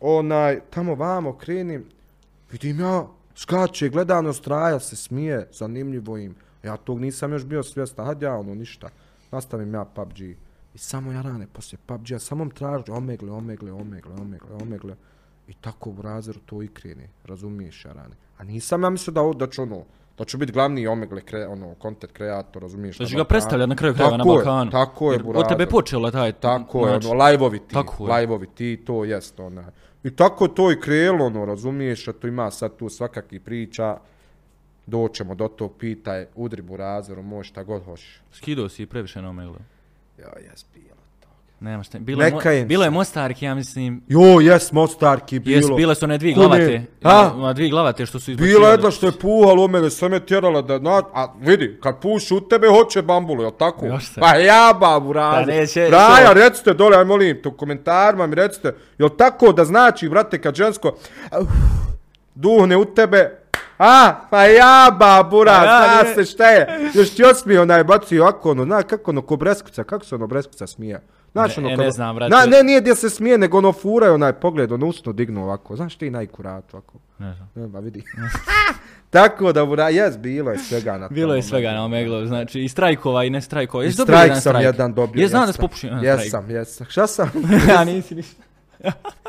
onaj, 0.00 0.60
tamo 0.70 0.94
vamo 0.94 1.36
krenim, 1.38 1.84
vidim 2.50 2.80
ja, 2.80 3.06
skače, 3.36 3.88
gledanost 3.88 4.44
traja 4.44 4.80
se 4.80 4.96
smije, 4.96 5.48
zanimljivo 5.52 6.18
im. 6.18 6.34
Ja 6.64 6.76
tog 6.76 7.00
nisam 7.00 7.32
još 7.32 7.44
bio 7.44 7.62
svjestan, 7.62 8.06
hajde 8.06 8.26
ja 8.26 8.36
ono, 8.36 8.54
ništa. 8.54 8.88
Nastavim 9.30 9.74
ja 9.74 9.84
PUBG. 9.84 10.20
I 10.74 10.78
samo 10.78 11.12
ja 11.12 11.22
rane 11.22 11.46
poslije 11.52 11.78
PUBG-a, 11.86 12.18
samo 12.18 12.48
traži 12.54 12.90
omegle, 12.90 13.32
omegle, 13.32 13.72
omegle, 13.72 14.14
omegle, 14.20 14.56
omegle. 14.62 14.94
I 15.48 15.52
tako 15.52 15.90
u 15.90 16.02
razeru 16.02 16.40
to 16.46 16.62
i 16.62 16.68
krene, 16.68 17.08
razumiješ 17.24 17.84
ja 17.84 17.92
rane. 17.92 18.14
A 18.38 18.44
nisam 18.44 18.82
ja 18.82 18.90
mislio 18.90 19.12
da, 19.12 19.38
da 19.38 19.46
ću 19.46 19.62
ono, 19.62 19.84
da 20.18 20.24
ću 20.24 20.38
biti 20.38 20.52
glavni 20.52 20.86
omegle, 20.86 21.20
kre, 21.20 21.46
ono, 21.46 21.74
content 21.82 22.12
kreator, 22.12 22.62
razumiješ. 22.62 22.98
Da 22.98 23.04
na 23.04 23.10
će 23.10 23.16
ga 23.16 23.24
predstavljati 23.24 23.68
na 23.68 23.76
kraju 23.76 23.94
krajeva 23.94 24.16
na 24.16 24.24
je, 24.24 24.26
Balkanu. 24.26 24.70
Tako 24.70 25.12
je, 25.12 25.14
Jer 25.14 25.20
Od 25.20 25.26
burazer. 25.26 25.48
tebe 25.48 25.62
je 25.62 25.68
počelo 25.68 26.10
taj... 26.10 26.32
Tako 26.32 26.86
je, 26.86 26.90
znači, 26.90 27.06
ono, 27.06 27.24
live-ovi 27.24 27.58
ti, 27.58 27.76
live-ovi 28.00 28.46
ti, 28.54 28.82
to 28.86 29.04
jest, 29.04 29.40
ona. 29.40 29.64
I 30.02 30.16
tako 30.16 30.48
to 30.48 30.72
i 30.72 30.80
krelo, 30.80 31.26
ono, 31.26 31.44
razumiješ, 31.44 32.08
a 32.08 32.12
to 32.12 32.26
ima 32.26 32.50
sad 32.50 32.76
tu 32.76 32.88
svakakih 32.88 33.40
priča, 33.40 33.98
doćemo 34.86 35.34
do 35.34 35.48
tog 35.48 35.72
pitaj, 35.78 36.26
udri 36.34 36.62
burazeru, 36.62 37.22
moj 37.22 37.44
šta 37.44 37.62
god 37.62 37.84
hoćeš. 37.84 38.20
Skidao 38.32 38.68
si 38.68 38.86
previše 38.86 39.22
na 39.22 39.28
omeglu. 39.28 39.56
Jo, 40.18 40.24
jes 40.50 40.64
bilo 40.74 40.94
to. 41.20 41.28
Nema 41.60 41.82
šta. 41.82 41.98
Bilo, 41.98 42.24
je, 42.24 42.30
Ne 42.30 42.36
mo- 42.36 42.66
bilo 42.66 42.84
je. 42.84 42.90
Mostarki, 42.90 43.44
ja 43.44 43.54
mislim... 43.54 44.02
Jo, 44.08 44.40
jes, 44.40 44.72
Mostarki 44.72 45.38
bilo. 45.38 45.56
Jes, 45.56 45.76
bile 45.76 45.94
su 45.94 46.04
one 46.04 46.18
dvije 46.18 46.34
Ko 46.34 46.40
ne? 46.40 46.46
glavate. 46.46 46.82
A? 47.02 47.32
Ona 47.34 47.52
dvije 47.52 47.70
glavate 47.70 48.06
što 48.06 48.20
su 48.20 48.30
izbacivali. 48.30 48.54
Bila 48.58 48.70
jedna 48.70 48.90
što 48.90 49.06
je 49.06 49.12
puhalo 49.12 49.64
u 49.64 49.68
mene, 49.68 49.90
sve 49.90 50.08
me 50.08 50.26
tjerala 50.26 50.62
da, 50.62 50.78
na, 50.78 51.02
a 51.14 51.34
vidi, 51.40 51.78
kad 51.82 52.00
puši 52.00 52.34
u 52.34 52.40
tebe, 52.40 52.68
hoće 52.68 53.02
bambulu, 53.02 53.42
jel 53.42 53.52
tako? 53.58 53.86
Još 53.86 54.06
se. 54.08 54.20
Pa 54.20 54.34
ja, 54.34 54.76
babu, 54.80 55.12
razi. 55.12 55.44
Pa 55.50 55.52
neće, 55.52 55.88
Raja, 55.90 56.26
to. 56.28 56.34
recite 56.34 56.74
dole, 56.74 56.96
aj 56.96 57.04
molim, 57.04 57.40
u 57.46 57.50
komentarima 57.50 58.26
mi 58.26 58.34
recite, 58.34 58.74
jel 58.98 59.08
tako 59.08 59.52
da 59.52 59.64
znači, 59.64 60.08
brate, 60.08 60.40
kad 60.40 60.54
žensko 60.54 60.88
uh, 61.40 61.48
duhne 62.34 62.76
u 62.76 62.84
tebe, 62.84 63.38
a, 63.78 64.14
pa 64.30 64.44
ja, 64.44 64.90
babura, 64.92 65.52
Pa 65.52 65.64
ja, 65.64 66.02
zna 66.04 66.14
se 66.14 66.24
šta 66.24 66.46
je, 66.46 66.66
još 66.94 67.10
ti 67.10 67.24
osmije 67.24 67.60
onaj 67.60 67.84
baci 67.84 68.18
ovako, 68.18 68.50
ono, 68.50 68.64
zna, 68.64 68.82
kako 68.82 69.10
ono, 69.10 69.22
ko 69.22 69.36
breskuca, 69.36 69.84
kako 69.84 70.04
se 70.04 70.14
ono 70.14 70.26
breskuca 70.26 70.66
smije? 70.66 71.00
Znaš, 71.32 71.56
Ne, 71.56 71.66
ono, 71.66 71.70
kad- 71.70 71.78
ne 71.78 71.90
znam, 71.90 72.16
brate. 72.16 72.30
Na, 72.30 72.46
ne, 72.46 72.62
nije 72.62 72.80
gdje 72.80 72.94
se 72.94 73.10
smije, 73.10 73.38
nego 73.38 73.58
ono 73.58 73.72
furaj 73.72 74.10
onaj 74.10 74.32
pogled, 74.32 74.72
ono 74.72 74.86
usno 74.86 75.12
dignu 75.12 75.44
ovako, 75.44 75.76
znaš 75.76 75.96
ti 75.96 76.10
najkurat 76.10 76.74
ovako. 76.74 76.94
Ne 77.18 77.34
znam. 77.34 77.50
Ne, 77.54 77.66
ba 77.68 77.78
vidi. 77.78 78.02
Tako 79.10 79.52
da, 79.52 79.64
bura, 79.64 79.88
jes, 79.88 80.18
bilo 80.18 80.50
je 80.50 80.58
svega 80.58 80.98
na 80.98 81.08
Bilo 81.08 81.34
je 81.34 81.42
svega 81.42 81.68
ono. 81.68 81.76
na 81.76 81.84
Omeglu, 81.84 82.26
znači 82.26 82.60
i 82.60 82.68
strajkova 82.68 83.24
i 83.24 83.30
ne 83.30 83.40
strajkova. 83.40 83.84
I 83.84 83.86
Jesi 83.86 84.02
strajk 84.02 84.32
sam 84.32 84.40
strajk? 84.40 84.64
jedan 84.64 84.94
dobio. 84.94 85.20
Je 85.20 85.28
znam 85.28 85.40
da 85.40 85.46
jesam. 85.46 85.52
si 85.54 85.60
popušio 85.60 85.88
jedan 85.88 86.00
strajk. 86.02 86.24
Jesam, 86.24 86.50
jesam. 86.50 86.86
Šta 86.90 87.06
sam? 87.06 87.30
ja 87.68 87.84
nisi 87.84 88.14
ništa. 88.14 88.42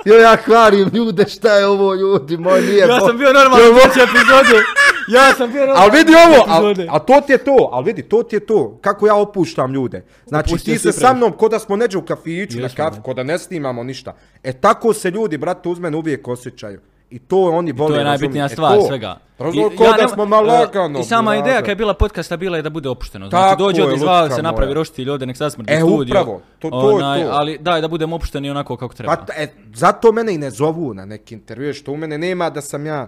Jo, 0.06 0.16
ja 0.28 0.36
hvalim 0.46 0.90
ljude, 0.94 1.26
šta 1.28 1.56
je 1.58 1.68
ovo, 1.68 1.94
ljudi, 1.94 2.38
moj 2.38 2.62
nije. 2.62 2.78
Ja 2.78 2.88
bo- 3.00 3.08
sam 3.08 3.18
bio 3.18 3.34
normalno 3.34 3.66
u 3.72 3.74
treće 3.74 4.00
epizode. 4.10 4.64
Ja 5.08 5.34
sam 5.34 5.52
bio 5.52 5.66
normalno 5.66 5.82
Ali 5.84 5.98
vidi 5.98 6.14
ovo, 6.28 6.46
a, 6.48 6.96
a 6.96 7.00
to 7.00 7.22
ti 7.26 7.32
je 7.32 7.38
to, 7.38 7.70
ali 7.72 7.86
vidi, 7.86 8.02
to 8.02 8.24
ti 8.24 8.36
je 8.36 8.40
to. 8.40 8.78
Kako 8.82 9.08
ja 9.08 9.16
opuštam 9.16 9.74
ljude. 9.74 10.06
Znači, 10.26 10.54
Opustio 10.54 10.74
ti 10.74 10.80
se 10.80 10.92
sa 10.92 11.14
mnom, 11.14 11.32
ko 11.32 11.50
da 11.50 11.60
smo 11.60 11.76
neđe 11.76 11.98
u 11.98 12.06
kafiću, 12.06 12.60
na 12.60 12.70
kafu, 12.70 13.02
ko 13.02 13.14
da 13.14 13.24
ne 13.24 13.40
snimamo 13.40 13.84
ništa. 13.84 14.16
E, 14.44 14.54
tako 14.54 14.94
se 14.94 15.12
ljudi, 15.12 15.38
brate, 15.38 15.70
uz 15.70 15.80
mene 15.80 15.98
uvijek 15.98 16.28
osjećaju. 16.28 16.80
I 17.16 17.20
to 17.20 17.38
oni 17.40 17.72
vole, 17.72 17.90
To 17.90 17.98
je 17.98 18.06
najbitnija 18.06 18.46
E, 18.46 18.50
stvar 18.50 18.76
to. 18.76 18.82
svega. 18.82 19.18
Razumiješ, 19.40 19.74
I- 19.74 19.78
ko 19.78 19.84
ja 19.84 19.92
da 19.92 19.98
nema- 19.98 20.10
smo 20.10 20.26
malo 20.26 20.48
e, 20.48 20.60
lagano. 20.60 21.00
I 21.00 21.04
sama 21.06 21.36
ideja 21.36 21.60
kad 21.60 21.70
je 21.70 21.76
bila 21.76 21.94
podcasta 21.94 22.38
bila 22.38 22.58
je 22.58 22.64
da 22.64 22.70
bude 22.70 22.90
opušteno. 22.90 23.26
Znači 23.26 23.42
Tako 23.44 23.64
dođe 23.64 23.82
je, 23.82 23.96
izvali 23.96 24.22
lutka 24.22 24.36
se 24.36 24.42
napravi 24.44 24.74
roštilj 24.74 25.10
ovdje 25.10 25.28
nek 25.28 25.38
sasmrdi 25.38 25.74
E, 25.74 25.78
studio. 25.78 26.12
upravo, 26.12 26.42
to- 26.60 26.70
to 26.72 26.92
je 26.92 27.24
to. 27.24 27.30
Ali 27.32 27.58
daj 27.60 27.82
da 27.82 27.88
budemo 27.88 28.16
opušteni 28.16 28.50
onako 28.50 28.78
kako 28.78 28.94
treba. 28.94 29.16
Pa, 29.18 29.34
e, 29.34 29.48
zato 29.74 30.12
mene 30.12 30.34
i 30.34 30.38
ne 30.38 30.50
zovu 30.52 30.94
na 30.94 31.06
neki 31.06 31.34
intervju, 31.36 31.74
što 31.74 31.92
u 31.92 31.98
mene 31.98 32.18
nema 32.18 32.50
da 32.50 32.62
sam 32.62 32.86
ja, 32.86 33.08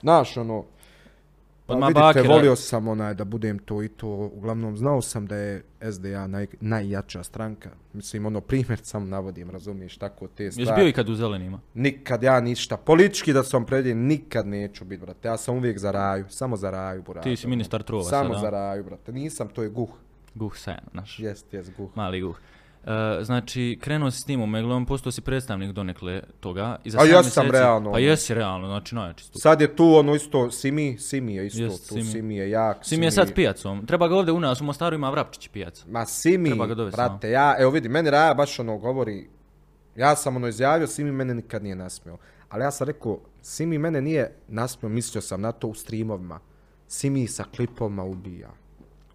znaš, 0.00 0.36
ono, 0.36 0.64
pa 1.68 1.86
vidite, 1.86 2.00
bakera. 2.00 2.28
volio 2.28 2.56
sam 2.56 2.88
onaj 2.88 3.14
da 3.14 3.24
budem 3.24 3.58
to 3.58 3.82
i 3.82 3.88
to, 3.88 4.08
uglavnom 4.08 4.76
znao 4.76 5.02
sam 5.02 5.26
da 5.26 5.36
je 5.36 5.64
SDA 5.82 6.26
naj, 6.26 6.46
najjača 6.60 7.22
stranka, 7.22 7.70
mislim, 7.92 8.26
ono, 8.26 8.40
primjer 8.40 8.78
sam 8.82 9.08
navodim, 9.08 9.50
razumiješ, 9.50 9.96
tako 9.96 10.26
te 10.28 10.44
Jesi 10.44 10.62
stvari. 10.62 10.82
bio 10.82 10.88
i 10.88 10.92
kad 10.92 11.08
u 11.08 11.14
zelenima? 11.14 11.60
Nikad 11.74 12.22
ja 12.22 12.40
ništa, 12.40 12.76
politički 12.76 13.32
da 13.32 13.42
sam 13.42 13.66
predjen, 13.66 14.06
nikad 14.06 14.46
neću 14.46 14.84
biti, 14.84 15.00
brate, 15.00 15.28
ja 15.28 15.36
sam 15.36 15.56
uvijek 15.56 15.78
za 15.78 15.90
raju, 15.90 16.24
samo 16.28 16.56
za 16.56 16.70
raju, 16.70 17.02
brate. 17.02 17.30
Ti 17.30 17.36
si 17.36 17.46
ministar 17.46 17.82
trova 17.82 18.04
Samo 18.04 18.28
sada. 18.28 18.40
za 18.40 18.50
raju, 18.50 18.84
brate, 18.84 19.12
nisam, 19.12 19.48
to 19.48 19.62
je 19.62 19.68
guh, 19.68 19.90
Guh 20.34 20.56
sen, 20.56 20.80
naš. 20.92 21.18
jest, 21.18 21.54
jest, 21.54 21.72
guh. 21.76 21.90
Mali 21.96 22.20
guh. 22.20 22.38
E, 22.84 22.90
znači, 23.24 23.78
krenuo 23.80 24.10
si 24.10 24.20
s 24.20 24.24
tim 24.24 24.40
Omeglom, 24.40 24.86
postao 24.86 25.12
si 25.12 25.20
predstavnik 25.20 25.72
donekle 25.72 26.22
toga. 26.40 26.76
I 26.84 26.90
za 26.90 26.98
A 26.98 27.00
sedam 27.00 27.14
ja 27.14 27.22
sam 27.22 27.44
mjeseci- 27.44 27.52
realno, 27.52 27.84
Pa 27.84 27.90
ono. 27.90 27.98
jesi 27.98 28.34
realno, 28.34 28.66
znači 28.66 28.94
najjači 28.94 29.32
tu. 29.32 29.38
Sad 29.38 29.60
je 29.60 29.76
tu 29.76 29.94
ono 29.94 30.14
isto, 30.14 30.50
Simi, 30.50 30.98
Simi 30.98 31.34
je 31.34 31.46
isto, 31.46 31.62
Jest, 31.62 31.88
tu 31.88 31.94
Simi. 31.94 32.04
Simi. 32.04 32.36
je 32.36 32.50
jak. 32.50 32.78
Simi 32.82 33.04
je 33.04 33.10
sad 33.10 33.34
pijacom. 33.34 33.86
Treba 33.86 34.08
ga 34.08 34.16
ovdje 34.16 34.32
u 34.32 34.40
nas, 34.40 34.60
u 34.60 34.64
Mostaru 34.64 34.96
ima 34.96 35.10
Vrapčić 35.10 35.48
pijac. 35.48 35.84
Ma 35.86 36.06
Simi, 36.06 36.48
Treba 36.48 36.66
ga 36.66 36.74
dovesti, 36.74 36.96
brate, 36.96 37.30
ja, 37.30 37.56
evo 37.58 37.70
vidi, 37.70 37.88
meni 37.88 38.10
Raja 38.10 38.34
baš 38.34 38.58
ono 38.58 38.78
govori, 38.78 39.28
ja 39.96 40.16
sam 40.16 40.36
ono 40.36 40.48
izjavio, 40.48 40.86
Simi 40.86 41.12
mene 41.12 41.34
nikad 41.34 41.62
nije 41.62 41.76
nasmio. 41.76 42.16
Ali 42.48 42.62
ja 42.62 42.70
sam 42.70 42.86
rekao, 42.86 43.18
Simi 43.42 43.78
mene 43.78 44.00
nije 44.00 44.34
nasmio, 44.48 44.88
mislio 44.88 45.22
sam 45.22 45.40
na 45.40 45.52
to 45.52 45.68
u 45.68 45.74
streamovima. 45.74 46.40
Simi 46.88 47.26
sa 47.26 47.44
klipovima 47.56 48.04
ubija. 48.04 48.48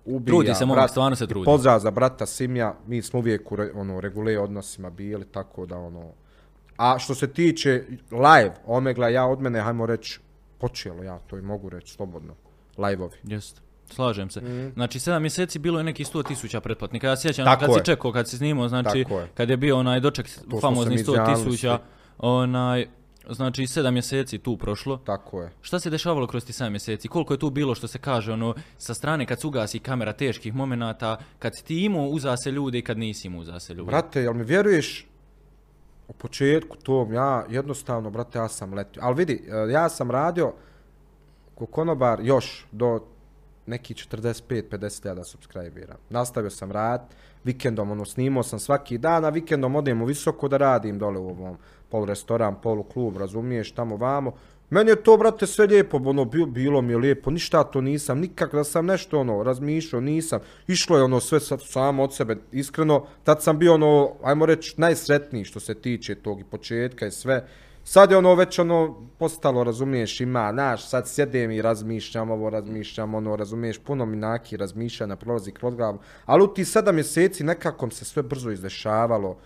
Ubija, 0.06 0.26
Trudi 0.26 0.56
se 0.56 0.66
momak, 0.66 0.82
brat. 0.82 0.90
stvarno 0.90 1.16
se 1.16 1.28
trudi. 1.28 1.46
Pozdrav 1.46 1.80
za 1.80 1.92
brata 1.92 2.26
Simija, 2.26 2.76
mi 2.88 3.02
smo 3.02 3.20
uvijek 3.20 3.52
u 3.52 3.56
re, 3.56 3.72
ono, 3.76 4.02
regule 4.02 4.40
odnosima 4.40 4.90
bili, 4.90 5.26
tako 5.26 5.66
da 5.66 5.78
ono... 5.78 6.12
A 6.78 7.00
što 7.00 7.16
se 7.16 7.28
tiče 7.28 7.84
live, 8.12 8.56
Omegla, 8.66 9.10
ja 9.10 9.26
od 9.26 9.42
mene, 9.42 9.62
hajmo 9.62 9.86
reći, 9.86 10.20
počelo 10.58 11.04
ja, 11.04 11.20
to 11.28 11.38
i 11.38 11.42
mogu 11.42 11.70
reći 11.70 11.94
slobodno, 11.94 12.34
live-ovi. 12.78 13.18
Jeste. 13.24 13.62
Slažem 13.90 14.30
se. 14.30 14.72
Znači, 14.74 15.00
sedam 15.00 15.22
mjeseci 15.22 15.60
bilo 15.60 15.80
je 15.80 15.84
neki 15.84 16.04
100 16.04 16.28
tisuća 16.28 16.62
pretplatnika. 16.62 17.08
Ja 17.08 17.18
sjećam 17.18 17.46
Tako 17.46 17.60
kad 17.60 17.70
je. 17.70 17.76
si 17.76 17.86
čekao, 17.86 18.12
kad 18.12 18.30
si 18.30 18.38
snimao, 18.38 18.70
znači, 18.70 18.98
je. 18.98 19.28
kad 19.34 19.50
je 19.50 19.58
bio 19.58 19.78
onaj 19.78 20.00
doček 20.00 20.30
famozni 20.62 20.98
se 20.98 21.04
mi 21.04 21.08
100 21.08 21.12
izjavili 21.12 21.46
tisuća, 21.46 21.80
onaj, 22.18 22.88
znači, 23.30 23.68
sedam 23.68 23.94
mjeseci 23.94 24.38
tu 24.38 24.58
prošlo. 24.58 24.98
Tako 24.98 25.42
je. 25.42 25.52
Šta 25.62 25.80
se 25.80 25.90
dešavalo 25.90 26.28
kroz 26.28 26.46
ti 26.46 26.54
7 26.54 26.70
mjeseci? 26.70 27.08
Koliko 27.08 27.34
je 27.34 27.40
tu 27.40 27.50
bilo 27.50 27.76
što 27.76 27.88
se 27.88 28.00
kaže 28.00 28.32
ono 28.32 28.56
sa 28.78 28.94
strane 28.94 29.26
kad 29.26 29.42
se 29.42 29.48
ugasi 29.48 29.80
kamera 29.80 30.14
teških 30.14 30.56
momenata, 30.56 31.18
kad 31.40 31.56
si 31.56 31.66
ti 31.66 31.84
imao 31.84 32.06
uza 32.06 32.38
se 32.38 32.52
ljude 32.52 32.78
i 32.78 32.82
kad 32.82 32.98
nisi 32.98 33.28
imao 33.28 33.42
uza 33.42 33.60
se 33.60 33.74
ljude? 33.74 33.92
Brate, 33.92 34.22
jel 34.22 34.34
mi 34.34 34.44
vjeruješ 34.44 35.08
u 36.08 36.14
početku 36.14 36.78
tom, 36.78 37.14
ja 37.14 37.46
jednostavno, 37.50 38.10
brate, 38.10 38.40
ja 38.40 38.48
sam 38.48 38.74
letio. 38.74 39.02
Ali 39.06 39.16
vidi, 39.16 39.44
e, 39.48 39.72
ja 39.72 39.90
sam 39.90 40.12
radio 40.12 40.54
ko 41.56 41.66
konobar 41.66 42.20
još 42.22 42.66
do 42.72 43.00
neki 43.66 43.94
45-50 43.94 45.06
ljada 45.06 45.24
subscribera. 45.24 45.96
Nastavio 46.10 46.50
sam 46.50 46.72
rad, 46.72 47.02
vikendom, 47.44 47.92
ono, 47.92 48.06
snimao 48.06 48.44
sam 48.44 48.60
svaki 48.60 48.98
dan, 48.98 49.26
a 49.26 49.30
vikendom 49.30 49.76
odem 49.76 50.02
u 50.02 50.06
visoko 50.06 50.48
da 50.48 50.58
radim 50.58 51.00
dole 51.00 51.20
u 51.20 51.30
ovom 51.30 51.58
pol 51.94 52.06
restoran, 52.10 52.56
polu 52.62 52.84
klub, 52.84 53.18
razumiješ, 53.18 53.72
tamo 53.72 53.98
vamo. 53.98 54.32
Meni 54.70 54.90
je 54.90 55.04
to, 55.04 55.18
brate, 55.18 55.48
sve 55.48 55.68
lijepo, 55.68 56.00
ono, 56.06 56.26
bilo, 56.26 56.46
bilo 56.46 56.82
mi 56.82 56.94
je 56.94 56.98
lijepo, 56.98 57.32
ništa 57.32 57.64
to 57.64 57.82
nisam, 57.82 58.20
nikak 58.20 58.56
da 58.56 58.64
sam 58.64 58.86
nešto, 58.86 59.20
ono, 59.20 59.44
razmišljao, 59.44 60.02
nisam. 60.02 60.40
Išlo 60.68 60.98
je, 60.98 61.04
ono, 61.04 61.20
sve 61.20 61.40
sa, 61.40 61.58
samo 61.58 62.04
od 62.04 62.16
sebe, 62.16 62.38
iskreno, 62.52 63.06
tad 63.24 63.44
sam 63.44 63.60
bio, 63.60 63.74
ono, 63.74 64.12
ajmo 64.24 64.46
reći, 64.46 64.74
najsretniji 64.78 65.46
što 65.46 65.60
se 65.60 65.76
tiče 65.76 66.16
tog 66.16 66.40
i 66.40 66.44
početka 66.44 67.08
i 67.08 67.12
sve. 67.12 67.46
Sad 67.84 68.12
je 68.12 68.18
ono 68.18 68.36
već 68.36 68.60
ono 68.60 69.10
postalo, 69.20 69.64
razumiješ, 69.64 70.22
ima, 70.22 70.52
naš, 70.52 70.90
sad 70.90 71.08
sjedem 71.08 71.52
i 71.52 71.62
razmišljam 71.62 72.32
ovo, 72.32 72.50
razmišljam 72.50 73.14
ono, 73.16 73.36
razumiješ, 73.36 73.78
puno 73.78 74.06
mi 74.06 74.18
naki 74.18 74.58
razmišljanja 74.58 75.16
prolazi 75.16 75.52
kroz 75.52 75.76
glavu. 75.76 76.00
Ali 76.26 76.44
u 76.44 76.48
ti 76.48 76.66
sedam 76.66 76.96
mjeseci 76.96 77.44
nekako 77.44 77.90
se 77.90 78.06
sve 78.06 78.24
brzo 78.24 78.52
izdešavalo. 78.52 79.38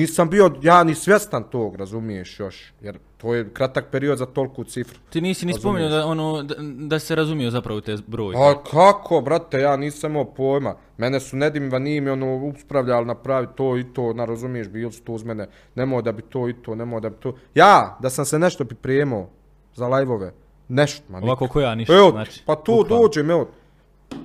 Nisam 0.00 0.30
bio, 0.30 0.50
ja 0.62 0.84
ni 0.84 0.94
svjestan 0.94 1.44
tog, 1.44 1.76
razumiješ 1.76 2.40
još, 2.40 2.72
jer 2.80 2.98
to 3.16 3.34
je 3.34 3.50
kratak 3.52 3.86
period 3.90 4.18
za 4.18 4.26
toliku 4.26 4.64
cifru. 4.64 4.98
Ti 5.10 5.20
nisi 5.20 5.46
ni 5.46 5.52
spomenuo 5.52 5.88
da, 5.88 6.06
ono, 6.06 6.42
da, 6.42 6.54
da 6.60 6.98
se 6.98 7.14
razumio 7.14 7.50
zapravo 7.50 7.80
te 7.80 7.96
brojke. 8.06 8.38
A 8.40 8.54
kako, 8.70 9.20
brate, 9.20 9.58
ja 9.60 9.76
nisam 9.76 10.10
imao 10.10 10.24
pojma. 10.24 10.74
Mene 10.98 11.20
su 11.20 11.36
Nedim 11.36 11.70
Vanimi 11.72 12.10
ono 12.10 12.36
uspravljali 12.36 13.06
napravi 13.06 13.46
to 13.56 13.76
i 13.78 13.84
to, 13.84 14.12
na 14.12 14.24
razumiješ, 14.24 14.68
bili 14.68 14.92
su 14.92 15.02
tu 15.02 15.14
uz 15.14 15.24
mene. 15.24 15.48
Nemoj 15.74 16.02
da 16.02 16.12
bi 16.12 16.22
to 16.22 16.48
i 16.48 16.54
to, 16.54 16.74
nemoj 16.74 17.00
da 17.00 17.10
bi 17.10 17.16
to. 17.16 17.34
Ja, 17.54 17.98
da 18.02 18.10
sam 18.10 18.24
se 18.24 18.38
nešto 18.38 18.64
pripremao 18.64 19.28
za 19.74 19.88
live-ove, 19.88 20.32
nešto, 20.68 21.04
ma 21.08 21.20
nikad. 21.20 21.28
Ovako 21.28 21.48
ko 21.48 21.60
ja 21.60 21.74
ništa, 21.74 21.94
Evo, 21.94 22.10
znači. 22.10 22.42
pa 22.46 22.54
bukvalno. 22.54 23.02
dođem, 23.02 23.30
evo, 23.30 23.48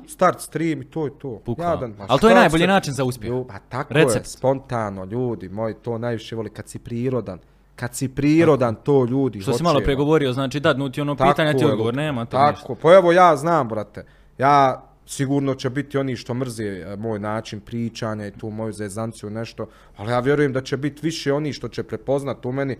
start 0.08 0.42
stream 0.42 0.82
i 0.82 0.86
to 0.86 1.08
i 1.08 1.12
to. 1.12 1.42
Bukvalno. 1.46 1.74
Jadan, 1.74 1.92
ma 1.92 2.06
Ali 2.10 2.20
to 2.20 2.30
je 2.30 2.36
najbolji 2.36 2.62
se- 2.62 2.68
način 2.68 2.94
za 2.94 3.04
uspjeh. 3.04 3.34
Pa 3.48 3.60
tako 3.60 3.94
Recept. 3.94 4.26
je, 4.26 4.30
spontano, 4.30 5.06
ljudi 5.06 5.50
moji, 5.50 5.74
to 5.76 5.98
najviše 5.98 6.36
voli 6.36 6.50
kad 6.50 6.70
si 6.70 6.80
prirodan. 6.80 7.40
Kad 7.76 7.96
si 7.96 8.10
prirodan, 8.10 8.76
to 8.76 9.06
ljudi 9.06 9.42
Što 9.42 9.46
si 9.46 9.54
hoće, 9.54 9.64
malo 9.64 9.80
ma. 9.80 9.84
pregovorio, 9.84 10.34
znači 10.34 10.60
dadnuti 10.60 11.02
ono 11.02 11.16
pitanja 11.16 11.54
ti 11.54 11.64
je, 11.64 11.68
odgovor, 11.68 11.94
nema 11.96 12.26
to 12.26 12.32
Tako, 12.32 12.52
ništa. 12.52 12.76
pa 12.82 12.94
evo 12.94 13.12
ja 13.12 13.36
znam, 13.36 13.68
brate. 13.68 14.06
Ja 14.38 14.84
sigurno 15.06 15.56
će 15.56 15.70
biti 15.70 15.98
oni 15.98 16.16
što 16.16 16.34
mrze 16.34 16.64
e, 16.64 16.96
moj 16.96 17.20
način 17.20 17.60
pričanja 17.60 18.28
i 18.28 18.32
tu 18.32 18.50
moju 18.50 18.74
zezanciju 18.74 19.30
nešto, 19.30 19.68
ali 19.98 20.12
ja 20.12 20.20
vjerujem 20.20 20.54
da 20.54 20.62
će 20.62 20.78
biti 20.78 21.00
više 21.02 21.34
oni 21.34 21.54
što 21.54 21.68
će 21.68 21.84
prepoznat 21.84 22.46
u 22.46 22.52
meni 22.52 22.78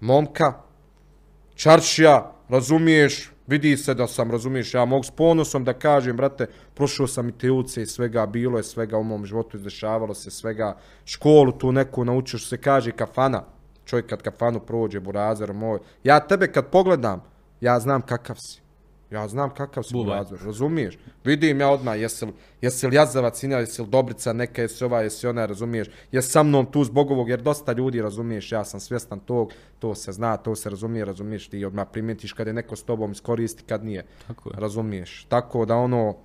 momka, 0.00 0.52
čaršija, 1.54 2.32
razumiješ, 2.48 3.30
vidi 3.46 3.76
se 3.76 3.94
da 3.94 4.06
sam, 4.06 4.30
razumiješ, 4.30 4.74
ja 4.74 4.84
mogu 4.84 5.04
s 5.04 5.10
ponosom 5.10 5.64
da 5.64 5.72
kažem, 5.72 6.16
brate, 6.16 6.46
prošao 6.74 7.06
sam 7.06 7.28
i 7.28 7.32
te 7.32 7.50
ulice 7.50 7.82
i 7.82 7.86
svega, 7.86 8.26
bilo 8.26 8.58
je 8.58 8.62
svega 8.62 8.98
u 8.98 9.02
mom 9.02 9.26
životu, 9.26 9.56
izdešavalo 9.56 10.14
se 10.14 10.30
svega, 10.30 10.76
školu 11.04 11.52
tu 11.52 11.72
neku 11.72 12.04
naučio, 12.04 12.38
što 12.38 12.48
se 12.48 12.58
kaže, 12.58 12.92
kafana, 12.92 13.44
čovjek 13.84 14.06
kad 14.06 14.22
kafanu 14.22 14.60
prođe, 14.60 15.00
burazer 15.00 15.52
moj, 15.52 15.78
ja 16.04 16.20
tebe 16.20 16.52
kad 16.52 16.70
pogledam, 16.70 17.22
ja 17.60 17.80
znam 17.80 18.02
kakav 18.02 18.36
si. 18.36 18.65
Ja 19.10 19.28
znam 19.28 19.50
kakav 19.54 19.82
si 19.82 19.94
burazer, 19.94 20.38
razumiješ? 20.44 20.98
Vidim 21.24 21.60
ja 21.60 21.68
odmah, 21.68 22.00
jesi 22.00 22.24
li, 22.24 22.32
jesi 22.60 22.86
li 22.86 22.96
jazavac, 22.96 23.42
ina, 23.42 23.58
jesi 23.58 23.82
li 23.82 23.88
dobrica 23.88 24.32
neka, 24.32 24.62
jesi 24.62 24.84
ova, 24.84 25.00
jesi 25.02 25.26
ona, 25.26 25.46
razumiješ? 25.46 25.88
Jesi 26.12 26.30
sa 26.30 26.42
mnom 26.42 26.66
tu 26.66 26.84
zbog 26.84 27.10
ovog, 27.10 27.28
jer 27.28 27.42
dosta 27.42 27.72
ljudi, 27.72 28.02
razumiješ, 28.02 28.52
ja 28.52 28.64
sam 28.64 28.80
svjestan 28.80 29.20
tog, 29.20 29.52
to 29.78 29.94
se 29.94 30.12
zna, 30.12 30.36
to 30.36 30.56
se 30.56 30.70
razumije, 30.70 31.04
razumiješ, 31.04 31.48
ti 31.48 31.64
odmah 31.64 31.86
primijetiš 31.92 32.32
kad 32.32 32.46
je 32.46 32.52
neko 32.52 32.76
s 32.76 32.82
tobom 32.82 33.12
iskoristi, 33.12 33.62
kad 33.62 33.84
nije, 33.84 34.06
Tako 34.26 34.50
je. 34.50 34.60
razumiješ? 34.60 35.26
Tako 35.28 35.64
da 35.64 35.76
ono, 35.76 36.16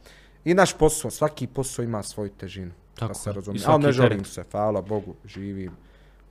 i 0.46 0.54
naš 0.54 0.78
posao, 0.78 1.12
svaki 1.12 1.48
posao 1.48 1.84
ima 1.84 2.04
svoju 2.04 2.30
težinu, 2.30 2.72
Tako 2.96 3.08
da 3.08 3.14
se 3.14 3.32
razumije. 3.32 3.64
Ali 3.68 3.84
ne 3.84 3.92
želim 3.92 4.26
se, 4.26 4.44
hvala 4.52 4.82
Bogu, 4.82 5.16
živim. 5.26 5.72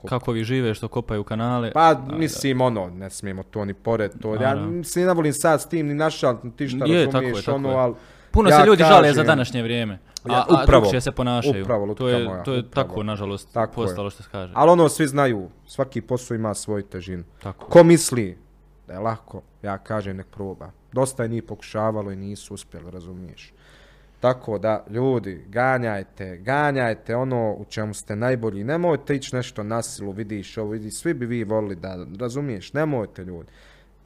Ko- 0.00 0.08
Kako 0.08 0.32
vi 0.32 0.44
žive 0.44 0.74
što 0.74 0.88
kopaju 0.88 1.24
kanale. 1.24 1.72
Pa, 1.72 1.94
mislim, 2.08 2.60
ono, 2.60 2.88
ne 2.88 3.10
smijemo 3.10 3.42
to 3.42 3.64
ni 3.64 3.74
pored 3.74 4.12
to. 4.20 4.34
Ja 4.34 4.40
Naravno. 4.40 4.84
se 4.84 5.00
ne 5.00 5.14
volim 5.14 5.32
sad 5.32 5.60
s 5.60 5.66
tim 5.66 5.86
ni 5.86 5.94
našal, 5.94 6.36
ti 6.56 6.68
šta 6.68 6.84
Je, 6.86 7.04
tako 7.04 7.12
razumiješ, 7.12 7.38
je, 7.38 7.44
tako 7.44 7.56
ono, 7.56 7.70
je. 7.70 7.76
ali... 7.76 7.94
Puno 8.30 8.50
ja 8.50 8.60
se 8.60 8.66
ljudi 8.66 8.82
žale 8.82 9.08
za 9.08 9.14
kažem- 9.14 9.26
današnje 9.26 9.62
vrijeme. 9.62 9.98
A, 10.24 10.32
Ja, 10.32 10.38
a 10.40 10.44
upravo, 10.54 10.80
drugčije 10.80 11.00
se 11.00 11.12
ponašaju. 11.12 11.62
upravo, 11.62 11.94
to 11.94 12.08
je, 12.08 12.24
moja, 12.24 12.42
to 12.42 12.52
je 12.52 12.60
upravo. 12.60 12.88
tako, 12.88 13.02
nažalost, 13.02 13.52
Tako 13.52 13.82
je. 13.82 13.86
postalo 13.86 14.10
što 14.10 14.22
se 14.22 14.28
kaže. 14.32 14.52
Ali 14.56 14.70
ono, 14.70 14.88
svi 14.88 15.06
znaju, 15.06 15.48
svaki 15.66 16.00
posao 16.00 16.34
ima 16.34 16.54
svoju 16.54 16.82
težinu. 16.82 17.24
Tako. 17.38 17.66
Ko 17.66 17.82
misli 17.82 18.38
da 18.86 18.92
je 18.92 18.98
lako, 18.98 19.42
ja 19.62 19.78
kažem 19.78 20.16
nek 20.16 20.26
proba. 20.26 20.70
Dosta 20.92 21.22
je 21.22 21.28
njih 21.28 21.42
pokušavalo 21.42 22.10
i 22.10 22.16
nisu 22.16 22.54
uspjeli, 22.54 22.90
razumiješ. 22.90 23.52
Tako 24.20 24.58
da, 24.58 24.84
ljudi, 24.90 25.44
ganjajte, 25.48 26.36
ganjajte 26.36 27.16
ono 27.16 27.52
u 27.52 27.64
čemu 27.64 27.94
ste 27.94 28.16
najbolji. 28.16 28.64
Nemojte 28.64 29.16
ići 29.16 29.36
nešto 29.36 29.62
na 29.62 29.82
silu, 29.82 30.12
vidiš 30.12 30.58
ovo, 30.58 30.70
vidiš, 30.70 30.94
svi 30.94 31.14
bi 31.14 31.26
vi 31.26 31.44
volili 31.44 31.76
da, 31.76 32.06
razumiješ, 32.20 32.72
nemojte 32.72 33.24
ljudi. 33.24 33.48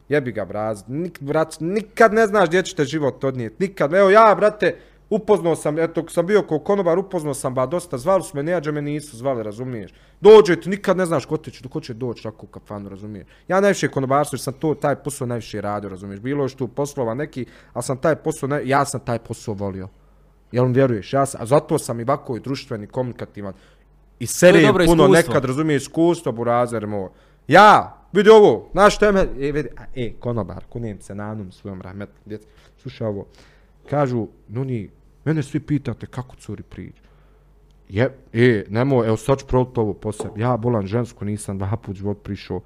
Jebi 0.08 0.32
ga, 0.32 0.44
braz, 0.44 0.84
nik, 0.88 1.20
brat, 1.20 1.56
nikad 1.60 2.14
ne 2.14 2.26
znaš 2.26 2.48
gdje 2.48 2.62
će 2.62 2.76
te 2.76 2.84
život 2.84 3.24
odnijeti, 3.24 3.56
nikad. 3.58 3.94
Evo 3.94 4.10
ja, 4.10 4.34
brate, 4.36 4.76
upoznao 5.10 5.56
sam, 5.56 5.78
eto, 5.78 6.08
sam 6.08 6.26
bio 6.26 6.42
kao 6.42 6.58
konobar, 6.58 6.98
upoznao 6.98 7.34
sam, 7.34 7.54
ba, 7.54 7.66
dosta, 7.66 7.98
zvali 7.98 8.22
su 8.22 8.36
me, 8.36 8.42
neđe 8.42 8.72
me 8.72 8.82
nisu 8.82 9.16
zvali, 9.16 9.42
razumiješ. 9.42 9.94
Dođete, 10.20 10.70
nikad 10.70 10.96
ne 10.96 11.06
znaš 11.06 11.26
ko, 11.26 11.36
će, 11.36 11.68
ko 11.68 11.80
će 11.80 11.94
doći 11.94 12.22
tako 12.22 12.46
u 12.46 12.48
kafanu, 12.48 12.88
razumiješ. 12.88 13.26
Ja 13.48 13.60
najviše 13.60 13.88
konobarstvo, 13.88 14.36
jer 14.36 14.40
sam 14.40 14.52
to, 14.52 14.74
taj 14.74 14.96
posao 14.96 15.26
najviše 15.26 15.60
radio, 15.60 15.90
razumiješ. 15.90 16.20
Bilo 16.20 16.44
je 16.44 16.48
što 16.48 16.66
poslova 16.66 17.14
neki, 17.14 17.46
ali 17.72 17.82
sam 17.82 17.96
taj 17.96 18.16
posao, 18.16 18.48
naj, 18.48 18.62
ja 18.68 18.84
sam 18.84 19.00
taj 19.00 19.18
posao 19.18 19.54
volio. 19.54 19.88
Jel 20.52 20.66
mi 20.66 20.74
vjeruješ? 20.74 21.12
Ja 21.12 21.26
sam, 21.26 21.42
a 21.42 21.46
zato 21.46 21.78
sam 21.78 22.00
i 22.00 22.02
ovako 22.02 22.36
i 22.36 22.40
društveni, 22.40 22.86
komunikativan. 22.86 23.54
I 24.18 24.26
serije 24.26 24.66
dobro 24.66 24.84
puno 24.86 25.04
iskustvo. 25.04 25.32
nekad, 25.32 25.44
razumiješ, 25.44 25.82
iskustvo, 25.82 26.32
burazer 26.32 26.86
moj. 26.86 27.08
Ja, 27.48 27.96
vidi 28.12 28.30
ovo, 28.30 28.68
znaš 28.72 28.96
što 28.96 29.06
je 29.06 29.12
me, 29.12 29.20
e, 29.20 29.52
vidi, 29.52 29.68
a, 29.76 29.84
e, 29.94 30.12
konobar, 30.20 30.64
kunem 30.68 31.00
se 31.00 31.14
na 31.14 31.30
onom 31.30 31.52
svojom 31.52 31.82
rahmet, 31.82 32.08
djec, 32.24 32.42
slušaj 32.78 33.06
ovo, 33.06 33.26
kažu, 33.90 34.28
nuni, 34.48 34.90
mene 35.24 35.42
svi 35.42 35.60
pitate 35.60 36.06
kako 36.06 36.36
curi 36.36 36.62
priđu. 36.62 37.02
Je, 37.88 38.10
e, 38.32 38.64
nemoj, 38.68 39.06
evo 39.06 39.16
sad 39.16 39.38
ću 39.38 39.46
proliti 39.46 39.80
ovo 39.80 39.94
po 39.94 40.12
sebi. 40.12 40.40
Ja 40.40 40.56
bolan 40.56 40.86
žensku, 40.86 41.24
nisam 41.24 41.58
dva 41.58 41.76
put 41.76 41.96
život 41.96 42.22
prišao. 42.22 42.60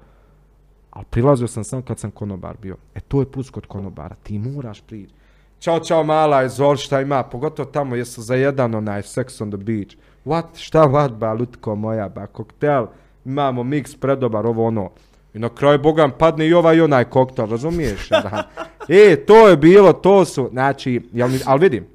Ali 0.91 1.05
prilazio 1.09 1.47
sam 1.47 1.63
sam 1.63 1.81
kad 1.81 1.99
sam 1.99 2.11
konobar 2.11 2.57
bio. 2.61 2.77
E, 2.95 2.99
to 2.99 3.19
je 3.19 3.31
plus 3.31 3.49
kod 3.49 3.65
konobara. 3.65 4.15
Ti 4.23 4.39
moraš 4.39 4.81
prići. 4.81 5.13
Ćao, 5.59 5.79
čao, 5.79 6.03
mala, 6.03 6.43
izvoli 6.43 6.77
šta 6.77 7.01
ima. 7.01 7.23
Pogotovo 7.23 7.71
tamo 7.71 7.95
jesu 7.95 8.21
za 8.21 8.35
jedan 8.35 8.75
onaj 8.75 9.01
sex 9.01 9.43
on 9.43 9.51
the 9.51 9.57
beach. 9.57 9.95
What? 10.25 10.43
Šta 10.55 10.87
what, 10.87 11.09
ba, 11.09 11.33
lutko 11.33 11.75
moja, 11.75 12.09
ba, 12.09 12.27
koktel. 12.27 12.85
Imamo 13.25 13.63
mix 13.63 13.97
predobar, 13.99 14.45
ovo 14.45 14.67
ono. 14.67 14.89
I 15.33 15.39
na 15.39 15.49
kraju, 15.49 15.79
bogam, 15.79 16.11
padne 16.11 16.47
i 16.47 16.53
ovaj 16.53 16.77
i 16.77 16.81
onaj 16.81 17.05
koktel, 17.05 17.49
razumiješ? 17.49 18.09
Da. 18.09 18.43
E, 18.91 19.15
to 19.15 19.47
je 19.47 19.57
bilo, 19.57 19.93
to 19.93 20.25
su, 20.25 20.49
znači, 20.51 21.01
jel 21.13 21.27
mi, 21.27 21.39
ali 21.45 21.59
vidim, 21.59 21.87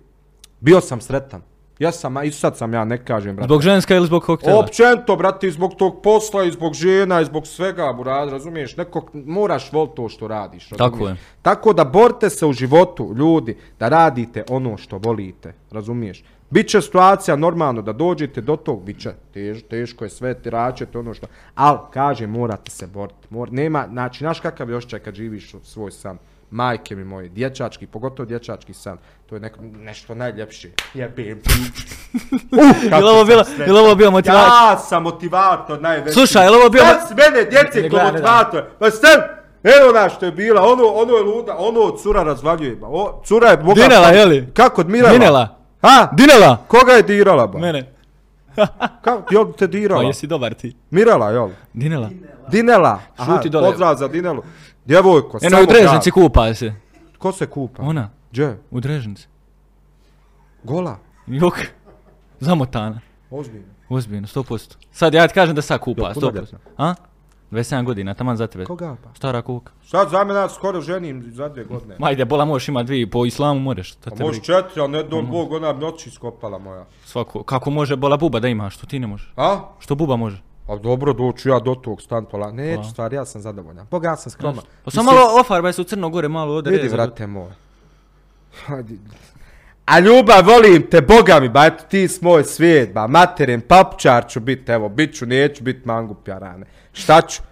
bio 0.61 0.81
sam 0.81 1.01
sretan. 1.01 1.43
Ja 1.79 1.93
sam, 1.93 2.25
i 2.25 2.31
sad 2.31 2.57
sam 2.57 2.75
ja, 2.75 2.85
ne 2.85 3.05
kažem, 3.05 3.37
brate. 3.37 3.47
Zbog 3.47 3.63
ženska 3.63 3.97
ili 3.97 4.07
zbog 4.07 4.23
koktela? 4.23 4.59
Općenito, 4.59 5.17
brate, 5.17 5.47
i 5.47 5.51
zbog 5.51 5.75
tog 5.75 6.03
posla, 6.03 6.45
i 6.45 6.51
zbog 6.51 6.75
žena, 6.75 7.21
i 7.21 7.25
zbog 7.25 7.47
svega, 7.47 7.93
burad, 7.93 8.29
razumiješ? 8.29 8.77
Neko, 8.77 9.07
moraš 9.13 9.73
vol 9.73 9.95
to 9.95 10.09
što 10.09 10.29
radiš, 10.29 10.69
razumiješ? 10.69 10.93
Tako 10.93 11.09
je. 11.09 11.17
Tako 11.43 11.73
da 11.73 11.85
borite 11.85 12.31
se 12.31 12.47
u 12.47 12.53
životu, 12.53 13.15
ljudi, 13.17 13.57
da 13.79 13.89
radite 13.89 14.45
ono 14.49 14.77
što 14.77 14.99
volite, 14.99 15.55
razumiješ? 15.71 16.25
Biće 16.51 16.81
situacija 16.81 17.37
normalno 17.37 17.83
da 17.83 17.93
dođete 17.93 18.41
do 18.41 18.57
tog, 18.57 18.85
biće 18.85 19.13
tež, 19.33 19.63
teško 19.71 20.05
je 20.05 20.11
sve, 20.11 20.35
tiračete 20.35 20.99
ono 20.99 21.15
što, 21.15 21.27
ali 21.55 21.79
kaže 21.93 22.27
morate 22.27 22.71
se 22.71 22.87
boriti. 22.87 23.27
Mor, 23.31 23.53
nema, 23.53 23.87
znači, 23.91 24.19
znaš 24.19 24.41
kakav 24.41 24.71
je 24.71 24.77
osjećaj 24.77 25.01
kad 25.01 25.15
živiš 25.15 25.55
svoj 25.63 25.91
san? 25.91 26.19
Majke 26.51 26.97
mi 26.97 27.05
moje, 27.05 27.29
dječački, 27.29 27.87
pogotovo 27.87 28.27
dječački 28.27 28.75
san, 28.75 28.99
to 29.27 29.35
je 29.37 29.41
neko, 29.41 29.59
nešto 29.63 30.15
najljepše. 30.15 30.71
Jebem 30.95 31.41
ti. 31.41 31.51
uh, 32.53 32.93
Je 32.93 32.97
li 32.97 33.11
ovo 33.11 33.25
bila, 33.25 33.45
je 33.59 33.73
li 33.73 33.79
ovo 33.79 33.95
bila 33.95 34.11
motivacija? 34.11 34.71
Ja 34.71 34.79
sam 34.79 35.03
motivator 35.03 35.83
najveći. 35.83 36.13
Slušaj, 36.13 36.45
je 36.45 36.51
li 36.51 36.57
ovo 36.57 36.69
bio- 36.69 36.83
Sad 36.83 37.09
si 37.09 37.15
mene, 37.15 37.45
djece, 37.45 37.91
ko 37.91 37.97
motivator. 37.97 38.65
Pa 38.79 38.91
sam, 38.91 39.21
evo 39.63 39.93
na 39.95 40.09
što 40.09 40.27
je 40.27 40.33
bila, 40.33 40.63
ono, 40.63 40.85
ono 40.85 41.13
je 41.13 41.23
luda, 41.23 41.57
ono 41.59 41.81
od 41.81 42.03
cura 42.03 42.23
razvaljuje. 42.23 42.79
O, 42.83 43.23
cura 43.27 43.49
je 43.49 43.57
boga... 43.57 43.75
Dinela, 43.75 44.09
je 44.09 44.27
li? 44.27 44.49
Kako, 44.55 44.81
od 44.81 44.89
Mirela? 44.89 45.13
Dinela. 45.13 45.49
Ha? 45.83 46.09
Dinela! 46.13 46.57
Koga 46.69 46.93
je 46.93 47.03
dirala, 47.03 47.47
ba? 47.47 47.59
Mene. 47.59 47.93
Kako, 49.03 49.35
jel 49.35 49.53
te 49.53 49.67
dirala? 49.67 50.01
Pa 50.01 50.07
jesi 50.07 50.27
dobar 50.27 50.55
ti. 50.55 50.77
Mirela, 50.91 51.31
jel? 51.31 51.49
Dinela. 51.73 52.11
Dinela. 52.49 53.01
Aha, 53.17 53.37
Šuti 53.37 53.49
dole. 53.51 53.71
pozdrav 53.71 53.97
za 53.97 54.09
Dinelu. 54.09 54.43
Djevojko, 54.85 55.39
Eno 55.43 55.51
samo 55.51 55.63
u 55.63 55.67
Drežnici 55.67 56.11
kupa 56.11 56.55
se. 56.55 56.73
Ko 57.19 57.33
se 57.33 57.47
kupa? 57.47 57.83
Ona. 57.83 58.11
Gdje? 58.31 58.59
U 58.71 58.81
Drežnici. 58.81 59.27
Gola. 60.65 60.99
Jok. 61.27 61.55
Zamotana. 62.41 63.01
Ozbiljno. 63.31 63.67
Ozbiljno, 63.89 64.27
100%. 64.27 64.75
Sad 64.93 65.15
ja 65.15 65.29
ti 65.29 65.35
kažem 65.35 65.55
da 65.55 65.63
sad 65.63 65.81
kupa, 65.81 66.03
100%. 66.03 66.15
punoljetna? 66.15 66.59
A? 66.79 66.95
27 67.51 67.85
godina, 67.85 68.15
taman 68.15 68.37
za 68.37 68.47
tebe. 68.47 68.65
Koga 68.65 68.97
pa? 69.05 69.11
Stara 69.15 69.43
kuka. 69.43 69.73
Sad 69.87 70.11
za 70.11 70.25
mene 70.25 70.49
skoro 70.49 70.81
ženim 70.81 71.25
za 71.33 71.49
dvije 71.49 71.65
godine. 71.65 71.97
Ma 71.99 72.11
ide, 72.11 72.25
bola 72.25 72.45
možeš 72.45 72.69
ima 72.69 72.83
dvije, 72.83 73.11
po 73.11 73.27
islamu 73.27 73.61
možeš. 73.61 73.93
To 73.95 74.11
Pa 74.11 74.17
te 74.17 74.23
može 74.25 74.41
briga. 74.41 74.45
četiri, 74.63 74.81
ali 74.81 74.91
ne 74.93 75.03
dom 75.03 75.27
Bog, 75.31 75.53
ona 75.53 75.73
bi 75.73 75.81
noći 75.81 76.09
iskopala 76.09 76.59
moja. 76.59 76.85
Svako, 77.05 77.43
kako 77.43 77.71
može 77.71 77.97
bola 77.97 78.17
buba 78.17 78.41
da 78.41 78.49
ima, 78.49 78.71
što 78.71 78.87
ti 78.87 78.99
ne 78.99 79.07
možeš? 79.07 79.33
A? 79.37 79.61
Što 79.79 79.95
buba 79.95 80.17
može? 80.17 80.43
A 80.67 80.77
dobro, 80.77 81.13
doću 81.13 81.49
ja 81.49 81.59
do 81.59 81.75
tog 81.75 82.03
stan 82.03 82.25
pola. 82.25 82.53
Neću, 82.53 82.83
Pa. 82.83 82.89
stvari, 82.89 83.17
ja 83.17 83.25
sam 83.25 83.41
zadovoljan. 83.41 83.87
Boga, 83.91 84.09
ja 84.09 84.17
sam 84.17 84.33
skroman. 84.33 84.65
Pa 84.85 84.91
samo 84.91 85.13
malo 85.13 85.41
ofarbaj 85.41 85.73
se 85.73 85.81
u 85.81 85.85
crno 85.85 86.09
gore, 86.09 86.29
malo 86.29 86.55
ovdje 86.55 86.73
Vidi, 86.73 86.89
vrate 86.89 87.27
moj. 87.27 87.51
Hajde. 88.67 88.95
A 89.85 90.01
ljubav, 90.01 90.47
volim 90.47 90.87
te, 90.91 91.01
Boga 91.01 91.41
mi, 91.41 91.49
ba, 91.49 91.67
eto 91.67 91.85
ti 91.89 92.09
s 92.09 92.23
moj 92.23 92.45
svijet, 92.45 92.93
ba, 92.93 93.07
materin, 93.07 93.61
papučar 93.61 94.27
ću 94.29 94.41
bit, 94.41 94.69
evo, 94.69 94.89
bit 94.89 95.15
ću, 95.15 95.27
neću 95.27 95.65
bit 95.65 95.85
mangup 95.85 96.29
jarane. 96.29 96.67
Šta 96.93 97.23
ću? 97.23 97.43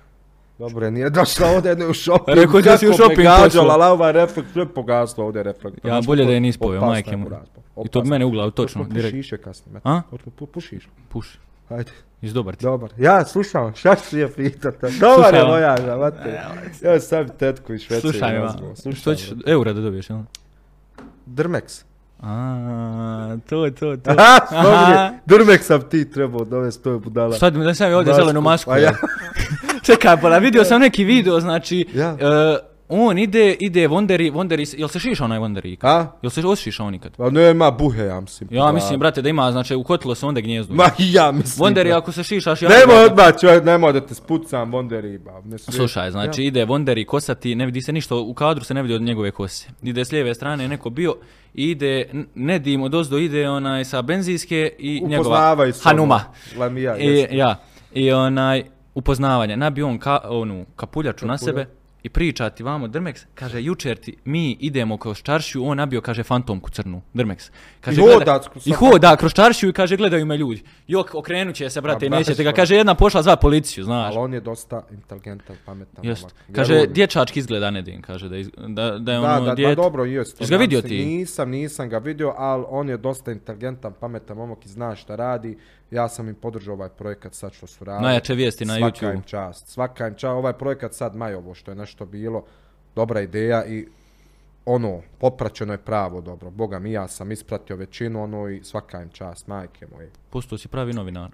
Dobro, 0.58 0.90
nije 0.90 1.10
došla 1.10 1.48
ovdje, 1.48 1.76
ne 1.76 1.86
u 1.86 1.94
shopping. 1.94 2.38
Rekao 2.38 2.60
da 2.60 2.78
si 2.78 2.88
u 2.88 2.90
Kako 2.90 3.02
me 3.02 3.06
shopping 3.06 3.26
gađala, 3.26 3.92
ovaj 3.92 4.12
reflekt 4.12 4.52
sve 4.52 4.68
pogaslo 4.68 5.24
ovdje 5.24 5.42
reflekt. 5.42 5.84
Ja, 5.84 6.00
bolje 6.06 6.24
da 6.24 6.32
je 6.32 6.40
nis 6.40 6.56
Opasna 6.60 6.86
majke 6.86 7.10
je 7.10 7.16
mu. 7.16 7.30
I 7.84 7.88
to 7.88 8.00
bi 8.00 8.08
mene 8.08 8.24
u 8.24 8.50
točno, 8.50 8.84
direkt. 8.84 9.12
pušiše 9.12 9.36
kasnije. 9.36 9.80
A? 9.84 10.02
Hoćemo 10.10 10.30
pu, 10.36 10.46
pušiš. 10.46 10.88
Puši. 11.08 11.38
Hajde. 11.72 11.90
Iz 12.22 12.34
dobar 12.34 12.54
ti. 12.56 12.64
Dobar. 12.64 12.90
Ja 12.96 13.24
slušam, 13.24 13.74
šta 13.74 13.94
ću 14.10 14.18
je 14.18 14.32
pitati? 14.32 14.76
Dobar 15.00 15.24
Slušaj, 15.24 15.38
je 15.38 15.44
moja, 15.44 15.76
za 15.76 15.96
mate. 15.96 16.40
Ja 16.82 17.00
sam 17.00 17.28
tetku 17.28 17.72
iz 17.72 17.80
Švecije. 17.80 18.12
Slušaj. 18.12 18.40
Slušaj, 18.74 18.92
Što 18.92 19.14
ćeš, 19.14 19.32
eura 19.46 19.72
da 19.72 19.80
dobiješ, 19.80 20.10
jel? 20.10 20.18
Drmex. 21.26 21.82
A, 22.20 23.36
to, 23.48 23.70
to, 23.70 23.96
to. 23.96 24.10
Aha, 24.10 24.38
spomni, 24.46 25.18
Drmex 25.28 25.58
sam 25.58 25.82
ti 25.82 26.10
trebao 26.10 26.44
dovesti, 26.44 26.84
to 26.84 26.92
je 26.92 26.98
budala. 26.98 27.36
Šta 27.36 27.50
da 27.50 27.74
sam 27.74 27.92
ovdje 27.92 28.12
Masku. 28.12 28.22
zelenu 28.22 28.40
masku? 28.40 28.70
A 28.70 28.78
ja- 28.78 28.84
ja. 28.84 28.92
Čekaj, 29.86 30.20
pa 30.20 30.38
vidio 30.38 30.64
sam 30.64 30.80
neki 30.80 31.04
video, 31.04 31.40
znači, 31.40 31.86
Ja. 31.94 32.08
e, 32.10 32.71
on 32.94 33.18
ide, 33.18 33.56
ide 33.60 33.88
Wonderi, 33.88 34.32
Wonderi, 34.32 34.74
jel 34.78 34.88
se 34.88 35.00
šiša 35.00 35.24
onaj 35.24 35.38
Wonderi? 35.38 35.72
ikad? 35.72 35.90
A? 35.90 36.06
Jel 36.22 36.30
se 36.30 36.46
osšišao 36.46 36.90
nikad? 36.90 37.16
Pa 37.16 37.30
nema 37.30 37.70
buhe, 37.70 38.04
ja 38.04 38.20
mislim. 38.20 38.48
Ja 38.52 38.72
mislim, 38.72 39.00
brate, 39.00 39.22
da 39.22 39.28
ima, 39.28 39.52
znači, 39.52 39.74
u 39.74 39.84
kotlo 39.84 40.14
se 40.14 40.26
onda 40.26 40.40
gnjezdu. 40.40 40.74
Ma 40.74 40.84
i 40.98 41.12
ja 41.12 41.32
mislim. 41.32 41.66
Wonderi, 41.66 41.96
ako 41.96 42.12
se 42.12 42.22
šišaš, 42.22 42.62
ja... 42.62 42.68
Nemoj 42.68 43.04
odmah, 43.04 43.40
čovjek, 43.40 43.64
nemoj 43.64 43.92
da 43.92 44.06
te 44.06 44.14
spucam, 44.14 44.72
Wonderi, 44.72 45.18
ba. 45.18 45.40
Mislim, 45.44 45.72
Slušaj, 45.72 46.10
znači 46.10 46.44
ide 46.44 46.66
Wonderi 46.66 47.04
kosati, 47.04 47.54
ne 47.54 47.66
vidi 47.66 47.82
se 47.82 47.92
ništa, 47.92 48.16
u 48.16 48.34
kadru 48.34 48.64
se 48.64 48.74
ne 48.74 48.82
vidi 48.82 48.94
od 48.94 49.02
njegove 49.02 49.30
kose. 49.30 49.68
Ide 49.82 50.04
s 50.04 50.12
lijeve 50.12 50.34
strane 50.34 50.68
neko 50.68 50.90
bio, 50.90 51.14
i 51.54 51.70
ide, 51.70 52.10
ne 52.34 52.58
dim 52.58 52.82
od 52.82 52.94
ozdo, 52.94 53.18
ide 53.18 53.48
onaj 53.48 53.84
sa 53.84 54.02
benzinske 54.02 54.72
i 54.78 55.00
njegova 55.00 55.20
Upoznavaj 55.20 55.72
se. 55.72 55.80
Hanuma. 55.84 56.20
Lamija, 56.58 56.98
I, 56.98 57.06
jeste. 57.06 57.36
ja, 57.36 57.58
i 57.94 58.12
onaj, 58.12 58.64
upoznavanje, 58.94 59.56
nabio 59.56 59.88
on 59.88 59.98
ka, 59.98 60.20
onu 60.24 60.66
kapuljaču 60.76 61.26
na 61.26 61.32
Kapulja. 61.36 61.52
sebe 61.52 61.81
i 62.02 62.08
priča 62.08 62.50
ti 62.50 62.62
vamo 62.62 62.88
Drmex, 62.88 63.24
kaže 63.34 63.62
jučer 63.62 63.96
ti 63.96 64.16
mi 64.24 64.52
idemo 64.52 64.96
kroz 64.96 65.18
čaršiju, 65.18 65.64
on 65.64 65.76
nabio 65.76 66.00
kaže 66.00 66.22
fantomku 66.22 66.70
crnu, 66.70 67.02
Drmex. 67.14 67.50
Kaže, 67.80 68.00
I 68.00 68.04
gleda- 68.04 68.14
hoda 68.14 68.40
kroz- 68.44 68.66
I 68.66 68.72
hoda 68.72 69.16
kroz 69.16 69.32
čaršiju 69.32 69.70
i 69.70 69.72
kaže 69.72 69.96
gledaju 69.96 70.26
me 70.26 70.36
ljudi. 70.36 70.62
Jok, 70.86 71.14
okrenut 71.14 71.54
će 71.54 71.70
se, 71.70 71.80
brate, 71.80 72.04
A, 72.04 72.08
i 72.08 72.10
nećete 72.10 72.44
ga. 72.44 72.52
Kaže, 72.52 72.76
jedna 72.76 72.94
pošla 72.94 73.22
zva 73.22 73.36
policiju, 73.36 73.84
znaš. 73.84 74.06
Ali 74.06 74.18
on 74.18 74.34
je 74.34 74.40
dosta 74.40 74.82
inteligentan, 74.90 75.56
pametan. 75.66 76.04
Jest. 76.04 76.26
Kaže, 76.52 76.86
dječački 76.86 77.38
izgleda 77.38 77.70
Nedin, 77.70 78.02
kaže 78.02 78.28
da, 78.28 78.36
iz, 78.36 78.50
da, 78.58 78.90
da 78.90 79.12
je 79.12 79.20
Da, 79.20 79.34
ono 79.34 79.44
da, 79.44 79.54
djete. 79.54 79.74
da, 79.74 79.82
dobro, 79.82 80.04
jest. 80.04 80.40
Jesi 80.40 80.50
ga 80.50 80.56
vidio 80.56 80.82
ti? 80.82 81.04
Nisam, 81.06 81.50
nisam 81.50 81.88
ga 81.88 81.98
vidio, 81.98 82.34
ali 82.36 82.64
on 82.68 82.88
je 82.88 82.96
dosta 82.96 83.32
inteligentan, 83.32 83.92
pametan 84.00 84.36
momak 84.36 84.64
i 84.64 84.68
zna 84.68 84.96
šta 84.96 85.16
radi. 85.16 85.58
Ja 85.92 86.08
sam 86.08 86.28
im 86.28 86.34
podržao 86.34 86.74
ovaj 86.74 86.88
projekat 86.88 87.34
sad 87.34 87.52
što 87.52 87.66
su 87.66 87.84
radili. 87.84 88.02
Najjače 88.06 88.34
vijesti 88.34 88.64
na 88.64 88.74
Svaka 88.78 88.96
YouTube. 89.06 89.14
im 89.14 89.22
čast, 89.22 89.66
svaka 89.68 90.06
im 90.08 90.14
čast. 90.14 90.24
Ovaj 90.32 90.52
projekat 90.52 90.94
sad 90.94 91.16
Majovo 91.16 91.54
što 91.54 91.70
je 91.70 91.74
nešto 91.74 92.06
bilo, 92.06 92.44
dobra 92.94 93.20
ideja 93.20 93.64
i 93.66 93.86
ono, 94.66 95.00
popraćeno 95.18 95.72
je 95.74 95.78
pravo 95.78 96.20
dobro. 96.20 96.50
Boga 96.50 96.78
mi, 96.78 96.92
ja 96.92 97.08
sam 97.08 97.32
ispratio 97.32 97.76
većinu 97.76 98.22
ono 98.22 98.48
i 98.48 98.60
svaka 98.64 99.02
im 99.02 99.08
čast, 99.08 99.46
majke 99.46 99.86
moje. 99.94 100.10
Postao 100.30 100.58
si 100.58 100.68
pravi 100.68 100.92
novinar. 100.92 101.30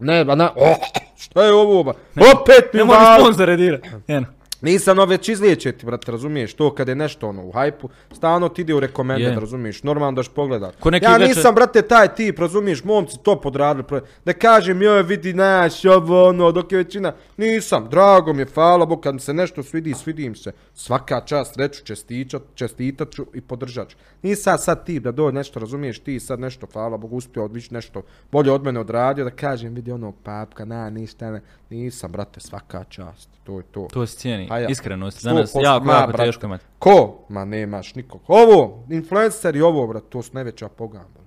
Ne, 0.00 0.24
ba 0.24 0.34
na, 0.34 0.50
oh, 0.56 0.76
šta 1.16 1.44
je 1.44 1.52
ovo 1.52 1.82
ba? 1.84 1.90
Opet 2.10 2.72
mi 2.72 2.78
Ne 2.78 2.84
mora 2.84 2.98
val- 2.98 3.20
sponzore 3.20 3.56
dira. 3.56 3.78
Eno. 4.08 4.26
Nisam 4.64 4.96
no 4.96 5.04
već 5.04 5.28
izliječiti, 5.28 5.86
brate, 5.86 6.12
razumiješ, 6.12 6.54
to 6.54 6.74
kad 6.74 6.88
je 6.88 6.94
nešto 6.94 7.28
ono 7.28 7.44
u 7.44 7.52
hajpu, 7.52 7.88
stalno 8.12 8.48
ti 8.48 8.60
ide 8.62 8.74
u 8.74 8.80
rekomended, 8.80 9.32
Je. 9.32 9.40
razumiješ, 9.40 9.82
normalno 9.82 10.16
daš 10.16 10.28
pogledat. 10.28 10.76
Ko 10.80 10.90
ja 10.90 11.16
večer- 11.16 11.28
nisam, 11.28 11.54
brate, 11.54 11.82
taj 11.82 12.14
tip, 12.14 12.38
razumiješ, 12.38 12.84
momci 12.84 13.16
to 13.22 13.40
podradili, 13.40 13.84
pro- 13.84 14.00
da 14.24 14.32
kažem, 14.32 14.82
joj, 14.82 15.02
vidi, 15.02 15.32
naš, 15.32 15.84
ovo, 15.84 16.28
ono, 16.28 16.52
dok 16.52 16.72
je 16.72 16.78
većina, 16.78 17.12
nisam, 17.36 17.88
drago 17.90 18.32
mi 18.32 18.42
je, 18.42 18.46
hvala 18.54 18.86
Bog, 18.86 19.00
kad 19.00 19.14
mi 19.14 19.20
se 19.20 19.34
nešto 19.34 19.62
svidi, 19.62 19.94
svidim 19.94 20.34
se, 20.34 20.52
svaka 20.74 21.20
čast, 21.20 21.56
reću, 21.56 21.84
čestičat, 21.84 22.42
čestitat 22.54 23.10
ću 23.10 23.26
i 23.34 23.40
podržat 23.40 23.88
ću. 23.88 23.96
Nisam 24.22 24.58
sad 24.58 24.84
tip 24.86 25.02
da 25.02 25.12
dođe 25.12 25.34
nešto, 25.34 25.60
razumiješ, 25.60 25.98
ti 25.98 26.20
sad 26.20 26.40
nešto, 26.40 26.66
hvala 26.72 26.96
Bog, 26.96 27.12
uspio 27.12 27.44
odvići 27.44 27.74
nešto 27.74 28.02
bolje 28.32 28.52
od 28.52 28.64
mene 28.64 28.80
odradio, 28.80 29.24
da 29.24 29.30
kažem, 29.30 29.74
vidi 29.74 29.92
onog 29.92 30.14
papka, 30.22 30.64
na, 30.64 30.90
ništa, 30.90 31.30
ne, 31.30 31.40
nisam, 31.70 32.12
brate, 32.12 32.40
svaka 32.40 32.84
čast, 32.84 33.28
to 33.44 33.56
je 33.56 33.62
to. 33.62 33.88
To 33.92 34.06
se 34.06 34.16
cijeni. 34.16 34.48
A 34.54 34.58
ja. 34.58 34.68
Iskrenost. 34.68 35.18
Sto 35.18 35.28
Danas 35.28 35.52
posto, 35.52 35.60
jako, 35.60 35.90
jako 35.90 36.06
brate. 36.12 36.24
teško 36.24 36.46
imati. 36.46 36.64
Ko? 36.78 37.26
Ma 37.28 37.44
nemaš 37.44 37.94
nikog. 37.94 38.20
Ovo, 38.28 38.84
influenceri 38.90 39.60
ovo, 39.60 39.86
brat, 39.86 40.02
to 40.08 40.22
su 40.22 40.30
najveća 40.32 40.68
pogamba. 40.68 41.20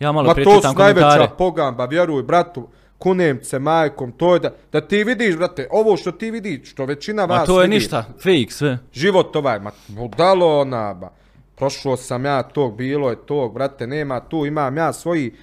Ja 0.00 0.12
malo 0.12 0.26
Ma 0.26 0.44
to 0.44 0.62
su 0.62 0.78
najveća 0.78 1.28
pogamba, 1.38 1.84
vjeruj, 1.84 2.22
bratu, 2.22 2.68
kunem 2.98 3.44
se 3.44 3.58
majkom, 3.58 4.12
to 4.12 4.34
je 4.34 4.40
da, 4.40 4.50
da 4.72 4.80
ti 4.80 5.04
vidiš, 5.04 5.36
brate, 5.36 5.68
ovo 5.70 5.96
što 5.96 6.12
ti 6.12 6.30
vidiš, 6.30 6.70
što 6.70 6.84
većina 6.84 7.24
vas 7.24 7.40
Ma 7.40 7.46
to 7.46 7.60
je 7.60 7.66
vidi, 7.66 7.74
ništa. 7.74 8.04
Fake 8.16 8.50
sve. 8.50 8.78
Život 8.92 9.36
ovaj, 9.36 9.60
ma 9.60 9.70
budalo 9.88 10.60
ona, 10.60 10.94
ba. 10.94 11.10
Prošlo 11.56 11.96
sam 11.96 12.24
ja 12.24 12.42
tog, 12.42 12.76
bilo 12.76 13.10
je 13.10 13.16
tog, 13.26 13.54
brate, 13.54 13.86
nema 13.86 14.20
tu, 14.20 14.46
imam 14.46 14.76
ja 14.76 14.92
svoji 14.92 15.34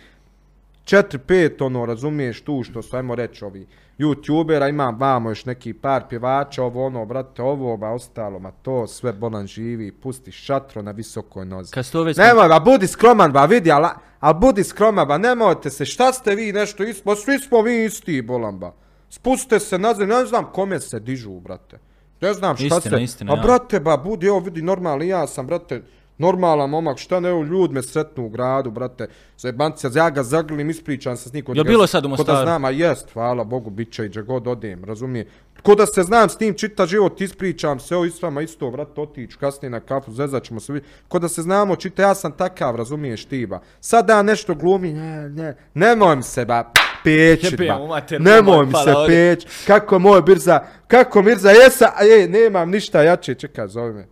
4-5, 0.88 1.66
ono, 1.66 1.86
razumiješ 1.86 2.42
tu 2.42 2.64
što 2.64 2.82
su, 2.82 2.96
ajmo 2.96 3.16
reći, 3.16 3.46
ovi 3.46 3.68
youtubera, 4.00 4.70
imam 4.70 5.00
vamo 5.00 5.30
još 5.30 5.46
neki 5.46 5.74
par 5.74 6.04
pjevača, 6.10 6.64
ovo 6.64 6.86
ono, 6.86 7.06
brate, 7.06 7.42
ovo, 7.42 7.78
ba, 7.78 7.90
ostalo, 7.90 8.40
ma 8.40 8.52
to 8.52 8.88
sve 8.88 9.14
bolan 9.14 9.48
živi, 9.48 9.92
pusti 9.92 10.32
šatro 10.32 10.82
na 10.82 10.92
visokoj 10.92 11.46
nozi. 11.46 11.74
Kad 11.74 11.86
već... 12.06 12.18
Nemoj, 12.18 12.48
ba, 12.48 12.60
budi 12.60 12.88
skroman, 12.88 13.32
ba, 13.32 13.46
vidi, 13.46 13.72
ali 13.72 13.88
al 14.20 14.34
budi 14.34 14.64
skroman, 14.64 15.08
ba, 15.08 15.18
nemojte 15.18 15.70
se, 15.70 15.86
šta 15.86 16.14
ste 16.14 16.36
vi 16.36 16.54
nešto 16.54 16.84
ba, 17.06 17.16
svi 17.16 17.40
smo 17.40 17.62
vi 17.62 17.86
isti, 17.86 18.22
bolan, 18.22 18.60
ba. 18.60 18.74
Spustite 19.10 19.60
se 19.60 19.78
na 19.78 19.94
zemlju, 19.94 20.16
ne 20.16 20.26
znam 20.26 20.52
kome 20.52 20.80
se 20.80 21.00
dižu, 21.00 21.40
brate. 21.40 21.80
Ne 22.22 22.34
znam 22.34 22.56
šta 22.56 22.66
Istina, 22.66 22.98
se... 22.98 23.04
istina, 23.04 23.34
A 23.34 23.36
brate, 23.36 23.80
ba, 23.80 23.98
budi, 23.98 24.28
evo 24.28 24.40
vidi, 24.40 24.62
normalno, 24.62 25.04
ja 25.04 25.28
sam, 25.28 25.48
brate, 25.48 25.82
Normalan 26.18 26.70
momak, 26.70 26.97
šta 26.97 27.20
ne, 27.20 27.30
evo, 27.30 27.43
ljud 27.43 27.72
me 27.72 27.82
sretnu 27.82 28.26
u 28.26 28.30
gradu, 28.30 28.72
brate, 28.72 29.07
zajebancija, 29.38 29.91
ja 29.95 30.09
ga 30.09 30.24
zaglim, 30.24 30.70
ispričam 30.70 31.18
se 31.18 31.30
s 31.30 31.34
nikom. 31.34 31.55
Jel 31.55 31.63
bilo 31.65 31.88
sad 31.88 32.05
u 32.05 32.07
Ko 32.07 32.15
da 32.15 32.18
Mostaru? 32.18 32.41
znam, 32.41 32.65
a 32.65 32.70
jest, 32.70 33.11
hvala 33.13 33.43
Bogu, 33.43 33.70
bit 33.70 33.91
će 33.91 34.05
i 34.05 34.09
god 34.09 34.47
odem, 34.47 34.84
razumije. 34.84 35.28
Ko 35.63 35.76
da 35.76 35.86
se 35.86 36.03
znam 36.03 36.30
s 36.30 36.38
tim 36.38 36.53
čita 36.53 36.86
život, 36.86 37.22
ispričam 37.22 37.80
se, 37.80 37.93
evo 37.93 38.05
i 38.05 38.11
s 38.11 38.22
vama 38.22 38.41
isto, 38.41 38.72
brate, 38.72 39.01
otić 39.01 39.36
kasnije 39.36 39.70
na 39.70 39.80
kafu, 39.80 40.11
zezat 40.11 40.43
ćemo 40.43 40.59
se 40.59 40.74
vidjeti. 40.74 40.93
Ko 41.07 41.20
da 41.20 41.28
se 41.28 41.41
znamo, 41.41 41.76
čita, 41.76 42.01
ja 42.01 42.15
sam 42.15 42.32
takav, 42.32 42.76
razumiješ 42.76 43.26
ti, 43.26 43.45
ba. 43.45 43.59
Sad 43.80 44.09
ja 44.09 44.22
nešto 44.22 44.55
glumi, 44.55 44.93
ne, 44.93 45.30
ne, 45.30 45.55
nemoj 45.74 46.15
mi 46.15 46.24
se, 46.24 46.45
ba, 46.45 46.72
pečit, 47.03 47.59
ba. 47.59 48.01
Nemoj 48.20 48.65
mi 48.65 48.74
se 48.74 48.93
peć, 49.07 49.47
kako 49.68 49.99
moj 49.99 50.22
Mirza, 50.28 50.59
kako 50.88 51.22
Mirza, 51.22 51.51
jesa, 51.51 51.91
a 51.95 52.03
je, 52.03 52.28
nemam 52.28 52.70
ništa 52.70 53.03
jače, 53.03 53.36
čekaj, 53.36 53.68
zove 53.68 53.93
me. 53.93 54.07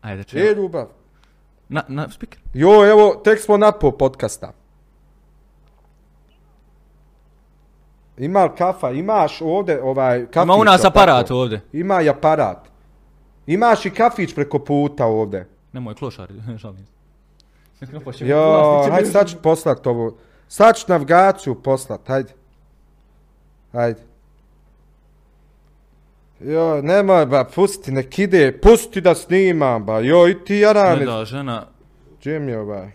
Ajde, 0.00 0.20
E, 0.20 0.24
čekaj. 0.24 0.54
ljubav. 0.54 0.99
Na, 1.70 1.84
na 1.88 2.10
speaker. 2.10 2.38
Jo, 2.54 2.90
evo, 2.90 3.20
tek 3.24 3.40
smo 3.40 3.56
napo 3.56 3.90
podcasta. 3.90 4.52
Ima 8.18 8.44
li 8.44 8.50
kafa? 8.58 8.90
Imaš 8.90 9.40
ovdje 9.40 9.82
ovaj 9.82 10.26
kafić? 10.26 10.44
Ima 10.44 10.54
u 10.54 10.64
nas 10.64 10.84
aparat 10.84 11.26
tako? 11.26 11.34
ovdje. 11.34 11.60
Ima 11.72 12.02
i 12.02 12.08
aparat. 12.08 12.68
Imaš 13.46 13.86
i 13.86 13.90
kafić 13.90 14.34
preko 14.34 14.58
puta 14.58 15.06
ovdje. 15.06 15.48
Nemoj 15.72 15.94
klošar, 15.94 16.28
žalim. 16.62 16.86
Jo, 18.20 18.86
hajde 18.90 19.10
sad 19.10 19.28
ću 19.28 19.36
poslat 19.42 19.86
ovo. 19.86 20.16
Sad 20.48 20.76
ću 20.76 20.84
navigaciju 20.88 21.62
poslat, 21.62 22.08
hajde. 22.08 22.32
Hajde. 23.72 24.09
Jo, 26.44 26.82
nemoj 26.82 27.26
ba, 27.26 27.44
pusti, 27.44 27.92
nek 27.92 28.18
ide, 28.18 28.58
pusti 28.62 29.00
da 29.00 29.14
snimam 29.14 29.84
ba, 29.84 30.00
jo, 30.00 30.28
i 30.28 30.44
ti 30.44 30.52
Ne 30.52 30.58
jarani. 30.58 31.04
da, 31.06 31.24
žena. 31.24 31.66
Mi 32.24 32.52
je 32.52 32.58
ovaj, 32.58 32.90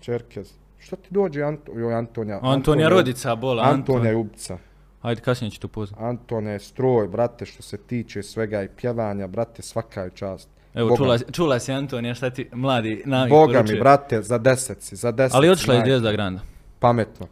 Čerkez? 0.00 0.52
Što 0.78 0.96
ti 0.96 1.08
dođe 1.10 1.42
Anto, 1.42 1.72
joj, 1.72 1.94
Antonija? 1.94 2.38
Antonija 2.42 2.88
Rodica, 2.88 3.34
bola. 3.36 3.62
Antonija 3.62 4.10
je 4.10 4.16
ubica. 4.16 4.58
Ajde, 5.02 5.20
kasnije 5.20 5.50
ću 5.50 5.60
tu 5.60 5.68
pozvati. 5.68 6.02
Antone 6.04 6.50
je 6.50 6.58
stroj, 6.58 7.08
brate, 7.08 7.46
što 7.46 7.62
se 7.62 7.76
tiče 7.76 8.22
svega 8.22 8.62
i 8.62 8.68
pjevanja, 8.68 9.26
brate, 9.26 9.62
svaka 9.62 10.02
je 10.02 10.10
čast. 10.10 10.48
Evo, 10.74 10.88
Boga 10.88 10.96
čula, 10.98 11.14
mi. 11.16 11.32
čula 11.32 11.58
si 11.58 11.72
Antonija 11.72 12.14
šta 12.14 12.30
ti 12.30 12.48
mladi 12.52 13.02
navik 13.06 13.30
Boga 13.30 13.52
mi, 13.52 13.54
poručuje. 13.54 13.80
brate, 13.80 14.22
za 14.22 14.38
deset 14.38 14.82
si, 14.82 14.96
za 14.96 15.10
deset 15.12 15.34
Ali 15.34 15.46
si, 15.46 15.50
otišla 15.50 15.74
je. 15.74 15.80
Zvijezda 15.80 16.12
Granda. 16.12 16.40
Pametno. 16.78 17.26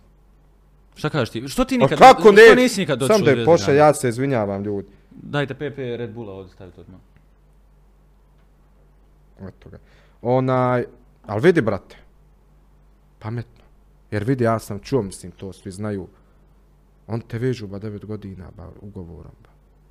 Šta 0.95 1.09
kažeš 1.09 1.31
ti? 1.31 1.49
Što 1.49 1.65
ti 1.65 1.79
Pa 1.79 1.85
nikad, 1.85 1.99
kako 1.99 2.33
ne? 2.33 2.43
što 2.47 2.55
nisi 2.55 2.81
nikad 2.81 2.99
došao 2.99 3.17
Sam 3.17 3.25
da 3.25 3.31
je 3.31 3.37
Granda? 3.37 3.73
ja 3.73 3.95
se 3.95 4.09
izvinjavam 4.09 4.65
ljudi. 4.65 4.89
Dajte 5.23 5.55
PP 5.55 5.79
Red 5.79 6.12
Bulla 6.14 6.33
ovdje 6.33 6.53
stavite 6.53 6.81
odmah. 6.81 7.01
Eto 9.41 9.71
ga. 9.71 9.79
Onaj, 10.23 10.85
ali 11.27 11.41
vidi, 11.43 11.61
brate, 11.61 11.97
pametno. 13.19 13.64
Jer 14.11 14.25
vidi, 14.25 14.45
ja 14.45 14.59
sam 14.59 14.79
čuo, 14.79 15.03
mislim, 15.03 15.33
to 15.33 15.53
svi 15.53 15.71
znaju. 15.71 16.09
On 17.07 17.21
te 17.21 17.39
vežu, 17.39 17.67
ba, 17.67 17.79
devet 17.79 18.05
godina, 18.05 18.51
ba, 18.57 18.69
ugovorom, 18.81 19.33
ba. 19.43 19.51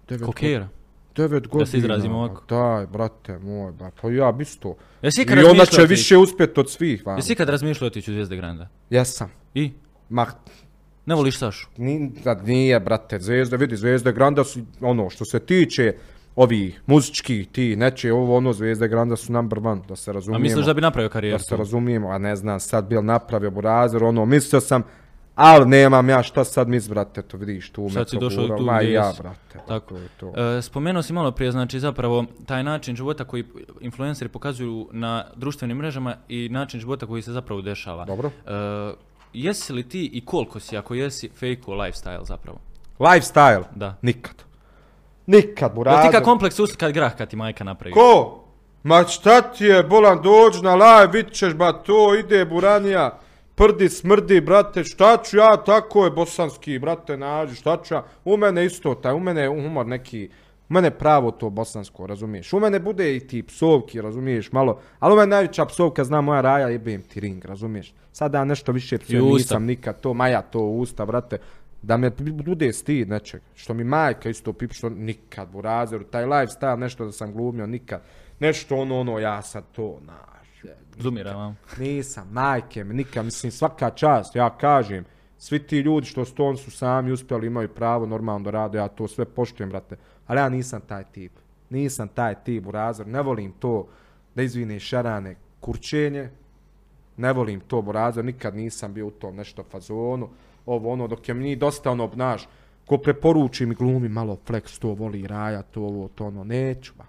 Devet 0.09 0.25
Kokera. 0.25 0.67
Devet 1.15 1.47
godina. 1.47 1.65
se 1.65 1.77
izrazimo 1.77 2.17
ovako. 2.17 2.43
Daj, 2.49 2.87
brate 2.87 3.39
moj, 3.39 3.71
ba, 3.71 3.91
pa 4.01 4.09
ja 4.09 4.31
bi 4.31 4.41
isto. 4.41 4.75
Jesi 5.01 5.21
ikad 5.21 5.37
I 5.37 5.41
ona 5.41 5.47
razmišljao 5.47 5.87
će 5.87 5.89
više 5.89 6.17
uspjeti 6.17 6.59
od 6.59 6.71
svih. 6.71 7.03
Jesi 7.15 7.33
ikad 7.33 7.49
razmišljao 7.49 7.87
otići 7.87 8.11
u 8.11 8.13
Zvijezde 8.13 8.35
Granda? 8.35 8.67
Jesam. 8.89 9.31
I? 9.53 9.71
Ma, 10.09 10.25
Ne 11.05 11.15
voliš 11.15 11.37
Sašu? 11.37 11.67
ni, 11.77 12.11
da 12.23 12.33
nije, 12.35 12.79
brate, 12.79 13.19
zvezda, 13.19 13.55
vidi, 13.55 13.75
zvezda 13.75 14.11
Granda 14.11 14.43
su, 14.43 14.59
ono, 14.81 15.09
što 15.09 15.25
se 15.25 15.39
tiče 15.39 15.93
ovih 16.35 16.81
muzičkih, 16.85 17.47
ti, 17.47 17.75
neće, 17.75 18.13
ovo, 18.13 18.37
ono, 18.37 18.53
zvezda 18.53 18.87
Granda 18.87 19.15
su 19.15 19.33
number 19.33 19.59
one, 19.63 19.81
da 19.87 19.95
se 19.95 20.11
A 20.11 20.13
razumijemo. 20.13 20.43
misliš 20.43 20.65
da 20.65 20.73
bi 20.73 20.81
napravio 20.81 21.09
Da 21.09 21.13
karijeru? 21.13 21.39
se 21.39 21.57
razumijemo, 21.57 22.09
a 22.09 22.17
ne 22.17 22.35
znam, 22.35 22.59
sad 22.59 22.87
bil 22.87 23.03
napravio 23.03 23.51
burazer, 23.51 24.03
ono, 24.03 24.25
mislio 24.25 24.61
sam, 24.61 24.83
ali 25.35 25.65
nemam 25.65 26.09
ja 26.09 26.23
šta 26.23 26.43
sad 26.43 26.69
mis, 26.69 26.89
brate, 26.89 27.21
to 27.21 27.37
vidiš, 27.37 27.69
tu 27.69 27.81
me 27.83 27.89
Sad 27.89 28.09
si 28.09 28.17
došao 28.19 28.47
tu 28.47 28.63
ma 28.63 28.77
gdje 28.79 28.91
ja, 28.91 29.13
brate, 29.19 29.59
Tako. 29.67 29.95
je 29.97 30.07
to. 30.19 30.33
E, 30.57 30.61
spomenuo 30.61 31.03
si 31.03 31.13
malo 31.13 31.31
prije, 31.31 31.51
znači 31.51 31.79
zapravo 31.79 32.25
taj 32.45 32.63
način 32.63 32.95
života 32.95 33.23
koji 33.23 33.43
influenceri 33.81 34.29
pokazuju 34.29 34.89
na 34.91 35.25
društvenim 35.35 35.77
mrežama 35.77 36.15
i 36.27 36.49
način 36.49 36.79
života 36.79 37.05
koji 37.05 37.21
se 37.21 37.31
zapravo 37.31 37.61
dešava. 37.61 38.05
Dobro. 38.05 38.31
E, 38.45 39.14
jesi 39.35 39.73
li 39.73 39.89
ti 39.89 40.09
i 40.13 40.25
koliko 40.25 40.59
si, 40.59 40.77
ako 40.77 40.93
jesi, 40.93 41.29
fake 41.29 41.61
lifestyle 41.67 42.23
zapravo? 42.23 42.59
Lifestyle, 42.99 43.63
Da. 43.75 43.95
nikad. 44.01 44.35
Nikad, 45.27 45.69
Jel 45.69 45.75
burazer. 45.75 46.11
ti 46.11 46.17
ka 46.17 46.23
kompleks 46.23 46.59
uslikat 46.59 46.91
grah 46.91 47.15
kad 47.17 47.29
ti 47.29 47.35
majka 47.35 47.63
napravi? 47.63 47.93
Ko? 47.93 48.41
Ma 48.83 49.03
šta 49.03 49.41
ti 49.41 49.65
je, 49.65 49.83
bolan, 49.83 50.21
dođi 50.21 50.61
na 50.61 50.75
live, 50.75 51.11
vidit 51.13 51.33
ćeš, 51.33 51.53
ba, 51.53 51.73
to 51.73 52.15
ide, 52.15 52.45
buranija, 52.45 53.19
prdi, 53.55 53.89
smrdi, 53.89 54.41
brate, 54.41 54.83
šta 54.83 55.17
ću 55.17 55.37
ja, 55.37 55.57
tako 55.57 56.05
je, 56.05 56.11
bosanski, 56.11 56.79
brate, 56.79 57.17
nađi, 57.17 57.55
šta 57.55 57.77
ću 57.83 57.93
ja, 57.93 58.03
u 58.25 58.37
mene 58.37 58.65
isto, 58.65 58.95
taj, 58.95 59.13
u 59.13 59.19
mene 59.19 59.41
je 59.41 59.49
humor 59.49 59.85
neki, 59.85 60.29
u 60.69 60.73
mene 60.73 60.91
pravo 60.91 61.31
to 61.31 61.49
bosansko, 61.49 62.07
razumiješ, 62.07 62.53
u 62.53 62.59
mene 62.59 62.79
bude 62.79 63.15
i 63.15 63.19
ti 63.19 63.43
psovki, 63.43 64.01
razumiješ, 64.01 64.51
malo, 64.51 64.79
ali 64.99 65.13
u 65.13 65.17
mene 65.17 65.27
najveća 65.27 65.65
psovka, 65.65 66.03
zna 66.03 66.21
moja 66.21 66.41
raja, 66.41 66.69
jebem 66.69 67.01
ti 67.01 67.19
ring, 67.19 67.45
razumiješ, 67.45 67.93
sada 68.11 68.45
nešto 68.45 68.71
više 68.71 68.95
usta. 68.95 69.17
nisam 69.19 69.65
nikad 69.65 69.99
to, 70.01 70.13
maja 70.13 70.41
to 70.41 70.59
usta, 70.59 71.05
brate, 71.05 71.37
da 71.81 71.97
me 71.97 72.09
bude 72.45 72.73
stid 72.73 73.09
nečeg, 73.09 73.41
što 73.55 73.73
mi 73.73 73.83
majka 73.83 74.29
isto 74.29 74.53
pip, 74.53 74.73
što 74.73 74.89
nikad, 74.89 75.49
burazeru, 75.49 76.03
taj 76.03 76.25
lifestyle, 76.25 76.75
nešto 76.75 77.05
da 77.05 77.11
sam 77.11 77.33
glumio, 77.33 77.67
nikad, 77.67 78.01
nešto 78.39 78.75
ono, 78.75 78.99
ono, 78.99 79.19
ja 79.19 79.41
sad 79.41 79.63
to, 79.71 79.99
naš, 80.01 80.71
Zumira 80.97 81.35
vam. 81.35 81.57
nisam, 81.77 82.29
majke 82.31 82.83
me, 82.83 82.93
nikad, 82.93 83.25
mislim, 83.25 83.51
svaka 83.51 83.89
čast, 83.89 84.35
ja 84.35 84.57
kažem, 84.57 85.05
svi 85.37 85.59
ti 85.59 85.79
ljudi 85.79 86.05
što 86.05 86.25
su 86.25 86.35
to, 86.35 86.45
oni 86.45 86.57
su 86.57 86.71
sami 86.71 87.11
uspjeli, 87.11 87.47
imaju 87.47 87.69
pravo 87.69 88.05
normalno 88.05 88.43
da 88.43 88.51
rade, 88.51 88.77
ja 88.77 88.87
to 88.87 89.07
sve 89.07 89.25
poštujem, 89.25 89.69
brate, 89.69 89.95
ali 90.27 90.39
ja 90.39 90.49
nisam 90.49 90.81
taj 90.87 91.03
tip, 91.11 91.31
nisam 91.69 92.07
taj 92.07 92.35
tip, 92.43 92.63
burazer, 92.63 93.07
ne 93.07 93.21
volim 93.21 93.51
to, 93.59 93.87
da 94.35 94.43
izvine 94.43 94.79
šarane 94.79 95.35
kurčenje, 95.59 96.29
ne 97.17 97.33
volim 97.33 97.59
to 97.59 97.81
burazer, 97.81 98.25
nikad 98.25 98.55
nisam 98.55 98.93
bio 98.93 99.07
u 99.07 99.11
tom 99.11 99.35
nešto 99.35 99.63
fazonu, 99.63 100.29
ovo 100.65 100.93
ono, 100.93 101.07
dok 101.07 101.29
je 101.29 101.33
mi 101.33 101.55
dosta 101.55 101.91
ono, 101.91 102.09
znaš, 102.13 102.47
ko 102.85 102.97
preporuči 102.97 103.65
mi 103.65 103.75
glumi 103.75 104.09
malo 104.09 104.37
flex, 104.47 104.79
to 104.79 104.93
voli 104.93 105.27
raja, 105.27 105.61
to 105.61 105.81
ovo, 105.81 106.07
to 106.07 106.25
ono, 106.25 106.43
neću 106.43 106.93
ba. 106.97 107.05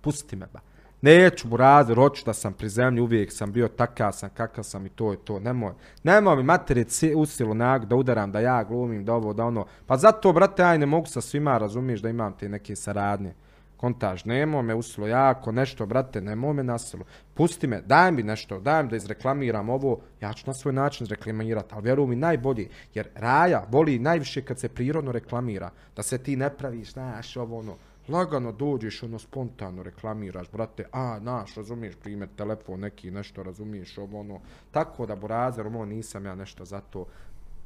Pusti 0.00 0.36
me 0.36 0.46
ba. 0.52 0.60
Neću 1.04 1.48
burazer, 1.48 1.96
hoću 1.96 2.24
da 2.24 2.32
sam 2.32 2.52
pri 2.52 2.68
zemlji, 2.68 3.00
uvijek 3.00 3.32
sam 3.32 3.52
bio 3.52 3.68
takav 3.68 4.12
sam, 4.12 4.30
kakav 4.34 4.64
sam 4.64 4.86
i 4.86 4.88
to 4.88 5.10
je 5.10 5.18
to, 5.24 5.40
nemoj. 5.40 5.72
Nemoj 6.02 6.36
mi 6.36 6.42
materi 6.42 6.86
usilu 7.16 7.54
nag 7.54 7.84
da 7.84 7.96
udaram, 7.96 8.32
da 8.32 8.40
ja 8.40 8.64
glumim, 8.64 9.04
da 9.04 9.14
ovo, 9.14 9.32
da 9.32 9.44
ono. 9.44 9.66
Pa 9.86 9.96
zato, 9.96 10.32
brate, 10.32 10.62
aj 10.62 10.78
ne 10.78 10.86
mogu 10.86 11.06
sa 11.06 11.20
svima, 11.20 11.58
razumiješ 11.58 12.00
da 12.00 12.08
imam 12.08 12.32
te 12.32 12.48
neke 12.48 12.76
saradnje. 12.76 13.34
Kontaž, 13.76 14.24
nemoj 14.24 14.62
me 14.62 14.74
usilo 14.74 15.06
jako, 15.06 15.52
nešto, 15.52 15.86
brate, 15.86 16.20
nemoj 16.20 16.54
me 16.54 16.64
nasilo. 16.64 17.04
Pusti 17.34 17.66
me, 17.66 17.80
daj 17.80 18.12
mi 18.12 18.22
nešto, 18.22 18.60
daj 18.60 18.82
mi 18.82 18.88
da 18.88 18.96
izreklamiram 18.96 19.68
ovo, 19.68 20.00
ja 20.20 20.32
ću 20.32 20.44
na 20.46 20.54
svoj 20.54 20.72
način 20.72 21.04
izreklamirati, 21.04 21.74
ali 21.74 21.82
vjeruj 21.82 22.06
mi 22.06 22.16
najbolji, 22.16 22.68
jer 22.94 23.08
raja 23.14 23.66
voli 23.70 23.98
najviše 23.98 24.42
kad 24.42 24.58
se 24.58 24.68
prirodno 24.68 25.12
reklamira, 25.12 25.70
da 25.96 26.02
se 26.02 26.18
ti 26.18 26.36
ne 26.36 26.50
praviš, 26.50 26.92
znaš, 26.92 27.36
ovo 27.36 27.58
ono, 27.58 27.76
lagano 28.08 28.52
dođeš, 28.52 29.02
ono, 29.02 29.18
spontano 29.18 29.82
reklamiraš, 29.82 30.50
brate, 30.52 30.84
a, 30.92 31.18
naš, 31.20 31.54
razumiješ, 31.54 31.94
primjer, 31.96 32.28
telefon 32.36 32.80
neki, 32.80 33.10
nešto, 33.10 33.42
razumiješ, 33.42 33.98
ovo, 33.98 34.20
ono, 34.20 34.40
tako 34.70 35.06
da, 35.06 35.16
burazer, 35.16 35.66
ovo, 35.66 35.84
nisam 35.84 36.26
ja 36.26 36.34
nešto 36.34 36.64
za 36.64 36.80
to, 36.80 37.06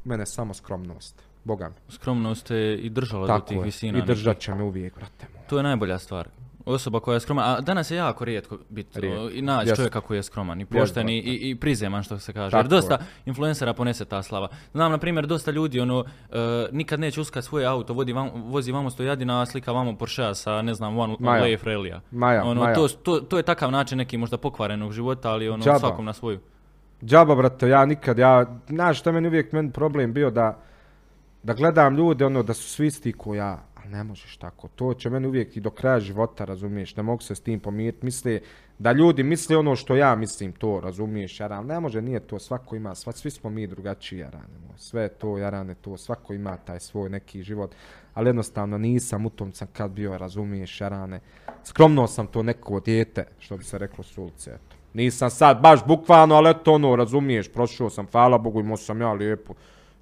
mene 0.04 0.26
samo 0.26 0.54
skromnost, 0.54 1.22
boga 1.44 1.68
mi, 1.68 1.92
Skromnost 1.92 2.46
te 2.46 2.74
i 2.74 2.90
držala 2.90 3.26
do 3.26 3.32
tako 3.32 3.46
tih 3.46 3.56
je, 3.56 3.62
visina. 3.62 3.98
i 3.98 4.02
držat 4.02 4.38
će 4.38 4.54
me 4.54 4.62
uvijek, 4.62 4.94
brate 4.94 5.26
moj. 5.34 5.42
To 5.48 5.56
je 5.56 5.62
najbolja 5.62 5.98
stvar. 5.98 6.28
Osoba 6.68 7.00
koja 7.00 7.14
je 7.14 7.20
skromna, 7.20 7.56
a 7.56 7.60
danas 7.60 7.90
je 7.90 7.96
jako 7.96 8.24
rijetko 8.24 8.58
biti 8.68 9.00
Rijetko. 9.00 9.30
i 9.30 9.42
naći 9.42 9.76
čovjeka 9.76 10.00
koji 10.00 10.18
je 10.18 10.22
skroman 10.22 10.60
i 10.60 10.64
pošten 10.64 11.08
i, 11.08 11.18
i, 11.18 11.50
i 11.50 11.54
prizeman 11.54 12.02
što 12.02 12.18
se 12.18 12.32
kaže. 12.32 12.50
Tako 12.50 12.60
Jer 12.60 12.68
dosta 12.68 12.98
influencera 13.26 13.74
ponese 13.74 14.04
ta 14.04 14.22
slava. 14.22 14.48
Znam, 14.72 14.92
na 14.92 14.98
primjer, 14.98 15.26
dosta 15.26 15.50
ljudi 15.50 15.80
ono, 15.80 16.04
e, 16.30 16.68
nikad 16.72 17.00
neće 17.00 17.20
uskat 17.20 17.44
svoje 17.44 17.66
auto, 17.66 17.92
vodi 17.92 18.12
vam, 18.12 18.30
vozi 18.34 18.72
vamo 18.72 18.90
stojadina, 18.90 19.42
a 19.42 19.46
slika 19.46 19.72
vamo 19.72 19.96
Porschea 19.96 20.34
sa, 20.34 20.62
ne 20.62 20.74
znam, 20.74 20.98
One 20.98 21.16
Maja. 21.18 21.42
Leif 21.42 21.64
Relija. 21.64 22.00
Maja, 22.10 22.44
ono, 22.44 22.62
Maja. 22.62 22.74
To, 22.74 22.88
to, 22.88 23.20
to 23.20 23.36
je 23.36 23.42
takav 23.42 23.70
način 23.70 23.98
neki 23.98 24.16
možda 24.16 24.38
pokvarenog 24.38 24.92
života, 24.92 25.30
ali 25.30 25.48
ono, 25.48 25.64
Džaba. 25.64 25.78
svakom 25.78 26.04
na 26.04 26.12
svoju. 26.12 26.40
Džaba, 27.04 27.34
brate, 27.34 27.68
ja 27.68 27.86
nikad, 27.86 28.18
ja, 28.18 28.46
znaš 28.68 28.98
što 28.98 29.10
je 29.10 29.14
meni 29.14 29.28
uvijek 29.28 29.52
meni 29.52 29.72
problem 29.72 30.12
bio 30.12 30.30
da, 30.30 30.58
da 31.42 31.54
gledam 31.54 31.96
ljude, 31.96 32.26
ono, 32.26 32.42
da 32.42 32.54
su 32.54 32.68
svi 32.68 32.86
isti 32.86 33.12
ko 33.12 33.34
ja, 33.34 33.58
ne 33.88 34.04
možeš 34.04 34.36
tako, 34.36 34.68
to 34.68 34.94
će 34.94 35.10
meni 35.10 35.26
uvijek 35.26 35.56
i 35.56 35.60
do 35.60 35.70
kraja 35.70 36.00
života, 36.00 36.44
razumiješ, 36.44 36.96
ne 36.96 37.02
mogu 37.02 37.22
se 37.22 37.34
s 37.34 37.40
tim 37.40 37.60
pomiriti, 37.60 38.04
misle, 38.04 38.40
da 38.78 38.92
ljudi 38.92 39.22
misle 39.22 39.56
ono 39.56 39.76
što 39.76 39.96
ja 39.96 40.14
mislim 40.16 40.52
to, 40.52 40.80
razumiješ, 40.80 41.40
jaran, 41.40 41.66
ne 41.66 41.80
može, 41.80 42.02
nije 42.02 42.20
to, 42.20 42.38
svako 42.38 42.76
ima, 42.76 42.94
sva, 42.94 43.12
svi 43.12 43.30
smo 43.30 43.50
mi 43.50 43.66
drugačiji, 43.66 44.18
jarane, 44.18 44.58
moj, 44.66 44.78
sve 44.78 45.08
to, 45.08 45.18
to, 45.18 45.38
jarane, 45.38 45.74
to, 45.74 45.96
svako 45.96 46.34
ima 46.34 46.56
taj 46.56 46.80
svoj 46.80 47.10
neki 47.10 47.42
život, 47.42 47.74
ali 48.14 48.28
jednostavno 48.28 48.78
nisam 48.78 49.26
u 49.26 49.30
tom 49.30 49.52
sam 49.52 49.68
kad 49.72 49.90
bio, 49.90 50.18
razumiješ, 50.18 50.80
jarane, 50.80 51.20
skromno 51.64 52.06
sam 52.06 52.26
to 52.26 52.42
neko 52.42 52.80
dijete, 52.80 53.24
što 53.38 53.56
bi 53.56 53.64
se 53.64 53.78
reklo 53.78 54.04
s 54.04 54.18
ulice, 54.18 54.50
eto. 54.50 54.76
Nisam 54.94 55.30
sad 55.30 55.60
baš 55.60 55.86
bukvalno, 55.86 56.34
ali 56.34 56.50
eto 56.50 56.72
ono, 56.72 56.96
razumiješ, 56.96 57.52
prošao 57.52 57.90
sam, 57.90 58.06
hvala 58.12 58.38
Bogu, 58.38 58.60
imao 58.60 58.76
sam 58.76 59.00
ja 59.00 59.12
lijepo, 59.12 59.54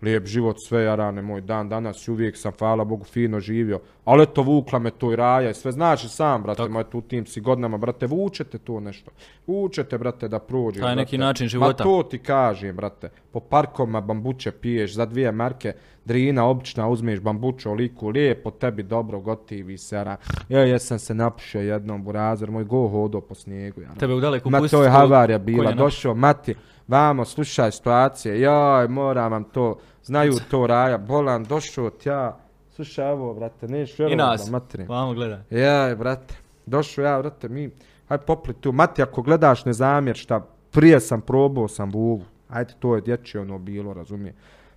lijep 0.03 0.27
život, 0.27 0.57
sve 0.61 0.83
jarane, 0.83 1.23
moj 1.23 1.41
dan 1.41 1.69
danas 1.69 2.09
i 2.09 2.11
uvijek 2.11 2.37
sam, 2.37 2.53
hvala 2.59 2.85
Bogu, 2.85 3.05
fino 3.05 3.41
živio. 3.41 3.81
Ali 4.05 4.23
eto, 4.23 4.43
vukla 4.43 4.79
me 4.79 4.91
to 4.91 5.13
i 5.13 5.17
raja 5.17 5.51
i 5.51 5.55
sve, 5.55 5.73
znaš 5.73 6.05
i 6.05 6.09
sam, 6.09 6.43
brate, 6.43 6.57
Tako. 6.57 6.73
moj 6.73 6.85
tu 6.85 7.01
tim 7.01 7.27
si 7.27 7.41
godinama, 7.41 7.79
brate, 7.79 8.07
vučete 8.07 8.59
to 8.59 8.81
nešto. 8.81 9.11
Vučete, 9.47 9.99
brate, 9.99 10.29
da 10.29 10.39
prođe. 10.39 10.81
Taj 10.81 10.97
neki 10.97 11.17
brate. 11.17 11.27
način 11.27 11.49
života. 11.49 11.85
Ma 11.85 11.91
to 11.91 12.03
ti 12.03 12.19
kažem, 12.19 12.77
brate, 12.77 13.11
po 13.33 13.41
parkovima 13.41 14.01
bambuće 14.01 14.51
piješ, 14.51 14.95
za 14.95 15.07
dvije 15.07 15.33
marke, 15.33 15.73
drina 16.07 16.45
obična, 16.45 16.89
uzmeš 16.89 17.21
bambuču, 17.21 17.73
liku, 17.73 18.09
lijepo, 18.09 18.51
tebi 18.51 18.83
dobro, 18.83 19.21
gotivi 19.21 19.79
sera. 19.79 20.17
Ja 20.49 20.61
jesam 20.61 20.99
se 20.99 21.15
napušio 21.15 21.61
jednom 21.61 22.05
burazer, 22.05 22.51
moj 22.51 22.65
go 22.65 22.89
hodo 22.89 23.21
po 23.21 23.35
snijegu. 23.35 23.81
Ja, 23.81 23.95
Tebe 23.99 24.15
u 24.15 24.21
daleku 24.21 24.51
Ma 24.51 24.59
pustiti 24.59 24.77
to 24.77 24.85
je 24.85 24.91
havarija 24.91 25.39
bila, 25.39 25.73
došao 25.73 26.15
Mati, 26.15 26.55
vamo, 26.89 27.25
slušaj 27.25 27.73
situacije, 27.73 28.41
joj, 28.41 28.89
moram 28.89 29.33
vam 29.33 29.45
to, 29.45 29.79
znaju 30.03 30.33
to 30.51 30.67
raja, 30.67 30.99
bolan, 30.99 31.45
došao 31.45 31.91
tja, 31.91 32.37
slušaj, 32.71 33.11
evo, 33.11 33.35
brate, 33.35 33.69
neš 33.69 33.99
I 33.99 34.03
vjerovati 34.03 34.51
nas. 34.51 34.89
Vamo 34.89 35.15
gledaj. 35.15 35.39
Jaj, 35.51 35.97
brate, 35.97 36.35
došao 36.67 37.05
ja, 37.05 37.19
brate, 37.19 37.49
mi, 37.49 37.71
haj 38.09 38.19
popli 38.19 38.55
tu, 38.55 38.73
Mati, 38.73 39.03
ako 39.03 39.23
gledaš 39.23 39.65
ne 39.65 39.73
zamjer 39.73 40.17
šta, 40.17 40.47
prije 40.71 41.01
sam 41.01 41.21
probao 41.21 41.69
sam 41.69 41.91
buvu, 41.91 42.23
ajde, 42.49 42.75
to 42.79 42.95
je 42.95 43.01
dječje 43.01 43.41
ono 43.41 43.59
bilo, 43.59 43.93
razumije. 43.93 44.35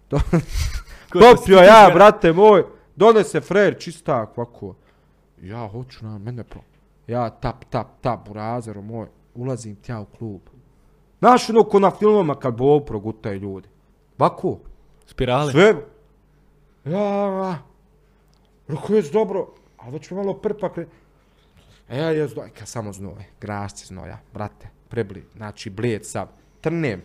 Do- 0.10 0.20
Popio 1.12 1.58
ja, 1.72 1.92
brate 1.94 2.34
moj, 2.34 2.64
donese 2.96 3.42
frajer 3.42 3.76
čistak, 3.80 4.38
ovako. 4.38 4.76
Ja 5.42 5.68
hoću 5.68 6.06
na 6.06 6.18
mene 6.18 6.44
pro. 6.44 6.62
Ja 7.08 7.30
tap, 7.32 7.66
tap, 7.66 7.88
tap, 8.02 8.28
burazeru 8.28 8.82
moj, 8.82 9.08
ulazim 9.36 9.76
tja 9.76 10.00
u 10.00 10.06
klub. 10.08 10.42
Znaš 11.20 11.50
ono 11.50 11.64
ko 11.64 11.80
na 11.80 11.92
filmama 11.92 12.36
kad 12.36 12.54
bol 12.56 12.80
progutaju 12.82 13.40
ljudi. 13.40 13.68
Ovako, 14.20 14.58
Spirali. 15.06 15.52
sve. 15.52 15.74
Ja, 16.86 17.58
Rako 18.68 18.94
je 18.94 19.02
dobro, 19.04 19.48
a 19.78 19.90
već 19.90 20.12
me 20.12 20.18
malo 20.18 20.34
prpak. 20.34 20.78
re- 20.78 20.86
E, 21.90 21.98
ja 21.98 22.10
je 22.10 22.28
znoj, 22.28 22.50
kad 22.50 22.68
samo 22.68 22.94
znoj, 22.94 23.26
grasci 23.42 23.86
znoja, 23.86 24.20
brate, 24.34 24.68
prebli, 24.90 25.26
znači 25.36 25.70
bled 25.70 26.06
sav, 26.06 26.28
trnem, 26.62 27.02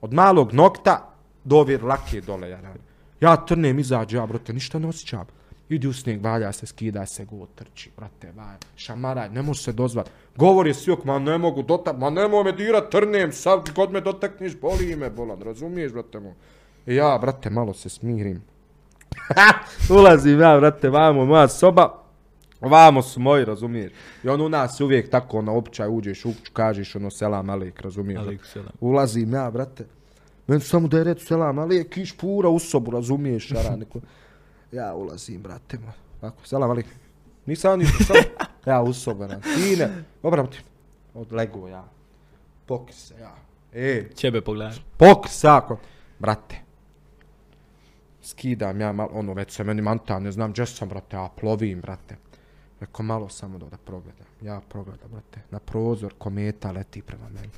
od 0.00 0.12
malog 0.12 0.52
nokta 0.52 1.13
do 1.44 1.56
ove 1.56 1.78
lake 1.78 2.20
dole, 2.20 2.50
ja 2.50 2.60
radim. 2.60 2.82
Ja 3.20 3.36
trnem, 3.36 3.78
izađe, 3.78 4.16
ja, 4.16 4.26
brate, 4.26 4.52
ništa 4.52 4.78
ne 4.78 4.88
osjećam. 4.88 5.26
Idi 5.68 5.88
u 5.88 5.92
snijeg, 5.92 6.24
valja 6.24 6.52
se, 6.52 6.66
skida 6.66 7.06
se, 7.06 7.24
go, 7.24 7.46
trči, 7.54 7.90
brate, 7.96 8.32
valja, 8.36 8.58
šamaraj, 8.76 9.30
ne 9.30 9.42
može 9.42 9.62
se 9.62 9.72
dozvat. 9.72 10.10
Govori 10.36 10.74
sviok, 10.74 11.04
ma 11.04 11.18
ne 11.18 11.38
mogu 11.38 11.62
dotak, 11.62 11.96
ma 11.98 12.10
nemoj 12.10 12.44
me 12.44 12.52
dirat, 12.52 12.90
trnem, 12.90 13.32
sad 13.32 13.70
god 13.74 13.92
me 13.92 14.00
dotakneš, 14.00 14.60
boli 14.60 14.96
me, 14.96 15.10
bolan, 15.10 15.42
razumiješ, 15.42 15.92
brate 15.92 16.20
moj. 16.20 16.34
I 16.86 16.94
ja, 16.94 17.18
brate, 17.18 17.50
malo 17.50 17.74
se 17.74 17.88
smirim. 17.88 18.42
Ulazim 19.98 20.40
ja, 20.40 20.56
brate, 20.58 20.90
vamo, 20.90 21.24
moja 21.24 21.48
soba, 21.48 22.04
Vamo 22.60 23.02
su 23.02 23.20
moji, 23.20 23.44
razumiješ? 23.44 23.92
I 24.22 24.28
on 24.28 24.40
u 24.40 24.48
nas 24.48 24.80
je 24.80 24.84
uvijek 24.84 25.10
tako 25.10 25.42
na 25.42 25.52
općaj 25.52 25.88
uđeš, 25.88 26.24
u 26.24 26.32
kažeš 26.52 26.96
ono 26.96 27.10
selam 27.10 27.50
alik, 27.50 27.80
razumiješ? 27.80 28.20
Alejkum 28.20 28.46
selam. 28.46 28.72
Ulazim 28.80 29.32
ja, 29.32 29.50
brate. 29.50 29.84
Meni 30.46 30.60
samo 30.60 30.88
da 30.88 30.98
je 30.98 31.04
reći 31.04 31.26
selam 31.26 31.58
alik, 31.58 31.88
kiš 31.88 32.16
pura 32.16 32.48
u 32.48 32.58
sobu, 32.58 32.90
razumiješ? 32.90 33.48
Šara, 33.48 33.76
neko. 33.82 34.00
Ja 34.72 34.94
ulazim, 34.94 35.42
brate 35.42 35.78
moj. 35.78 35.92
Ovako, 36.22 36.46
selam 36.46 36.70
alik. 36.70 36.86
Nisam 37.46 37.70
ja 37.70 37.76
ništa, 37.76 38.04
samo. 38.04 38.20
Ja 38.66 38.82
u 38.82 38.92
sobu, 38.92 39.26
na. 39.26 39.40
Sine. 39.42 40.04
Dobra, 40.22 40.42
brate. 40.42 40.58
Odlego 41.14 41.68
ja. 41.68 41.84
Pokri 42.66 42.94
se, 42.94 43.14
ja. 43.20 43.34
E, 43.72 44.08
Ćebe 44.14 44.40
pogledaj. 44.40 44.76
pokri 44.96 45.30
se, 45.32 45.48
ako. 45.48 45.78
Brate. 46.18 46.56
Skidam 48.22 48.80
ja 48.80 48.92
malo, 48.92 49.10
ono, 49.12 49.32
već 49.34 49.52
se 49.52 49.64
meni 49.64 49.82
manta, 49.82 50.18
ne 50.18 50.32
znam 50.32 50.52
gdje 50.52 50.66
sam, 50.66 50.88
brate, 50.88 51.16
ja 51.16 51.28
plovim, 51.40 51.80
brate. 51.80 52.16
Reko, 52.80 53.02
malo 53.02 53.28
samo 53.28 53.58
da, 53.58 53.66
da 53.66 53.76
progledam. 53.76 54.26
Ja 54.42 54.60
progledam, 54.68 55.10
brate. 55.10 55.40
Na 55.50 55.58
prozor 55.58 56.14
kometa 56.18 56.72
leti 56.72 57.02
prema 57.02 57.28
meni. 57.28 57.48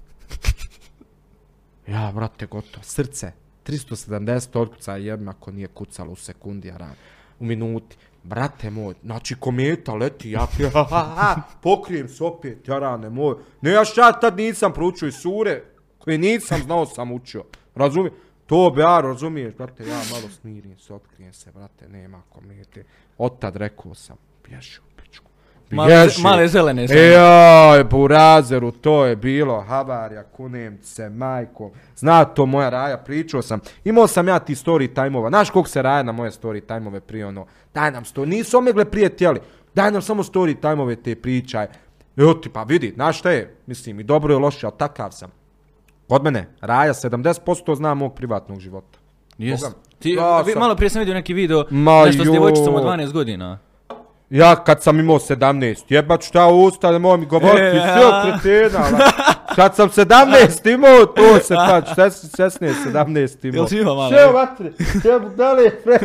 Ja, 1.87 2.13
brate, 2.15 2.47
gotovo. 2.47 2.83
Srce. 2.83 3.33
370 3.67 4.59
otkuca 4.59 4.97
jedna 4.97 5.31
ako 5.31 5.51
nije 5.51 5.69
kucalo 5.69 6.13
u 6.13 6.17
sekundi, 6.17 6.71
radim. 6.71 6.97
U 7.41 7.45
minuti. 7.45 7.97
Brate 8.23 8.71
moj, 8.71 8.95
znači 9.03 9.35
kometa 9.35 9.95
leti, 9.95 10.31
ja 10.31 10.47
ha, 10.73 10.85
ha, 10.91 11.03
ha, 11.17 11.43
pokrijem 11.63 12.09
se 12.09 12.25
opet, 12.25 12.69
ja 12.69 12.79
rane 12.79 13.11
moj. 13.11 13.35
Ne, 13.61 13.71
ja 13.71 13.85
šta 13.85 14.13
tad 14.13 14.37
nisam 14.37 14.73
proučio 14.73 15.09
iz 15.09 15.15
sure, 15.15 15.63
koje 15.99 16.19
nisam 16.19 16.63
znao 16.63 16.87
sam 16.87 17.13
učio. 17.13 17.45
Razumije? 17.75 18.13
To 18.47 18.71
bi 18.75 18.81
ja, 18.81 19.01
razumiješ, 19.01 19.55
brate, 19.55 19.87
ja 19.87 20.01
malo 20.13 20.29
smirim 20.41 20.79
se, 20.79 20.95
otkrijem 20.95 21.33
se, 21.33 21.53
brate, 21.53 21.89
nema 21.89 22.23
komete. 22.29 22.85
Otad 23.19 23.57
rekao 23.57 23.95
sam, 23.95 24.17
bježi 24.49 24.79
u 24.81 24.96
pičku. 24.96 24.96
Male, 25.71 25.89
Bježi. 25.89 26.23
male 26.23 26.49
zelene 26.49 26.89
sam. 26.89 26.97
E, 26.97 27.01
Joj, 27.01 27.85
burazeru, 27.85 28.71
to 28.71 29.05
je 29.05 29.17
bilo, 29.17 29.61
havarja, 29.61 30.23
kunem 30.23 30.79
se, 30.83 31.11
majko. 31.11 31.71
Zna 31.97 32.25
to 32.25 32.47
moja 32.47 32.69
raja, 32.71 32.97
pričao 32.99 33.43
sam. 33.43 33.61
Imao 33.85 34.07
sam 34.07 34.29
ja 34.29 34.39
ti 34.39 34.55
story 34.55 34.95
time-ova. 34.95 35.29
Znaš 35.29 35.51
koliko 35.51 35.69
se 35.69 35.83
raja 35.83 36.03
na 36.03 36.13
moje 36.13 36.31
story 36.31 36.61
time-ove 36.67 37.01
prije 37.01 37.27
ono. 37.27 37.47
Daj 37.75 37.91
nam 37.91 38.05
story, 38.05 38.27
nisu 38.27 38.59
omegle 38.59 38.85
prije 38.85 39.09
tijeli. 39.09 39.41
Daj 39.75 39.91
nam 39.91 40.03
samo 40.03 40.23
story 40.23 40.61
time-ove 40.61 40.97
te 40.97 41.15
pričaj. 41.15 41.67
Evo 42.17 42.35
ti, 42.35 42.49
pa 42.49 42.63
vidi, 42.63 42.93
znaš 42.95 43.19
šta 43.19 43.31
je? 43.31 43.57
Mislim, 43.67 44.01
i 44.01 44.05
dobro 44.05 44.35
je 44.35 44.39
loše, 44.39 44.67
ali 44.67 44.75
takav 44.79 45.11
sam. 45.11 45.31
Kod 46.09 46.25
mene, 46.25 46.49
raja 46.61 46.95
70% 46.95 47.77
zna 47.77 47.95
mog 47.95 48.15
privatnog 48.15 48.61
života. 48.61 48.99
Jes. 49.39 49.61
Boga. 49.61 49.75
Ti, 49.99 50.11
Ja 50.11 50.41
vi, 50.41 50.55
malo 50.55 50.75
prije 50.77 50.91
sam 50.91 50.99
vidio 51.01 51.15
neki 51.15 51.35
video, 51.35 51.65
Ma 51.71 52.05
nešto 52.05 52.25
s 52.25 52.31
djevojčicom 52.31 52.75
od 52.75 52.83
12 52.85 53.13
godina. 53.13 53.59
Ja 54.31 54.65
kad 54.65 54.83
sam 54.83 55.01
imao 55.01 55.19
17, 55.19 55.85
jebat 55.89 56.23
šta 56.23 56.47
usta, 56.47 56.99
mogu 56.99 57.17
mi 57.17 57.27
govoriti, 57.27 57.63
E, 57.63 57.77
e, 57.77 57.83
sve 57.83 58.39
kretena. 58.43 59.11
Kad 59.57 59.75
sam 59.77 59.89
17 59.89 60.75
imao, 60.75 61.07
to 61.07 61.39
se 61.39 61.55
pa, 61.55 61.83
16, 61.97 62.73
17 62.87 63.49
imao. 63.49 63.61
Jel 63.61 63.67
si 63.67 63.79
imao 63.79 63.95
malo? 63.95 64.09
Sve 64.09 64.27
vatri, 64.27 64.73
sve 65.01 65.21
budale, 65.21 65.71
pre. 65.85 65.99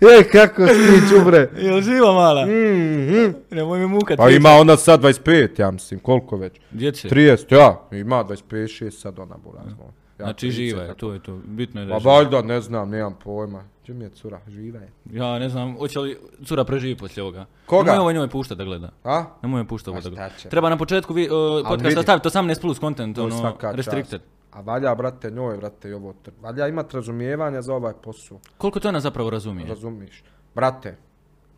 Je, 0.00 0.24
kako 0.32 0.66
si 0.66 0.74
ti 0.74 1.08
čubre. 1.08 1.48
Jel 1.56 1.80
živa 1.80 2.12
mala? 2.12 2.46
Mm, 2.46 2.50
mm. 2.50 3.34
Nemoj 3.50 3.78
mi 3.78 3.86
mukat. 3.86 4.16
Pa 4.16 4.30
ima 4.30 4.50
ona 4.50 4.76
sad 4.76 5.02
25, 5.02 5.60
ja 5.60 5.70
mislim, 5.70 6.00
koliko 6.00 6.36
već? 6.36 6.52
Djece. 6.70 7.08
30, 7.08 7.54
ja, 7.54 7.88
ima 7.92 8.24
25, 8.24 8.40
6 8.84 8.90
sad 8.90 9.18
ona 9.18 9.36
burazno. 9.44 9.84
Ja, 9.84 10.05
Znači 10.16 10.46
30, 10.46 10.50
živa 10.50 10.82
je, 10.82 10.94
to 10.94 11.12
je 11.12 11.22
to. 11.22 11.40
Bitno 11.44 11.80
je 11.80 11.86
da 11.86 11.90
Pa 11.90 11.96
je 11.96 12.00
živa. 12.00 12.12
valjda, 12.14 12.42
ne 12.42 12.60
znam, 12.60 12.90
nemam 12.90 13.16
pojma. 13.24 13.64
Gdje 13.82 13.94
mi 13.94 14.04
je 14.04 14.10
cura, 14.10 14.40
živa 14.48 14.80
je. 14.80 14.92
Ja 15.12 15.38
ne 15.38 15.48
znam, 15.48 15.76
hoće 15.78 15.98
li 15.98 16.18
cura 16.44 16.64
preživi 16.64 16.96
poslije 16.96 17.22
ovoga. 17.22 17.46
Koga? 17.66 17.90
Nemoj 17.90 18.00
ovo 18.00 18.12
njoj 18.12 18.28
puštat 18.28 18.58
da 18.58 18.64
gleda. 18.64 18.90
A? 19.04 19.24
Nemoj 19.42 19.60
joj 19.60 19.66
puštat 19.66 19.88
ovo 19.88 20.00
da 20.00 20.08
gleda. 20.08 20.30
će? 20.38 20.48
Treba 20.48 20.70
na 20.70 20.76
početku 20.76 21.14
vi, 21.14 21.28
uh, 21.30 21.68
podcasta 21.68 22.02
staviti 22.02 22.28
18 22.28 22.60
plus 22.60 22.80
content, 22.80 23.18
ono, 23.18 23.56
restricted. 23.72 24.20
čast. 24.20 24.32
A 24.52 24.60
valja, 24.60 24.94
brate, 24.94 25.30
njoj, 25.30 25.56
brate, 25.56 25.88
i 25.88 25.92
ovo. 25.92 26.14
Valja 26.42 26.68
imat 26.68 26.94
razumijevanja 26.94 27.62
za 27.62 27.74
ovaj 27.74 27.92
posao. 28.04 28.38
Koliko 28.58 28.80
to 28.80 28.88
ona 28.88 29.00
zapravo 29.00 29.30
razumije? 29.30 29.68
Razumiš? 29.68 30.24
Brate, 30.54 30.96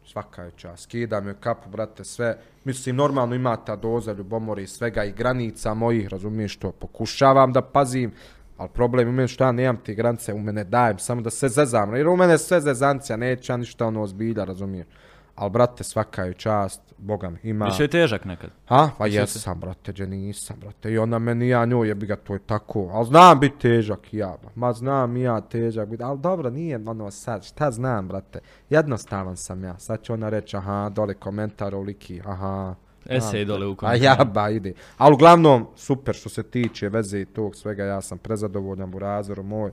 svaka 0.04 0.42
je 0.42 0.50
čast. 0.56 0.82
Skidam 0.82 1.26
joj 1.26 1.34
kapu, 1.40 1.70
brate, 1.70 2.04
sve. 2.04 2.38
Mislim, 2.64 2.96
normalno 2.96 3.34
ima 3.34 3.56
ta 3.56 3.76
doza 3.76 4.12
ljubomore 4.12 4.62
i 4.62 4.66
svega 4.66 5.04
i 5.04 5.12
granica 5.12 5.74
mojih, 5.74 6.09
razumiješ 6.09 6.56
to. 6.56 6.72
Pokušavam 6.72 7.52
da 7.52 7.62
pazim, 7.62 8.12
ali 8.59 8.68
problem 8.74 9.09
ima 9.09 9.26
što 9.26 9.44
ja 9.44 9.52
nemam 9.52 9.76
te 9.76 9.94
granice, 9.94 10.34
u 10.34 10.38
mene 10.38 10.64
dajem, 10.64 10.98
samo 10.98 11.20
da 11.20 11.30
se 11.30 11.48
zezam. 11.48 11.94
Jer 11.94 12.09
u 12.09 12.16
mene 12.16 12.38
sve 12.38 12.61
zezancija, 12.61 13.16
neće 13.16 13.52
ja 13.52 13.56
ništa 13.56 13.86
ono 13.86 14.02
ozbilja, 14.02 14.44
razumiješ. 14.44 14.86
Ali, 15.34 15.50
brate, 15.50 15.84
svaka 15.84 16.24
je 16.24 16.34
čast, 16.34 16.80
Boga 16.98 17.30
mi, 17.30 17.38
ima... 17.42 17.64
Više 17.64 17.82
je 17.82 17.88
težak 17.88 18.24
nekad. 18.24 18.50
Ha? 18.66 18.90
Pa 18.98 19.06
jesam, 19.06 19.61
brate, 19.61 19.92
gdje 19.92 20.06
nisam, 20.06 20.56
brate. 20.61 20.92
I 20.92 20.98
ona 20.98 21.18
meni, 21.18 21.48
ja 21.48 21.64
njoj 21.64 21.88
jebi 21.88 22.06
ga, 22.06 22.16
to 22.16 22.32
je 22.32 22.38
tako. 22.38 22.90
Ali 22.92 23.06
znam 23.06 23.40
biti 23.40 23.59
težak 23.59 24.14
i 24.14 24.16
ja. 24.16 24.36
Ma 24.54 24.72
znam 24.72 25.16
i 25.16 25.22
ja 25.22 25.40
težak 25.40 25.88
biti. 25.88 26.02
Ali 26.02 26.18
dobro, 26.18 26.50
nije 26.50 26.76
ono 26.86 27.11
sad, 27.11 27.44
šta 27.44 27.70
znam, 27.70 28.09
brate. 28.09 28.40
Jednostavan 28.70 29.36
sam 29.36 29.64
ja. 29.64 29.78
Sad 29.78 30.02
će 30.02 30.12
ona 30.12 30.28
reći, 30.28 30.56
aha, 30.56 30.90
dole 30.94 31.14
komentar 31.14 31.74
o 31.74 31.80
liki, 31.80 32.20
aha. 32.24 32.74
Esej 33.09 33.44
dole 33.44 33.66
u 33.66 33.72
A 33.72 33.76
komentarima. 33.76 34.06
ja 34.18 34.24
ba, 34.24 34.50
ide. 34.50 34.72
Ali 34.96 35.14
uglavnom, 35.14 35.66
super 35.76 36.14
što 36.14 36.28
se 36.28 36.42
tiče 36.42 36.88
veze 36.88 37.20
i 37.20 37.24
tog 37.24 37.56
svega, 37.56 37.84
ja 37.84 38.00
sam 38.00 38.18
prezadovoljan, 38.18 38.90
burazeru 38.90 39.42
moj. 39.42 39.70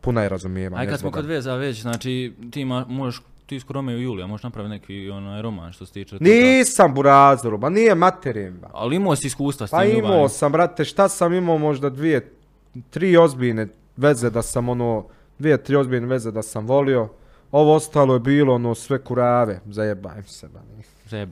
Puna 0.00 0.22
je 0.22 0.28
razumijevanja. 0.28 0.80
Aj 0.82 0.88
kad 0.88 1.00
smo 1.00 1.10
kod 1.10 1.26
veza 1.26 1.54
već, 1.54 1.80
znači 1.82 2.32
ti 2.50 2.60
ima, 2.60 2.86
možeš, 2.88 3.22
ti 3.46 3.60
skoro 3.60 3.78
Romeo 3.78 3.98
i 3.98 4.02
Julija, 4.02 4.26
možeš 4.26 4.42
napraviti 4.42 4.70
neki 4.70 5.10
onaj 5.10 5.42
roman 5.42 5.72
što 5.72 5.86
se 5.86 5.92
tiče 5.92 6.18
toga. 6.18 6.30
Nisam 6.30 6.94
burazeru, 6.94 7.58
ba 7.58 7.68
nije 7.68 7.94
materin, 7.94 8.58
ba. 8.60 8.68
Ali 8.72 8.96
imao 8.96 9.16
si 9.16 9.26
iskustva 9.26 9.66
s 9.66 9.70
tim 9.70 9.78
Pa 9.78 9.84
imao 9.84 9.98
ljubavnim. 10.00 10.28
sam, 10.28 10.52
brate, 10.52 10.84
šta 10.84 11.08
sam 11.08 11.32
imao 11.32 11.58
možda 11.58 11.90
dvije, 11.90 12.32
tri 12.90 13.16
ozbiljne 13.16 13.66
veze 13.96 14.30
da 14.30 14.42
sam 14.42 14.68
ono, 14.68 15.06
dvije, 15.38 15.62
tri 15.62 15.76
ozbiljne 15.76 16.06
veze 16.06 16.30
da 16.30 16.42
sam 16.42 16.66
volio. 16.66 17.08
Ovo 17.52 17.74
ostalo 17.74 18.14
je 18.14 18.20
bilo 18.20 18.54
ono 18.54 18.74
sve 18.74 18.98
kurave, 18.98 19.60
zajebajem 19.66 20.24
se, 20.24 20.48
ba. 20.48 20.60
nije. 20.76 21.26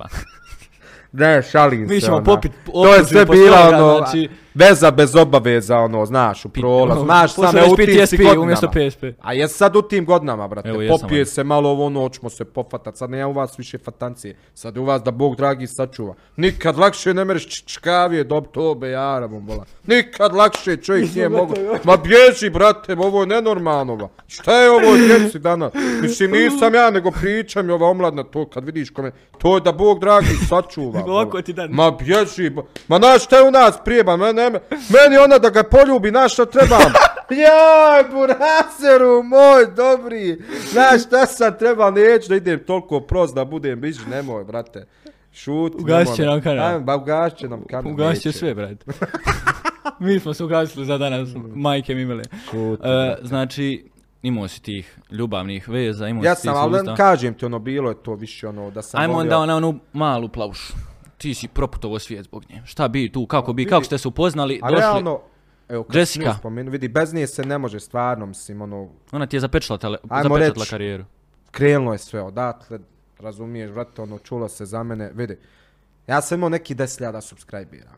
Ne, 1.13 1.43
šalim 1.43 1.89
se. 1.89 1.95
Mi 1.95 2.01
ćemo 2.01 2.17
ona. 2.17 2.25
popit 2.25 2.53
To 2.73 2.95
je 2.95 3.05
sve 3.05 3.25
bila 3.25 3.69
ono, 3.69 3.99
znači- 3.99 4.29
veza 4.55 4.91
bez 4.91 5.17
obaveza, 5.17 5.79
ono, 5.79 6.07
znaš, 6.07 6.45
u 6.45 6.49
prolaz. 6.49 6.99
Znaš, 7.05 7.35
sam 7.35 7.45
Pošalješ 7.45 7.73
u 7.73 7.77
tim 7.77 7.87
PTSP 7.87 8.17
godinama. 8.17 8.43
umjesto 8.43 8.69
PSP. 8.69 9.05
A 9.21 9.33
je 9.33 9.49
sad 9.49 9.77
u 9.77 9.83
tim 9.83 10.05
godinama, 10.05 10.49
brate, 10.49 10.69
Evo, 10.69 10.81
popije 10.89 11.27
se 11.27 11.45
malo 11.45 11.71
ovo 11.71 11.89
noć, 11.89 12.15
ćemo 12.15 12.31
se 12.31 12.45
pofatat, 12.45 12.97
sad 12.97 13.11
nema 13.11 13.29
u 13.29 13.33
vas 13.33 13.59
više 13.59 13.79
fatancije, 13.79 14.37
sad 14.55 14.77
je 14.77 14.81
u 14.81 14.85
vas 14.85 15.03
da 15.03 15.11
Bog 15.11 15.37
dragi 15.37 15.67
sačuva. 15.67 16.15
Nikad 16.37 16.79
lakše 16.79 17.15
ne 17.15 17.25
mereš 17.25 17.65
čkavije 17.65 18.25
dob 18.25 18.45
to 18.53 18.75
be 18.75 18.91
jara, 18.91 19.29
bombola. 19.29 19.65
Nikad 19.87 20.35
lakše 20.35 20.77
čovjek 20.77 21.15
nije 21.15 21.29
mogo. 21.29 21.55
Ma 21.85 21.97
bježi, 21.97 22.51
brate, 22.51 22.97
ovo 22.99 23.21
je 23.21 23.27
nenormalno, 23.27 23.97
ba. 23.97 24.09
Šta 24.27 24.63
je 24.63 24.71
ovo 24.71 24.97
djeci 24.97 25.39
danas? 25.39 25.73
Mislim, 26.03 26.31
nisam 26.31 26.75
ja, 26.75 26.91
nego 26.91 27.11
pričam 27.11 27.69
je 27.69 27.75
ova 27.75 27.89
omladna 27.89 28.25
to, 28.25 28.49
kad 28.49 28.65
vidiš 28.65 28.91
kome, 28.91 29.13
to 29.39 29.55
je 29.55 29.61
da 29.61 29.73
Bog 29.73 30.01
dragi 30.01 30.37
sačuva. 30.49 31.05
Ovako 31.07 31.31
bola. 31.31 31.43
ti 31.43 31.53
dan. 31.53 31.71
Ma 31.71 31.91
bježi, 31.91 32.51
ba. 32.51 32.63
ma 32.89 32.99
znaš 32.99 33.25
šta 33.25 33.37
je 33.37 33.49
u 33.49 33.51
nas 33.51 33.77
prijeba, 33.85 34.17
ma 34.17 34.33
ne, 34.43 34.61
meni 34.71 35.19
ona 35.19 35.39
da 35.39 35.51
ga 35.51 35.63
poljubi, 35.63 36.09
znaš 36.09 36.33
šta 36.33 36.47
trebam. 36.47 36.93
Jaj, 37.43 38.05
burazeru 38.05 39.23
moj, 39.23 39.67
dobri. 39.67 40.39
Znaš 40.73 41.03
šta 41.03 41.27
sam 41.27 41.59
trebao, 41.59 41.91
neću 41.91 42.29
da 42.29 42.37
idem 42.37 42.61
toliko 42.61 43.01
prost 43.01 43.35
da 43.35 43.45
budem 43.45 43.81
bliži, 43.81 44.01
nemoj, 44.11 44.45
brate. 44.45 44.87
Šuti. 45.33 45.77
Ugasit 45.79 46.17
će 46.17 46.23
nemoj. 46.23 46.35
nam 46.35 46.43
kanal. 46.43 46.67
Ajme, 46.67 46.81
ba 46.81 46.97
ugasit 46.97 47.39
će 47.39 47.49
nam 47.49 47.63
kanal. 47.65 47.93
Ugasit 47.93 48.23
će 48.23 48.29
neće. 48.29 48.39
sve, 48.39 48.55
brate. 48.55 48.85
Mi 49.99 50.21
smo 50.21 50.35
se 50.35 50.45
ugasili 50.45 50.87
za 50.87 50.99
danas, 50.99 51.29
majke 51.47 51.95
mi 51.95 52.03
imale. 52.03 52.23
Šuti, 52.51 52.83
E, 52.85 53.17
znači, 53.23 53.85
imao 54.23 54.49
si 54.49 54.63
tih 54.63 54.99
ljubavnih 55.11 55.69
veza, 55.69 56.09
imao 56.09 56.25
Ja 56.25 56.35
si 56.35 56.43
tih 56.43 56.51
sam, 56.51 56.75
ali 56.75 56.97
kažem 56.97 57.35
ti, 57.35 57.45
ono, 57.45 57.59
bilo 57.59 57.89
je 57.89 57.97
to 57.97 58.15
više, 58.15 58.49
ono, 58.49 58.71
da 58.71 58.83
sam 58.83 59.01
Ajmo 59.01 59.15
volio- 59.15 59.21
onda 59.35 59.47
na 59.47 59.57
onu 59.57 59.79
malu 59.93 60.29
plavušu. 60.29 60.73
Ti 61.23 61.35
si 61.35 61.49
proputovo 61.49 61.99
svijet 61.99 62.25
zbog 62.25 62.45
nje. 62.51 62.63
Šta 62.65 62.89
bi 62.89 63.13
tu, 63.13 63.27
kako 63.27 63.53
bi, 63.53 63.61
Vidi. 63.61 63.71
kako 63.71 63.85
ste 63.85 63.99
se 63.99 64.09
upoznali, 64.09 64.61
A 64.63 64.71
došli. 64.71 64.81
realno, 64.81 65.21
evo, 65.69 65.85
kad 65.85 65.97
Jessica. 65.97 66.35
Spomenu, 66.39 66.71
vidi, 66.71 66.89
bez 66.89 67.15
nje 67.15 67.27
se 67.27 67.45
ne 67.45 67.59
može 67.59 67.81
stvarno, 67.81 68.27
mislim, 68.27 68.63
ono, 68.63 68.89
Ona 69.13 69.27
ti 69.27 69.37
je 69.37 69.41
zapečala, 69.41 69.79
tele, 69.79 69.99
karijeru. 70.71 71.05
krenulo 71.51 71.93
je 71.93 71.99
sve 71.99 72.23
odatle, 72.23 72.79
razumiješ, 73.21 73.71
vrate, 73.71 74.03
ono, 74.03 74.19
čulo 74.19 74.49
se 74.49 74.67
za 74.67 74.83
mene, 74.83 75.11
vidi, 75.15 75.39
ja 76.07 76.21
sam 76.21 76.39
imao 76.39 76.49
neki 76.49 76.75
10.000 76.75 77.21
subscribera. 77.21 77.91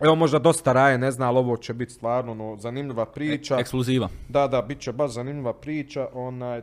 Evo 0.00 0.14
možda 0.14 0.38
dosta 0.38 0.72
raje, 0.72 0.98
ne 0.98 1.10
zna, 1.10 1.28
ali 1.28 1.38
ovo 1.38 1.56
će 1.56 1.74
biti 1.74 1.92
stvarno 1.92 2.32
ono, 2.32 2.56
zanimljiva 2.56 3.06
priča. 3.06 3.58
Ekskluziva. 3.58 4.08
Da, 4.28 4.48
da, 4.48 4.62
bit 4.62 4.80
će 4.80 4.92
baš 4.92 5.10
zanimljiva 5.10 5.52
priča. 5.52 6.08
Onaj, 6.12 6.62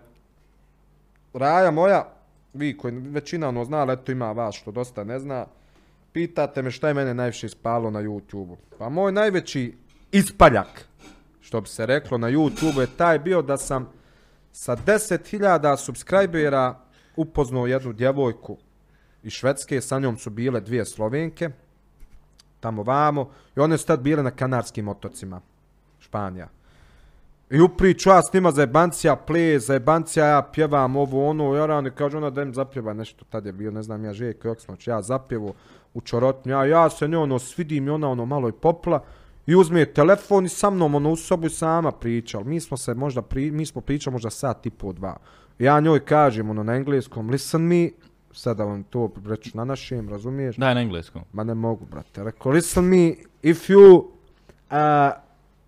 Raja 1.33 1.71
moja, 1.71 2.07
vi 2.53 2.77
koji 2.77 2.93
većina 2.93 3.49
ono 3.49 3.65
zna, 3.65 3.77
ali 3.77 3.93
eto 3.93 4.11
ima 4.11 4.31
vas 4.31 4.55
što 4.55 4.71
dosta 4.71 5.03
ne 5.03 5.19
zna, 5.19 5.45
pitate 6.15 6.61
me 6.61 6.71
šta 6.71 6.87
je 6.87 6.93
mene 6.93 7.13
najviše 7.13 7.45
ispalo 7.45 7.91
na 7.91 8.01
YouTube-u. 8.01 8.57
Pa 8.79 8.89
moj 8.89 9.11
najveći 9.11 9.73
ispaljak, 10.11 10.87
što 11.41 11.61
bi 11.61 11.67
se 11.67 11.85
reklo 11.85 12.17
na 12.17 12.29
YouTube-u, 12.31 12.81
je 12.81 12.87
taj 12.97 13.19
bio 13.19 13.41
da 13.41 13.57
sam 13.57 13.89
sa 14.51 14.75
10.000 14.75 15.77
subscribera 15.77 16.79
upoznao 17.15 17.67
jednu 17.67 17.93
djevojku 17.93 18.57
iz 19.23 19.31
Švedske, 19.31 19.81
sa 19.81 19.99
njom 19.99 20.17
su 20.17 20.29
bile 20.29 20.61
dvije 20.61 20.85
Slovenke, 20.85 21.49
tamo 22.59 22.83
vamo, 22.83 23.29
i 23.55 23.59
one 23.59 23.77
su 23.77 23.85
tad 23.85 23.99
bile 23.99 24.23
na 24.23 24.31
Kanarskim 24.31 24.87
otocima, 24.87 25.41
Španija. 25.99 26.47
I 27.49 27.61
upriču 27.61 28.09
ja 28.09 28.21
s 28.21 28.33
njima 28.33 28.51
za 28.51 28.61
jebancija 28.61 29.15
ple, 29.15 29.59
za 29.59 29.73
jebancija 29.73 30.25
ja 30.25 30.41
pjevam 30.53 30.95
ovo 30.95 31.29
ono, 31.29 31.55
ja 31.55 31.65
rano, 31.65 31.89
kaže 31.95 32.17
ona 32.17 32.29
da 32.29 32.41
im 32.41 32.53
zapjeva 32.53 32.93
nešto, 32.93 33.25
tad 33.29 33.45
je 33.45 33.51
bio, 33.51 33.71
ne 33.71 33.83
znam 33.83 34.05
ja, 34.05 34.13
Željko 34.13 34.47
Joksmoć, 34.47 34.87
ja 34.87 35.01
zapjevu 35.01 35.53
u 35.95 36.01
čorotnju, 36.01 36.51
ja, 36.51 36.65
ja 36.65 36.89
se 36.89 37.07
nje 37.07 37.17
ono 37.17 37.39
svidim 37.39 37.87
i 37.87 37.89
ona 37.89 38.09
ono 38.09 38.25
malo 38.25 38.49
i 38.49 38.51
popla 38.51 39.03
i 39.45 39.55
uzme 39.55 39.85
telefon 39.85 40.45
i 40.45 40.49
sa 40.49 40.69
mnom 40.69 40.95
ono 40.95 41.11
u 41.11 41.15
sobu 41.15 41.49
sama 41.49 41.91
priča, 41.91 42.37
ali 42.37 42.47
mi 42.47 42.59
smo 42.59 42.77
se 42.77 42.93
možda, 42.93 43.21
pri, 43.21 43.51
mi 43.51 43.65
smo 43.65 43.81
pričali 43.81 44.11
možda 44.11 44.29
sat 44.29 44.65
i 44.65 44.69
po 44.69 44.93
dva. 44.93 45.17
Ja 45.59 45.79
njoj 45.79 46.05
kažem 46.05 46.49
ono 46.49 46.63
na 46.63 46.75
engleskom, 46.75 47.29
listen 47.29 47.61
me, 47.61 47.89
sad 48.31 48.57
da 48.57 48.63
vam 48.63 48.83
to 48.83 49.11
reću 49.25 49.51
na 49.53 49.65
našem, 49.65 50.09
razumiješ? 50.09 50.55
Daj 50.55 50.75
na 50.75 50.81
engleskom. 50.81 51.21
Ma 51.33 51.43
ne 51.43 51.53
mogu, 51.53 51.85
brate. 51.85 52.23
Rekao, 52.23 52.51
listen 52.51 52.83
me, 52.83 53.15
if 53.43 53.69
you 53.69 53.97
uh, 53.97 55.11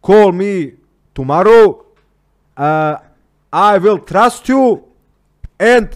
call 0.01 0.32
me 0.32 0.71
tomorrow, 1.13 1.69
uh, 1.69 2.97
I 3.53 3.80
will 3.80 4.05
trust 4.05 4.49
you 4.49 4.80
and 5.59 5.88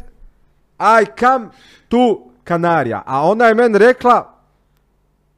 I 0.79 1.05
come 1.19 1.49
to 1.89 2.30
Kanarija. 2.43 3.03
A 3.05 3.29
ona 3.29 3.45
je 3.45 3.53
meni 3.55 3.77
rekla, 3.77 4.33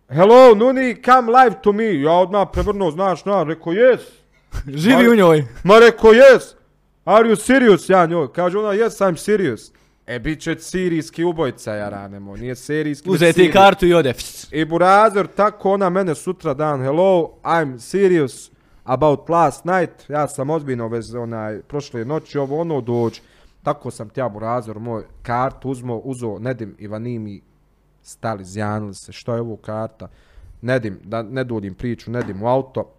hello, 0.10 0.56
Nuni, 0.56 0.96
come 1.06 1.32
live 1.32 1.56
to 1.64 1.72
me. 1.72 2.02
Ja 2.02 2.12
odmah 2.12 2.48
prevrnuo, 2.54 2.92
znaš, 2.92 3.26
na, 3.26 3.44
rekao, 3.44 3.74
yes. 3.74 4.00
Živi 4.84 5.04
Ma- 5.08 5.12
u 5.12 5.16
njoj. 5.16 5.46
Ma 5.64 5.80
rekao, 5.80 6.12
yes. 6.12 6.54
Are 7.06 7.30
you 7.30 7.36
serious? 7.36 7.90
Ja 7.90 8.06
njoj. 8.06 8.34
Kaže 8.34 8.58
ona, 8.58 8.70
yes, 8.70 8.90
I'm 9.02 9.16
serious. 9.18 9.72
E, 10.08 10.20
bit 10.20 10.42
će 10.42 10.56
sirijski 10.60 11.24
ubojca, 11.24 11.74
ja 11.74 11.90
ranemo. 11.90 12.36
Nije 12.36 12.56
serijski. 12.56 13.10
već 13.10 13.16
Uzeti 13.16 13.34
sirij. 13.34 13.52
kartu 13.52 13.86
i 13.86 13.94
ode. 13.94 14.14
I 14.52 14.66
Burazer, 14.66 15.28
tako 15.28 15.72
ona 15.72 15.90
mene 15.90 16.16
sutra 16.16 16.54
dan, 16.54 16.82
hello, 16.82 17.30
I'm 17.44 17.80
serious 17.80 18.52
about 18.84 19.30
last 19.30 19.66
night, 19.66 20.10
ja 20.10 20.28
sam 20.28 20.50
ozbiljno 20.50 20.88
vez 20.88 21.16
onaj, 21.16 21.62
prošle 21.62 22.06
noći, 22.06 22.38
ovo 22.38 22.62
ono 22.62 22.82
dođi. 22.82 23.22
Tako 23.64 23.92
sam 23.92 24.10
tja 24.10 24.30
Burazer, 24.30 24.80
moj 24.80 25.04
kartu 25.22 25.70
uzmo, 25.70 25.98
uzo 25.98 26.40
Nedim 26.40 26.76
Ivanimi, 26.80 27.42
stali, 28.02 28.46
zjanili 28.46 28.94
se, 28.94 29.12
što 29.12 29.36
je 29.36 29.42
ovo 29.42 29.56
karta? 29.56 30.08
Nedim, 30.62 31.00
da 31.04 31.22
ne 31.24 31.44
duljim 31.44 31.76
priču, 31.76 32.12
Nedim 32.12 32.44
u 32.44 32.48
auto, 32.48 32.90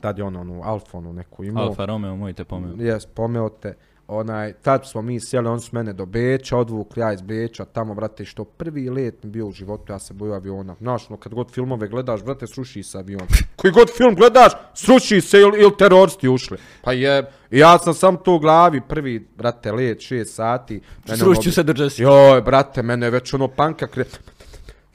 tad 0.00 0.18
je 0.18 0.24
on 0.24 0.36
onu 0.36 0.60
Alfonu 0.64 1.12
neku 1.12 1.44
imao. 1.44 1.64
Alfa 1.64 1.84
Romeo, 1.84 2.16
mojte 2.16 2.44
pomeo. 2.44 2.74
Jes, 2.78 3.06
pomeo 3.06 3.48
te. 3.48 3.74
Onaj, 4.10 4.52
tad 4.52 4.86
smo 4.86 5.02
mi 5.02 5.20
sjeli, 5.20 5.48
on 5.48 5.60
su 5.60 5.68
mene 5.72 5.92
do 5.92 6.06
Beča, 6.06 6.56
odvukli 6.56 7.00
ja 7.00 7.12
iz 7.12 7.22
Beča, 7.22 7.64
tamo, 7.64 7.94
brate, 7.94 8.24
što 8.24 8.44
prvi 8.44 8.90
let 8.90 9.22
mi 9.22 9.30
bio 9.30 9.46
u 9.46 9.52
životu, 9.52 9.92
ja 9.92 9.98
se 9.98 10.14
bojio 10.14 10.34
aviona. 10.34 10.76
Znaš, 10.80 11.08
no, 11.08 11.16
kad 11.16 11.34
god 11.34 11.50
filmove 11.50 11.88
gledaš, 11.88 12.24
brate, 12.24 12.46
sruši 12.46 12.82
se 12.82 12.98
avion. 12.98 13.26
Koji 13.56 13.72
god 13.72 13.90
film 13.96 14.14
gledaš, 14.14 14.52
sruši 14.74 15.20
se 15.20 15.40
ili 15.40 15.62
il 15.62 15.70
teroristi 15.78 16.28
ušli. 16.28 16.58
Pa 16.82 16.92
je, 16.92 17.30
ja 17.50 17.78
sam 17.78 17.94
sam 17.94 18.16
to 18.16 18.34
u 18.34 18.38
glavi, 18.38 18.80
prvi, 18.88 19.28
brate, 19.36 19.72
let, 19.72 20.00
šest 20.00 20.34
sati. 20.34 20.80
Mene 21.08 21.18
Srušću 21.18 21.50
ono- 21.70 21.90
se. 21.90 22.02
Joj, 22.02 22.42
brate, 22.42 22.82
mene 22.82 23.06
je 23.06 23.10
već 23.10 23.34
ono 23.34 23.48
panka 23.48 23.86
kre... 23.86 24.04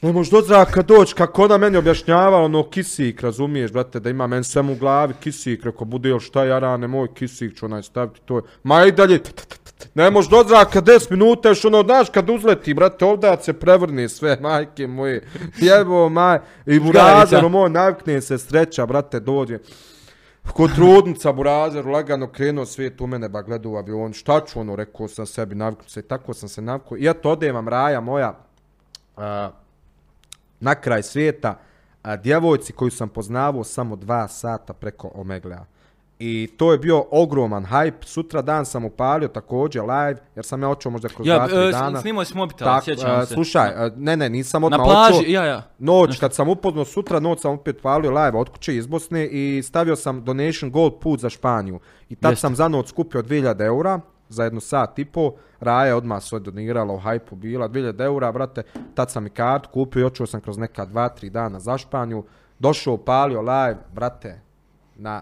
Ne 0.03 0.13
možeš 0.13 0.31
do 0.31 0.41
zraka 0.41 0.81
doći, 0.81 1.15
kako 1.15 1.43
ona 1.43 1.57
meni 1.57 1.77
objašnjavala 1.77 2.37
ono 2.37 2.69
kisik, 2.69 3.21
razumiješ, 3.21 3.71
brate, 3.71 3.99
da 3.99 4.09
ima 4.09 4.27
meni 4.27 4.43
svemu 4.43 4.73
u 4.73 4.75
glavi 4.75 5.13
kisik, 5.19 5.63
reko 5.63 5.85
bude 5.85 6.09
jel 6.09 6.19
šta 6.19 6.43
ja 6.45 6.59
rane, 6.59 6.87
moj 6.87 7.13
kisik 7.13 7.55
ću 7.55 7.65
onaj 7.65 7.83
staviti, 7.83 8.21
to 8.25 8.37
je, 8.37 8.41
ma 8.63 8.85
i 8.85 8.91
dalje, 8.91 9.19
ne 9.95 10.11
možeš 10.11 10.31
do 10.31 10.43
zraka 10.47 10.81
10 10.81 11.11
minuta, 11.11 11.49
još 11.49 11.65
ono, 11.65 11.83
znaš, 11.83 12.09
kad 12.09 12.29
uzleti, 12.29 12.73
brate, 12.73 13.05
ovdje 13.05 13.37
se 13.41 13.53
prevrne 13.53 14.09
sve, 14.09 14.37
majke 14.41 14.87
moje, 14.87 15.27
jebo, 15.57 16.09
maj, 16.09 16.39
i 16.65 16.79
burazer, 16.79 17.49
moj, 17.49 17.69
navikne 17.69 18.21
se 18.21 18.37
sreća, 18.37 18.85
brate, 18.85 19.19
dođe. 19.19 19.59
Kod 20.53 20.75
trudnica 20.75 21.31
Burazer 21.31 21.85
lagano 21.85 22.27
krenuo 22.27 22.65
svijet 22.65 23.01
u 23.01 23.07
mene, 23.07 23.29
ba 23.29 23.41
gledao 23.41 23.71
u 23.71 23.75
avion, 23.75 24.13
šta 24.13 24.41
ću 24.45 24.59
ono, 24.59 24.75
rekao 24.75 25.07
sam 25.07 25.25
sebi, 25.25 25.55
naviknuo 25.55 25.89
se, 25.89 26.01
tako 26.01 26.33
sam 26.33 26.49
se 26.49 26.61
naviknuo. 26.61 26.97
I 26.97 27.07
eto, 27.07 27.31
ode 27.31 27.51
vam 27.51 27.67
raja 27.67 28.01
moja, 28.01 28.39
a, 29.17 29.49
na 30.63 30.75
kraj 30.75 31.03
svijeta, 31.03 31.59
a, 32.03 32.15
djevojci 32.15 32.73
koju 32.73 32.91
sam 32.91 33.09
poznavao 33.09 33.63
samo 33.63 33.95
dva 33.95 34.27
sata 34.27 34.73
preko 34.73 35.11
Omeglea. 35.15 35.65
I 36.19 36.49
to 36.57 36.71
je 36.71 36.77
bio 36.77 37.05
ogroman 37.11 37.65
hype. 37.65 38.05
Sutra 38.05 38.41
dan 38.41 38.65
sam 38.65 38.85
upalio 38.85 39.27
također 39.27 39.81
live, 39.81 40.15
jer 40.35 40.45
sam 40.45 40.61
ja 40.61 40.69
očeo 40.69 40.91
možda 40.91 41.09
kroz 41.09 41.27
Ja, 41.27 41.35
dva, 41.37 41.47
tri 41.47 41.57
e, 41.57 41.71
dana. 41.71 42.01
snimao 42.01 42.25
si 42.25 42.37
mobitel, 42.37 42.67
Tak, 42.67 42.83
sjećam 42.83 43.21
e, 43.21 43.25
se. 43.25 43.33
Slušaj, 43.33 43.69
e, 43.87 43.91
ne, 43.97 44.17
ne, 44.17 44.29
nisam 44.29 44.61
Na 44.61 44.65
odmah 44.65 44.81
plaži, 44.83 45.19
očeo. 45.19 45.31
ja, 45.31 45.45
ja. 45.45 45.61
Noć, 45.79 46.19
kad 46.19 46.33
sam 46.33 46.49
upoznao 46.49 46.85
sutra, 46.85 47.19
noć 47.19 47.41
sam 47.41 47.51
opet 47.51 47.81
palio 47.81 48.11
live 48.11 48.37
od 48.37 48.49
kuće 48.49 48.75
iz 48.75 48.87
Bosne 48.87 49.27
i 49.27 49.63
stavio 49.63 49.95
sam 49.95 50.23
donation 50.23 50.71
gold 50.71 50.93
put 51.01 51.19
za 51.19 51.29
Španiju. 51.29 51.79
I 52.09 52.15
tad 52.15 52.31
Jeste. 52.31 52.41
sam 52.41 52.55
za 52.55 52.67
noć 52.67 52.89
skupio 52.89 53.21
2000 53.21 53.65
eura 53.65 53.99
za 54.29 54.43
jednu 54.43 54.59
sat 54.59 54.99
i 54.99 55.05
po. 55.05 55.31
Raja 55.59 55.85
je 55.85 55.95
odmah 55.95 56.23
sve 56.23 56.39
donirala 56.39 56.93
u 56.93 56.99
hajpu 56.99 57.35
bila 57.35 57.69
2000 57.69 58.01
eura, 58.01 58.31
brate. 58.31 58.63
Tad 58.93 59.11
sam 59.11 59.27
i 59.27 59.29
kartu 59.29 59.69
kupio 59.69 59.99
i 59.99 60.05
očeo 60.05 60.25
sam 60.25 60.41
kroz 60.41 60.57
neka 60.57 60.85
2-3 60.85 61.29
dana 61.29 61.59
za 61.59 61.77
Španiju. 61.77 62.23
Došao, 62.59 62.97
palio 62.97 63.41
live, 63.41 63.77
brate, 63.93 64.39
na 64.95 65.21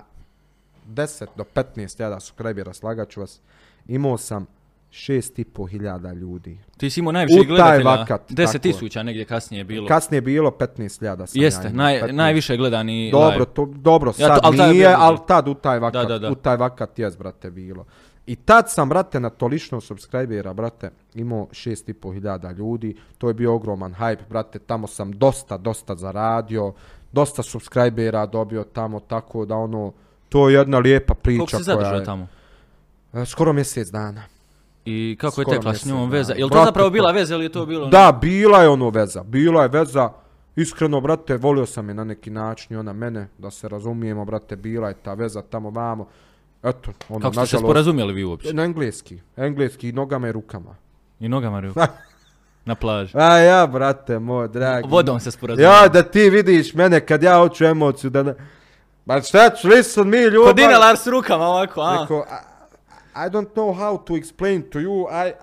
10 0.88 1.26
do 1.36 1.44
15 1.56 2.02
jada 2.02 2.20
su 2.20 2.34
krajbjera, 2.34 2.74
slagaću 2.74 3.20
vas. 3.20 3.42
Imao 3.88 4.18
sam 4.18 4.46
6,5 4.92 5.70
hiljada 5.70 6.14
ljudi. 6.14 6.58
Ti 6.78 6.90
si 6.90 7.00
imao 7.00 7.12
najviše 7.12 7.44
gledatelja. 7.44 7.90
vakat, 7.90 8.22
10 8.30 8.36
tako 8.36 8.52
je. 8.52 8.60
tisuća 8.60 9.04
negdje 9.04 9.26
kasnije 9.26 9.60
je 9.60 9.64
bilo. 9.64 9.88
Kasnije 9.88 10.18
je 10.18 10.22
bilo 10.22 10.52
15.000 10.52 10.90
sam 11.26 11.42
Jeste, 11.42 11.64
ja 11.64 11.70
imao, 11.70 11.84
naj, 11.86 12.02
15. 12.02 12.12
najviše 12.12 12.58
gledani 12.58 13.10
Dobro, 13.12 13.28
live. 13.30 13.46
to, 13.46 13.66
dobro, 13.66 14.10
Ja 14.10 14.28
sad 14.28 14.36
to- 14.36 14.42
ali 14.44 14.58
tad 14.58 14.68
je 14.68 14.74
nije, 14.74 14.96
ali 14.98 15.18
tad 15.28 15.48
u 15.48 15.54
taj 15.54 15.80
vakat, 15.80 16.02
Da, 16.02 16.08
da, 16.10 16.20
da. 16.20 16.32
u 16.32 16.36
taj 16.36 16.58
vakat 16.58 17.00
jes, 17.00 17.18
brate, 17.18 17.52
bilo. 17.52 17.86
I 18.26 18.36
tad 18.36 18.72
sam, 18.72 18.90
brate, 18.90 19.20
na 19.20 19.30
tolično 19.30 19.82
subscribera, 19.82 20.54
brate, 20.54 20.90
imao 21.14 21.48
6,5 21.52 22.14
hiljada 22.14 22.52
ljudi. 22.52 22.96
To 23.18 23.28
je 23.28 23.34
bio 23.34 23.56
ogroman 23.56 23.94
hype, 23.94 24.24
brate. 24.30 24.60
Tamo 24.60 24.88
sam 24.88 25.12
dosta, 25.12 25.58
dosta 25.58 25.96
zaradio. 25.96 26.74
Dosta 27.12 27.44
subscribera 27.44 28.26
dobio 28.26 28.64
tamo, 28.64 29.00
tako 29.00 29.46
da 29.46 29.56
ono... 29.56 29.94
To 30.30 30.50
je 30.50 30.56
jedna 30.56 30.80
lijepa 30.80 31.14
priča 31.14 31.40
Koliko 31.40 31.58
si 31.58 31.64
koja 31.64 31.64
zadržao 31.64 32.00
je... 32.00 32.06
tamo? 32.06 32.28
E, 33.14 33.26
Skoro 33.26 33.54
mjesec 33.54 33.88
dana. 33.88 34.24
I 34.86 35.18
kako 35.20 35.42
je 35.42 35.44
Skoro 35.44 35.58
tekla 35.58 35.74
s 35.76 35.86
njom 35.86 36.10
veza? 36.10 36.34
Je 36.34 36.44
li 36.46 36.50
to 36.50 36.56
Brate, 36.56 36.66
zapravo 36.66 36.90
to- 36.90 36.94
bila 36.94 37.12
veza 37.12 37.36
ili 37.36 37.46
je 37.46 37.52
to 37.52 37.66
bilo... 37.66 37.88
Da, 37.88 38.18
bila 38.22 38.62
je 38.62 38.70
ono 38.70 38.90
veza. 38.90 39.24
Bila 39.24 39.64
je 39.64 39.70
veza. 39.70 40.10
Iskreno, 40.56 41.02
brate, 41.02 41.38
volio 41.38 41.66
sam 41.66 41.90
je 41.90 41.94
na 41.96 42.04
neki 42.04 42.30
način 42.30 42.76
i 42.76 42.80
ona 42.80 42.94
mene, 42.94 43.28
da 43.38 43.52
se 43.52 43.70
razumijemo, 43.70 44.26
brate, 44.26 44.56
bila 44.56 44.88
je 44.88 44.94
ta 44.94 45.14
veza 45.14 45.42
tamo 45.42 45.70
vamo. 45.70 46.08
Eto, 46.64 46.92
ono, 47.10 47.20
Kako 47.20 47.34
ste 47.34 47.46
se 47.46 47.58
nažalost- 47.58 47.64
sporazumjeli 47.66 48.14
vi 48.14 48.24
uopće? 48.24 48.54
Na 48.54 48.64
engleski. 48.64 49.20
Engleski 49.38 49.90
i 49.90 49.92
nogama 49.92 50.28
i 50.28 50.32
rukama. 50.32 50.76
I 51.20 51.30
nogama 51.30 51.60
riju. 51.60 51.74
Na 52.66 52.76
plaži. 52.76 53.18
A 53.18 53.38
ja, 53.38 53.68
brate 53.68 54.20
moj, 54.20 54.48
dragi. 54.48 54.88
Vodom 54.90 55.20
se 55.20 55.32
sporazumjeli. 55.32 55.74
Ja, 55.76 55.88
da 55.88 56.04
ti 56.04 56.30
vidiš 56.30 56.74
mene 56.74 57.00
kad 57.06 57.24
ja 57.24 57.38
hoću 57.38 57.66
emociju, 57.66 58.10
da 58.10 58.24
ne... 58.24 58.34
Ba 59.06 59.22
šta 59.22 59.50
ću, 59.50 59.68
listen 59.68 60.10
mi 60.10 60.18
ljubav. 60.18 60.48
Kod 60.50 60.56
Dinelar 60.56 60.98
s 60.98 61.08
rukama 61.08 61.46
ovako, 61.46 61.82
a? 61.82 61.98
Rekao, 62.02 62.18
I, 62.18 63.28
I 63.28 63.30
don't 63.30 63.48
know 63.54 63.74
how 63.80 64.04
to 64.04 64.14
explain 64.14 64.70
to 64.72 64.80
you, 64.80 65.08
I, 65.26 65.30
I, 65.30 65.34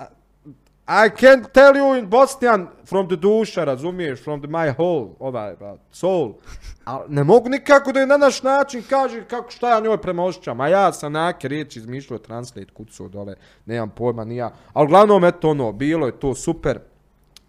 I 0.91 1.11
can 1.20 1.45
tell 1.53 1.76
you 1.76 1.99
in 1.99 2.07
Bosnian 2.07 2.66
from 2.84 3.09
the 3.09 3.16
duša, 3.16 3.64
razumiješ, 3.64 4.24
from 4.24 4.41
the 4.41 4.49
my 4.49 4.74
whole, 4.74 5.09
ovaj, 5.18 5.55
soul. 5.91 6.32
A 6.86 7.05
ne 7.09 7.24
mogu 7.24 7.49
nikako 7.49 7.93
da 7.93 8.01
je 8.01 8.07
na 8.07 8.16
naš 8.16 8.43
način 8.43 8.82
kaže 8.91 9.24
kako 9.24 9.51
šta 9.51 9.70
ja 9.70 9.80
njoj 9.80 9.99
premošćam, 9.99 10.61
a 10.61 10.68
ja 10.68 10.93
sam 10.93 11.12
nake 11.12 11.49
riječi 11.49 11.78
izmišljao 11.78 12.18
translate 12.18 12.72
kucu 12.72 13.09
dole, 13.09 13.34
nemam 13.66 13.91
pojma 13.91 14.24
ni 14.24 14.36
ja. 14.36 14.53
Ali 14.72 14.84
uglavnom, 14.84 15.24
eto 15.24 15.51
ono, 15.51 15.72
bilo 15.72 16.07
je 16.07 16.20
to 16.20 16.34
super, 16.34 16.78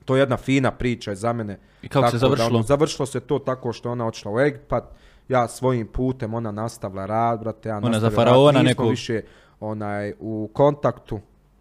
to 0.05 0.15
je 0.15 0.19
jedna 0.19 0.37
fina 0.37 0.71
priča 0.71 1.15
za 1.15 1.33
mene. 1.33 1.59
I 1.81 1.87
kako 1.87 2.07
se 2.07 2.11
Tako 2.11 2.19
završilo? 2.19 2.49
Da, 2.49 2.55
ono, 2.55 2.63
završilo 2.63 3.05
se 3.05 3.19
to 3.19 3.39
tako 3.39 3.73
što 3.73 3.91
ona 3.91 4.07
otišla 4.07 4.31
u 4.31 4.39
Egipat, 4.39 4.83
ja 5.27 5.47
svojim 5.47 5.87
putem, 5.87 6.33
ona 6.33 6.51
nastavila 6.51 7.05
rad, 7.05 7.39
brate, 7.39 7.69
ja 7.69 7.77
Ona 7.77 7.99
za 7.99 8.09
faraona 8.09 8.59
rad, 8.59 8.65
nekog. 8.65 8.89
više 8.89 9.21
onaj, 9.59 10.13
u 10.19 10.49
kontaktu, 10.53 11.19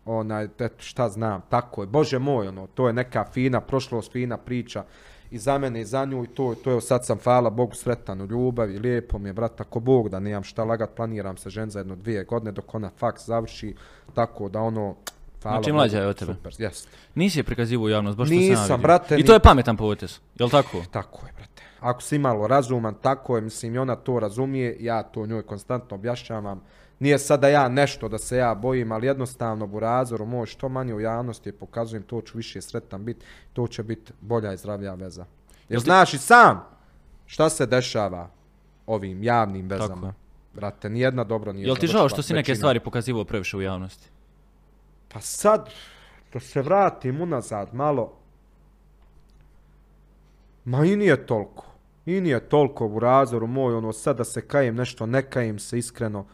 onaj, 0.08 0.44
eto 0.44 0.68
šta 0.78 1.08
znam, 1.08 1.42
tako 1.48 1.82
je, 1.82 1.86
bože 1.86 2.18
moj, 2.18 2.48
ono, 2.48 2.66
to 2.66 2.86
je 2.86 2.92
neka 2.92 3.24
fina, 3.32 3.60
prošlost, 3.60 4.12
fina 4.12 4.36
priča 4.36 4.84
i 5.30 5.38
za 5.38 5.58
mene 5.58 5.80
i 5.80 5.84
za 5.84 6.04
nju 6.04 6.24
i 6.24 6.26
to, 6.26 6.54
to 6.64 6.70
je, 6.70 6.80
sad 6.80 7.06
sam, 7.06 7.18
hvala 7.24 7.50
Bogu, 7.50 7.74
sretan 7.74 8.20
u 8.20 8.26
ljubavi, 8.26 8.78
lijepo 8.78 9.18
mi 9.18 9.28
je, 9.28 9.32
brat, 9.32 9.60
ako 9.60 9.80
Bog 9.80 10.08
da 10.08 10.20
nemam 10.20 10.42
šta 10.42 10.64
lagat, 10.64 10.90
planiram 10.96 11.36
se 11.36 11.50
žen 11.50 11.70
za 11.70 11.78
jedno 11.78 11.96
dvije 11.96 12.24
godine 12.24 12.52
dok 12.52 12.74
ona 12.74 12.90
faks 12.98 13.26
završi, 13.26 13.74
tako 14.14 14.48
da 14.48 14.60
ono, 14.60 14.94
hvala 15.42 15.56
Znači, 15.56 15.72
mlađa 15.72 15.98
je 15.98 16.06
od 16.06 16.18
tebe. 16.18 16.34
Super, 16.34 16.54
jest. 16.58 16.88
Nisi 17.14 17.38
je 17.38 17.44
prikazivo 17.44 17.84
u 17.84 17.88
javnost, 17.88 18.18
baš 18.18 18.28
to 18.28 18.34
sam 18.34 18.42
ja 18.42 18.48
Nisam, 18.48 18.62
vidio. 18.64 18.78
brate, 18.78 19.16
I 19.16 19.24
to 19.24 19.32
je 19.32 19.40
pametan 19.40 19.76
potez, 19.76 20.20
jel 20.38 20.48
tako? 20.48 20.82
Tako 20.90 21.26
je, 21.26 21.32
brate. 21.32 21.62
Ako 21.80 22.02
si 22.02 22.18
malo 22.18 22.46
razuman, 22.46 22.94
tako 23.02 23.36
je, 23.36 23.42
mislim, 23.42 23.74
i 23.74 23.78
ona 23.78 23.96
to 23.96 24.20
razumije, 24.20 24.76
ja 24.80 25.02
to 25.02 25.26
njoj 25.26 25.42
konstantno 25.42 25.94
objašnjavam. 25.94 26.60
Nije 26.98 27.18
sada 27.18 27.48
ja 27.48 27.68
nešto 27.68 28.08
da 28.08 28.18
se 28.18 28.36
ja 28.36 28.54
bojim, 28.54 28.92
ali 28.92 29.06
jednostavno 29.06 29.66
burazoru 29.66 30.26
moj 30.26 30.46
što 30.46 30.68
manje 30.68 30.94
u 30.94 31.00
javnosti 31.00 31.52
pokazujem, 31.52 32.02
to 32.02 32.20
ću 32.20 32.36
više 32.38 32.60
sretan 32.60 33.04
biti, 33.04 33.24
to 33.52 33.66
će 33.66 33.82
biti 33.82 34.12
bolja 34.20 34.52
i 34.52 34.56
zdravlja 34.56 34.94
veza. 34.94 35.24
Jer 35.68 35.80
znaš 35.80 36.14
i 36.14 36.18
sam 36.18 36.64
šta 37.26 37.48
se 37.50 37.66
dešava 37.66 38.30
ovim 38.86 39.22
javnim 39.22 39.68
vezama. 39.68 39.94
Tako 39.94 40.06
je. 40.06 40.12
Brate, 40.54 40.90
nijedna 40.90 41.24
dobro 41.24 41.52
nije 41.52 41.66
Jel 41.66 41.76
ti 41.76 41.86
žao 41.86 42.08
što 42.08 42.22
si 42.22 42.32
neke 42.32 42.52
većina. 42.52 42.56
stvari 42.56 42.80
pokazivo 42.80 43.24
previše 43.24 43.56
u 43.56 43.62
javnosti? 43.62 44.08
Pa 45.08 45.20
sad, 45.20 45.70
da 46.32 46.40
se 46.40 46.62
vratim 46.62 47.20
unazad 47.20 47.74
malo, 47.74 48.12
ma 50.64 50.84
i 50.84 50.96
nije 50.96 51.26
toliko. 51.26 51.64
I 52.06 52.20
nije 52.20 52.40
toliko 52.40 52.86
u 52.86 52.98
razoru 53.00 53.46
moj, 53.46 53.74
ono, 53.74 53.92
sad 53.92 54.16
da 54.16 54.24
se 54.24 54.46
kajem 54.46 54.74
nešto, 54.74 55.06
ne 55.06 55.22
kajem 55.22 55.58
se 55.58 55.78
iskreno. 55.78 56.26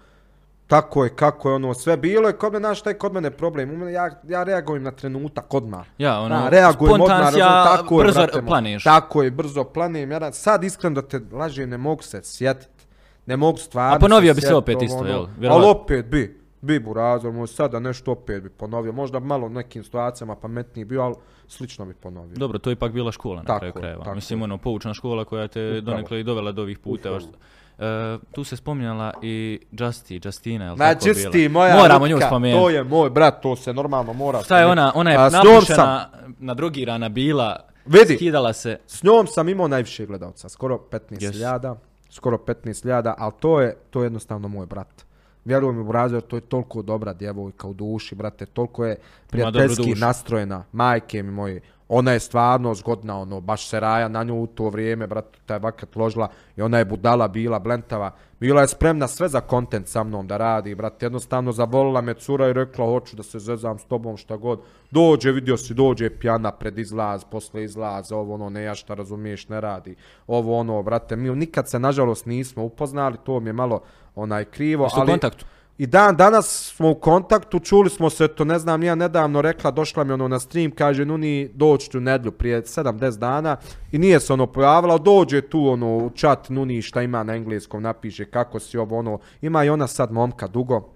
Tako 0.66 1.04
je, 1.04 1.10
kako 1.10 1.48
je, 1.48 1.54
ono, 1.54 1.74
sve 1.74 1.96
bilo 1.96 2.28
je 2.28 2.32
kod 2.34 2.52
mene, 2.52 2.62
znaš 2.62 2.78
šta 2.80 2.90
je 2.90 2.98
kod 2.98 3.12
mene 3.12 3.30
problem? 3.30 3.70
U 3.70 3.76
mene, 3.76 3.92
ja, 3.92 4.10
ja 4.24 4.42
reagujem 4.42 4.82
na 4.82 4.90
trenutak 4.90 5.54
odmah. 5.54 5.86
Ja, 5.98 6.20
ono, 6.20 6.28
Da, 6.30 6.48
reagujem 6.48 6.92
odmah, 6.92 7.06
spontansija, 7.08 7.46
razumiješ, 7.46 7.78
tako 7.78 7.94
je, 7.94 8.04
brzo 8.04 8.20
brate 8.20 8.40
moj. 8.40 8.46
planiš. 8.46 8.84
Tako 8.84 9.22
je, 9.22 9.30
brzo 9.30 9.64
planim. 9.64 10.10
Ja 10.12 10.32
sad 10.32 10.64
iskreno 10.64 10.94
da 10.94 11.02
te 11.02 11.20
lažem, 11.32 11.70
ne 11.70 11.78
mogu 11.78 12.02
se 12.02 12.20
sjetiti. 12.22 12.84
Ne 13.26 13.36
mogu 13.36 13.58
stvarno 13.58 13.96
A 13.96 13.98
ponovio 13.98 14.34
bi 14.34 14.40
se 14.40 14.46
sjetit, 14.46 14.56
opet 14.56 14.82
isto, 14.82 15.06
jel? 15.06 15.16
Ali 15.16 15.28
Vjerovatno. 15.38 15.70
opet 15.70 16.06
bi, 16.06 16.40
bi 16.60 16.78
burazor, 16.80 17.32
moj 17.32 17.46
sada 17.46 17.80
nešto 17.80 18.12
opet 18.12 18.42
bi 18.42 18.50
ponovio. 18.50 18.92
Možda 18.92 19.18
malo 19.20 19.48
nekim 19.48 19.84
situacijama 19.84 20.36
pametniji 20.36 20.84
bio, 20.84 21.02
ali 21.02 21.14
slično 21.48 21.84
bi 21.84 21.94
ponovio. 21.94 22.36
Dobro, 22.36 22.58
to 22.58 22.70
je 22.70 22.74
ipak 22.74 22.92
bila 22.92 23.12
škola 23.12 23.36
na 23.36 23.44
Tako 23.44 23.58
kraju 23.58 23.68
je, 23.70 23.72
krajeva. 23.74 24.04
tako 24.04 24.14
Mislim, 24.14 24.38
je. 24.38 24.44
ono, 24.44 24.58
poučna 24.58 24.94
škola 24.94 25.24
koja 25.24 25.48
te 25.48 25.60
Upravo. 25.62 25.80
donekle 25.82 26.20
i 26.20 26.24
dovela 26.24 26.52
do 26.52 26.62
ovih 26.62 26.78
puteva. 26.78 27.16
Upravo. 27.16 27.32
E, 27.78 27.84
tu 28.32 28.44
se 28.44 28.56
spominjala 28.56 29.12
i 29.22 29.60
Justy, 29.72 30.20
Justina, 30.20 30.64
jel 30.64 30.76
Ma 30.76 30.84
tako 30.84 31.04
bila? 31.04 31.14
čisti, 31.14 31.48
moja 31.48 31.76
Moramo 31.76 32.06
nju 32.06 32.14
Lutka, 32.14 32.26
spomenuti. 32.26 32.60
To 32.60 32.70
je 32.70 32.84
moj 32.84 33.10
brat, 33.10 33.42
to 33.42 33.56
se 33.56 33.72
normalno 33.72 34.12
mora 34.12 34.42
Šta 34.42 34.58
je 34.58 34.66
ona, 34.66 34.92
ona 34.94 35.10
je 35.10 35.16
A, 35.16 35.30
s 35.30 35.34
njom 35.34 35.44
napušena, 35.46 36.08
nadrogirana 36.38 37.08
bila, 37.08 37.56
Vidi. 37.86 38.14
skidala 38.16 38.52
se. 38.52 38.78
S 38.86 39.02
njom 39.02 39.26
sam 39.26 39.48
imao 39.48 39.68
najviše 39.68 40.06
gledalca, 40.06 40.48
skoro 40.48 40.78
15.000, 40.90 41.58
Yes. 41.64 41.76
skoro 42.10 42.36
15.000, 42.38 43.14
ali 43.18 43.32
to 43.40 43.60
je, 43.60 43.76
to 43.90 44.00
je 44.00 44.06
jednostavno 44.06 44.48
moj 44.48 44.66
brat. 44.66 45.04
Vjerujem 45.44 45.78
mi, 45.78 45.84
Brazor, 45.84 46.22
to 46.22 46.36
je 46.36 46.40
toliko 46.40 46.82
dobra 46.82 47.12
djevojka 47.12 47.68
u 47.68 47.74
duši, 47.74 48.14
brate, 48.14 48.46
toliko 48.46 48.84
je 48.84 48.96
prijateljski 49.26 49.82
dušu. 49.84 50.00
nastrojena, 50.00 50.64
majke 50.72 51.22
mi 51.22 51.30
moje. 51.30 51.60
Ona 51.88 52.12
je 52.12 52.20
stvarno 52.20 52.74
zgodna, 52.74 53.20
ono, 53.20 53.40
baš 53.40 53.68
se 53.68 53.80
raja 53.80 54.08
na 54.08 54.22
nju 54.22 54.42
u 54.42 54.46
to 54.46 54.68
vrijeme, 54.68 55.06
brate, 55.06 55.38
taj 55.46 55.58
vakat 55.58 55.96
ložila 55.96 56.28
i 56.56 56.62
ona 56.62 56.78
je 56.78 56.84
budala 56.84 57.28
bila, 57.28 57.58
blentava. 57.58 58.10
Bila 58.40 58.60
je 58.60 58.68
spremna 58.68 59.08
sve 59.08 59.28
za 59.28 59.40
kontent 59.40 59.88
sa 59.88 60.04
mnom 60.04 60.26
da 60.26 60.36
radi, 60.36 60.74
brate, 60.74 61.06
jednostavno 61.06 61.52
zavolila 61.52 62.00
me 62.00 62.14
cura 62.14 62.48
i 62.48 62.52
rekla, 62.52 62.86
hoću 62.86 63.16
da 63.16 63.22
se 63.22 63.38
zezam 63.38 63.78
s 63.78 63.84
tobom 63.84 64.16
šta 64.16 64.36
god. 64.36 64.60
Dođe, 64.90 65.32
vidio 65.32 65.56
si, 65.56 65.74
dođe 65.74 66.10
pjana 66.10 66.52
pred 66.52 66.78
izlaz, 66.78 67.24
posle 67.24 67.64
izlaza, 67.64 68.16
ovo 68.16 68.34
ono, 68.34 68.50
ne 68.50 68.62
ja 68.62 68.74
šta 68.74 68.94
razumiješ, 68.94 69.48
ne 69.48 69.60
radi. 69.60 69.96
Ovo 70.26 70.58
ono, 70.58 70.82
brate, 70.82 71.16
mi 71.16 71.36
nikad 71.36 71.68
se 71.68 71.78
nažalost 71.78 72.26
nismo 72.26 72.64
upoznali, 72.64 73.16
to 73.24 73.40
mi 73.40 73.48
je 73.48 73.52
malo 73.52 73.80
onaj 74.14 74.44
krivo, 74.44 74.84
u 74.84 74.88
ali... 74.92 75.10
kontaktu? 75.10 75.44
I 75.78 75.86
dan 75.86 76.16
danas 76.16 76.72
smo 76.76 76.90
u 76.90 76.94
kontaktu, 76.94 77.58
čuli 77.58 77.90
smo 77.90 78.10
se, 78.10 78.28
to 78.28 78.44
ne 78.44 78.58
znam, 78.58 78.82
ja 78.82 78.94
nedavno 78.94 79.42
rekla, 79.42 79.70
došla 79.70 80.04
mi 80.04 80.12
ono 80.12 80.28
na 80.28 80.40
stream, 80.40 80.70
kaže, 80.70 81.04
Nuni, 81.04 81.50
doći 81.54 81.90
tu 81.90 82.00
nedlju 82.00 82.32
prije 82.32 82.62
7-10 82.62 83.18
dana. 83.18 83.56
I 83.92 83.98
nije 83.98 84.20
se 84.20 84.32
ono 84.32 84.46
pojavila, 84.46 84.98
dođe 84.98 85.40
tu 85.40 85.68
ono 85.68 85.96
u 85.96 86.10
chat, 86.10 86.48
Nuni, 86.48 86.82
šta 86.82 87.02
ima 87.02 87.22
na 87.22 87.34
engleskom, 87.34 87.82
napiše 87.82 88.24
kako 88.24 88.60
si 88.60 88.78
ovo 88.78 88.98
ono, 88.98 89.18
ima 89.42 89.64
i 89.64 89.70
ona 89.70 89.86
sad 89.86 90.12
momka 90.12 90.46
dugo, 90.46 90.93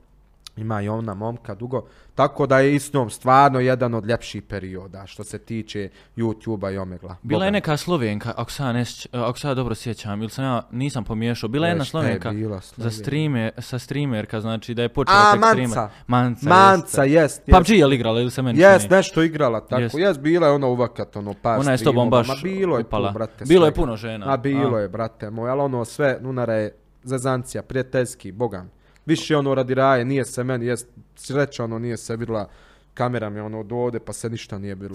ima 0.58 0.82
i 0.82 0.88
ona 0.88 1.14
momka 1.14 1.54
dugo, 1.54 1.84
tako 2.14 2.46
da 2.46 2.58
je 2.58 2.74
i 2.74 2.78
s 2.78 2.92
njom 2.92 3.10
stvarno 3.10 3.60
jedan 3.60 3.94
od 3.94 4.06
ljepših 4.06 4.42
perioda 4.42 5.06
što 5.06 5.24
se 5.24 5.38
tiče 5.38 5.88
YouTube-a 6.16 6.70
i 6.70 6.78
Omegla. 6.78 7.16
Bila 7.22 7.44
je 7.44 7.50
neka 7.50 7.76
Slovenka, 7.76 8.32
ako 8.36 8.50
se 8.50 8.62
ja, 8.62 8.72
ne 8.72 8.80
sjeća- 8.80 9.08
ako 9.20 9.38
se 9.38 9.48
ja 9.48 9.54
dobro 9.54 9.74
sjećam, 9.74 10.20
ili 10.20 10.30
sam 10.30 10.44
ja 10.44 10.62
nisam 10.70 11.04
pomiješao, 11.04 11.48
bila 11.48 11.66
je 11.66 11.70
jedna 11.70 11.84
šta 11.84 11.98
je 11.98 12.02
Slovenka 12.02 12.30
bila 12.30 12.56
za 12.56 12.62
Slovenka? 12.62 12.94
streamer, 12.94 13.52
sa 13.58 13.78
streamerka, 13.78 14.40
znači 14.40 14.74
da 14.74 14.82
je 14.82 14.88
počela 14.88 15.18
A, 15.20 15.32
tek 15.32 15.40
Manca. 15.40 15.52
streamer. 15.52 15.90
Manca. 16.06 16.48
Manca, 16.48 17.04
jeste. 17.04 17.12
jest, 17.12 17.42
jest. 17.46 17.58
PUBG 17.58 17.70
je 17.70 17.86
li 17.86 17.94
igrala 17.94 18.20
ili 18.20 18.30
se 18.30 18.42
meni 18.42 18.60
Jes, 18.60 18.82
čini? 18.82 18.94
nešto 18.94 19.22
igrala 19.22 19.60
tako. 19.60 19.82
Jest. 19.82 19.94
Jes, 19.94 20.18
bila 20.18 20.46
je 20.46 20.52
ona 20.52 20.66
uvakat, 20.66 21.16
ono, 21.16 21.34
par 21.34 21.60
Ona 21.60 21.72
je 21.72 21.78
s 21.78 21.82
tobom 21.82 22.10
baš 22.10 22.28
Ma 22.28 22.34
bilo 22.42 22.76
je 22.78 22.84
upala. 22.84 23.08
tu, 23.08 23.14
brate, 23.14 23.44
Bilo 23.44 23.66
je 23.66 23.74
puno 23.74 23.96
žena. 23.96 24.26
A 24.28 24.36
bilo 24.36 24.76
A. 24.76 24.80
je, 24.80 24.88
brate 24.88 25.30
moj, 25.30 25.50
ali 25.50 25.60
ono 25.60 25.84
sve, 25.84 26.18
Nunara 26.20 26.54
je 26.54 26.74
zezancija, 27.02 27.62
prijateljski, 27.62 28.32
bogam. 28.32 28.70
Više 29.08 29.36
ono 29.36 29.54
radi 29.54 29.74
raje, 29.74 30.04
nije 30.04 30.24
se 30.24 30.44
meni, 30.44 30.66
jest, 30.66 30.86
sreća 31.16 31.64
ono, 31.64 31.78
nije 31.78 31.96
se 31.96 32.16
vidjela 32.16 32.48
kamera 32.94 33.30
mi 33.30 33.40
ono 33.40 33.60
od 33.60 33.72
ovde, 33.72 33.98
pa 33.98 34.12
se 34.12 34.30
ništa 34.30 34.58
nije 34.58 34.74
bilo. 34.74 34.94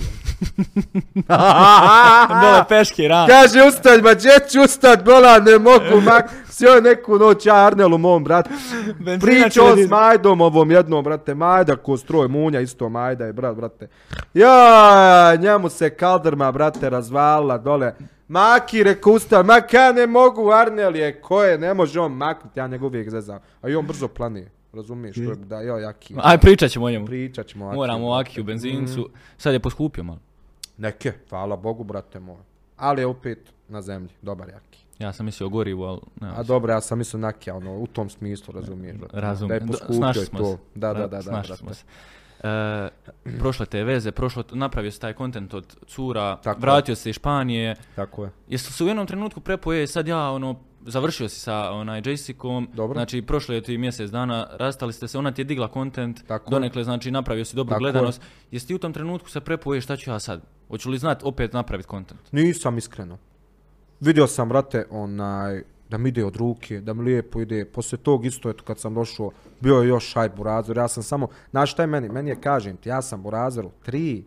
Dole 2.41 2.63
peške, 2.69 3.07
ram. 3.07 3.27
Kaže, 3.27 3.63
ustać, 3.67 4.01
ma 4.03 4.13
gdje 4.13 4.31
ću 4.49 4.61
ustać, 4.61 4.99
bola, 5.05 5.39
ne 5.39 5.59
mogu, 5.59 6.01
mak, 6.05 6.29
sjoj 6.49 6.81
neku 6.81 7.17
noć, 7.17 7.45
ja 7.45 7.55
Arnelu 7.55 7.97
mom, 7.97 8.23
brat. 8.23 8.49
Pričao 9.21 9.77
s 9.77 9.89
Majdom 9.89 10.41
ovom 10.41 10.71
jednom, 10.71 11.03
brate, 11.03 11.35
Majda 11.35 11.75
ko 11.75 11.97
stroj 11.97 12.27
munja, 12.27 12.59
isto 12.59 12.89
Majda 12.89 13.25
je, 13.25 13.33
brat, 13.33 13.55
brate. 13.55 13.87
Ja, 14.33 15.35
njemu 15.35 15.69
se 15.69 15.89
kaldrma, 15.89 16.51
brate, 16.51 16.89
razvalila 16.89 17.57
dole. 17.57 17.93
Maki, 18.33 18.83
reko 18.83 19.11
ustav, 19.11 19.45
ma 19.45 19.61
ka 19.61 19.91
ne 19.91 20.07
mogu, 20.07 20.51
Arnel 20.51 20.95
je, 20.95 21.21
ko 21.21 21.43
je, 21.43 21.57
ne 21.57 21.73
može 21.73 21.99
on 21.99 22.11
maknuti, 22.11 22.59
ja 22.59 22.67
njega 22.67 22.85
uvijek 22.85 23.09
zezam. 23.09 23.39
A 23.61 23.69
i 23.69 23.75
on 23.75 23.87
brzo 23.87 24.07
planije, 24.07 24.49
razumiješ, 24.73 25.15
to 25.15 25.21
je, 25.21 25.35
da, 25.35 25.61
jo, 25.61 25.77
jaki. 25.77 26.15
Aj, 26.17 26.37
pričat 26.37 26.71
ćemo 26.71 26.85
o 26.85 26.91
njemu. 26.91 27.05
Pričat 27.05 27.47
ćemo. 27.47 27.67
Aki, 27.67 27.75
Moramo 27.75 28.07
o 28.07 28.15
brate. 28.15 28.29
Aki 28.29 28.41
u 28.41 28.43
benzincu. 28.43 29.09
Sad 29.37 29.53
je 29.53 29.59
poskupio 29.59 30.03
malo. 30.03 30.19
Neke, 30.77 31.11
hvala 31.29 31.55
Bogu, 31.55 31.83
brate 31.83 32.19
moj. 32.19 32.37
Ali 32.77 33.01
je 33.01 33.05
opet 33.05 33.39
na 33.67 33.81
zemlji, 33.81 34.09
dobar 34.21 34.49
jaki. 34.49 34.79
Ja 34.99 35.13
sam 35.13 35.25
mislio 35.25 35.49
gorivo, 35.49 35.85
ali... 35.85 35.99
Ne, 36.21 36.33
A 36.35 36.43
dobro, 36.43 36.73
ja 36.73 36.81
sam 36.81 36.97
mislio 36.97 37.19
nakija, 37.19 37.55
ono, 37.55 37.77
u 37.77 37.87
tom 37.87 38.09
smislu, 38.09 38.53
razumiješ. 38.53 38.97
brate. 38.97 39.21
Razumijem. 39.21 39.49
Da 39.49 39.65
je 39.65 39.67
Do- 39.67 39.67
poskupio 39.67 39.95
snašli 39.95 40.23
i 40.23 40.25
smo 40.25 40.39
to. 40.39 40.45
se. 40.45 40.57
Da, 40.75 40.87
da, 40.87 40.93
Ra- 40.93 41.01
da, 41.01 41.07
da, 41.07 41.21
snašli 41.21 41.57
smo 41.57 41.65
brate. 41.65 41.79
se. 41.79 41.85
E, 42.43 42.89
prošle 43.39 43.65
te 43.65 43.83
veze, 43.83 44.11
prošlo, 44.11 44.43
napravio 44.51 44.91
se 44.91 44.99
taj 44.99 45.13
kontent 45.13 45.53
od 45.53 45.75
cura, 45.87 46.35
Tako 46.35 46.57
je. 46.57 46.61
vratio 46.61 46.95
se 46.95 47.09
iz 47.09 47.15
Španije. 47.15 47.75
Tako 47.95 48.23
je. 48.23 48.29
Jesi 48.47 48.73
se 48.73 48.83
u 48.83 48.87
jednom 48.87 49.07
trenutku 49.07 49.39
prepoje, 49.39 49.87
sad 49.87 50.07
ja 50.07 50.29
ono, 50.29 50.55
završio 50.81 51.29
si 51.29 51.39
sa 51.39 51.71
onaj 51.71 52.01
Jessicom, 52.05 52.69
Dobro. 52.73 52.93
znači 52.93 53.21
prošlo 53.21 53.55
je 53.55 53.61
ti 53.61 53.77
mjesec 53.77 54.11
dana, 54.11 54.47
rastali 54.51 54.93
ste 54.93 55.07
se, 55.07 55.17
ona 55.17 55.31
ti 55.31 55.41
je 55.41 55.45
digla 55.45 55.67
kontent, 55.67 56.27
Tako 56.27 56.45
je. 56.45 56.51
donekle 56.51 56.83
znači 56.83 57.11
napravio 57.11 57.45
si 57.45 57.55
dobru 57.55 57.69
Tako 57.69 57.85
je. 57.85 57.91
gledanost. 57.91 58.21
Jesi 58.51 58.67
ti 58.67 58.75
u 58.75 58.79
tom 58.79 58.93
trenutku 58.93 59.29
se 59.29 59.41
prepoje, 59.41 59.81
šta 59.81 59.97
ću 59.97 60.09
ja 60.11 60.19
sad? 60.19 60.41
Hoću 60.67 60.89
li 60.89 60.97
znat 60.97 61.23
opet 61.23 61.53
napraviti 61.53 61.87
kontent? 61.89 62.21
Nisam 62.31 62.77
iskreno. 62.77 63.17
Vidio 63.99 64.27
sam, 64.27 64.49
brate, 64.49 64.85
onaj, 64.89 65.63
da 65.93 65.97
mi 65.97 66.09
ide 66.09 66.25
od 66.25 66.35
ruke, 66.35 66.81
da 66.81 66.93
mi 66.93 67.03
lijepo 67.03 67.41
ide. 67.41 67.65
Poslije 67.65 67.99
tog 68.03 68.25
isto, 68.25 68.49
eto, 68.49 68.63
kad 68.63 68.79
sam 68.79 68.93
došao, 68.93 69.31
bio 69.59 69.75
je 69.75 69.87
još 69.87 70.13
hajp 70.15 70.35
Burazor. 70.35 70.77
Ja 70.77 70.87
sam 70.87 71.03
samo, 71.03 71.27
znaš 71.51 71.71
šta 71.71 71.83
je 71.83 71.87
meni? 71.87 72.09
Meni 72.09 72.29
je, 72.29 72.41
kažem 72.41 72.77
ti, 72.77 72.89
ja 72.89 73.01
sam 73.01 73.21
Burazoru 73.23 73.71
tri 73.85 74.23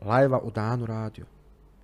lajva 0.00 0.40
u 0.42 0.50
danu 0.50 0.86
radio. 0.86 1.24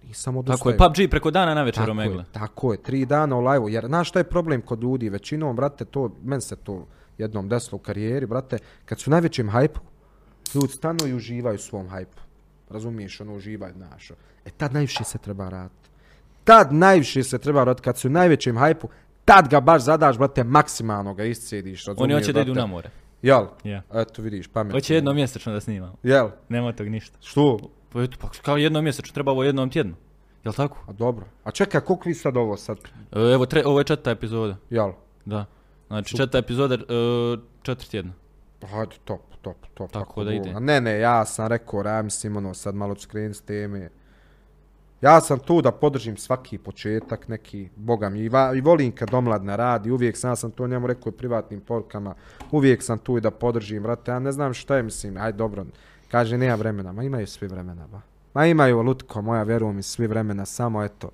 Nisam 0.08 0.36
odustajao. 0.36 0.58
Tako 0.58 0.70
je, 0.70 0.78
PUBG 0.78 1.10
preko 1.10 1.30
dana 1.30 1.54
na 1.54 1.62
večer 1.62 1.90
omegle. 1.90 2.24
tako 2.32 2.72
je, 2.72 2.82
tri 2.82 3.06
dana 3.06 3.36
u 3.36 3.40
live 3.40 3.72
Jer, 3.72 3.86
znaš 3.86 4.08
šta 4.08 4.18
je 4.18 4.24
problem 4.24 4.62
kod 4.62 4.82
ljudi? 4.82 5.08
Većinom, 5.08 5.56
brate, 5.56 5.84
to, 5.84 6.10
men 6.24 6.40
se 6.40 6.56
to 6.56 6.86
jednom 7.18 7.48
desilo 7.48 7.76
u 7.76 7.84
karijeri, 7.84 8.26
brate, 8.26 8.58
kad 8.84 9.00
su 9.00 9.10
u 9.10 9.12
najvećem 9.12 9.48
hajpu, 9.48 9.80
ljudi 10.54 10.72
stanu 10.72 11.06
i 11.06 11.14
uživaju 11.14 11.54
u 11.54 11.58
svom 11.58 11.88
hajpu. 11.88 12.20
Razumiješ, 12.70 13.20
ono, 13.20 13.34
uživaju, 13.34 13.74
znaš. 13.76 14.10
E, 14.44 14.50
tad 14.56 14.72
najviše 14.72 15.04
se 15.04 15.18
treba 15.18 15.48
raditi. 15.48 15.89
Tad 16.44 16.72
najviše 16.72 17.22
se 17.22 17.38
treba 17.38 17.64
raditi, 17.64 17.84
kad 17.84 17.98
su 17.98 18.08
u 18.08 18.10
najvećem 18.10 18.58
hajpu, 18.58 18.88
tad 19.24 19.48
ga 19.48 19.60
baš 19.60 19.82
zadaš, 19.82 20.18
brate, 20.18 20.44
maksimalno 20.44 21.14
ga 21.14 21.24
iscediš, 21.24 21.84
razumiješ, 21.84 22.04
Oni 22.04 22.14
hoće 22.14 22.32
da 22.32 22.40
idu 22.40 22.54
na 22.54 22.66
more. 22.66 22.90
Jel? 23.22 23.46
Ja. 23.64 23.82
Eto, 23.94 24.22
vidiš, 24.22 24.48
pametno. 24.48 24.76
Hoće 24.76 24.94
jednom 24.94 25.14
mjesečno 25.14 25.52
da 25.52 25.60
snimamo. 25.60 25.94
Jel? 26.02 26.28
Nema 26.48 26.72
tog 26.72 26.88
ništa. 26.88 27.18
Što? 27.20 27.58
Pa 27.92 28.02
eto, 28.02 28.16
pa 28.20 28.28
kao 28.42 28.56
jednom 28.56 28.84
mjesečno, 28.84 29.14
treba 29.14 29.32
ovo 29.32 29.44
jednom 29.44 29.70
tjedno. 29.70 29.94
Jel 30.44 30.54
tako? 30.54 30.84
A 30.88 30.92
dobro. 30.92 31.26
A 31.44 31.50
čekaj, 31.50 31.80
koliko 31.80 32.08
vi 32.08 32.14
sad 32.14 32.36
ovo 32.36 32.56
sad? 32.56 32.78
E, 33.12 33.20
Evo, 33.20 33.46
tre, 33.46 33.62
ovo 33.66 33.80
je 33.80 33.84
četvrta 33.84 34.10
epizoda. 34.10 34.56
Jel? 34.70 34.92
Da. 35.24 35.44
Znači, 35.86 36.10
četvrta 36.10 36.38
epizoda, 36.38 36.74
e, 36.74 36.78
četiri 37.62 37.88
tjedna. 37.88 38.12
Hajde, 38.66 38.96
top, 39.04 39.20
top, 39.42 39.56
top. 39.74 39.90
Tako 39.90 40.04
kako 40.04 40.24
da 40.24 40.32
ide. 40.32 40.60
Ne, 40.60 40.80
ne, 40.80 40.98
ja 40.98 41.24
sam 41.24 41.46
rekao, 41.46 41.82
ja 41.82 42.02
mislim, 42.02 42.36
ono, 42.36 42.54
sad 42.54 42.74
malo 42.74 42.94
ću 42.94 43.08
s 43.32 43.40
teme. 43.40 43.90
Ja 45.02 45.20
sam 45.20 45.38
tu 45.38 45.62
da 45.62 45.72
podržim 45.72 46.16
svaki 46.16 46.58
početak, 46.58 47.28
neki, 47.28 47.68
boga 47.76 48.08
mi, 48.08 48.20
i, 48.20 48.28
va, 48.28 48.52
i 48.54 48.60
volim 48.60 48.92
kad 48.92 49.14
omladna 49.14 49.56
radi, 49.56 49.90
uvijek 49.90 50.16
sam, 50.16 50.30
ja 50.30 50.36
sam 50.36 50.50
to 50.50 50.66
njemu 50.66 50.86
rekao 50.86 51.10
u 51.10 51.12
privatnim 51.12 51.60
porukama, 51.60 52.14
uvijek 52.50 52.82
sam 52.82 52.98
tu 52.98 53.18
i 53.18 53.20
da 53.20 53.30
podržim, 53.30 53.82
brate, 53.82 54.10
ja 54.10 54.18
ne 54.18 54.32
znam 54.32 54.54
šta 54.54 54.76
je, 54.76 54.82
mislim, 54.82 55.16
aj 55.16 55.32
dobro, 55.32 55.64
kaže, 56.10 56.38
nema 56.38 56.54
vremena, 56.54 56.92
ma 56.92 57.02
imaju 57.02 57.26
svi 57.26 57.46
vremena, 57.46 57.86
ba. 57.86 58.00
Ma 58.34 58.46
imaju, 58.46 58.82
Lutko 58.82 59.22
moja, 59.22 59.42
vjerujem 59.42 59.76
mi, 59.76 59.82
svi 59.82 60.06
vremena, 60.06 60.46
samo 60.46 60.84
eto, 60.84 61.10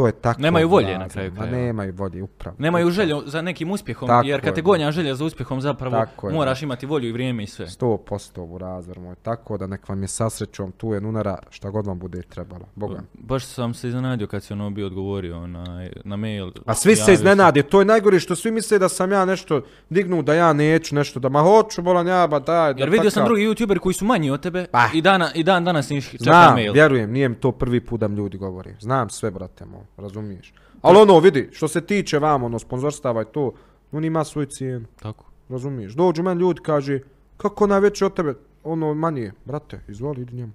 to 0.00 0.06
je 0.06 0.12
tako. 0.12 0.40
Nemaju 0.40 0.68
volje 0.68 0.98
na 0.98 1.08
kraju 1.08 1.30
Ma 1.30 1.36
krajeva. 1.36 1.56
nemaju 1.58 1.92
volje, 1.94 2.22
upravo. 2.22 2.56
Nemaju 2.58 2.82
upravo. 2.82 2.90
želju 2.92 3.22
za 3.26 3.42
nekim 3.42 3.70
uspjehom, 3.70 4.08
Tako 4.08 4.26
jer 4.26 4.38
je, 4.38 4.42
kad 4.42 4.54
te 4.54 4.62
gonja 4.62 4.90
želja 4.90 5.14
za 5.14 5.24
uspjehom, 5.24 5.60
zapravo 5.60 5.96
Tako 5.96 6.28
je, 6.28 6.34
moraš 6.34 6.62
imati 6.62 6.86
volju 6.86 7.08
i 7.08 7.12
vrijeme 7.12 7.42
i 7.42 7.46
sve. 7.46 7.66
100% 7.66 8.40
u 8.40 8.58
razor 8.58 8.98
moj, 8.98 9.14
tako 9.14 9.58
da 9.58 9.66
nek 9.66 9.88
vam 9.88 10.02
je 10.02 10.08
sa 10.08 10.30
srećom 10.30 10.72
tu 10.72 10.92
je 10.92 11.00
nunara 11.00 11.38
šta 11.50 11.70
god 11.70 11.86
vam 11.86 11.98
bude 11.98 12.22
trebalo, 12.22 12.64
boga. 12.74 13.00
Baš 13.14 13.44
sam 13.44 13.74
se 13.74 13.88
iznenadio 13.88 14.26
kad 14.26 14.42
si 14.42 14.52
ono 14.52 14.70
bio 14.70 14.86
odgovorio 14.86 15.46
na, 15.46 15.64
na 16.04 16.16
mail. 16.16 16.50
A 16.66 16.74
svi 16.74 16.96
se 16.96 17.12
iznenade, 17.12 17.62
to 17.62 17.78
je 17.78 17.84
najgore 17.84 18.20
što 18.20 18.36
svi 18.36 18.50
misle 18.50 18.78
da 18.78 18.88
sam 18.88 19.12
ja 19.12 19.24
nešto 19.24 19.60
dignu, 19.90 20.22
da 20.22 20.34
ja 20.34 20.52
neću 20.52 20.94
nešto, 20.94 21.20
da 21.20 21.28
ma 21.28 21.40
hoću, 21.40 21.82
bolan 21.82 22.06
ja, 22.06 22.26
ba 22.26 22.38
daj. 22.38 22.74
da 22.74 22.80
Jer 22.80 22.90
vidio 22.90 23.10
sam 23.10 23.20
takav. 23.20 23.26
drugi 23.26 23.42
youtuberi 23.42 23.78
koji 23.78 23.94
su 23.94 24.04
manji 24.04 24.30
od 24.30 24.40
tebe 24.40 24.66
Pa. 24.66 24.88
i, 24.94 25.02
dana, 25.02 25.30
i 25.34 25.42
dan 25.42 25.64
danas 25.64 25.90
ih 25.90 26.08
čeka 26.10 26.24
Znam, 26.24 26.54
mail. 26.54 26.72
vjerujem, 26.72 27.10
nije 27.12 27.28
mi 27.28 27.34
to 27.34 27.52
prvi 27.52 27.80
put 27.80 28.00
da 28.00 28.08
mi 28.08 28.16
ljudi 28.16 28.38
govori. 28.38 28.74
Znam 28.80 29.10
sve, 29.10 29.30
brate 29.30 29.64
moj, 29.64 29.80
razumiješ. 29.96 30.54
Ali 30.82 30.98
ono, 30.98 31.18
vidi, 31.18 31.48
što 31.52 31.68
se 31.68 31.80
tiče 31.80 32.18
vam, 32.18 32.42
ono, 32.42 32.58
sponzorstava 32.58 33.22
i 33.22 33.32
to, 33.32 33.52
on 33.92 34.04
ima 34.04 34.24
svoju 34.24 34.46
cijenu, 34.46 34.86
Tako. 35.02 35.24
razumiješ. 35.48 35.92
Dođu 35.92 36.22
meni 36.22 36.40
ljudi, 36.40 36.60
kaže, 36.62 37.00
kako 37.36 37.66
najveći 37.66 38.04
od 38.04 38.14
tebe, 38.14 38.34
ono, 38.64 38.94
manje, 38.94 39.32
brate, 39.44 39.80
izvoli, 39.88 40.22
idi 40.22 40.36
njemu. 40.36 40.52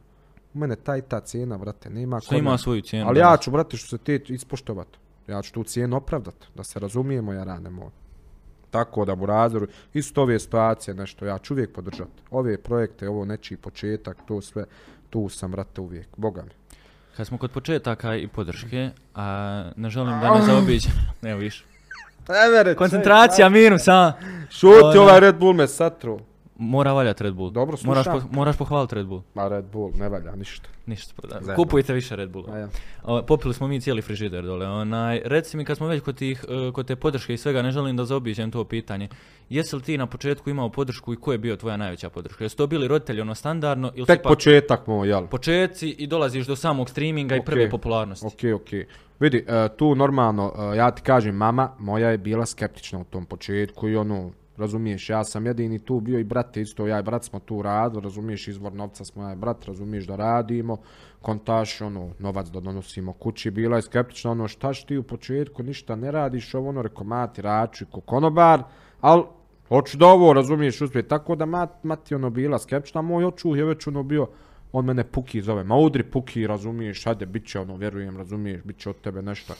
U 0.54 0.58
mene 0.58 0.76
taj 0.76 1.02
ta 1.02 1.20
cijena, 1.20 1.58
brate, 1.58 1.90
nema 1.90 2.22
Sve 2.22 2.30
kod 2.30 2.38
ima 2.38 2.58
svoju 2.58 2.82
cijenu. 2.82 3.08
Ali 3.08 3.20
ja 3.20 3.26
danas. 3.26 3.40
ću, 3.40 3.52
brate, 3.52 3.78
što 3.78 3.98
se 3.98 3.98
te 3.98 4.34
ispoštovat. 4.34 4.88
Ja 5.28 5.42
ću 5.42 5.54
tu 5.54 5.64
cijenu 5.64 5.98
opravdat, 5.98 6.36
da 6.56 6.64
se 6.64 6.80
razumijemo, 6.80 7.34
ja 7.34 7.44
rane 7.44 7.70
moj. 7.70 7.90
Tako 8.72 9.06
da 9.06 9.16
Burazeru, 9.16 9.68
isto 9.94 10.22
ove 10.22 10.40
situacije, 10.40 10.94
nešto, 10.94 11.26
ja 11.26 11.38
ću 11.38 11.54
uvijek 11.54 11.74
podržat. 11.74 12.08
Ove 12.32 12.58
projekte, 12.58 13.10
ovo 13.10 13.26
nečiji 13.26 13.58
početak, 13.58 14.18
to 14.28 14.42
sve, 14.42 14.66
tu 15.10 15.30
sam, 15.30 15.52
brate, 15.52 15.82
uvijek. 15.82 16.08
Boga 16.18 16.44
mi. 16.44 16.52
Kad 17.18 17.28
smo 17.28 17.38
kod 17.38 17.52
početaka 17.52 18.16
i 18.16 18.28
podrške, 18.28 18.90
a 19.16 19.26
ne 19.76 19.90
želim 19.90 20.20
da 20.22 20.36
ne 20.36 20.42
zaobiđem. 20.42 20.92
Evo 21.24 21.40
viš. 21.40 21.66
Evere, 22.48 22.76
Koncentracija 22.76 23.50
minus, 23.50 23.88
a? 23.88 24.12
Šuti 24.52 24.76
Ona- 24.84 25.02
ovaj 25.02 25.20
Red 25.20 25.36
Bull 25.36 25.54
me 25.54 25.68
satru. 25.68 26.20
Mora 26.58 26.94
valjati 26.94 27.24
Red 27.24 27.34
Bull. 27.34 27.52
Dobro, 27.52 27.78
moraš, 27.86 28.04
slušam. 28.04 28.30
po, 28.30 28.36
moraš 28.36 28.58
pohvaliti 28.58 28.96
Red 28.96 29.06
Bull. 29.06 29.22
Ma 29.34 29.48
Red 29.48 29.66
Bull, 29.66 29.92
ne 30.00 30.10
valja 30.10 30.36
ništa. 30.36 30.70
Ništa 30.86 31.14
prodaje. 31.16 31.42
Zajebano. 31.44 31.64
Kupujte 31.64 31.94
više 31.94 32.16
Red 32.16 32.30
Bulla. 32.30 32.54
A 32.54 32.58
ja. 32.58 32.68
O, 33.04 33.22
popili 33.22 33.54
smo 33.54 33.68
mi 33.68 33.82
cijeli 33.82 34.02
frižider 34.02 34.44
dole. 34.44 34.68
Onaj, 34.68 35.22
reci 35.26 35.58
mi 35.58 35.66
kad 35.66 35.78
smo 35.78 35.88
već 35.88 36.04
kod, 36.04 36.16
tih, 36.16 36.46
e, 36.50 36.72
kod 36.72 36.88
te 36.88 36.96
podrške 36.96 37.34
i 37.34 37.38
svega, 37.38 37.62
ne 37.62 37.72
želim 37.72 37.98
da 37.98 38.06
zaobiđem 38.06 38.52
to 38.52 38.64
pitanje. 38.64 39.10
Jesi 39.50 39.76
li 39.76 39.82
ti 39.82 39.98
na 39.98 40.08
početku 40.08 40.50
imao 40.50 40.70
podršku 40.70 41.14
i 41.14 41.18
ko 41.18 41.32
je 41.32 41.38
bio 41.38 41.56
tvoja 41.56 41.78
najveća 41.78 42.10
podrška? 42.10 42.44
Jesu 42.44 42.58
to 42.58 42.68
bili 42.68 42.88
roditelji 42.88 43.22
ono 43.22 43.36
standardno 43.36 43.92
ili 43.96 44.06
Tek 44.08 44.22
pa 44.24 44.30
početak 44.30 44.88
moj, 44.88 45.08
jel? 45.10 45.28
početci 45.28 45.90
i 45.90 46.08
dolaziš 46.08 46.48
do 46.48 46.56
samog 46.56 46.90
streaminga 46.90 47.36
i 47.36 47.40
Ok. 47.40 47.46
prve 47.46 47.70
popularnosti? 47.70 48.26
Ok, 48.28 48.62
ok. 48.62 48.70
Vidi, 49.20 49.46
e, 49.48 49.70
tu 49.78 49.96
normalno, 49.96 50.54
e, 50.74 50.78
ja 50.78 50.92
ti 50.92 51.02
kažem, 51.02 51.36
mama 51.36 51.72
moja 51.80 52.10
je 52.10 52.18
bila 52.18 52.46
skeptična 52.46 53.00
u 53.00 53.04
tom 53.04 53.26
početku 53.26 53.90
i 53.90 53.96
ono, 53.96 54.32
razumiješ, 54.58 55.10
ja 55.10 55.24
sam 55.24 55.46
jedini 55.46 55.80
tu 55.80 56.00
bio 56.00 56.20
i 56.20 56.24
brate 56.24 56.62
isto, 56.62 56.88
ja 56.88 57.00
i 57.00 57.04
brat 57.04 57.24
smo 57.24 57.40
tu 57.40 57.62
radili, 57.62 58.04
razumiješ, 58.04 58.48
izvor 58.48 58.74
novca 58.74 59.06
smo 59.06 59.24
ja 59.24 59.34
i 59.34 59.36
brat, 59.36 59.66
razumiješ 59.66 60.08
da 60.08 60.16
radimo, 60.16 60.78
kontaš, 61.22 61.82
ono, 61.82 62.10
novac 62.20 62.48
da 62.48 62.60
donosimo 62.60 63.14
kući, 63.14 63.52
bila 63.52 63.76
je 63.76 63.82
skeptična, 63.82 64.32
ono, 64.32 64.48
šta 64.48 64.74
što 64.74 64.88
ti 64.88 64.98
u 64.98 65.04
početku, 65.04 65.64
ništa 65.64 65.96
ne 65.96 66.12
radiš, 66.12 66.56
ovo, 66.56 66.70
ono, 66.70 66.82
reko, 66.82 67.04
mati, 67.04 67.42
raču 67.42 67.84
i 67.84 67.88
kokonobar, 67.92 68.64
ali, 69.02 69.24
hoću 69.68 69.98
da 69.98 70.08
ovo, 70.08 70.34
razumiješ, 70.34 70.82
uspije, 70.82 71.08
tako 71.08 71.36
da 71.36 71.46
mat, 71.46 71.84
mati, 71.84 72.16
ono, 72.16 72.30
bila 72.30 72.60
skeptična, 72.60 73.00
a 73.00 73.02
moj 73.02 73.26
očuh 73.26 73.58
je 73.58 73.66
već, 73.66 73.88
ono, 73.88 74.04
bio, 74.04 74.28
on 74.72 74.86
mene 74.86 75.04
Puki 75.04 75.42
zove, 75.42 75.64
ma 75.64 75.76
udri 75.76 76.04
Puki, 76.04 76.48
razumiješ, 76.48 77.08
ajde, 77.08 77.26
bit 77.26 77.48
će 77.48 77.60
ono, 77.60 77.76
vjerujem, 77.76 78.18
razumiješ, 78.18 78.62
bit 78.64 78.78
će 78.78 78.90
od 78.90 79.02
tebe 79.02 79.22
nešto. 79.22 79.54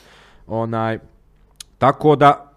Onaj, 0.48 1.00
tako 1.78 2.16
da, 2.16 2.55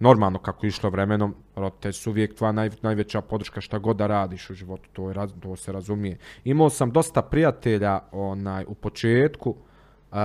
normalno 0.00 0.38
kako 0.38 0.66
je 0.66 0.68
išlo 0.68 0.90
vremenom, 0.90 1.34
roditelji 1.56 1.92
su 1.92 2.10
uvijek 2.10 2.34
tva 2.34 2.52
naj, 2.52 2.70
najveća 2.82 3.20
podrška 3.20 3.60
šta 3.60 3.78
god 3.78 3.96
da 3.96 4.06
radiš 4.06 4.50
u 4.50 4.54
životu, 4.54 4.88
to, 4.92 5.08
je, 5.08 5.14
to 5.40 5.56
se 5.56 5.72
razumije. 5.72 6.18
Imao 6.44 6.70
sam 6.70 6.90
dosta 6.90 7.22
prijatelja 7.22 8.00
onaj, 8.12 8.64
u 8.68 8.74
početku, 8.74 9.50
uh, 9.50 10.16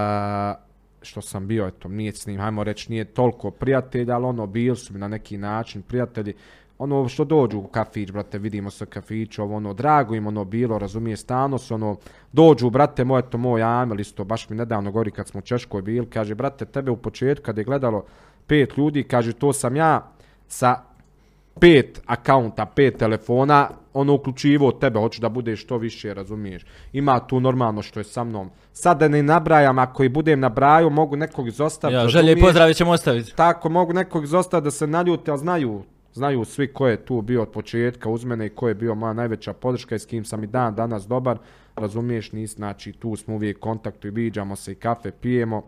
što 1.02 1.22
sam 1.22 1.48
bio, 1.48 1.68
eto, 1.68 1.88
nije 1.88 2.12
s 2.12 2.28
njim, 2.28 2.40
hajmo 2.40 2.64
reći, 2.64 2.92
nije 2.92 3.06
toliko 3.06 3.52
prijatelja, 3.52 4.16
ali 4.16 4.26
ono, 4.26 4.48
bili 4.48 4.76
su 4.76 4.94
mi 4.94 5.00
na 5.00 5.08
neki 5.08 5.38
način 5.38 5.82
prijatelji, 5.82 6.34
ono 6.78 7.08
što 7.08 7.26
dođu 7.26 7.60
u 7.60 7.68
kafić, 7.68 8.12
brate, 8.12 8.40
vidimo 8.40 8.72
se 8.72 8.84
u 8.84 8.88
kafiću, 8.88 9.44
ovo 9.44 9.56
ono, 9.56 9.74
drago 9.74 10.16
im 10.16 10.28
ono 10.28 10.46
bilo, 10.46 10.80
razumije, 10.80 11.18
stano 11.18 11.58
se 11.58 11.74
ono, 11.74 11.98
dođu, 12.34 12.70
brate, 12.70 13.04
moje 13.04 13.30
to 13.30 13.38
moj 13.38 13.64
Amel 13.64 14.00
isto, 14.00 14.24
baš 14.24 14.50
mi 14.50 14.56
nedavno 14.56 14.92
govori 14.92 15.12
kad 15.12 15.28
smo 15.28 15.38
u 15.38 15.42
Češkoj 15.42 15.82
bili, 15.82 16.10
kaže, 16.10 16.36
brate, 16.36 16.66
tebe 16.66 16.92
u 16.92 16.98
početku 16.98 17.46
kad 17.46 17.58
je 17.58 17.64
gledalo 17.64 18.06
pet 18.48 18.78
ljudi, 18.78 19.04
kaže, 19.04 19.34
to 19.34 19.54
sam 19.54 19.76
ja 19.76 20.12
sa 20.48 20.84
pet 21.60 22.02
akaunta, 22.06 22.66
pet 22.66 22.98
telefona, 22.98 23.70
ono 23.94 24.14
uključivo 24.14 24.72
tebe, 24.72 25.00
hoću 25.00 25.22
da 25.22 25.30
budeš 25.30 25.64
što 25.64 25.78
više, 25.78 26.14
razumiješ. 26.14 26.66
Ima 26.94 27.20
tu 27.20 27.40
normalno 27.40 27.82
što 27.82 28.00
je 28.00 28.04
sa 28.04 28.24
mnom. 28.24 28.50
Sad 28.74 29.00
da 29.00 29.08
ne 29.08 29.24
nabrajam, 29.24 29.80
ako 29.80 30.04
i 30.04 30.10
budem 30.10 30.40
nabrajao, 30.40 30.90
mogu 30.90 31.16
nekog 31.16 31.48
izostaviti, 31.48 31.96
Ja, 31.96 32.08
želje 32.08 32.32
i 32.32 32.42
pozdrave 32.42 32.74
ćemo 32.74 32.92
ostaviti. 32.92 33.36
Tako, 33.36 33.70
mogu 33.70 33.94
nekog 33.94 34.24
izostaviti 34.24 34.64
da 34.64 34.72
se 34.72 34.88
naljute, 34.88 35.32
ali 35.32 35.40
znaju, 35.40 35.84
znaju 36.14 36.46
svi 36.46 36.74
ko 36.74 36.88
je 36.88 37.06
tu 37.06 37.22
bio 37.22 37.42
od 37.42 37.52
početka 37.52 38.10
uz 38.10 38.24
mene 38.26 38.46
i 38.46 38.50
ko 38.50 38.68
je 38.68 38.76
bio 38.76 38.96
moja 38.96 39.14
najveća 39.14 39.54
podrška 39.54 39.96
i 39.96 40.00
s 40.00 40.06
kim 40.06 40.26
sam 40.26 40.44
i 40.44 40.48
dan 40.48 40.76
danas 40.76 41.08
dobar, 41.08 41.38
razumiješ, 41.76 42.32
nis, 42.32 42.56
znači 42.56 42.92
tu 42.92 43.16
smo 43.16 43.36
uvijek 43.36 43.60
kontaktu 43.60 44.08
i 44.08 44.12
viđamo 44.12 44.56
se 44.56 44.72
i 44.72 44.76
kafe 44.76 45.12
pijemo, 45.12 45.64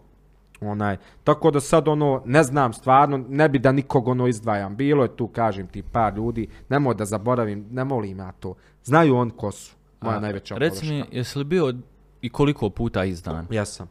onaj, 0.61 0.97
tako 1.23 1.51
da 1.51 1.59
sad 1.59 1.87
ono, 1.87 2.21
ne 2.25 2.43
znam 2.43 2.73
stvarno, 2.73 3.25
ne 3.29 3.49
bi 3.49 3.59
da 3.59 3.71
nikog 3.71 4.07
ono 4.07 4.27
izdvajam, 4.27 4.75
bilo 4.75 5.03
je 5.03 5.15
tu, 5.15 5.27
kažem 5.27 5.67
ti, 5.67 5.83
par 5.91 6.13
ljudi, 6.15 6.47
nemoj 6.69 6.95
da 6.95 7.05
zaboravim, 7.05 7.67
ne 7.71 7.83
molim 7.83 8.19
ja 8.19 8.31
to, 8.31 8.55
znaju 8.83 9.15
on 9.15 9.29
ko 9.29 9.51
su, 9.51 9.75
moja 10.01 10.17
A, 10.17 10.19
najveća 10.19 10.55
Reci 10.55 10.85
mi, 10.85 11.03
jesi 11.11 11.39
li 11.39 11.43
bio 11.45 11.73
i 12.21 12.29
koliko 12.29 12.69
puta 12.69 13.05
izdan? 13.05 13.47
Jesam. 13.49 13.89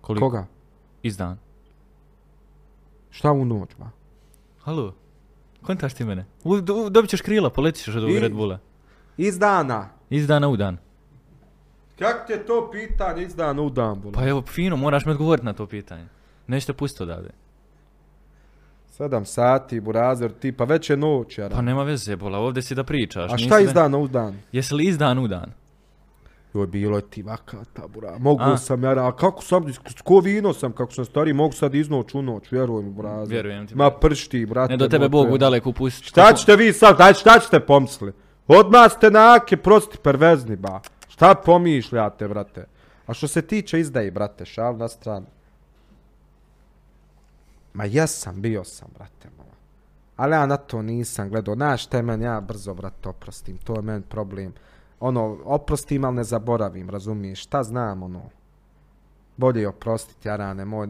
Koliko? 0.00 0.26
Koga? 0.26 0.46
Izdan. 1.02 1.38
Šta 3.10 3.32
u 3.32 3.44
noć, 3.44 3.68
ba? 3.78 3.90
Halo? 4.58 4.94
Kontaš 5.62 5.94
ti 5.94 6.04
mene? 6.04 6.24
U, 6.44 6.60
do, 6.60 6.88
dobit 6.90 7.10
ćeš 7.10 7.20
krila, 7.20 7.50
poletit 7.50 7.84
ćeš 7.84 7.96
od 7.96 8.02
ovog 8.02 8.16
I- 8.16 8.20
Red 8.20 8.32
Bulla. 8.32 8.58
Iz 9.16 9.38
dana. 9.38 9.88
Iz 10.10 10.26
dana 10.26 10.48
u 10.48 10.56
dan. 10.56 10.76
Kako 11.98 12.26
ti 12.26 12.32
je 12.32 12.46
to 12.46 12.70
pitanje 12.72 13.22
iz 13.22 13.34
dana 13.34 13.62
u 13.62 13.70
dan, 13.70 14.00
bolo? 14.00 14.12
Pa 14.12 14.28
evo, 14.28 14.42
fino, 14.44 14.76
moraš 14.76 15.04
mi 15.04 15.12
odgovoriti 15.12 15.46
na 15.46 15.52
to 15.52 15.66
pitanje. 15.66 16.06
Nećete 16.46 16.72
pustiti 16.72 17.02
odavde. 17.02 17.30
Sedam 18.88 19.24
sati, 19.24 19.80
burazer, 19.80 20.32
ti, 20.32 20.52
pa 20.52 20.64
već 20.64 20.90
je 20.90 20.96
noć, 20.96 21.38
jara. 21.38 21.54
Pa 21.54 21.62
nema 21.62 21.82
veze, 21.82 22.16
bola, 22.16 22.38
ovdje 22.38 22.62
si 22.62 22.74
da 22.74 22.84
pričaš. 22.84 23.32
A 23.32 23.34
nisi 23.34 23.46
šta 23.46 23.60
iz 23.60 23.66
da- 23.66 23.72
dana 23.72 23.98
u 23.98 24.08
dan? 24.08 24.36
Jesi 24.52 24.74
li 24.74 24.84
iz 24.84 24.98
dan 24.98 25.18
u 25.18 25.28
dan? 25.28 25.52
Joj, 26.54 26.66
bilo 26.66 26.96
je 26.96 27.02
ti 27.02 27.22
vakata, 27.22 27.86
bura. 27.88 28.18
Mogu 28.18 28.42
A? 28.42 28.56
sam, 28.56 28.82
jara, 28.82 29.08
a 29.08 29.12
kako 29.12 29.42
sam, 29.42 29.64
ko 30.04 30.20
vino 30.20 30.52
sam, 30.52 30.72
kako 30.72 30.92
sam 30.92 31.04
stari, 31.04 31.32
mogu 31.32 31.52
sad 31.52 31.74
iz 31.74 31.90
noć 31.90 32.14
u 32.14 32.22
noć, 32.22 32.52
vjeruj 32.52 32.82
mi, 32.82 32.90
burazer. 32.90 33.32
Vjerujem 33.32 33.66
ti. 33.66 33.74
Ma 33.74 33.90
pršti, 33.90 34.46
brate. 34.46 34.72
Ne 34.72 34.76
do 34.76 34.88
tebe 34.88 35.04
moj, 35.04 35.08
Bog 35.08 35.24
to 35.24 35.28
je- 35.28 35.34
u 35.34 35.38
daleku 35.38 35.72
pusti. 35.72 36.04
Šta 36.04 36.32
ćete 36.32 36.56
vi 36.56 36.72
sad, 36.72 36.98
daj, 36.98 37.14
šta 37.14 37.38
ćete 37.38 37.60
pomisli? 37.60 38.12
Odmah 38.46 38.92
ste 38.92 39.10
nake, 39.10 39.56
prosti, 39.56 39.98
pervezni, 39.98 40.56
ba. 40.56 40.80
Šta 41.18 41.34
pomišljate, 41.34 42.28
brate? 42.28 42.64
A 43.06 43.14
što 43.14 43.28
se 43.28 43.42
tiče 43.42 43.80
izdaji, 43.80 44.10
brate, 44.10 44.44
šal 44.44 44.76
na 44.76 44.88
stranu. 44.88 45.26
Ma 47.74 47.84
jesam, 47.84 48.42
bio 48.42 48.64
sam, 48.64 48.88
brate, 48.94 49.28
mala. 49.38 49.56
Ali 50.16 50.32
ja 50.32 50.46
na 50.46 50.56
to 50.56 50.82
nisam 50.82 51.28
gledao. 51.28 51.54
Znaš 51.54 51.84
šta 51.84 51.96
je 51.96 52.02
meni, 52.02 52.24
ja 52.24 52.40
brzo, 52.40 52.74
brate, 52.74 53.08
oprostim. 53.08 53.56
To 53.56 53.74
je 53.74 53.82
meni 53.82 54.02
problem. 54.02 54.52
Ono, 55.00 55.38
oprostim, 55.44 56.04
ali 56.04 56.16
ne 56.16 56.24
zaboravim, 56.24 56.90
razumiješ? 56.90 57.42
Šta 57.42 57.62
znam, 57.62 58.02
ono? 58.02 58.22
Bolje 59.36 59.68
oprostiti, 59.68 60.28
jarane 60.28 60.64
moj, 60.64 60.88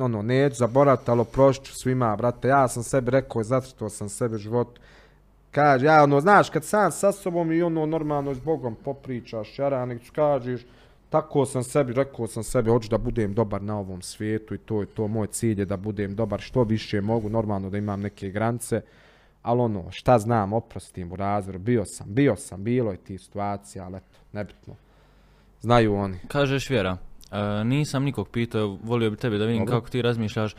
ono, 0.00 0.22
neću 0.22 0.56
zaboraviti, 0.56 1.10
ali 1.10 1.20
oprošću 1.20 1.74
svima, 1.74 2.16
brate, 2.16 2.48
ja 2.48 2.68
sam 2.68 2.82
sebi 2.82 3.10
rekao, 3.10 3.42
zatrtuo 3.42 3.88
sam 3.88 4.08
sebi 4.08 4.38
život, 4.38 4.78
kaže, 5.50 5.86
ja, 5.86 6.02
ono, 6.02 6.20
znaš, 6.20 6.50
kad 6.50 6.64
sam 6.64 6.92
sa 6.92 7.12
sobom 7.12 7.52
i 7.52 7.62
ono, 7.62 7.86
normalno 7.86 8.34
s 8.34 8.40
Bogom 8.40 8.76
popričaš, 8.84 9.58
jarane, 9.58 9.98
kažeš, 10.12 10.60
tako 11.10 11.46
sam 11.46 11.62
sebi, 11.62 11.92
rekao 11.92 12.26
sam 12.26 12.42
sebi, 12.42 12.70
hoću 12.70 12.88
da 12.88 12.98
budem 12.98 13.34
dobar 13.34 13.62
na 13.62 13.78
ovom 13.78 14.02
svijetu 14.02 14.54
i 14.54 14.58
to 14.58 14.80
je 14.80 14.86
to, 14.86 15.08
moj 15.08 15.26
cilj 15.26 15.60
je 15.60 15.64
da 15.64 15.76
budem 15.76 16.14
dobar 16.14 16.40
što 16.40 16.62
više 16.62 17.00
mogu, 17.00 17.28
normalno 17.28 17.70
da 17.70 17.78
imam 17.78 18.00
neke 18.00 18.30
granice, 18.30 18.80
ali 19.42 19.60
ono, 19.60 19.90
šta 19.90 20.18
znam, 20.18 20.52
oprostim 20.52 21.12
u 21.12 21.16
razvoru, 21.16 21.58
bio 21.58 21.84
sam, 21.84 22.14
bio 22.14 22.36
sam, 22.36 22.64
bilo 22.64 22.90
je 22.90 22.96
ti 22.96 23.18
situacija, 23.18 23.84
ali 23.84 23.96
eto, 23.96 24.18
nebitno. 24.32 24.74
Znaju 25.60 25.94
oni. 25.94 26.18
Kažeš 26.28 26.70
vjera. 26.70 26.96
E, 27.32 27.64
nisam 27.64 28.04
nikog 28.04 28.28
pitao, 28.28 28.78
volio 28.82 29.10
bi 29.10 29.16
tebe 29.16 29.38
da 29.38 29.44
vidim 29.44 29.64
Dobro. 29.64 29.80
kako 29.80 29.90
ti 29.90 30.02
razmišljaš. 30.02 30.54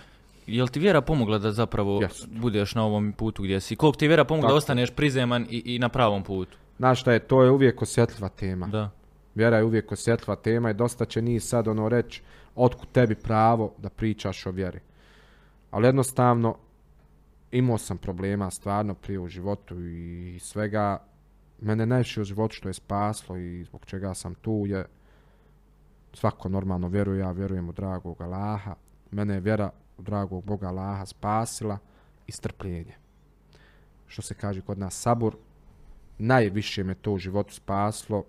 Jel 0.56 0.68
ti 0.68 0.80
vjera 0.80 1.02
pomogla 1.02 1.38
da 1.38 1.52
zapravo 1.52 2.02
Jest. 2.02 2.28
budeš 2.30 2.76
na 2.76 2.86
ovom 2.86 3.14
putu 3.14 3.44
gdje 3.44 3.60
si? 3.60 3.76
Koliko 3.76 3.98
ti 3.98 4.06
je 4.06 4.10
vjera 4.10 4.26
pomogla 4.26 4.48
Tako. 4.48 4.54
da 4.54 4.58
ostaneš 4.58 4.92
prizeman 4.92 5.48
i, 5.50 5.76
i 5.76 5.80
na 5.80 5.90
pravom 5.90 6.24
putu? 6.24 6.58
Znaš 6.78 7.02
šta 7.02 7.14
je, 7.14 7.20
to 7.20 7.44
je 7.44 7.52
uvijek 7.52 7.82
osjetljiva 7.82 8.30
tema. 8.30 8.68
Da. 8.68 8.90
Vjera 9.36 9.58
je 9.58 9.64
uvijek 9.64 9.92
osjetljiva 9.92 10.36
tema 10.36 10.70
i 10.70 10.74
dosta 10.74 11.06
će 11.06 11.22
njih 11.22 11.44
sad 11.44 11.68
ono 11.68 11.90
reći 11.90 12.22
otkud 12.56 12.90
tebi 12.92 13.16
pravo 13.16 13.74
da 13.78 13.90
pričaš 13.90 14.46
o 14.46 14.52
vjeri. 14.52 14.80
Ali 15.72 15.88
jednostavno 15.88 16.56
imao 17.52 17.78
sam 17.78 17.98
problema 17.98 18.52
stvarno 18.52 18.94
prije 18.94 19.20
u 19.20 19.28
životu 19.28 19.76
i 19.80 20.40
svega. 20.42 21.04
Mene 21.62 21.86
najviše 21.86 22.22
u 22.22 22.24
životu 22.24 22.56
što 22.56 22.70
je 22.70 22.74
spaslo 22.74 23.38
i 23.38 23.64
zbog 23.64 23.86
čega 23.86 24.14
sam 24.14 24.36
tu 24.36 24.64
je 24.68 24.86
svako 26.14 26.50
normalno 26.50 26.88
vjeruje, 26.88 27.20
ja 27.20 27.32
vjerujem 27.32 27.70
u 27.70 27.72
dragog 27.72 28.22
Allaha. 28.22 28.76
Mene 29.12 29.34
je 29.34 29.40
vjera 29.40 29.70
dragog 30.02 30.44
Boga 30.46 30.68
Allaha 30.68 31.06
spasila 31.06 31.78
i 32.28 32.32
strpljenje. 32.32 32.94
Što 34.08 34.22
se 34.22 34.34
kaže 34.34 34.62
kod 34.62 34.78
nas 34.78 34.94
sabur, 35.02 35.36
najviše 36.18 36.84
me 36.84 36.96
to 36.96 37.12
u 37.14 37.18
životu 37.18 37.54
spaslo. 37.54 38.24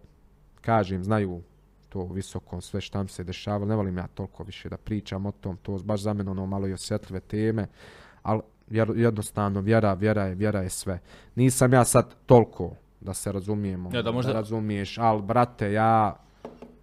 Kažem, 0.61 1.05
znaju 1.05 1.43
to 1.89 2.05
visoko 2.05 2.61
sve 2.61 2.81
šta 2.81 3.03
mi 3.03 3.09
se 3.09 3.25
dešavalo. 3.25 3.67
Ne 3.67 3.77
volim 3.77 3.99
ja 3.99 4.07
toliko 4.07 4.43
više 4.45 4.69
da 4.69 4.77
pričam 4.77 5.27
o 5.27 5.33
tom. 5.33 5.57
To 5.57 5.79
baš 5.85 6.01
za 6.01 6.13
mene 6.13 6.31
ono 6.31 6.47
malo 6.47 6.69
i 6.69 6.73
osjetljive 6.73 7.21
teme. 7.21 7.67
Ali 8.23 8.41
jednostavno 8.95 9.61
vjera, 9.61 9.95
vjera 9.95 10.25
je, 10.25 10.35
vjera 10.35 10.61
je 10.61 10.69
sve. 10.71 10.99
Nisam 11.35 11.73
ja 11.73 11.85
sad 11.85 12.15
toliko 12.27 12.71
da 13.01 13.15
se 13.15 13.33
razumijemo. 13.33 13.91
Ja, 13.93 14.03
da 14.03 14.13
možda- 14.13 14.33
razumiješ, 14.33 14.99
ali 14.99 15.23
brate, 15.23 15.73
ja 15.73 16.17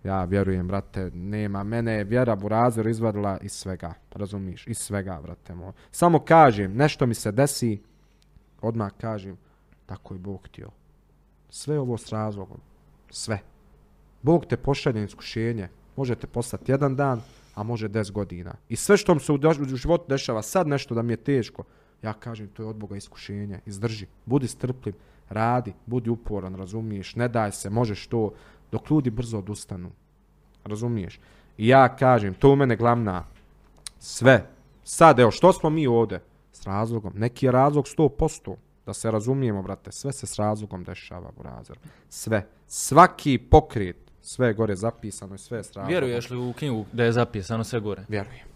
ja 0.04 0.24
vjerujem, 0.24 0.68
brate, 0.68 1.12
nema. 1.14 1.64
Mene 1.64 1.94
je 1.94 2.04
vjera 2.04 2.36
Burazir 2.36 2.88
izvadila 2.88 3.38
iz 3.42 3.52
svega. 3.52 3.94
Razumiješ? 4.12 4.68
Iz 4.68 4.78
svega, 4.78 5.20
brate 5.24 5.56
moj. 5.56 5.72
Samo 5.92 6.20
kažem, 6.20 6.76
nešto 6.76 7.06
mi 7.06 7.14
se 7.14 7.32
desi, 7.32 7.82
odmah 8.62 8.92
kažem, 8.98 9.38
tako 9.86 10.14
je 10.14 10.20
Bog 10.20 10.42
htio. 10.46 10.70
Sve 11.50 11.80
ovo 11.80 11.98
s 11.98 12.10
razlogom. 12.10 12.58
Sve. 13.10 13.40
Bog 14.22 14.46
te 14.46 14.58
pošalje 14.58 15.00
na 15.00 15.06
iskušenje. 15.06 15.68
Možete 15.96 16.28
postati 16.28 16.72
jedan 16.72 16.96
dan, 16.96 17.22
a 17.56 17.64
može 17.64 17.90
10 17.90 18.12
godina. 18.12 18.54
I 18.70 18.76
sve 18.76 18.98
što 18.98 19.14
mi 19.14 19.20
se 19.20 19.32
u, 19.32 19.40
u 19.74 19.76
životu 19.76 20.06
dešava, 20.10 20.42
sad 20.42 20.68
nešto 20.68 20.96
da 20.96 21.02
mi 21.02 21.14
je 21.14 21.18
teško, 21.18 21.64
ja 22.02 22.14
kažem, 22.14 22.48
to 22.48 22.64
je 22.64 22.68
od 22.70 22.76
Boga 22.76 22.96
iskušenje. 22.96 23.60
Izdrži. 23.66 24.08
Budi 24.26 24.48
strpljiv. 24.48 24.96
Radi. 25.30 25.74
Budi 25.86 26.10
uporan, 26.10 26.56
razumiješ. 26.56 27.16
Ne 27.16 27.28
daj 27.28 27.52
se, 27.52 27.70
možeš 27.70 28.08
to. 28.08 28.34
Dok 28.72 28.92
ljudi 28.92 29.10
brzo 29.10 29.38
odustanu. 29.38 29.92
Razumiješ? 30.66 31.20
I 31.58 31.68
ja 31.68 31.96
kažem, 31.96 32.34
to 32.34 32.50
u 32.50 32.56
mene 32.56 32.76
glavna. 32.76 33.24
Sve. 34.00 34.46
Sad, 34.84 35.20
evo, 35.20 35.32
što 35.32 35.54
smo 35.54 35.70
mi 35.70 35.88
ovde? 35.88 36.22
S 36.52 36.64
razlogom. 36.64 37.14
Neki 37.16 37.46
je 37.46 37.52
razlog 37.52 37.86
100%. 37.86 38.56
Da 38.86 38.94
se 38.94 39.12
razumijemo, 39.12 39.62
brate. 39.62 39.92
Sve 39.92 40.12
se 40.12 40.28
s 40.28 40.40
razlogom 40.40 40.84
dešava, 40.84 41.32
burazer. 41.38 41.78
Sve. 42.10 42.48
Svaki 42.68 43.38
pokret. 43.38 43.98
Sve 44.22 44.48
je 44.48 44.54
gore 44.54 44.76
zapisano 44.76 45.36
i 45.36 45.38
sve 45.38 45.58
je 45.58 45.64
s 45.64 45.68
razlogom. 45.68 45.90
Vjeruješ 45.90 46.30
li 46.30 46.38
u 46.38 46.54
knjigu 46.54 46.86
da 46.92 47.04
je 47.04 47.12
zapisano 47.12 47.64
sve 47.64 47.80
gore? 47.80 48.06
Vjerujem. 48.08 48.48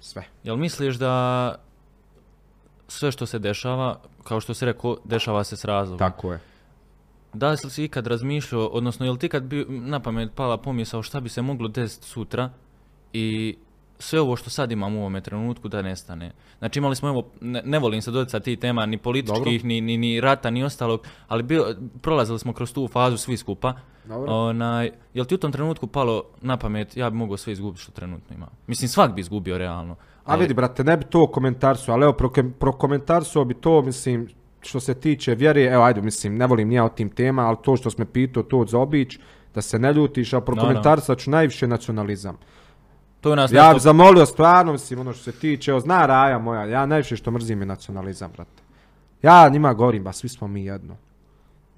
Sve. 0.00 0.24
Jel 0.44 0.56
misliš 0.56 0.96
da 0.96 1.54
sve 2.88 3.12
što 3.12 3.26
se 3.26 3.38
dešava, 3.38 4.00
kao 4.24 4.40
što 4.40 4.54
si 4.54 4.64
rekao, 4.64 4.96
dešava 5.04 5.44
se 5.44 5.56
s 5.56 5.64
razlogom? 5.64 5.98
Tako 5.98 6.32
je. 6.32 6.40
Da 7.34 7.50
li 7.50 7.56
si 7.56 7.84
ikad 7.84 8.06
razmišljao, 8.06 8.66
odnosno 8.66 9.06
je 9.06 9.12
li 9.12 9.18
ti 9.18 9.28
kad 9.28 9.42
bi 9.42 9.66
na 9.68 10.00
pamet 10.00 10.32
pala 10.34 10.56
pomisao 10.56 11.02
šta 11.02 11.20
bi 11.20 11.28
se 11.28 11.42
moglo 11.42 11.68
desiti 11.68 12.06
sutra 12.06 12.50
i 13.12 13.56
sve 13.98 14.20
ovo 14.20 14.36
što 14.36 14.50
sad 14.50 14.72
imamo 14.72 14.98
u 14.98 15.00
ovome 15.00 15.20
trenutku 15.20 15.68
da 15.68 15.82
nestane. 15.82 16.32
Znači 16.58 16.78
imali 16.78 16.96
smo, 16.96 17.08
evo, 17.08 17.24
ne, 17.40 17.62
ne 17.64 17.78
volim 17.78 18.02
se 18.02 18.10
doticati 18.10 18.44
tih 18.44 18.58
tema, 18.58 18.86
ni 18.86 18.98
političkih, 18.98 19.64
ni, 19.64 19.80
ni, 19.80 19.96
ni 19.96 20.20
rata, 20.20 20.50
ni 20.50 20.64
ostalog, 20.64 21.06
ali 21.28 21.42
bio, 21.42 21.76
prolazili 22.02 22.38
smo 22.38 22.52
kroz 22.52 22.72
tu 22.72 22.88
fazu 22.88 23.16
svi 23.16 23.36
skupa. 23.36 23.74
Dobro. 24.04 24.32
Onaj, 24.32 24.90
jel 25.14 25.24
ti 25.24 25.34
u 25.34 25.38
tom 25.38 25.52
trenutku 25.52 25.86
palo 25.86 26.22
na 26.40 26.56
pamet, 26.56 26.96
ja 26.96 27.10
bi 27.10 27.16
mogao 27.16 27.36
sve 27.36 27.52
izgubiti 27.52 27.82
što 27.82 27.92
trenutno 27.92 28.36
imam? 28.36 28.50
Mislim, 28.66 28.88
svak 28.88 29.14
bi 29.14 29.20
izgubio 29.20 29.58
realno. 29.58 29.96
A 30.24 30.36
vidi, 30.36 30.54
brate, 30.54 30.84
ne 30.84 30.96
bi 30.96 31.04
to 31.04 31.26
komentarsu, 31.26 31.92
ali 31.92 32.04
evo, 32.04 32.12
proke- 32.12 32.52
prokomentarsuo 32.58 33.44
bi 33.44 33.54
to, 33.54 33.82
mislim, 33.82 34.28
što 34.66 34.80
se 34.80 34.94
tiče 34.94 35.34
vjere, 35.34 35.62
evo, 35.64 35.84
ajde, 35.84 36.02
mislim, 36.02 36.36
ne 36.36 36.46
volim 36.46 36.68
nija 36.68 36.84
o 36.84 36.88
tim 36.88 37.10
tema, 37.10 37.46
ali 37.46 37.56
to 37.62 37.76
što 37.76 37.90
smo 37.90 38.04
pitao, 38.04 38.42
to 38.42 38.64
za 38.68 38.78
obić, 38.78 39.18
da 39.54 39.62
se 39.62 39.78
ne 39.78 39.92
ljutiš, 39.92 40.32
a 40.32 40.40
prokomentarsat 40.40 41.18
ću 41.18 41.30
najviše 41.30 41.66
nacionalizam. 41.66 42.36
To 43.20 43.30
je 43.30 43.36
nas 43.36 43.52
Ja 43.52 43.62
nešto- 43.62 43.74
bih 43.74 43.82
zamolio 43.82 44.26
stvarno, 44.26 44.72
mislim, 44.72 45.00
ono 45.00 45.12
što 45.12 45.22
se 45.32 45.38
tiče, 45.38 45.70
evo, 45.70 45.80
zna 45.80 46.06
Raja 46.06 46.38
moja, 46.38 46.64
ja 46.64 46.86
najviše 46.86 47.16
što 47.16 47.30
mrzim 47.30 47.60
je 47.60 47.66
nacionalizam, 47.66 48.30
brate. 48.32 48.62
Ja 49.22 49.48
njima 49.48 49.74
govorim, 49.74 50.04
ba 50.04 50.12
svi 50.12 50.28
smo 50.28 50.48
mi 50.48 50.64
jedno. 50.64 50.96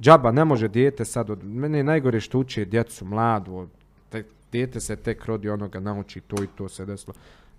Džaba, 0.01 0.33
ne 0.33 0.45
može 0.45 0.69
dijete 0.69 1.05
sad, 1.05 1.31
od, 1.31 1.45
mene 1.45 1.79
je 1.79 1.85
najgore 1.85 2.21
što 2.21 2.39
uče 2.39 2.65
djecu, 2.65 3.05
mladu, 3.05 3.55
od, 3.57 3.69
te, 4.11 4.25
dijete 4.53 4.81
se 4.81 4.97
tek 4.97 5.25
rodi 5.25 5.49
onoga, 5.49 5.81
nauči 5.81 6.21
to 6.21 6.43
i 6.43 6.47
to 6.47 6.69
se 6.69 6.85
desilo. 6.87 7.15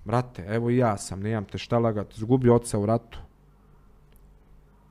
Brate, 0.06 0.46
evo 0.50 0.70
i 0.70 0.78
ja 0.78 0.98
sam, 0.98 1.20
nemam 1.20 1.46
te 1.46 1.58
šta 1.58 1.80
lagat, 1.80 2.14
zgubio 2.16 2.56
oca 2.56 2.80
u 2.80 2.86
ratu. 2.86 3.20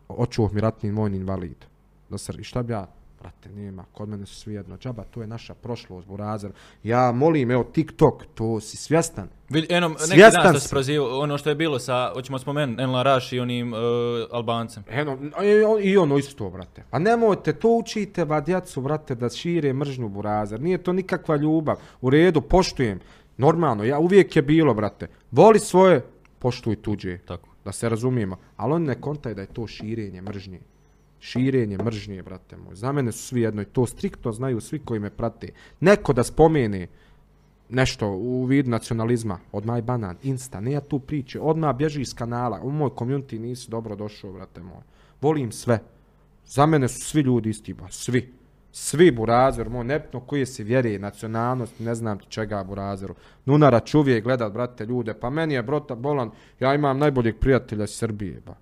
Očuo 0.09 0.51
mi 0.53 0.61
ratni 0.61 0.91
vojni 0.91 1.16
invalid. 1.16 1.65
Da 2.11 2.19
se, 2.19 2.33
i 2.39 2.45
šta 2.45 2.62
bi 2.62 2.73
ja, 2.73 2.87
brate, 3.20 3.49
nema, 3.49 3.85
kod 3.93 4.09
mene 4.09 4.27
su 4.27 4.35
svi 4.35 4.55
jedno. 4.55 4.77
Džaba, 4.77 5.05
to 5.05 5.20
je 5.20 5.27
naša 5.27 5.55
prošlost, 5.55 6.07
burazer. 6.09 6.51
Ja 6.83 7.12
molim, 7.12 7.51
evo, 7.51 7.65
TikTok, 7.65 8.24
to 8.35 8.61
si 8.61 8.77
svjestan. 8.77 9.28
Eno, 9.69 9.89
neki 9.89 10.01
Svjestan 10.03 10.43
dan 10.43 10.53
što 10.53 10.61
sam. 10.61 10.61
se 10.61 10.69
prozivao, 10.70 11.19
ono 11.19 11.39
što 11.39 11.49
je 11.49 11.55
bilo 11.55 11.78
sa, 11.78 12.11
hoćemo 12.15 12.39
spomenuti, 12.39 12.83
Enla 12.83 13.03
Raš 13.03 13.33
i 13.33 13.41
onim 13.41 13.73
uh, 13.73 13.78
Albancem. 14.33 14.85
Eno, 14.89 15.19
i 15.45 15.62
on- 15.65 15.81
i 15.83 15.97
ono 15.97 16.19
isto, 16.19 16.51
brate. 16.51 16.85
Pa 16.91 16.99
nemojte, 16.99 17.53
to 17.53 17.70
učite 17.70 18.24
ba 18.24 18.41
djecu, 18.41 18.81
brate, 18.81 19.15
da 19.15 19.28
šire 19.28 19.73
mržnju 19.73 20.09
burazer. 20.09 20.61
Nije 20.61 20.78
to 20.78 20.93
nikakva 20.93 21.37
ljubav. 21.37 21.77
U 22.01 22.11
redu, 22.11 22.41
poštujem. 22.41 23.01
Normalno, 23.37 23.85
ja 23.85 23.99
uvijek 23.99 24.37
je 24.37 24.43
bilo, 24.43 24.74
brate. 24.74 25.07
Voli 25.31 25.59
svoje, 25.59 26.05
poštuj 26.39 26.77
tuđe. 26.77 27.19
Tako. 27.19 27.49
Da 27.67 27.73
se 27.73 27.89
razumijemo. 27.89 28.37
Ali 28.57 28.73
oni 28.73 28.87
ne 28.87 29.01
kontaju 29.01 29.35
da 29.35 29.41
je 29.41 29.47
to 29.47 29.67
širenje 29.67 30.23
mržnje. 30.23 30.61
Širenje 31.21 31.79
mržnje, 31.79 32.23
brate 32.23 32.57
moj. 32.57 32.75
Za 32.75 32.93
mene 32.93 33.13
su 33.13 33.19
svi 33.19 33.41
jedno 33.41 33.63
i 33.63 33.65
to 33.65 33.87
striktno 33.87 34.33
znaju 34.33 34.61
svi 34.61 34.79
koji 34.79 35.01
me 35.01 35.11
prate. 35.11 35.49
Neko 35.81 36.13
da 36.13 36.23
spomene 36.23 36.87
nešto 37.69 38.09
u 38.09 38.45
vid 38.45 38.69
nacionalizma, 38.69 39.39
odmah 39.53 39.79
je 39.79 39.83
banan, 39.83 40.17
insta, 40.23 40.61
ne 40.61 40.73
ja 40.73 40.81
tu 40.81 40.99
priče, 40.99 41.41
odmah 41.41 41.77
bježi 41.77 42.01
iz 42.01 42.15
kanala, 42.15 42.61
u 42.63 42.71
moj 42.71 42.91
community 42.91 43.39
nisi 43.39 43.71
dobro 43.71 43.97
došao, 43.97 44.33
brate 44.33 44.63
moj. 44.63 44.83
Volim 45.21 45.53
sve. 45.53 45.81
Za 46.47 46.67
mene 46.67 46.89
su 46.89 47.01
svi 47.01 47.21
ljudi 47.21 47.51
isti, 47.51 47.75
ba, 47.75 47.89
svi. 47.91 48.33
Svi 48.78 49.11
burazer, 49.11 49.69
moj, 49.69 49.85
nepno 49.85 50.20
koji 50.20 50.47
se 50.47 50.62
vjeri, 50.62 50.98
nacionalnost, 50.98 51.81
ne 51.81 51.94
znam 51.94 52.19
ti 52.19 52.27
čega 52.28 52.65
burazeru. 52.65 53.15
Nunara 53.44 53.81
čuvije 53.81 54.20
gledat, 54.20 54.53
brate, 54.53 54.86
ljude, 54.86 55.15
pa 55.15 55.31
meni 55.31 55.55
je 55.55 55.62
brota 55.62 55.94
bolan, 55.94 56.31
ja 56.61 56.74
imam 56.74 56.98
najboljeg 56.98 57.39
prijatelja 57.39 57.85
iz 57.85 57.90
Srbije, 57.90 58.40
ba. 58.47 58.55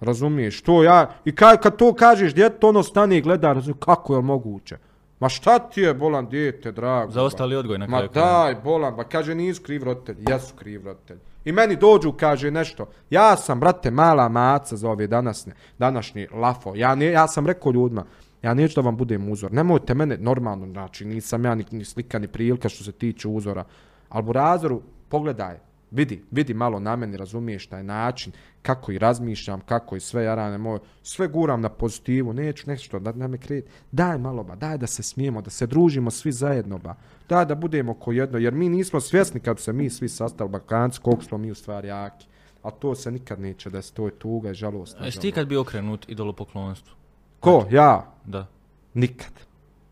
Razumiješ, 0.00 0.62
to 0.62 0.82
ja, 0.82 1.10
i 1.24 1.34
kad, 1.34 1.62
kad 1.62 1.76
to 1.76 1.92
kažeš, 1.94 2.34
djeto 2.34 2.68
ono 2.68 2.82
stane 2.82 3.18
i 3.18 3.20
gleda, 3.20 3.52
razumiješ, 3.52 3.80
kako 3.84 4.16
je 4.16 4.22
moguće? 4.22 4.76
Ma 5.20 5.28
šta 5.28 5.58
ti 5.58 5.80
je 5.80 5.94
bolan 5.94 6.28
dijete, 6.28 6.72
drago? 6.72 7.12
Za 7.12 7.22
ostali 7.22 7.56
odgoj 7.56 7.78
na 7.78 7.86
Ma 7.86 7.96
kraju. 7.96 8.10
krajeva. 8.10 8.42
daj, 8.42 8.54
bolan, 8.64 8.96
ba 8.96 9.04
kaže 9.04 9.34
nisu 9.34 9.62
kriv 9.62 9.84
roditelji, 9.84 10.24
jesu 10.28 10.54
kriv 10.54 10.84
roditelji. 10.84 11.20
I 11.44 11.52
meni 11.52 11.76
dođu, 11.76 12.12
kaže 12.12 12.50
nešto, 12.50 12.86
ja 13.10 13.36
sam, 13.36 13.60
brate, 13.60 13.90
mala 13.90 14.28
maca 14.28 14.76
za 14.76 14.90
ove 14.90 15.06
danasne, 15.06 15.52
današnji 15.78 16.26
lafo. 16.32 16.72
Ja, 16.74 16.94
ne, 16.94 17.06
ja 17.06 17.28
sam 17.28 17.46
rekao 17.46 17.72
ljudima, 17.72 18.04
ja 18.42 18.54
neću 18.54 18.74
da 18.74 18.84
vam 18.84 18.96
budem 18.96 19.30
uzor. 19.30 19.52
Nemojte 19.52 19.94
mene, 19.94 20.16
normalno, 20.16 20.66
znači, 20.66 21.04
nisam 21.04 21.44
ja 21.44 21.54
ni, 21.54 21.64
ni 21.70 21.84
slika, 21.84 22.18
ni 22.18 22.28
prilika 22.28 22.68
što 22.68 22.84
se 22.84 22.92
tiče 22.92 23.28
uzora. 23.28 23.64
Ali 24.08 24.24
Burazoru, 24.24 24.82
pogledaj, 25.08 25.58
vidi, 25.90 26.22
vidi 26.30 26.54
malo 26.54 26.80
na 26.80 26.96
meni, 26.96 27.16
razumiješ 27.16 27.66
taj 27.66 27.82
način, 27.82 28.32
kako 28.62 28.92
i 28.92 28.98
razmišljam, 28.98 29.60
kako 29.60 29.96
i 29.96 30.00
sve 30.00 30.24
jarane 30.24 30.58
moje, 30.58 30.80
sve 31.02 31.28
guram 31.28 31.60
na 31.60 31.68
pozitivu, 31.68 32.32
neću 32.32 32.70
nešto 32.70 32.98
da, 32.98 33.12
da 33.12 33.28
me 33.28 33.38
kreti. 33.38 33.68
Daj 33.92 34.18
malo 34.18 34.44
ba, 34.44 34.54
daj 34.54 34.78
da 34.78 34.86
se 34.86 35.02
smijemo, 35.02 35.42
da 35.42 35.50
se 35.50 35.66
družimo 35.66 36.10
svi 36.10 36.32
zajedno 36.32 36.78
ba. 36.78 36.94
Daj 37.28 37.44
da 37.44 37.54
budemo 37.54 37.94
ko 37.94 38.12
jedno, 38.12 38.38
jer 38.38 38.54
mi 38.54 38.68
nismo 38.68 39.00
svjesni 39.00 39.40
kad 39.40 39.60
se 39.60 39.72
mi 39.72 39.90
svi 39.90 40.08
sastali 40.08 40.50
Balkanci, 40.50 41.00
koliko 41.00 41.22
smo 41.22 41.38
mi 41.38 41.50
u 41.50 41.54
stvari 41.54 41.88
jaki. 41.88 42.26
A 42.62 42.70
to 42.70 42.94
se 42.94 43.10
nikad 43.10 43.40
neće 43.40 43.70
desiti, 43.70 43.96
to 43.96 44.06
je 44.06 44.18
tuga 44.18 44.50
i 44.50 44.54
žalost. 44.54 44.96
Jesi 45.04 45.20
ti 45.20 45.32
kad 45.32 45.48
bi 45.48 45.56
okrenut 45.56 46.08
idolopoklonstvu? 46.08 46.97
Ko? 47.40 47.66
Ja? 47.70 48.12
Da. 48.24 48.46
Nikad. 48.94 49.32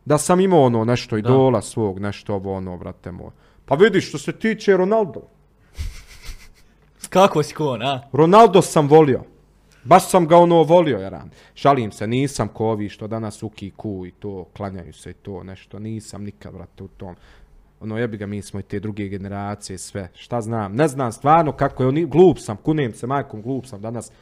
Da 0.05 0.19
sam 0.19 0.41
imao 0.41 0.63
ono 0.63 0.85
nešto 0.85 1.17
idola 1.17 1.63
svog, 1.63 1.99
nešto 1.99 2.35
ovo 2.35 2.55
ono, 2.55 2.77
brate 2.77 3.13
moj. 3.13 3.31
Pa 3.65 3.75
vidiš, 3.75 4.09
što 4.09 4.19
se 4.19 4.33
tiče 4.33 4.77
Ronaldo. 4.77 5.23
Kako 7.09 7.43
si 7.43 7.55
kon, 7.55 7.83
a? 7.83 8.03
Ronaldo 8.13 8.63
sam 8.63 8.89
volio. 8.89 9.23
Baš 9.85 10.09
sam 10.09 10.27
ga 10.27 10.37
ono 10.37 10.63
volio, 10.63 10.99
jaran. 10.99 11.31
Šalim 11.55 11.93
se, 11.93 12.07
nisam 12.07 12.49
ko 12.49 12.67
ovi 12.67 12.89
što 12.89 13.07
danas 13.07 13.43
u 13.43 13.49
kiku 13.49 14.07
i 14.07 14.11
to, 14.11 14.45
klanjaju 14.57 14.93
se 14.93 15.11
i 15.11 15.15
to, 15.15 15.43
nešto. 15.43 15.79
Nisam 15.79 16.25
nikad, 16.25 16.53
brate, 16.53 16.83
u 16.85 16.89
tom. 16.89 17.17
Ono, 17.81 17.99
jebi 17.99 18.17
ga, 18.17 18.27
mi 18.27 18.43
smo 18.43 18.61
i 18.61 18.63
te 18.63 18.81
druge 18.81 19.09
generacije, 19.09 19.79
sve. 19.79 20.09
Šta 20.15 20.41
znam? 20.41 20.75
Ne 20.75 20.89
znam 20.89 21.13
stvarno 21.13 21.53
kako 21.53 21.83
je, 21.83 21.89
oni, 21.89 22.07
glup 22.07 22.39
sam, 22.39 22.57
kunem 22.57 22.95
se 22.95 23.07
majkom, 23.07 23.43
glup 23.43 23.67
sam 23.67 23.81
danas 23.81 24.13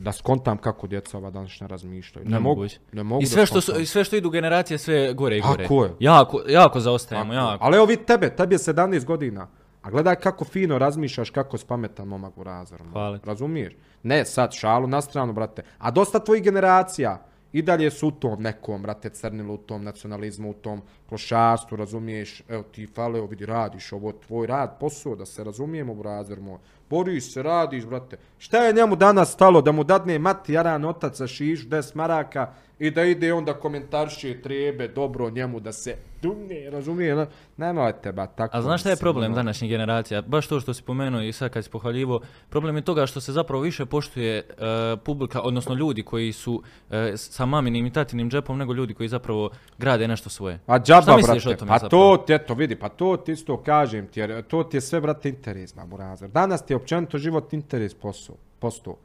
da 0.00 0.12
skontam 0.12 0.58
kako 0.58 0.86
djeca 0.86 1.18
ova 1.18 1.30
današnja 1.30 1.66
razmišljaju. 1.66 2.28
Ne, 2.28 2.40
mogu, 2.40 2.60
Nemoguće. 2.60 2.78
ne 2.92 3.02
mogu 3.02 3.22
I 3.22 3.26
sve 3.26 3.46
što, 3.46 3.60
su, 3.60 3.80
i 3.80 3.86
sve 3.86 4.04
što 4.04 4.16
idu 4.16 4.30
generacije, 4.30 4.78
sve 4.78 5.14
gore 5.14 5.36
i 5.36 5.40
gore. 5.40 5.62
Tako 5.62 5.84
je. 5.84 5.92
Jako, 6.00 6.42
jako 6.48 6.80
zaostajemo, 6.80 7.32
jako. 7.34 7.64
Ali 7.64 7.76
evo 7.76 7.86
vidi 7.86 8.04
tebe, 8.04 8.36
tebi 8.36 8.54
je 8.54 8.58
17 8.58 9.04
godina. 9.04 9.48
A 9.82 9.90
gledaj 9.90 10.16
kako 10.16 10.44
fino 10.44 10.78
razmišljaš, 10.78 11.30
kako 11.30 11.58
si 11.58 11.66
pametan 11.66 12.08
momak 12.08 12.38
u 12.38 12.44
razoru. 12.44 12.84
Hvala 12.92 13.18
ti. 13.18 13.26
Razumiješ? 13.26 13.72
Ne, 14.02 14.24
sad 14.24 14.52
šalu 14.52 14.86
na 14.86 15.00
stranu, 15.00 15.32
brate. 15.32 15.62
A 15.78 15.90
dosta 15.90 16.18
tvojih 16.18 16.42
generacija 16.42 17.26
i 17.52 17.62
dalje 17.62 17.90
su 17.90 18.08
u 18.08 18.10
tom 18.10 18.42
nekom, 18.42 18.82
brate, 18.82 19.10
crnilo, 19.10 19.54
u 19.54 19.58
tom 19.58 19.84
nacionalizmu, 19.84 20.50
u 20.50 20.54
tom 20.54 20.82
klošarstvu, 21.10 21.76
razumiješ? 21.76 22.42
Evo 22.48 22.62
ti 22.62 22.86
fale, 22.86 23.18
evo 23.18 23.26
vidi, 23.26 23.46
radiš 23.46 23.92
ovo, 23.92 24.12
tvoj 24.12 24.46
rad, 24.46 24.76
posao, 24.80 25.16
da 25.16 25.26
se 25.26 25.44
razumijemo, 25.44 25.94
brazer 25.94 26.40
moj. 26.40 26.58
Boriš 26.90 27.32
se, 27.32 27.42
radiš, 27.42 27.84
brate. 27.84 28.16
Šta 28.38 28.64
je 28.64 28.72
njemu 28.72 28.96
danas 28.96 29.32
stalo 29.32 29.62
da 29.62 29.72
mu 29.72 29.84
dadne 29.84 30.18
mati 30.18 30.52
jaran 30.52 30.84
otac 30.84 31.16
za 31.16 31.26
šiš, 31.26 31.66
des 31.66 31.94
maraka 31.94 32.52
i 32.78 32.90
da 32.90 33.04
ide 33.04 33.32
onda 33.32 33.54
komentarše 33.54 34.42
trebe 34.42 34.88
dobro 34.88 35.30
njemu 35.30 35.60
da 35.60 35.72
se 35.72 35.96
dumne, 36.22 36.70
razumije? 36.70 37.14
ne? 37.14 37.26
Nemojte 37.56 38.12
ba 38.12 38.26
tako. 38.26 38.56
A 38.56 38.62
znaš 38.62 38.80
šta 38.80 38.90
je 38.90 38.96
problem 38.96 39.32
ono. 39.32 39.34
današnjih 39.34 39.70
generacija? 39.70 40.22
Baš 40.22 40.46
to 40.46 40.60
što 40.60 40.74
si 40.74 40.82
pomenuo 40.82 41.22
i 41.22 41.32
sad 41.32 41.50
kad 41.50 41.64
si 41.64 41.70
pohvaljivo, 41.70 42.20
problem 42.48 42.76
je 42.76 42.82
toga 42.82 43.06
što 43.06 43.20
se 43.20 43.32
zapravo 43.32 43.62
više 43.62 43.86
poštuje 43.86 44.36
e, 44.38 44.44
publika, 45.04 45.40
odnosno 45.40 45.74
ljudi 45.74 46.02
koji 46.02 46.32
su 46.32 46.62
e, 46.90 47.12
sa 47.16 47.46
maminim 47.46 47.86
i 47.86 47.92
tatinim 47.92 48.30
džepom 48.30 48.58
nego 48.58 48.72
ljudi 48.74 48.94
koji 48.94 49.08
zapravo 49.08 49.50
grade 49.78 50.08
nešto 50.08 50.30
svoje. 50.30 50.58
A 50.66 50.78
džaba, 51.02 51.40
šta 51.40 51.50
brate. 51.50 51.50
O 51.50 51.56
tome 51.56 51.68
pa 51.68 51.88
to, 51.88 52.24
eto, 52.28 52.54
vidi, 52.54 52.76
pa 52.76 52.88
to 52.88 53.16
ti 53.16 53.32
isto 53.32 53.56
kažem 53.56 54.06
ti, 54.06 54.20
jer 54.20 54.42
to 54.42 54.62
ti 54.64 54.76
je 54.76 54.80
sve, 54.80 55.00
brate, 55.00 55.28
interes, 55.28 55.74
mamu 55.74 55.96
razvar. 55.96 56.30
Danas 56.30 56.66
ti 56.66 56.72
je 56.72 56.76
općenito 56.76 57.18
život 57.18 57.52
interes 57.52 57.94
posao, 57.94 58.36
posto. 58.58 58.96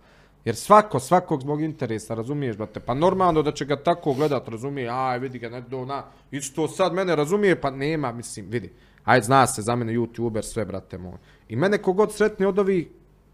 Jer 0.46 0.56
svako, 0.56 1.00
svakog 1.00 1.42
zbog 1.42 1.62
interesa, 1.62 2.16
razumiješ, 2.16 2.58
brate, 2.58 2.80
pa 2.80 2.94
normalno 2.94 3.42
da 3.42 3.52
će 3.52 3.66
ga 3.66 3.76
tako 3.84 4.14
gledat, 4.14 4.48
razumije, 4.48 4.90
aj, 4.90 5.20
vidi 5.20 5.40
ga, 5.40 5.50
ne, 5.50 5.62
do, 5.62 5.86
na, 5.86 6.04
isto 6.32 6.68
sad 6.68 6.94
mene 6.94 7.16
razumije, 7.16 7.62
pa 7.62 7.72
nema, 7.72 8.12
mislim, 8.12 8.46
vidi. 8.50 8.74
Aj, 9.04 9.22
zna 9.22 9.48
se, 9.48 9.62
za 9.62 9.76
mene 9.76 9.94
YouTuber, 9.94 10.42
sve, 10.42 10.66
brate, 10.66 10.98
moj. 10.98 11.18
I 11.50 11.56
mene 11.56 11.78
kogod 11.78 12.14
sretni 12.14 12.46
od 12.46 12.60
ovih, 12.60 12.88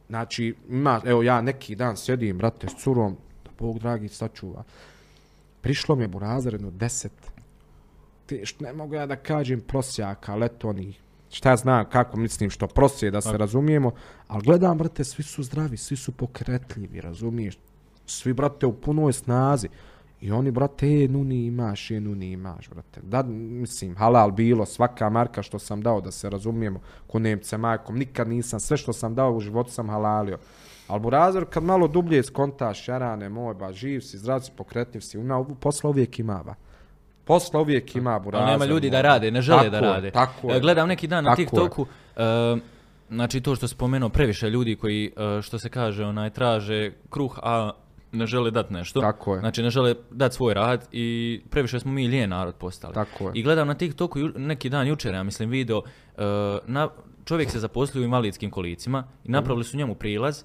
znači, 0.07 0.55
ima, 0.69 1.01
evo, 1.05 1.23
ja 1.23 1.41
neki 1.41 1.75
dan 1.75 1.97
sjedim, 1.97 2.37
brate, 2.37 2.67
s 2.69 2.83
curom, 2.83 3.17
da 3.45 3.51
Bog 3.59 3.79
dragi 3.79 4.07
sačuva. 4.07 4.63
Prišlo 5.61 5.95
mi 5.95 6.03
je 6.03 6.07
burazer 6.07 6.53
jedno 6.53 6.71
deset 6.71 7.31
teš, 8.31 8.59
ne 8.59 8.73
mogu 8.73 8.95
ja 8.95 9.05
da 9.05 9.15
kažem 9.15 9.61
prosjaka, 9.61 10.33
ali 10.33 10.45
eto 10.45 10.69
oni, 10.69 10.93
šta 11.29 11.55
znam 11.55 11.89
kako 11.89 12.17
mislim 12.17 12.49
što 12.49 12.67
prosje 12.67 13.11
da 13.11 13.21
se 13.21 13.31
pa. 13.31 13.37
razumijemo, 13.37 13.91
ali 14.27 14.43
gledam, 14.43 14.77
brate, 14.77 15.03
svi 15.03 15.23
su 15.23 15.43
zdravi, 15.43 15.77
svi 15.77 15.97
su 15.97 16.11
pokretljivi, 16.11 17.01
razumiješ? 17.01 17.57
Svi, 18.05 18.33
brate, 18.33 18.65
u 18.65 18.73
punoj 18.73 19.13
snazi. 19.13 19.69
I 20.21 20.31
oni, 20.31 20.51
brate, 20.51 20.87
e, 21.03 21.07
nuni 21.07 21.45
imaš, 21.45 21.91
e, 21.91 21.99
nuni 21.99 22.31
imaš, 22.31 22.69
brate. 22.69 23.01
Da, 23.03 23.23
mislim, 23.23 23.95
halal 23.95 24.31
bilo, 24.31 24.65
svaka 24.65 25.09
marka 25.09 25.43
što 25.43 25.59
sam 25.59 25.81
dao, 25.81 26.01
da 26.01 26.11
se 26.11 26.29
razumijemo, 26.29 26.79
ko 27.07 27.19
Nemce 27.19 27.57
majkom, 27.57 27.97
nikad 27.97 28.27
nisam, 28.27 28.59
sve 28.59 28.77
što 28.77 28.93
sam 28.93 29.15
dao 29.15 29.33
u 29.33 29.39
životu 29.39 29.71
sam 29.71 29.89
halalio. 29.89 30.37
Ali 30.87 30.99
Burazor, 30.99 31.45
kad 31.49 31.63
malo 31.63 31.87
dublje 31.87 32.23
skontaš, 32.23 32.87
jarane 32.87 33.29
moj, 33.29 33.53
ba, 33.53 33.71
živ 33.71 34.01
si, 34.01 34.17
zdrav 34.17 34.39
si, 34.39 34.51
pokretniv 34.57 35.01
si, 35.01 35.17
ima, 35.17 35.43
posla 35.43 35.89
uvijek 35.89 36.19
imava. 36.19 36.55
Posla 37.25 37.59
uvijek 37.61 37.95
ima, 37.95 38.19
Burazer. 38.19 38.43
Ali 38.43 38.51
nema 38.51 38.65
ljudi 38.65 38.89
da 38.89 39.01
rade, 39.01 39.31
ne 39.31 39.41
žele 39.41 39.59
Tako 39.61 39.71
da 39.71 39.79
rade. 39.81 40.11
Tako 40.11 40.49
E, 40.49 40.53
je. 40.53 40.59
Gledam 40.59 40.87
neki 40.87 41.07
dan 41.07 41.23
na. 41.23 41.35
TikToku, 41.35 41.85
e, 42.15 42.21
znači 43.09 43.41
to 43.41 43.55
što 43.55 43.67
spomenuo, 43.67 44.09
previše 44.09 44.49
ljudi 44.49 44.75
koji, 44.75 45.11
e, 45.37 45.41
što 45.41 45.59
se 45.59 45.69
kaže, 45.69 46.05
onaj, 46.05 46.29
traže 46.29 46.91
kruh, 47.09 47.39
a 47.43 47.71
ne 48.11 48.25
žele 48.25 48.51
dati 48.51 48.73
nešto. 48.73 49.01
Tako 49.01 49.33
je. 49.33 49.39
Znači 49.39 49.63
ne 49.63 49.69
žele 49.69 49.95
dati 50.11 50.35
svoj 50.35 50.53
rad 50.53 50.87
i 50.91 51.07
previše 51.49 51.79
smo 51.79 51.91
mi 51.91 52.07
lijen 52.07 52.29
narod 52.29 52.55
postali. 52.55 52.93
Tako 52.93 53.23
je. 53.23 53.31
I 53.33 53.43
gledam 53.43 53.67
na 53.67 53.73
TikToku 53.73 54.19
ju- 54.19 54.33
neki 54.35 54.69
dan 54.69 54.87
jučer, 54.87 55.13
ja 55.13 55.23
mislim, 55.23 55.49
video, 55.49 55.81
e, 56.17 56.21
na, 56.65 56.89
čovjek 57.25 57.49
se 57.49 57.59
zaposlio 57.59 58.01
u 58.01 58.05
invalidskim 58.05 58.51
kolicima 58.51 59.03
i 59.23 59.31
napravili 59.31 59.63
su 59.63 59.77
njemu 59.77 59.95
prilaz, 59.95 60.43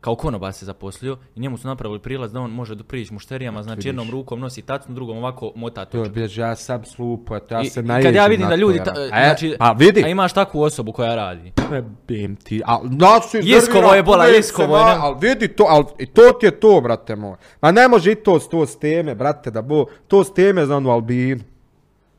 kao 0.00 0.14
konoba 0.14 0.52
se 0.52 0.66
zaposlio 0.66 1.16
i 1.34 1.40
njemu 1.40 1.58
su 1.58 1.68
napravili 1.68 1.98
prilaz 2.00 2.32
da 2.32 2.40
on 2.40 2.50
može 2.50 2.76
prići 2.78 3.12
mušterijama, 3.14 3.62
znači 3.62 3.76
vidiš. 3.76 3.86
jednom 3.86 4.10
rukom 4.10 4.40
nosi 4.40 4.62
tacnu, 4.62 4.94
drugom 4.94 5.18
ovako 5.18 5.52
mota 5.54 5.84
To 5.84 5.98
je 5.98 6.02
točku. 6.02 6.14
bjež, 6.14 6.38
ja 6.38 6.56
sam 6.56 6.84
slupo, 6.84 7.36
eto, 7.36 7.54
ja 7.54 7.62
I, 7.62 7.66
se 7.66 7.80
i 7.80 7.82
naježim 7.82 8.08
kad 8.08 8.14
ja 8.14 8.26
vidim 8.26 8.46
da 8.46 8.50
to, 8.50 8.56
ljudi, 8.56 8.80
ta, 8.84 8.94
E, 8.98 9.08
znači, 9.08 9.56
pa 9.58 9.72
vidi, 9.72 10.04
a 10.04 10.08
imaš 10.08 10.32
takvu 10.32 10.60
osobu 10.62 10.92
koja 10.92 11.14
radi. 11.14 11.52
Jebem 11.72 12.36
ti, 12.36 12.62
al 12.64 12.80
da 12.84 13.20
su 13.22 13.36
Jiskovo 13.36 13.94
je 13.94 14.02
bola, 14.02 14.26
jiskovo 14.26 14.78
je, 14.78 14.84
ne- 14.84 14.90
Al 14.92 15.18
vidi 15.18 15.48
to, 15.48 15.64
al 15.64 15.84
i 15.98 16.06
to 16.06 16.22
ti 16.40 16.46
je 16.46 16.60
to, 16.60 16.80
brate 16.80 17.16
moj. 17.16 17.36
Ma 17.62 17.72
ne 17.72 17.88
može 17.88 18.12
i 18.12 18.14
to 18.14 18.40
s 18.40 18.48
to 18.48 18.66
s 18.66 18.78
teme, 18.78 19.14
brate, 19.14 19.50
da 19.50 19.62
bo, 19.62 19.84
to 20.08 20.24
s 20.24 20.34
teme 20.34 20.66
za 20.66 20.76
onu 20.76 20.90
Albinu. 20.90 21.40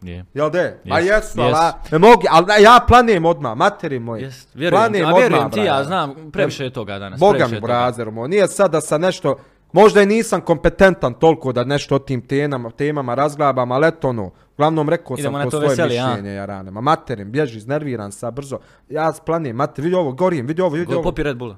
Je. 0.01 0.25
Jel 0.33 0.49
de? 0.49 0.79
Ma 0.85 0.99
Jest, 0.99 1.09
jesu, 1.09 1.41
jest. 1.41 1.55
ala, 1.55 1.79
ne 1.91 1.97
mogu, 1.97 2.21
al 2.29 2.45
da, 2.45 2.53
ja 2.53 2.79
planem 2.87 3.25
odmah, 3.25 3.57
materi 3.57 3.99
moj. 3.99 4.21
Jest, 4.21 4.49
vjerujem 4.55 4.93
ti, 4.93 5.03
a 5.03 5.09
Planem 5.09 5.15
vjerujem 5.15 5.45
odmah, 5.45 5.53
ti, 5.53 5.59
ja 5.59 5.83
znam, 5.83 6.31
previše 6.31 6.63
je 6.63 6.69
toga 6.69 6.99
danas. 6.99 7.19
Boga 7.19 7.47
mi, 7.47 7.59
brazeru 7.59 8.11
moj, 8.11 8.29
nije 8.29 8.47
sad 8.47 8.71
da 8.71 8.81
sam 8.81 9.01
nešto, 9.01 9.35
možda 9.73 10.01
i 10.01 10.05
nisam 10.05 10.41
kompetentan 10.41 11.13
toliko 11.13 11.51
da 11.51 11.63
nešto 11.63 11.95
o 11.95 11.99
tim 11.99 12.21
temama, 12.21 12.71
temama 12.71 13.15
razglabam, 13.15 13.71
ali 13.71 13.87
eto 13.87 14.09
ono, 14.09 14.31
uglavnom 14.53 14.89
rekao 14.89 15.17
Idemo 15.17 15.37
sam 15.37 15.45
to 15.45 15.51
to 15.51 15.57
svoje 15.57 15.69
veseli, 15.69 15.89
mišljenje, 15.89 16.33
ja 16.33 16.45
rane. 16.45 16.71
Ma 16.71 16.81
materim, 16.81 17.31
bježi, 17.31 17.57
iznerviran 17.57 18.11
sa 18.11 18.31
brzo. 18.31 18.59
Ja 18.89 19.13
planem, 19.25 19.55
mater, 19.55 19.83
vidi 19.83 19.95
ovo, 19.95 20.11
gorim, 20.11 20.47
vidi 20.47 20.61
ovo, 20.61 20.71
vidi 20.75 20.85
Go, 20.85 20.93
ovo. 20.93 21.03
popi 21.03 21.23
Red 21.23 21.37
Bulla. 21.37 21.55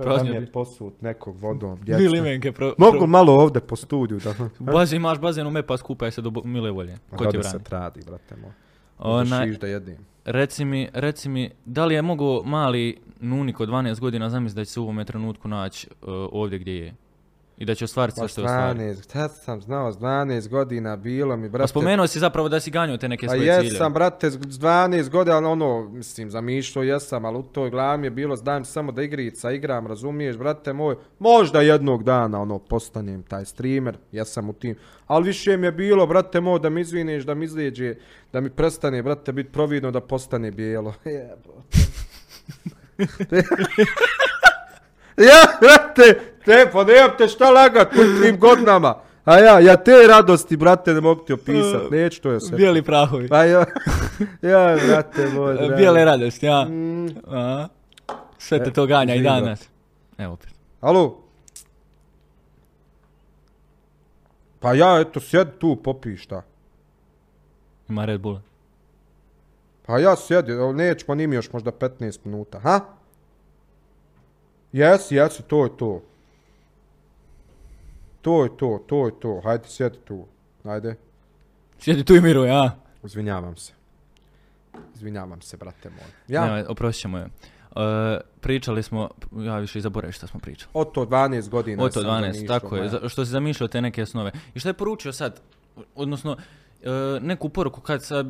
Ispraznio 0.00 0.32
bi. 0.32 0.38
je 0.40 0.52
posut 0.52 1.02
nekog 1.02 1.36
vodom, 1.36 1.78
Bi 1.78 1.84
dječne. 1.84 2.08
limenke 2.08 2.52
pro... 2.52 2.74
Mogu 2.78 2.98
pro- 2.98 3.06
malo 3.06 3.32
ovde 3.32 3.60
po 3.60 3.76
studiju 3.76 4.20
da... 4.20 4.34
Bazi 4.72 4.96
imaš 4.96 5.18
bazen 5.18 5.46
u 5.46 5.50
mepa, 5.50 5.76
skupaj 5.76 6.10
se 6.10 6.22
do 6.22 6.32
mile 6.44 6.70
volje. 6.70 6.98
Ko 7.10 7.26
ti 7.26 7.38
brani? 7.38 7.50
se 7.50 7.58
tradi, 7.58 8.00
brate 8.06 8.36
moj. 8.36 8.50
Onaj... 8.98 9.50
da 9.50 9.66
jedim. 9.66 9.96
Reci 10.24 10.64
mi, 10.64 10.88
reci 10.92 11.28
mi, 11.28 11.50
da 11.64 11.84
li 11.84 11.94
je 11.94 12.02
mogo 12.02 12.42
mali 12.42 12.98
Nunik 13.20 13.60
od 13.60 13.68
12 13.68 14.00
godina 14.00 14.30
zamisliti 14.30 14.60
da 14.60 14.64
će 14.64 14.70
se 14.70 14.80
u 14.80 14.82
ovome 14.82 15.04
trenutku 15.04 15.48
naći 15.48 15.88
uh, 16.02 16.08
ovdje 16.32 16.58
gdje 16.58 16.76
je? 16.76 16.94
I 17.58 17.64
da 17.64 17.74
će 17.74 17.84
ostvariti 17.84 18.16
Pa 18.16 18.20
sve 18.20 18.28
što 18.28 18.40
je 18.40 18.44
ostvariti. 18.44 18.84
12, 18.84 19.04
šta 19.04 19.28
sam 19.28 19.60
znao, 19.62 19.92
s 19.92 19.96
12 19.96 20.48
godina 20.48 20.96
bilo 20.96 21.36
mi, 21.36 21.48
Pa 21.48 21.52
brate. 21.52 21.68
spomenuo 21.68 22.06
si 22.06 22.18
zapravo 22.18 22.48
da 22.48 22.60
si 22.60 22.70
ganjao 22.70 22.96
te 22.96 23.08
neke 23.08 23.26
Pa 23.26 23.32
svoje 23.32 23.40
ciljeve. 23.40 23.64
jesam, 23.64 23.92
brate, 23.92 24.30
s 24.30 24.38
12 24.38 25.08
godina, 25.08 25.36
ali 25.36 25.46
ono, 25.46 25.88
mislim, 25.88 26.30
zamišljao 26.30 26.82
jesam, 26.82 27.24
ali 27.24 27.38
u 27.38 27.42
toj 27.42 27.70
glavi 27.70 27.98
mi 28.00 28.06
je 28.06 28.10
bilo, 28.10 28.36
znam 28.36 28.64
samo 28.64 28.92
da 28.92 29.02
igrica 29.02 29.52
igram, 29.52 29.86
razumiješ, 29.86 30.36
brate 30.36 30.72
moj, 30.72 30.96
možda 31.18 31.60
jednog 31.60 32.04
dana, 32.04 32.40
ono, 32.40 32.58
postanem 32.58 33.22
taj 33.22 33.44
streamer, 33.44 33.96
jesam 34.12 34.48
u 34.48 34.52
tim, 34.52 34.76
ali 35.06 35.24
više 35.26 35.56
mi 35.56 35.66
je 35.66 35.72
bilo, 35.72 36.06
brate 36.06 36.40
moj, 36.40 36.58
da 36.60 36.70
mi 36.70 36.80
izvineš, 36.80 37.24
da 37.24 37.34
mi 37.34 37.44
izlijeđe, 37.44 37.94
da 38.32 38.40
mi 38.40 38.50
prestane, 38.50 39.02
brate, 39.02 39.32
biti 39.32 39.52
providno, 39.52 39.90
da 39.90 40.00
postane 40.00 40.50
bijelo. 40.50 40.94
Jebote. 41.04 41.78
ja, 45.28 45.58
brate, 45.60 46.31
te, 46.44 46.70
pa 46.72 46.84
nemam 46.84 47.10
te 47.18 47.28
šta 47.28 47.50
lagat 47.50 47.92
u 47.92 48.22
tim 48.22 48.38
godinama. 48.38 48.94
A 49.24 49.38
ja, 49.38 49.60
ja 49.60 49.76
te 49.76 50.06
radosti, 50.08 50.56
brate, 50.56 50.94
ne 50.94 51.00
mogu 51.00 51.24
ti 51.24 51.32
opisat, 51.32 51.90
neću 51.90 52.22
to 52.22 52.30
je 52.30 52.40
sve. 52.40 52.56
Bijeli 52.56 52.82
prahovi. 52.82 53.28
Pa 53.28 53.44
ja, 53.44 53.64
ja, 54.52 54.76
brate 54.86 55.28
moj, 55.28 55.54
dragi. 55.58 55.74
Bijele 55.74 56.04
radosti, 56.04 56.46
ja. 56.46 56.64
Mm, 56.64 57.08
A? 57.26 57.68
Sve 58.38 58.64
te 58.64 58.70
E, 58.70 58.72
to 58.72 58.86
ganja 58.86 59.14
i 59.14 59.22
danas. 59.22 59.68
Evo 60.18 60.32
opet. 60.32 60.48
Alo? 60.80 61.18
Pa 64.60 64.74
ja, 64.74 65.00
eto, 65.00 65.20
sjedi 65.20 65.50
tu, 65.58 65.76
popij 65.76 66.16
šta. 66.16 66.42
Ima 67.88 68.04
Red 68.04 68.20
Bull. 68.20 68.38
Pa 69.86 69.98
ja 69.98 70.16
sjedi, 70.16 70.52
nećemo 70.74 71.14
ni 71.14 71.26
mi 71.26 71.36
još 71.36 71.52
možda 71.52 71.70
15 71.72 72.18
minuta, 72.24 72.58
ha? 72.58 72.80
Jesi, 74.72 75.14
jesi, 75.14 75.42
to 75.42 75.64
je 75.64 75.76
to. 75.76 76.02
To 78.22 78.44
je 78.44 78.56
to, 78.56 78.84
to 78.86 79.06
je 79.06 79.12
to, 79.20 79.40
hajde 79.44 79.64
sjedi 79.68 79.98
tu, 80.04 80.26
hajde. 80.64 80.94
Sjedi 81.78 82.04
tu 82.04 82.14
i 82.14 82.20
miruj, 82.20 82.50
a? 82.50 82.70
Izvinjavam 83.04 83.56
se. 83.56 83.72
Izvinjavam 84.94 85.42
se, 85.42 85.56
brate 85.56 85.90
moj. 85.90 86.08
Ja. 86.28 86.54
Ne, 86.54 86.64
oprostit 86.68 87.02
ćemo 87.02 87.18
je. 87.18 87.24
E, 87.24 87.28
pričali 88.40 88.82
smo, 88.82 89.10
ja 89.32 89.58
više 89.58 89.78
i 89.78 89.82
zaboravim 89.82 90.12
šta 90.12 90.26
smo 90.26 90.40
pričali. 90.40 90.70
od 90.74 90.92
to 90.92 91.06
12 91.06 91.48
godina 91.48 91.82
Oto 91.84 92.00
sam 92.00 92.10
12, 92.10 92.20
zamišljao, 92.22 92.60
tako 92.60 92.76
je. 92.76 92.88
Za- 92.88 93.08
Što 93.08 93.24
si 93.24 93.30
zamišljao 93.30 93.68
te 93.68 93.80
neke 93.80 94.06
snove. 94.06 94.32
I 94.54 94.60
šta 94.60 94.68
je 94.68 94.72
poručio 94.72 95.12
sad? 95.12 95.40
Odnosno, 95.94 96.36
e, 96.82 97.20
neku 97.20 97.48
poruku 97.48 97.80
kad 97.80 98.02
sad, 98.02 98.26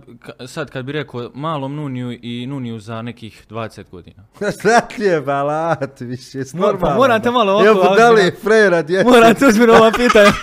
sad 0.46 0.70
kad 0.70 0.84
bi 0.84 0.92
rekao 0.92 1.30
malom 1.34 1.74
Nuniju 1.74 2.18
i 2.22 2.46
Nuniju 2.46 2.78
za 2.78 3.02
nekih 3.02 3.46
20 3.50 3.84
godina. 3.90 4.24
Slatije 4.60 5.20
balat, 5.20 6.00
više, 6.00 6.38
pa 6.52 6.58
normalno. 6.58 6.96
moram 6.96 7.22
te 7.22 7.30
malo 7.30 7.52
ovako, 7.52 7.68
Evo, 7.68 7.80
ovako, 7.80 7.96
da 7.96 8.10
li 8.10 8.22
je 8.22 8.36
frera 8.42 8.82
djece? 8.82 9.04
Moram 9.04 9.34
te 9.34 9.46
uzmjeno 9.46 9.72
ova 9.72 9.92
pitanja. 9.92 10.32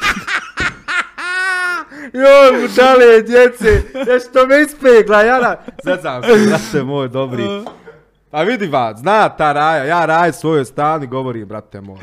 Joj, 2.14 2.68
budale 2.68 3.22
djece, 3.22 3.84
nešto 4.07 4.48
me 4.48 4.61
ispegla, 4.61 5.22
Jana. 5.22 5.56
Zezam 5.84 6.23
se, 6.23 6.30
brate 6.48 6.84
moj, 6.84 7.07
dobri. 7.07 7.44
A 8.31 8.44
vidi 8.44 8.68
va, 8.68 8.94
zna 8.98 9.30
ta 9.30 9.53
Raja, 9.53 9.84
ja 9.84 10.06
Raj 10.06 10.34
svojoj 10.34 10.65
stani 10.65 11.07
govorim, 11.07 11.48
brate 11.48 11.81
moj. 11.81 11.98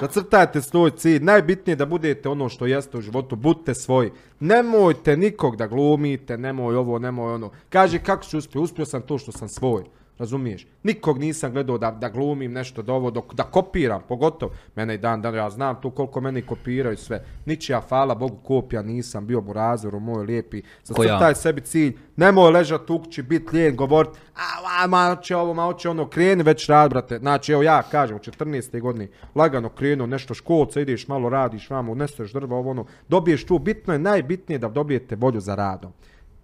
Zacrtajte 0.00 0.62
svoj 0.62 0.90
cilj, 0.90 1.24
najbitnije 1.24 1.72
je 1.72 1.76
da 1.76 1.86
budete 1.86 2.28
ono 2.28 2.48
što 2.48 2.66
jeste 2.66 2.98
u 2.98 3.00
životu, 3.00 3.36
budite 3.36 3.74
svoji. 3.74 4.10
Nemojte 4.40 5.16
nikog 5.16 5.56
da 5.56 5.66
glumite, 5.66 6.38
nemoj 6.38 6.76
ovo, 6.76 6.98
nemoj 6.98 7.34
ono. 7.34 7.50
Kaže 7.68 7.98
kako 7.98 8.24
si 8.24 8.36
uspio, 8.36 8.62
uspio 8.62 8.86
sam 8.86 9.02
to 9.02 9.18
što 9.18 9.32
sam 9.32 9.48
svoj. 9.48 9.84
Razumiješ? 10.18 10.66
Nikog 10.82 11.18
nisam 11.18 11.52
gledao 11.52 11.78
da, 11.78 11.90
da 11.90 12.08
glumim 12.08 12.52
nešto 12.52 12.82
da 12.82 12.92
ovo, 12.92 13.10
dok, 13.10 13.34
da 13.34 13.42
kopiram, 13.42 14.02
pogotovo. 14.08 14.52
Mene 14.76 14.94
i 14.94 14.98
dan, 14.98 15.22
dan, 15.22 15.34
ja 15.34 15.50
znam 15.50 15.80
tu 15.80 15.90
koliko 15.90 16.20
meni 16.20 16.42
kopiraju 16.42 16.96
sve. 16.96 17.24
Ničija, 17.46 17.80
hvala 17.88 18.14
Bogu, 18.14 18.36
kopija 18.36 18.82
nisam, 18.82 19.26
bio 19.26 19.40
burazoru 19.40 20.00
moj 20.00 20.24
lijepi. 20.24 20.62
Ko 20.94 21.02
ja. 21.02 21.08
Zacrtaj 21.08 21.34
sebi 21.34 21.60
cilj, 21.60 21.96
nemoj 22.16 22.50
ležat 22.50 22.90
u 22.90 22.98
kući, 22.98 23.22
bit 23.22 23.52
lijen, 23.52 23.76
govorit, 23.76 24.10
a, 24.36 24.84
a, 24.84 24.86
ma, 24.86 25.14
hoće 25.14 25.36
ovo, 25.36 25.54
ma, 25.54 25.62
hoće 25.62 25.88
ono, 25.88 26.08
kreni 26.08 26.42
već 26.42 26.66
rad, 26.66 26.90
brate. 26.90 27.18
Znači, 27.18 27.52
evo 27.52 27.62
ja 27.62 27.82
kažem, 27.82 28.16
u 28.16 28.20
14. 28.20 28.80
godini, 28.80 29.08
lagano 29.34 29.68
krenu, 29.68 30.06
nešto 30.06 30.34
školca, 30.34 30.80
ideš, 30.80 31.08
malo 31.08 31.28
radiš, 31.28 31.70
vamo, 31.70 31.92
uneseš 31.92 32.32
drva, 32.32 32.56
ovo, 32.56 32.70
ono, 32.70 32.86
dobiješ 33.08 33.46
tu, 33.46 33.58
bitno 33.58 33.92
je, 33.92 33.98
najbitnije 33.98 34.58
da 34.58 34.68
dobijete 34.68 35.16
volju 35.16 35.40
za 35.40 35.54
radom. 35.54 35.92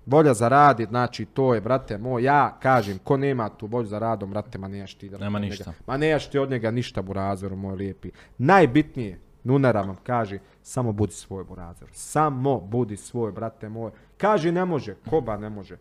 Volja 0.07 0.35
za 0.35 0.49
rad, 0.49 0.81
znači 0.89 1.25
to 1.25 1.55
je, 1.55 1.61
brate 1.61 1.99
moj, 1.99 2.23
ja 2.23 2.57
kažem, 2.63 2.99
ko 3.05 3.17
nema 3.17 3.49
tu 3.49 3.67
volju 3.67 3.87
za 3.87 3.99
radom, 3.99 4.31
brate, 4.31 4.59
ma 4.59 4.69
nejaš 4.69 4.95
ti 4.95 5.09
da 5.09 5.19
Nema 5.19 5.37
od 5.39 5.43
njega- 5.43 5.51
ništa. 5.51 5.73
Ma 5.87 5.97
nejaš 5.97 6.31
ti 6.31 6.39
od 6.39 6.51
njega 6.51 6.71
ništa, 6.71 7.03
burazeru, 7.03 7.57
moj 7.57 7.75
lijepi. 7.77 8.11
Najbitnije, 8.39 9.19
Nunara 9.45 9.81
vam 9.83 9.97
kaže, 10.03 10.39
samo 10.63 10.93
budi 10.93 11.13
svoj 11.13 11.45
burazer. 11.45 11.89
Samo 11.93 12.61
budi 12.61 12.97
svoj, 12.97 13.33
brate 13.33 13.69
moj. 13.69 13.91
Kaže 14.17 14.53
ne 14.53 14.65
može, 14.65 14.95
koba 15.11 15.37
ne 15.37 15.51
može. 15.51 15.77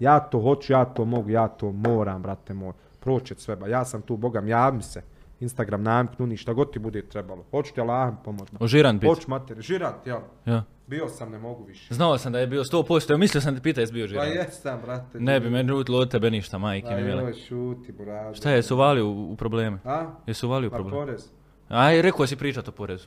Ja 0.00 0.20
to 0.20 0.40
hoću, 0.40 0.72
ja 0.72 0.84
to 0.84 1.04
mogu, 1.04 1.30
ja 1.30 1.48
to 1.48 1.72
moram, 1.72 2.22
brate 2.22 2.54
moj. 2.54 2.72
Proće 3.00 3.34
sve, 3.34 3.56
ba. 3.56 3.66
ja 3.68 3.84
sam 3.84 4.02
tu, 4.02 4.16
bogam, 4.16 4.48
javi 4.48 4.76
mi 4.76 4.82
se. 4.82 5.02
Instagram 5.42 5.82
namknu, 5.82 6.26
ništa 6.26 6.52
god 6.52 6.72
ti 6.72 6.78
bude 6.78 7.02
trebalo. 7.02 7.44
Hoću 7.50 7.74
ti 7.74 7.80
Allahem 7.80 8.16
pomoć. 8.24 8.48
O 8.60 8.66
Žirant 8.66 9.00
bit. 9.00 9.08
Hoću 9.08 9.30
mater, 9.30 9.60
žirant, 9.60 10.06
ja. 10.06 10.20
Ja. 10.46 10.64
Bio 10.86 11.08
sam, 11.08 11.30
ne 11.30 11.38
mogu 11.38 11.64
više. 11.64 11.94
Znao 11.94 12.18
sam 12.18 12.32
da 12.32 12.38
je 12.38 12.46
bio 12.46 12.64
100%, 12.64 13.16
mislio 13.16 13.40
sam 13.40 13.54
da 13.54 13.60
pita 13.60 13.80
jesi 13.80 13.92
bio 13.92 14.04
Pa 14.04 14.08
Žirant. 14.08 14.34
jesam, 14.36 14.80
brate. 14.82 15.20
Ne 15.20 15.40
bi 15.40 15.50
meni 15.50 15.72
utilo 15.72 15.98
od 15.98 16.10
tebe 16.10 16.30
ništa, 16.30 16.58
majke 16.58 16.86
Pa 16.86 16.96
mi 16.96 17.02
mile. 17.02 17.22
joj, 17.22 17.34
šuti, 17.34 17.92
burazer. 17.92 18.36
Šta 18.36 18.50
je, 18.50 18.62
su 18.62 18.74
uvalio 18.74 19.06
u, 19.06 19.32
u 19.32 19.36
probleme? 19.36 19.78
A? 19.84 20.06
Jesu 20.26 20.46
uvalio 20.46 20.68
u 20.68 20.70
Pa 20.70 20.76
probleme? 20.76 20.96
porez. 20.98 21.28
Aj, 21.68 22.02
rekao 22.02 22.26
si 22.26 22.36
pričat 22.36 22.68
o 22.68 22.72
porezu. 22.72 23.06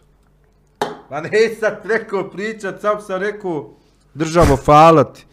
Pa 1.10 1.22
nisam 1.22 1.72
rekao 1.86 2.30
pričat, 2.30 2.82
sam 2.82 3.02
sam 3.02 3.22
rekao 3.22 3.70
državo 4.14 4.56
hvala 4.56 5.03
ti, 5.06 5.26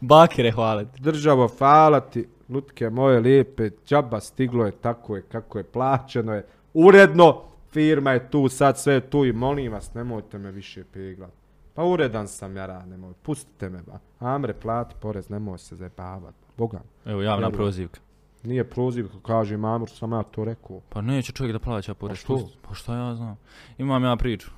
Bakire, 0.00 0.50
hvala 0.50 0.84
ti. 0.84 1.02
državo 1.02 1.48
hvala 1.48 2.00
ti, 2.00 2.28
lutke 2.48 2.90
moje 2.90 3.20
lijepe, 3.20 3.70
džaba 3.86 4.20
stiglo 4.20 4.66
je, 4.66 4.72
tako 4.72 5.16
je, 5.16 5.22
kako 5.22 5.58
je, 5.58 5.64
plaćeno 5.64 6.34
je, 6.34 6.46
uredno, 6.74 7.40
firma 7.70 8.12
je 8.12 8.30
tu, 8.30 8.48
sad 8.48 8.78
sve 8.78 8.94
je 8.94 9.00
tu 9.00 9.24
i 9.24 9.32
molim 9.32 9.72
vas, 9.72 9.94
nemojte 9.94 10.38
me 10.38 10.50
više 10.50 10.84
peglat. 10.84 11.30
Pa 11.74 11.84
uredan 11.84 12.28
sam 12.28 12.56
ja 12.56 12.66
rad, 12.66 12.88
nemoj, 12.88 13.12
pustite 13.22 13.68
me 13.68 13.82
ba. 13.82 13.98
Amre, 14.20 14.54
plati 14.54 14.94
porez, 15.00 15.28
nemoj 15.28 15.58
se 15.58 15.76
zajebavat, 15.76 16.34
boga. 16.56 16.80
Evo, 17.04 17.22
javna 17.22 17.46
Evo. 17.46 17.56
prozivka. 17.56 18.00
Nije 18.42 18.64
proziv, 18.64 19.08
kaže 19.22 19.56
mamur, 19.56 19.90
sam 19.90 20.12
ja 20.12 20.22
to 20.22 20.44
rekao. 20.44 20.80
Pa 20.88 21.00
neće 21.00 21.32
čovjek 21.32 21.52
da 21.52 21.58
plaća 21.58 21.94
porez. 21.94 22.18
što? 22.18 22.32
Pust- 22.34 22.56
Pa 22.68 22.74
šta 22.74 22.96
ja 22.96 23.14
znam. 23.14 23.36
Imam 23.78 24.04
ja 24.04 24.16
priču. 24.16 24.50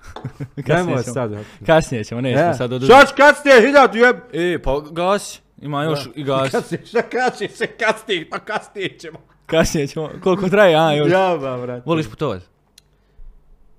Nemoj 0.68 1.02
ćemo. 1.02 1.14
sad. 1.14 1.32
Kasnije 1.66 2.04
ćemo, 2.04 2.20
nećemo 2.20 2.50
E, 2.50 2.54
sad 2.54 2.72
od... 2.72 2.86
Šač 2.86 3.12
kasnije, 3.16 3.60
hiljadu 3.60 3.98
jeb... 3.98 4.16
E, 4.32 4.62
pa 4.62 4.80
gas. 4.90 5.42
Ima 5.58 5.84
još 5.84 6.08
i 6.14 6.24
gas. 6.24 6.50
Kasnije, 6.52 6.86
šta 6.86 7.02
kaže 7.02 7.48
se 7.48 7.66
kasnije, 7.66 8.30
pa 8.30 8.38
kasnije 8.38 8.98
ćemo. 8.98 9.18
Kasnije 9.46 9.86
ćemo. 9.86 10.10
Koliko 10.22 10.48
traje, 10.48 10.76
a 10.76 10.94
još? 10.94 11.12
Ja, 11.12 11.36
ba, 11.40 11.58
brate. 11.58 11.82
Voliš 11.86 12.10
putovat? 12.10 12.42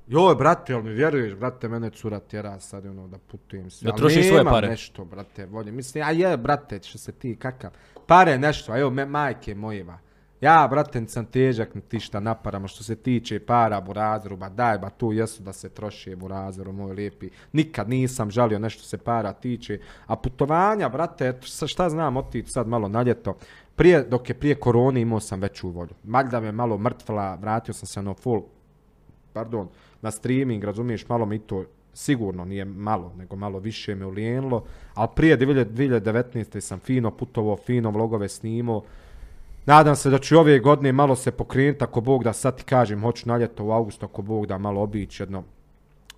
Joj, 0.08 0.36
brate, 0.36 0.74
jel 0.74 0.82
mi 0.82 0.94
vjeruješ, 0.94 1.34
brate, 1.34 1.68
mene 1.68 1.90
cura 1.90 2.20
tjera 2.20 2.60
sad, 2.60 2.86
ono, 2.86 3.08
da 3.08 3.18
putujem 3.18 3.70
sve. 3.70 3.86
Da 3.86 3.92
Ali 3.92 4.00
trošiš 4.00 4.28
svoje 4.28 4.44
pare. 4.44 4.68
nešto, 4.68 5.06
brate, 5.06 5.46
volim. 5.46 5.76
Mislim, 5.76 6.04
a 6.04 6.12
je, 6.12 6.38
brate, 6.38 6.80
što 6.84 6.98
se 6.98 7.12
ti, 7.12 7.36
kakav. 7.36 7.72
Pare 8.08 8.38
nešto, 8.38 8.72
a 8.72 8.80
evo, 8.80 8.90
me, 8.90 9.06
majke 9.06 9.56
moje, 9.56 9.84
ba. 9.84 9.98
Ja, 10.46 10.68
brate, 10.70 11.02
sam 11.08 11.26
težak 11.26 11.76
ni 11.76 11.82
ti 11.82 12.00
šta 12.00 12.20
naparamo 12.20 12.68
što 12.68 12.84
se 12.84 12.96
tiče 12.96 13.40
para 13.40 13.82
burazeru, 13.82 14.38
ba 14.38 14.50
daj, 14.50 14.78
ba 14.78 14.90
tu 14.90 15.14
jesu 15.14 15.44
da 15.44 15.54
se 15.54 15.70
troši 15.70 16.16
burazeru, 16.16 16.74
moj 16.74 16.94
lijepi. 16.94 17.30
Nikad 17.54 17.90
nisam 17.90 18.32
žalio 18.32 18.60
nešto 18.60 18.84
se 18.84 18.98
para 18.98 19.34
tiče. 19.34 19.80
A 20.06 20.16
putovanja, 20.16 20.90
brate, 20.90 21.40
šta 21.68 21.90
znam 21.90 22.18
otići 22.18 22.52
sad 22.52 22.68
malo 22.68 22.88
na 22.88 23.02
ljeto. 23.02 23.38
Prije, 23.76 24.04
dok 24.04 24.30
je 24.30 24.36
prije 24.36 24.56
korone 24.56 25.02
imao 25.02 25.20
sam 25.20 25.42
veću 25.42 25.70
volju. 25.70 25.94
Maljda 26.04 26.40
me 26.40 26.52
malo 26.52 26.78
mrtvala, 26.78 27.36
vratio 27.36 27.74
sam 27.74 27.88
se 27.88 28.00
ono 28.00 28.14
full 28.14 28.42
pardon, 29.36 29.68
na 30.02 30.12
streaming, 30.12 30.64
razumiješ, 30.64 31.10
malo 31.10 31.26
mi 31.26 31.40
to 31.40 31.66
sigurno 31.94 32.46
nije 32.46 32.66
malo, 32.66 33.14
nego 33.18 33.36
malo 33.36 33.60
više 33.60 33.96
me 33.96 34.06
ulijenilo, 34.06 34.64
ali 34.94 35.10
prije 35.16 35.38
2019. 35.38 36.60
sam 36.60 36.80
fino 36.80 37.12
putovao, 37.12 37.58
fino 37.58 37.92
vlogove 37.92 38.30
snimao, 38.30 38.84
Nadam 39.66 39.96
se 39.96 40.10
da 40.10 40.18
ću 40.18 40.38
ove 40.38 40.60
godine 40.60 40.92
malo 40.92 41.16
se 41.16 41.32
pokrenuti, 41.32 41.84
ako 41.84 42.02
Bog 42.02 42.24
da 42.24 42.34
sad 42.34 42.58
ti 42.58 42.64
kažem, 42.64 43.02
hoću 43.02 43.30
na 43.30 43.38
ljeto 43.38 43.64
u 43.64 43.72
augustu, 43.72 44.06
ako 44.06 44.22
Bog 44.22 44.46
da 44.48 44.58
malo 44.58 44.82
obići 44.82 45.24
jedno, 45.24 45.44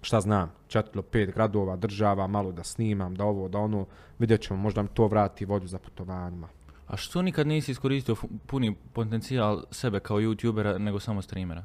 šta 0.02 0.22
znam, 0.22 0.52
četiri 0.68 0.92
ili 0.94 1.04
pet 1.04 1.34
gradova, 1.34 1.76
država, 1.76 2.28
malo 2.28 2.52
da 2.52 2.64
snimam, 2.64 3.16
da 3.16 3.26
ovo, 3.26 3.48
da 3.48 3.58
ono, 3.60 3.86
vidjet 4.20 4.42
ćemo, 4.42 4.60
možda 4.60 4.82
mi 4.82 4.88
to 4.88 5.08
vrati 5.08 5.46
volju 5.46 5.68
za 5.68 5.80
putovanjima. 5.80 6.48
A 6.88 6.98
što 6.98 7.22
nikad 7.22 7.48
nisi 7.48 7.72
iskoristio 7.72 8.16
puni 8.46 8.76
potencijal 8.94 9.64
sebe 9.72 10.00
kao 10.00 10.18
youtubera 10.18 10.78
nego 10.78 11.00
samo 11.00 11.22
streamera? 11.22 11.64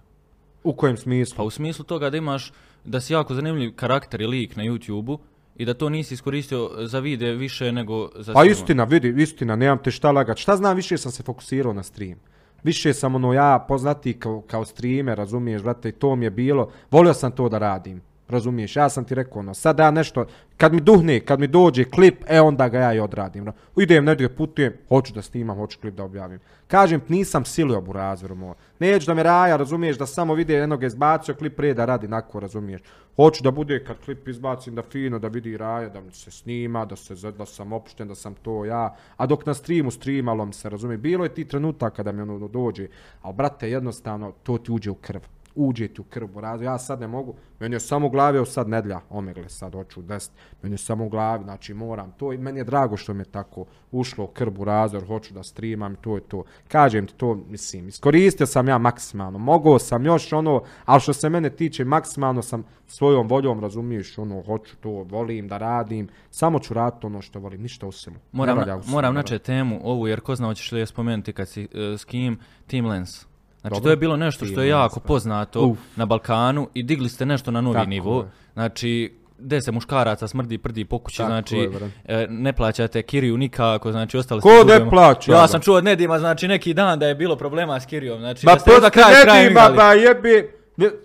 U 0.65 0.73
kojem 0.73 0.97
smislu? 0.97 1.37
Pa 1.37 1.43
u 1.43 1.51
smislu 1.51 1.85
toga 1.85 2.11
da 2.11 2.17
imaš, 2.17 2.53
da 2.85 3.01
si 3.01 3.13
jako 3.13 3.35
zanimljiv 3.35 3.75
karakter 3.77 4.21
i 4.21 4.27
lik 4.27 4.57
na 4.57 4.65
YouTubeu 4.65 5.19
i 5.57 5.65
da 5.65 5.75
to 5.75 5.89
nisi 5.89 6.15
iskoristio 6.15 6.71
za 6.79 6.99
vide 6.99 7.33
više 7.33 7.73
nego 7.73 8.05
za 8.05 8.11
Pa 8.15 8.23
streamove. 8.23 8.51
istina, 8.51 8.85
vidi, 8.85 9.23
istina, 9.23 9.57
nemam 9.57 9.79
te 9.79 9.91
šta 9.91 10.13
lagat. 10.13 10.37
Šta 10.37 10.57
znam, 10.57 10.77
više 10.77 10.99
sam 10.99 11.13
se 11.13 11.23
fokusirao 11.23 11.73
na 11.73 11.83
stream. 11.83 12.19
više 12.63 12.93
sam 12.95 13.15
ono 13.15 13.33
ja 13.33 13.65
poznati 13.69 14.19
kao, 14.19 14.41
kao 14.41 14.65
streamer, 14.65 15.19
razumiješ, 15.19 15.63
brate, 15.63 15.89
i 15.89 15.93
to 15.93 16.17
mi 16.17 16.27
je 16.27 16.31
bilo, 16.31 16.71
volio 16.91 17.15
sam 17.15 17.33
to 17.33 17.49
da 17.49 17.59
radim. 17.59 18.01
Razumiješ, 18.33 18.77
ja 18.77 18.89
sam 18.89 19.05
ti 19.05 19.15
rekao 19.15 19.41
ono, 19.41 19.55
sad 19.55 19.79
ja 19.79 19.91
nešto, 19.91 20.27
kad 20.57 20.73
mi 20.73 20.81
duhne, 20.81 21.21
kad 21.21 21.41
mi 21.41 21.47
dođe 21.47 21.85
klip, 21.85 22.25
e 22.29 22.41
onda 22.41 22.69
ga 22.69 22.79
ja 22.79 22.95
i 22.95 23.01
odradim. 23.01 23.45
No. 23.45 23.53
Idem 23.77 24.05
negdje, 24.05 24.29
putujem, 24.37 24.73
hoću 24.89 25.13
da 25.15 25.23
snimam, 25.23 25.57
hoću 25.57 25.79
klip 25.81 25.95
da 25.95 26.05
objavim. 26.05 26.39
Kažem, 26.67 27.01
nisam 27.09 27.45
silio 27.45 27.81
burazir, 27.81 28.35
moj. 28.35 28.55
Neću 28.79 29.07
da 29.07 29.15
me 29.15 29.23
raja, 29.23 29.57
razumiješ, 29.57 29.99
da 29.99 30.07
samo 30.07 30.35
vide 30.35 30.55
jednog 30.55 30.85
izbacio, 30.85 31.35
klip 31.35 31.57
prije 31.57 31.75
da 31.75 31.85
radi 31.85 32.09
nako, 32.09 32.41
razumiješ. 32.41 32.81
Hoću 33.17 33.43
da 33.43 33.51
bude 33.51 33.85
kad 33.85 33.97
klip 34.05 34.29
izbacim 34.29 34.75
da 34.75 34.83
fino, 34.83 35.19
da 35.19 35.29
vidi 35.29 35.57
raja, 35.57 35.89
da 35.89 36.01
mi 36.01 36.13
se 36.13 36.31
snima, 36.31 36.85
da, 36.85 36.97
se, 36.97 37.15
da 37.15 37.47
sam 37.47 37.73
opušten, 37.73 38.09
da 38.09 38.15
sam 38.15 38.35
to 38.35 38.65
ja. 38.65 38.97
A 39.17 39.27
dok 39.27 39.47
na 39.47 39.55
streamu 39.55 39.91
streamalo 39.91 40.45
mi 40.45 40.53
se, 40.53 40.71
razumije, 40.71 40.99
bilo 40.99 41.25
je 41.25 41.35
ti 41.35 41.45
trenutak 41.45 41.97
kada 41.97 42.13
mi 42.13 42.23
ono, 42.23 42.37
ono 42.37 42.49
dođe, 42.49 42.89
ali 43.23 43.35
brate, 43.35 43.71
jednostavno, 43.71 44.33
to 44.43 44.59
ti 44.59 44.73
uđe 44.73 44.91
u 44.91 44.95
krv 44.95 45.21
uđe 45.55 45.89
ti 45.89 46.01
u 46.01 46.05
krv 46.05 46.27
borazu. 46.27 46.65
Ja 46.65 46.79
sad 46.79 47.01
ne 47.01 47.07
mogu, 47.07 47.35
meni 47.61 47.75
je 47.75 47.81
samo 47.81 48.07
u 48.07 48.11
glavi, 48.11 48.37
evo 48.37 48.47
sad 48.47 48.69
nedlja, 48.69 49.01
omegle 49.11 49.49
sad 49.49 49.73
hoću 49.73 50.03
deset, 50.03 50.33
meni 50.63 50.75
je 50.75 50.79
samo 50.79 51.05
u 51.05 51.09
glavi, 51.09 51.45
znači 51.45 51.75
moram 51.75 52.13
to 52.13 52.33
i 52.33 52.39
meni 52.39 52.61
je 52.61 52.65
drago 52.65 52.97
što 52.97 53.15
mi 53.15 53.21
je 53.21 53.25
tako 53.25 53.65
ušlo 53.91 54.25
u 54.25 54.27
krv 54.27 54.51
borazu, 54.51 54.97
jer 54.97 55.07
hoću 55.07 55.35
da 55.35 55.43
streamam, 55.43 55.95
to 55.95 56.15
je 56.15 56.21
to. 56.21 56.45
Kažem 56.69 57.07
ti 57.07 57.15
to, 57.15 57.35
mislim, 57.35 57.89
iskoristio 57.89 58.47
sam 58.47 58.69
ja 58.69 58.79
maksimalno, 58.79 59.39
mogao 59.39 59.79
sam 59.79 60.07
još 60.07 60.33
ono, 60.33 60.63
ali 60.85 61.01
što 61.01 61.13
se 61.13 61.29
mene 61.29 61.51
tiče, 61.51 61.85
maksimalno 61.85 62.43
sam 62.43 62.65
svojom 62.87 63.29
voljom, 63.29 63.61
razumiješ, 63.61 64.19
ono, 64.19 64.43
hoću 64.43 64.77
to, 64.77 64.91
volim 64.91 65.49
da 65.49 65.59
radim, 65.59 66.09
samo 66.31 66.59
ću 66.59 66.75
raditi 66.75 67.07
ono 67.07 67.23
što 67.23 67.39
volim, 67.39 67.63
ništa 67.63 67.87
u 67.87 67.93
svemu. 67.93 68.19
Moram, 68.33 68.59
na, 68.59 68.81
moram 68.87 69.15
naći 69.15 69.39
temu 69.39 69.81
ovu, 69.85 70.09
jer 70.09 70.21
ko 70.21 70.37
zna, 70.37 70.47
hoćeš 70.47 70.73
li 70.73 70.81
je 70.81 70.87
spomenuti 70.87 71.33
kad 71.33 71.49
si 71.49 71.65
uh, 71.65 72.01
s 72.01 72.05
kim, 72.05 72.39
Team 72.67 72.87
Lens. 72.87 73.32
Znači, 73.63 73.75
Dobro. 73.75 73.85
to 73.85 73.91
je 73.91 73.97
bilo 73.97 74.17
nešto 74.17 74.47
što 74.47 74.63
je 74.63 74.69
jako 74.69 75.01
poznato 75.01 75.67
Uf. 75.67 75.79
na 75.97 76.07
Balkanu 76.07 76.69
i 76.75 76.83
digli 76.83 77.09
ste 77.09 77.27
nešto 77.27 77.51
na 77.51 77.61
novi 77.61 77.75
Tako 77.75 77.91
nivo. 77.91 78.21
Je. 78.21 78.29
Znači, 78.53 79.13
gde 79.39 79.61
se 79.61 79.73
muškaraca 79.73 80.29
smrdi 80.29 80.59
prdi 80.59 80.85
po 80.85 80.99
kući, 80.99 81.17
Tako 81.17 81.29
znači, 81.29 81.57
je, 81.57 81.71
e, 82.05 82.27
ne 82.31 82.53
plaćate 82.53 83.03
kiriju 83.03 83.37
nikako, 83.37 83.93
znači, 83.93 84.17
ostali 84.17 84.41
ste... 84.41 84.51
Ko 84.51 84.65
ne 84.65 84.91
plaća? 84.91 85.33
Ja 85.33 85.49
sam 85.49 85.61
čuo 85.61 85.77
od 85.77 85.85
Nedima, 85.85 86.19
znači, 86.19 86.49
neki 86.49 86.75
dan 86.75 86.99
da 86.99 87.07
je 87.07 87.15
bilo 87.15 87.37
problema 87.37 87.81
s 87.81 87.87
kirijom, 87.87 88.19
znači, 88.19 88.47
ba, 88.47 88.53
da 88.53 88.59
ste 88.59 88.71
za 88.81 88.91
kraj 88.91 89.23
kraj 89.23 89.43
Nedima, 89.43 89.71
ba, 89.77 89.93
jebi, 89.93 90.51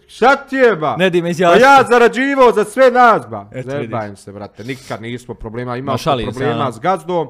šta 0.07 0.35
ti 0.35 0.55
je, 0.55 0.75
ba? 0.75 0.95
Nedima 0.97 1.29
iz 1.29 1.39
Pa 1.39 1.55
ja 1.55 1.83
zarađivao 1.89 2.51
za 2.51 2.63
sve 2.63 2.91
nas, 2.91 3.27
ba. 3.29 3.49
Zebajim 3.65 4.15
se, 4.15 4.31
brate, 4.31 4.63
nikad 4.63 5.01
nismo 5.01 5.33
problema, 5.33 5.77
imao 5.77 5.97
problema 6.23 6.71
s 6.71 6.79
gazdom, 6.79 7.27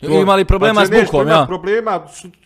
To, 0.00 0.20
imali 0.20 0.44
problema 0.44 0.86
znači, 0.86 1.06
s 1.06 1.10
bukom, 1.10 1.28
ja. 1.28 1.44
problema, 1.46 2.00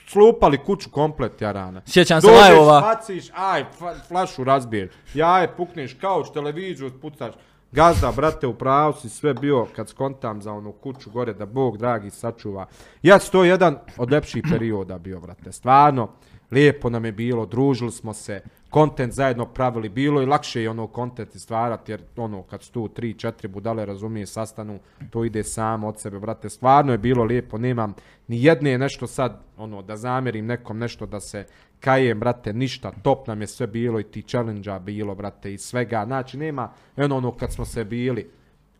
slupali 0.09 0.59
kuću 0.59 0.91
komplet, 0.91 1.41
ja 1.41 1.53
rana. 1.53 1.81
Sjećam 1.87 2.21
se 2.21 2.27
live-ova. 2.27 2.97
Dođeš, 3.09 3.31
aj, 3.35 3.65
flašu 4.09 4.45
razbiješ. 4.45 4.91
Jaje, 5.15 5.49
pukneš 5.57 5.95
kauč, 6.01 6.27
televiziju, 6.35 6.91
pucaš. 7.03 7.35
Gazda, 7.73 8.13
brate, 8.17 8.47
u 8.47 8.55
pravu 8.55 8.93
si 8.93 9.09
sve 9.09 9.35
bio 9.35 9.67
kad 9.77 9.89
skontam 9.89 10.43
za 10.43 10.53
onu 10.53 10.73
kuću 10.73 11.11
gore, 11.11 11.35
da 11.35 11.47
Bog, 11.47 11.79
dragi, 11.79 12.11
sačuva. 12.11 12.67
Ja, 13.03 13.19
to 13.19 13.45
jedan 13.45 13.79
od 13.97 14.13
lepših 14.13 14.45
perioda 14.51 14.99
bio, 14.99 15.21
brate. 15.21 15.53
Stvarno, 15.53 16.09
lijepo 16.51 16.91
nam 16.91 17.05
je 17.05 17.13
bilo, 17.13 17.47
družili 17.47 17.93
smo 17.93 18.15
se, 18.15 18.43
kontent 18.71 19.13
zajedno 19.13 19.47
pravili, 19.47 19.89
bilo 19.89 20.23
i 20.23 20.27
lakše 20.27 20.63
je 20.63 20.71
ono 20.71 20.87
kontent 20.87 21.37
stvarati, 21.37 21.93
jer 21.93 22.03
ono, 22.17 22.43
kad 22.43 22.63
su 22.63 22.73
tu 22.73 22.89
tri, 22.89 23.15
četiri 23.15 23.49
budale, 23.49 23.87
razumije, 23.87 24.27
sastanu, 24.27 24.79
to 25.11 25.25
ide 25.25 25.45
samo 25.45 25.89
od 25.89 26.01
sebe, 26.01 26.19
brate, 26.19 26.51
stvarno 26.51 26.93
je 26.93 26.99
bilo 26.99 27.25
lijepo, 27.25 27.59
nemam 27.59 27.95
ni 28.29 28.45
jedne 28.45 28.79
nešto 28.79 29.07
sad, 29.07 29.43
ono, 29.57 29.83
da 29.83 29.97
zamerim 29.97 30.47
nekom 30.47 30.79
nešto 30.79 31.07
da 31.07 31.21
se 31.21 31.47
kajem, 31.81 32.21
brate, 32.21 32.53
ništa, 32.53 32.93
top 33.03 33.27
nam 33.27 33.41
je 33.41 33.47
sve 33.47 33.67
bilo 33.67 34.01
i 34.01 34.05
ti 34.05 34.23
challenge 34.23 34.79
bilo, 34.81 35.15
brate, 35.15 35.55
i 35.55 35.59
svega, 35.59 36.05
znači, 36.07 36.37
nema, 36.37 36.73
eno, 36.97 37.17
ono, 37.17 37.33
kad 37.33 37.53
smo 37.53 37.65
se 37.65 37.85
bili, 37.85 38.31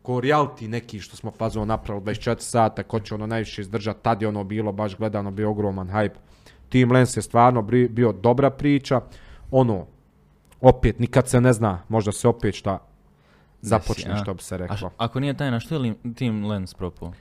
ko 0.01 0.13
reality 0.13 0.67
neki 0.67 0.99
što 0.99 1.15
smo 1.15 1.31
fazo 1.31 1.65
napravili 1.65 2.05
24 2.05 2.39
sata, 2.39 2.83
ko 2.83 2.99
će 2.99 3.15
ono 3.15 3.27
najviše 3.27 3.61
izdržati, 3.61 4.03
tad 4.03 4.21
je 4.21 4.27
ono 4.27 4.43
bilo, 4.43 4.71
baš 4.71 4.97
gledano, 4.97 5.31
bio 5.31 5.49
ogroman 5.49 5.87
hype, 5.87 6.26
Team 6.69 6.91
Lens 6.91 7.17
je 7.17 7.21
stvarno 7.21 7.61
bio 7.89 8.11
dobra 8.11 8.49
priča, 8.49 9.01
ono, 9.51 9.85
opet, 10.61 10.99
nikad 10.99 11.27
se 11.27 11.41
ne 11.41 11.53
zna, 11.53 11.81
možda 11.89 12.11
se 12.11 12.27
opet 12.27 12.55
šta 12.55 12.79
započne, 13.61 14.17
što 14.17 14.33
bi 14.33 14.43
se 14.43 14.57
reklo. 14.57 14.87
A, 14.87 14.89
ako 14.97 15.19
nije 15.19 15.37
tajna, 15.37 15.59
što 15.59 15.75
je 15.75 15.79
li 15.79 15.95
Team 16.17 16.45
Lens 16.45 16.73
propo? 16.73 17.05
Uh, 17.05 17.13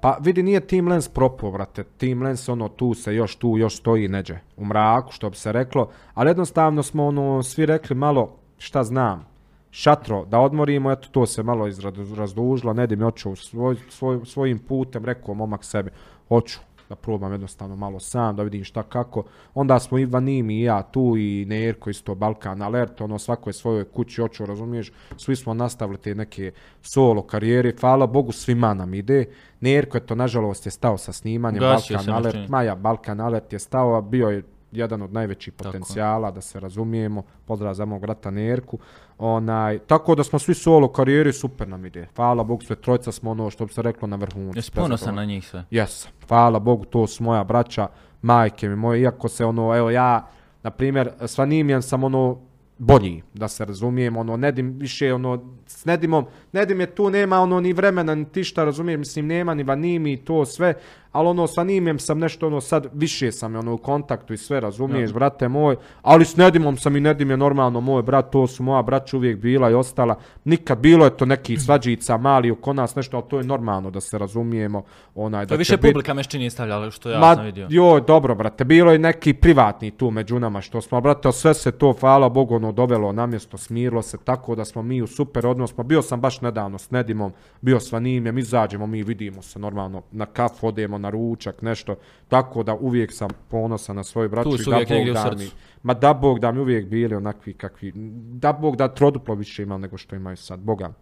pa 0.00 0.18
vidi, 0.20 0.42
nije 0.42 0.60
Team 0.60 0.88
Lens 0.88 1.08
propo, 1.08 1.50
vrate. 1.50 1.84
Team 1.84 2.22
Lens, 2.22 2.48
ono, 2.48 2.68
tu 2.68 2.94
se 2.94 3.14
još, 3.14 3.36
tu 3.36 3.58
još 3.58 3.76
stoji 3.76 4.08
neđe, 4.08 4.38
u 4.56 4.64
mraku, 4.64 5.12
što 5.12 5.30
bi 5.30 5.36
se 5.36 5.52
reklo. 5.52 5.90
Ali 6.14 6.30
jednostavno 6.30 6.82
smo, 6.82 7.06
ono, 7.06 7.42
svi 7.42 7.66
rekli 7.66 7.96
malo, 7.96 8.36
šta 8.58 8.84
znam, 8.84 9.26
šatro, 9.70 10.24
da 10.24 10.38
odmorimo, 10.38 10.92
eto, 10.92 11.08
to 11.12 11.26
se 11.26 11.42
malo 11.42 11.66
izrazdužilo, 11.68 12.72
ne 12.72 12.86
mi 12.86 13.04
oču 13.04 13.36
svoj, 13.36 13.76
svoj, 13.88 14.20
svojim 14.24 14.58
putem, 14.58 15.04
rekao 15.04 15.34
momak 15.34 15.64
sebi, 15.64 15.90
hoću, 16.28 16.58
da 16.90 16.96
probam 16.96 17.32
jednostavno 17.32 17.76
malo 17.76 18.00
sam, 18.00 18.36
da 18.36 18.42
vidim 18.42 18.64
šta 18.64 18.82
kako. 18.82 19.24
Onda 19.54 19.78
smo 19.78 19.98
i 19.98 20.04
Vanim 20.04 20.50
i 20.50 20.62
ja 20.62 20.82
tu 20.82 21.14
i 21.18 21.44
Nerko 21.48 21.90
isto 21.90 22.14
Balkan 22.14 22.62
Alert, 22.62 23.00
ono 23.00 23.18
svako 23.18 23.50
je 23.50 23.54
svojoj 23.54 23.84
kući 23.84 24.22
oču, 24.22 24.46
razumiješ, 24.46 24.92
svi 25.16 25.36
smo 25.36 25.54
nastavili 25.54 25.98
te 25.98 26.14
neke 26.14 26.52
solo 26.82 27.22
karijere, 27.22 27.74
hvala 27.80 28.06
Bogu 28.06 28.32
svima 28.32 28.74
nam 28.74 28.94
ide. 28.94 29.24
Nerko 29.60 29.96
je 29.96 30.06
to 30.06 30.14
nažalost 30.14 30.66
je 30.66 30.70
stao 30.70 30.98
sa 30.98 31.12
snimanjem, 31.12 31.60
Balkan 31.60 32.14
Alert, 32.14 32.48
Maja 32.48 32.74
Balkan 32.74 33.20
Alert 33.20 33.52
je 33.52 33.58
stao, 33.58 34.02
bio 34.02 34.28
je 34.28 34.42
jedan 34.72 35.02
od 35.02 35.12
najvećih 35.12 35.52
potencijala, 35.52 36.28
tako. 36.28 36.34
da 36.34 36.40
se 36.40 36.60
razumijemo, 36.60 37.22
pozdrav 37.44 37.74
za 37.74 37.84
mog 37.84 38.00
brata 38.00 38.30
Nerku. 38.30 38.78
Onaj, 39.18 39.78
tako 39.78 40.14
da 40.14 40.24
smo 40.24 40.38
svi 40.38 40.54
solo 40.54 40.88
karijeri, 40.88 41.32
super 41.32 41.68
nam 41.68 41.86
ide. 41.86 42.08
Hvala 42.16 42.44
Bogu, 42.44 42.62
sve 42.62 42.76
trojca 42.76 43.12
smo 43.12 43.30
ono 43.30 43.50
što 43.50 43.66
bi 43.66 43.72
se 43.72 43.82
reklo 43.82 44.08
na 44.08 44.16
vrhuncu. 44.16 44.58
Jesi 44.58 44.72
ponosan 44.72 45.14
na 45.14 45.24
njih 45.24 45.48
sve? 45.48 45.64
Jes, 45.70 46.08
hvala 46.28 46.58
Bogu, 46.58 46.84
to 46.84 47.06
su 47.06 47.24
moja 47.24 47.44
braća, 47.44 47.88
majke 48.22 48.68
mi 48.68 48.76
moje, 48.76 49.00
iako 49.00 49.28
se 49.28 49.44
ono, 49.44 49.76
evo 49.76 49.90
ja, 49.90 50.28
na 50.62 50.70
primjer, 50.70 51.10
s 51.20 51.38
Vanimijan 51.38 51.82
sam 51.82 52.04
ono, 52.04 52.38
bolji, 52.80 53.22
da 53.34 53.48
se 53.48 53.64
razumijem, 53.64 54.16
ono, 54.16 54.36
Nedim 54.36 54.78
više, 54.78 55.14
ono, 55.14 55.44
s 55.66 55.84
Nedimom, 55.84 56.26
Nedim 56.52 56.80
je 56.80 56.94
tu, 56.94 57.10
nema 57.10 57.40
ono 57.40 57.60
ni 57.60 57.72
vremena, 57.72 58.14
ni 58.14 58.24
ti 58.24 58.44
šta 58.44 58.64
razumijem, 58.64 59.00
mislim, 59.00 59.26
nema 59.26 59.54
ni 59.54 59.62
Vanimi 59.62 60.16
to 60.16 60.44
sve, 60.44 60.74
ali 61.12 61.28
ono 61.28 61.46
sa 61.46 61.64
njim 61.64 61.98
sam 61.98 62.18
nešto 62.18 62.46
ono 62.46 62.60
sad 62.60 62.86
više 62.92 63.32
sam 63.32 63.56
ono 63.56 63.74
u 63.74 63.78
kontaktu 63.78 64.32
i 64.32 64.36
sve 64.36 64.60
razumiješ 64.60 65.10
ja. 65.10 65.14
brate 65.14 65.48
moj. 65.48 65.76
Ali 66.02 66.24
s 66.24 66.36
Nedimom 66.36 66.76
sam 66.76 66.96
i 66.96 67.00
Nedim 67.00 67.30
je 67.30 67.36
normalno 67.36 67.80
moj 67.80 68.02
brat 68.02 68.30
to 68.32 68.46
su 68.46 68.62
moja 68.62 68.82
braća 68.82 69.16
uvijek 69.16 69.38
bila 69.38 69.70
i 69.70 69.74
ostala. 69.74 70.14
Nikad 70.44 70.78
bilo 70.78 71.04
je 71.04 71.16
to 71.16 71.26
neki 71.26 71.56
svađica 71.56 72.16
mali 72.16 72.50
oko 72.50 72.72
nas 72.72 72.94
nešto 72.94 73.16
ali 73.16 73.26
to 73.28 73.38
je 73.38 73.44
normalno 73.44 73.90
da 73.90 74.00
se 74.00 74.18
razumijemo 74.18 74.82
onaj 75.14 75.46
to 75.46 75.54
da 75.54 75.58
više 75.58 75.76
bit... 75.76 75.92
publika 75.92 76.14
meščini 76.14 76.50
stavljala 76.50 76.90
što 76.90 77.10
ja 77.10 77.18
Ma, 77.18 77.34
sam 77.34 77.44
vidio. 77.44 77.66
joj 77.70 78.00
dobro 78.00 78.34
brate 78.34 78.64
bilo 78.64 78.92
je 78.92 78.98
neki 78.98 79.34
privatni 79.34 79.90
tu 79.90 80.10
među 80.10 80.38
nama 80.38 80.60
što 80.60 80.80
smo 80.80 81.00
brate 81.00 81.32
sve 81.32 81.54
se 81.54 81.72
to 81.72 81.92
hvala 82.00 82.28
Bogu 82.28 82.54
ono 82.54 82.72
dovelo 82.72 83.12
na 83.12 83.26
mjesto 83.26 83.58
smirilo 83.58 84.02
se 84.02 84.18
tako 84.18 84.54
da 84.54 84.64
smo 84.64 84.82
mi 84.82 85.02
u 85.02 85.06
super 85.06 85.46
odnos 85.46 85.72
pa 85.72 85.82
bio 85.82 86.02
sam 86.02 86.20
baš 86.20 86.40
nedavno 86.40 86.78
s 86.78 86.90
Nedimom 86.90 87.32
bio 87.60 87.80
s 87.80 87.92
Vanimjem 87.92 88.38
izađemo 88.38 88.86
mi 88.86 89.02
vidimo 89.02 89.42
se 89.42 89.58
normalno 89.58 90.02
na 90.12 90.26
kafu 90.26 90.66
odemo 90.66 90.98
na 91.00 91.10
ručak, 91.10 91.62
nešto, 91.62 91.96
tako 92.28 92.62
da 92.62 92.74
uvijek 92.74 93.12
sam 93.12 93.30
ponosan 93.48 93.96
na 93.96 94.04
svoj 94.04 94.28
braću. 94.28 94.50
Tu 94.50 94.58
su 94.58 94.70
uvijek 94.70 94.88
negdje 94.88 95.12
u 95.12 95.16
srcu. 95.16 95.56
Ma 95.82 95.94
da 95.94 96.14
Bog 96.14 96.38
da 96.38 96.52
mi 96.52 96.60
uvijek 96.60 96.86
bili 96.86 97.14
onakvi 97.14 97.54
kakvi, 97.54 97.92
da 98.32 98.52
Bog 98.52 98.76
da 98.76 98.88
troduplo 98.88 99.34
više 99.34 99.62
ima 99.62 99.78
nego 99.78 99.98
što 99.98 100.16
imaju 100.16 100.36
sad, 100.36 100.60
Boga. 100.60 100.92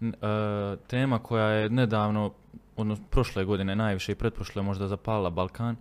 Uh, 0.00 0.08
tema 0.86 1.18
koja 1.18 1.46
je 1.46 1.70
nedavno, 1.70 2.32
ono, 2.76 2.96
prošle 3.10 3.44
godine, 3.44 3.76
najviše 3.76 4.12
i 4.12 4.14
pretprošle 4.14 4.62
možda 4.62 4.88
zapala 4.88 5.30
Balkan, 5.30 5.76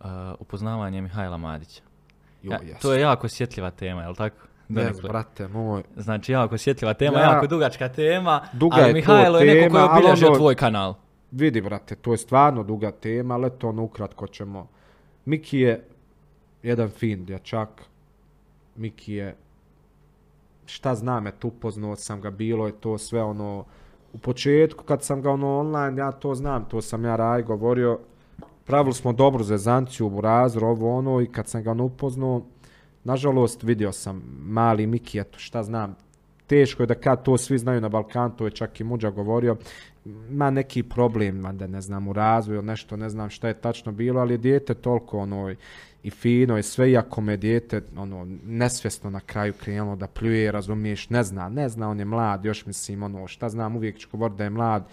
uh, 0.00 0.06
upoznavanje 0.38 1.00
Mihajla 1.00 1.36
Madića. 1.36 1.82
Jo, 2.42 2.52
ja, 2.52 2.78
to 2.82 2.92
je 2.92 3.00
jako 3.00 3.26
osjetljiva 3.26 3.70
tema, 3.70 4.02
je 4.02 4.08
li 4.08 4.14
tako? 4.14 4.36
Ne, 4.68 4.90
brate, 5.02 5.48
moj. 5.48 5.82
Znači, 5.96 6.32
jako 6.32 6.54
osjetljiva 6.54 6.94
tema, 6.94 7.18
ja, 7.18 7.32
jako 7.32 7.46
dugačka 7.46 7.88
tema, 7.88 8.40
duga 8.52 8.76
ali 8.80 8.92
Mihajlo 8.92 9.38
je, 9.38 9.46
je 9.46 9.54
neko 9.54 9.74
koji 9.74 9.84
obilježio 9.84 10.28
ono, 10.28 10.36
tvoj 10.36 10.54
kanal 10.54 10.94
vidi, 11.34 11.60
brate, 11.60 11.94
to 11.94 12.12
je 12.12 12.18
stvarno 12.18 12.62
duga 12.62 12.90
tema, 12.90 13.34
ali 13.34 13.50
to 13.58 13.68
ono 13.68 13.82
ukratko 13.82 14.26
ćemo. 14.26 14.68
Miki 15.24 15.58
je 15.58 15.84
jedan 16.62 16.88
fin 16.88 17.24
dječak. 17.24 17.82
Miki 18.76 19.14
je, 19.14 19.36
šta 20.66 20.94
znam, 20.94 21.26
eto, 21.26 21.48
upoznao 21.48 21.96
sam 21.96 22.20
ga, 22.20 22.30
bilo 22.30 22.66
je 22.66 22.72
to 22.72 22.98
sve 22.98 23.22
ono, 23.22 23.64
u 24.12 24.18
početku 24.18 24.84
kad 24.84 25.02
sam 25.02 25.22
ga 25.22 25.30
ono 25.30 25.58
online, 25.58 26.00
ja 26.00 26.12
to 26.12 26.34
znam, 26.34 26.64
to 26.64 26.80
sam 26.80 27.04
ja 27.04 27.16
raj 27.16 27.42
govorio, 27.42 27.98
pravili 28.64 28.94
smo 28.94 29.12
dobru 29.12 29.44
zezanciju, 29.44 30.10
burazor, 30.10 30.64
ovo 30.64 30.98
ono, 30.98 31.20
i 31.20 31.26
kad 31.26 31.48
sam 31.48 31.62
ga 31.62 31.70
ono 31.70 31.84
upoznao, 31.84 32.42
nažalost, 33.04 33.62
vidio 33.62 33.92
sam 33.92 34.22
mali 34.38 34.86
Miki, 34.86 35.18
eto, 35.18 35.38
šta 35.38 35.62
znam, 35.62 35.96
teško 36.46 36.82
je 36.82 36.86
da 36.86 36.94
kad 36.94 37.22
to 37.22 37.38
svi 37.38 37.58
znaju 37.58 37.80
na 37.80 37.88
Balkanu, 37.88 38.36
to 38.36 38.44
je 38.44 38.50
čak 38.50 38.80
i 38.80 38.84
Muđa 38.84 39.10
govorio, 39.10 39.56
ima 40.04 40.50
neki 40.50 40.82
problem, 40.82 41.56
da 41.56 41.66
ne 41.66 41.80
znam, 41.80 42.08
u 42.08 42.12
razvoju, 42.12 42.62
nešto, 42.62 42.96
ne 42.96 43.08
znam 43.08 43.30
šta 43.30 43.48
je 43.48 43.60
tačno 43.60 43.92
bilo, 43.92 44.20
ali 44.20 44.34
je 44.34 44.38
dijete 44.38 44.74
toliko 44.74 45.18
ono, 45.18 45.54
i 46.02 46.10
fino 46.10 46.58
i 46.58 46.62
sve, 46.62 46.90
iako 46.90 47.20
me 47.20 47.36
dijete 47.36 47.82
ono, 47.96 48.26
nesvjesno 48.44 49.10
na 49.10 49.20
kraju 49.20 49.52
krenulo 49.52 49.96
da 49.96 50.06
pljuje, 50.06 50.52
razumiješ, 50.52 51.10
ne 51.10 51.22
zna, 51.22 51.48
ne 51.48 51.68
zna, 51.68 51.88
on 51.88 51.98
je 51.98 52.04
mlad, 52.04 52.44
još 52.44 52.66
mislim, 52.66 53.02
ono, 53.02 53.26
šta 53.26 53.48
znam, 53.48 53.76
uvijek 53.76 53.98
ću 53.98 54.08
govoriti 54.12 54.38
da 54.38 54.44
je 54.44 54.50
mlad, 54.50 54.88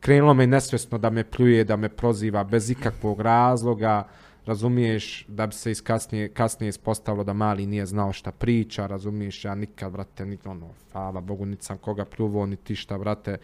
krenulo 0.00 0.34
me 0.34 0.46
nesvjesno 0.46 0.98
da 0.98 1.10
me 1.10 1.24
pljuje, 1.24 1.64
da 1.64 1.76
me 1.76 1.88
proziva 1.88 2.44
bez 2.44 2.70
ikakvog 2.70 3.20
razloga, 3.20 4.08
razumiješ, 4.46 5.26
da 5.28 5.46
bi 5.46 5.54
se 5.54 5.74
kasnije, 5.84 6.28
kasnije 6.28 6.68
ispostavilo 6.68 7.24
da 7.24 7.32
mali 7.32 7.66
nije 7.66 7.86
znao 7.86 8.12
šta 8.12 8.32
priča, 8.32 8.86
razumiješ, 8.86 9.44
ja 9.44 9.54
nikad, 9.54 9.92
brate, 9.92 10.26
nikad, 10.26 10.46
ono, 10.46 10.70
hvala 10.92 11.20
Bogu, 11.20 11.46
niti 11.46 11.64
sam 11.64 11.78
koga 11.78 12.04
pljuvo, 12.04 12.46
ni 12.46 12.56
ti 12.56 12.76
šta, 12.76 12.98
brate, 12.98 13.36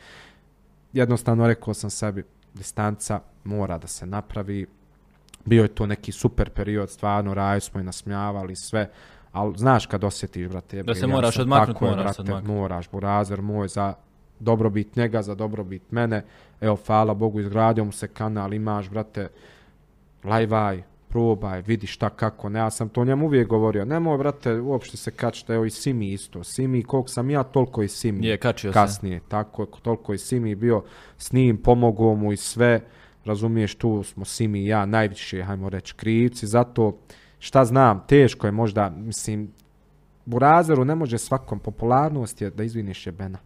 jednostavno 0.94 1.46
rekao 1.46 1.74
sam 1.74 1.90
sebi, 1.90 2.24
distanca 2.54 3.20
mora 3.44 3.78
da 3.78 3.86
se 3.86 4.06
napravi, 4.06 4.66
bio 5.44 5.62
je 5.62 5.68
to 5.68 5.86
neki 5.86 6.12
super 6.12 6.50
period, 6.50 6.90
stvarno, 6.90 7.34
raju 7.34 7.60
smo 7.60 7.80
i 7.80 7.84
nasmijavali 7.84 8.56
sve, 8.56 8.90
ali 9.32 9.58
znaš 9.58 9.86
kad 9.86 10.04
osjetiš, 10.04 10.48
brate, 10.48 10.82
da 10.82 10.94
se 10.94 11.06
moraš 11.06 11.38
odmaknuti, 11.38 11.84
moraš 11.84 12.04
brate, 12.04 12.20
odmaknuti. 12.20 12.52
Moraš, 12.52 12.90
burazer 12.90 13.42
moj, 13.42 13.68
za 13.68 13.94
dobrobit 14.40 14.96
njega, 14.96 15.22
za 15.22 15.34
dobrobit 15.34 15.82
mene, 15.90 16.24
evo, 16.60 16.78
hvala 16.86 17.14
Bogu, 17.14 17.40
izgradio 17.40 17.84
mu 17.84 17.92
se 17.92 18.08
kanal, 18.08 18.54
imaš, 18.54 18.90
brate, 18.90 19.28
lajvaj, 20.24 20.82
probaj, 21.14 21.62
vidi 21.62 21.86
šta 21.86 22.10
kako, 22.10 22.48
ne, 22.48 22.58
ja 22.58 22.70
sam 22.70 22.88
to 22.88 23.04
njemu 23.04 23.26
uvijek 23.26 23.48
govorio, 23.48 23.84
nemoj, 23.84 24.18
brate, 24.18 24.60
uopšte 24.60 24.96
se 24.96 25.10
kačite, 25.10 25.54
evo 25.54 25.64
i 25.64 25.70
Simi 25.70 26.12
isto, 26.12 26.44
Simi, 26.44 26.82
koliko 26.82 27.08
sam 27.08 27.30
ja, 27.30 27.42
toliko 27.42 27.82
i 27.82 27.88
Simi, 27.88 28.26
je, 28.26 28.36
kačio 28.36 28.72
kasnije, 28.72 29.20
se. 29.20 29.24
tako, 29.28 29.66
toliko 29.66 30.14
i 30.14 30.18
Simi 30.18 30.54
bio 30.54 30.82
s 31.18 31.32
njim, 31.32 31.56
pomogao 31.56 32.14
mu 32.14 32.32
i 32.32 32.36
sve, 32.36 32.80
razumiješ, 33.24 33.74
tu 33.74 34.02
smo 34.02 34.24
Simi 34.24 34.62
i 34.62 34.66
ja 34.66 34.86
najviše, 34.86 35.42
hajmo 35.42 35.68
reći, 35.68 35.94
krivci, 35.94 36.46
zato, 36.46 36.98
šta 37.38 37.64
znam, 37.64 38.04
teško 38.08 38.46
je 38.46 38.52
možda, 38.52 38.90
mislim, 38.90 39.52
Burazeru 40.24 40.84
ne 40.84 40.94
može 40.94 41.18
svakom 41.18 41.58
popularnost 41.58 42.40
je 42.40 42.50
da 42.50 42.64
izviniš 42.64 43.06
jebena. 43.06 43.38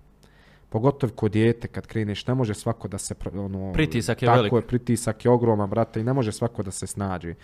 Pogotovo 0.68 1.12
kod 1.12 1.32
dijete 1.32 1.68
kad 1.68 1.86
kreneš, 1.86 2.26
ne 2.26 2.34
može 2.34 2.54
svako 2.54 2.88
da 2.88 2.98
se... 2.98 3.14
Ono, 3.34 3.72
pritisak 3.72 4.22
je 4.22 4.26
tako 4.26 4.36
velik. 4.36 4.52
je, 4.52 4.62
pritisak 4.62 5.24
je 5.24 5.30
ogroman, 5.30 5.70
brate, 5.70 6.00
i 6.00 6.04
ne 6.04 6.12
može 6.12 6.32
svako 6.32 6.62
da 6.62 6.70
se 6.70 6.86
snađi. 6.86 7.34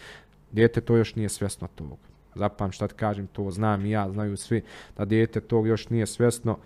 Dijete 0.53 0.81
to 0.81 0.97
još 0.97 1.15
nije 1.15 1.29
svjesno 1.29 1.69
tog. 1.75 1.99
Zapam 2.35 2.73
šta 2.73 2.89
ti 2.89 2.95
kažem, 2.95 3.27
to 3.27 3.51
znam 3.51 3.87
i 3.87 3.91
ja, 3.91 4.11
znaju 4.11 4.37
svi 4.37 4.63
da 4.97 5.05
dijete 5.05 5.41
tog 5.41 5.67
još 5.67 5.89
nije 5.89 6.07
svjesno. 6.07 6.59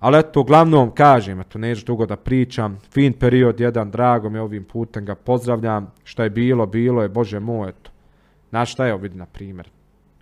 Ali 0.00 0.18
eto, 0.18 0.40
uglavnom 0.40 0.90
kažem, 0.90 1.40
eto, 1.40 1.58
neću 1.58 1.84
dugo 1.86 2.06
da 2.06 2.16
pričam, 2.16 2.78
fin 2.90 3.12
period, 3.12 3.60
jedan, 3.60 3.90
drago 3.90 4.30
mi 4.30 4.38
ovim 4.38 4.64
putem 4.64 5.04
ga 5.04 5.14
pozdravljam, 5.14 5.92
šta 6.04 6.24
je 6.24 6.30
bilo, 6.30 6.66
bilo 6.66 7.02
je, 7.02 7.08
bože 7.08 7.40
moj, 7.40 7.68
eto. 7.68 7.90
Znaš 8.50 8.72
šta 8.72 8.86
je 8.86 8.94
ovdje, 8.94 9.10
na 9.10 9.26
primjer, 9.26 9.70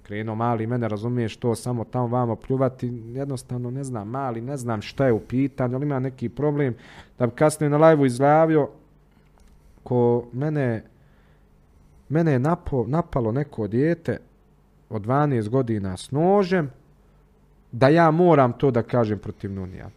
krenuo 0.06 0.34
mali, 0.34 0.66
mene 0.66 0.88
razumiješ 0.88 1.36
to 1.36 1.54
samo 1.54 1.84
tamo 1.84 2.06
vamo 2.06 2.36
pljuvati, 2.36 2.86
jednostavno 3.06 3.70
ne 3.70 3.84
znam, 3.84 4.08
mali, 4.08 4.40
ne 4.40 4.56
znam 4.56 4.82
šta 4.82 5.06
je 5.06 5.12
u 5.12 5.20
pitanju, 5.20 5.76
ali 5.76 5.86
ima 5.86 5.98
neki 5.98 6.28
problem, 6.28 6.74
da 7.18 7.26
bi 7.26 7.32
kasnije 7.34 7.70
na 7.70 7.76
live-u 7.76 8.06
izjavio, 8.06 8.68
ko 9.82 10.24
mene, 10.32 10.84
mene 12.08 12.32
je 12.32 12.38
napo, 12.38 12.84
napalo 12.88 13.32
neko 13.32 13.66
dijete 13.66 14.18
od 14.90 15.02
12 15.02 15.48
godina 15.48 15.96
s 15.96 16.10
nožem, 16.10 16.70
da 17.72 17.88
ja 17.88 18.10
moram 18.10 18.52
to 18.52 18.70
da 18.70 18.82
kažem 18.82 19.18
protiv 19.18 19.52
Nunija. 19.52 19.90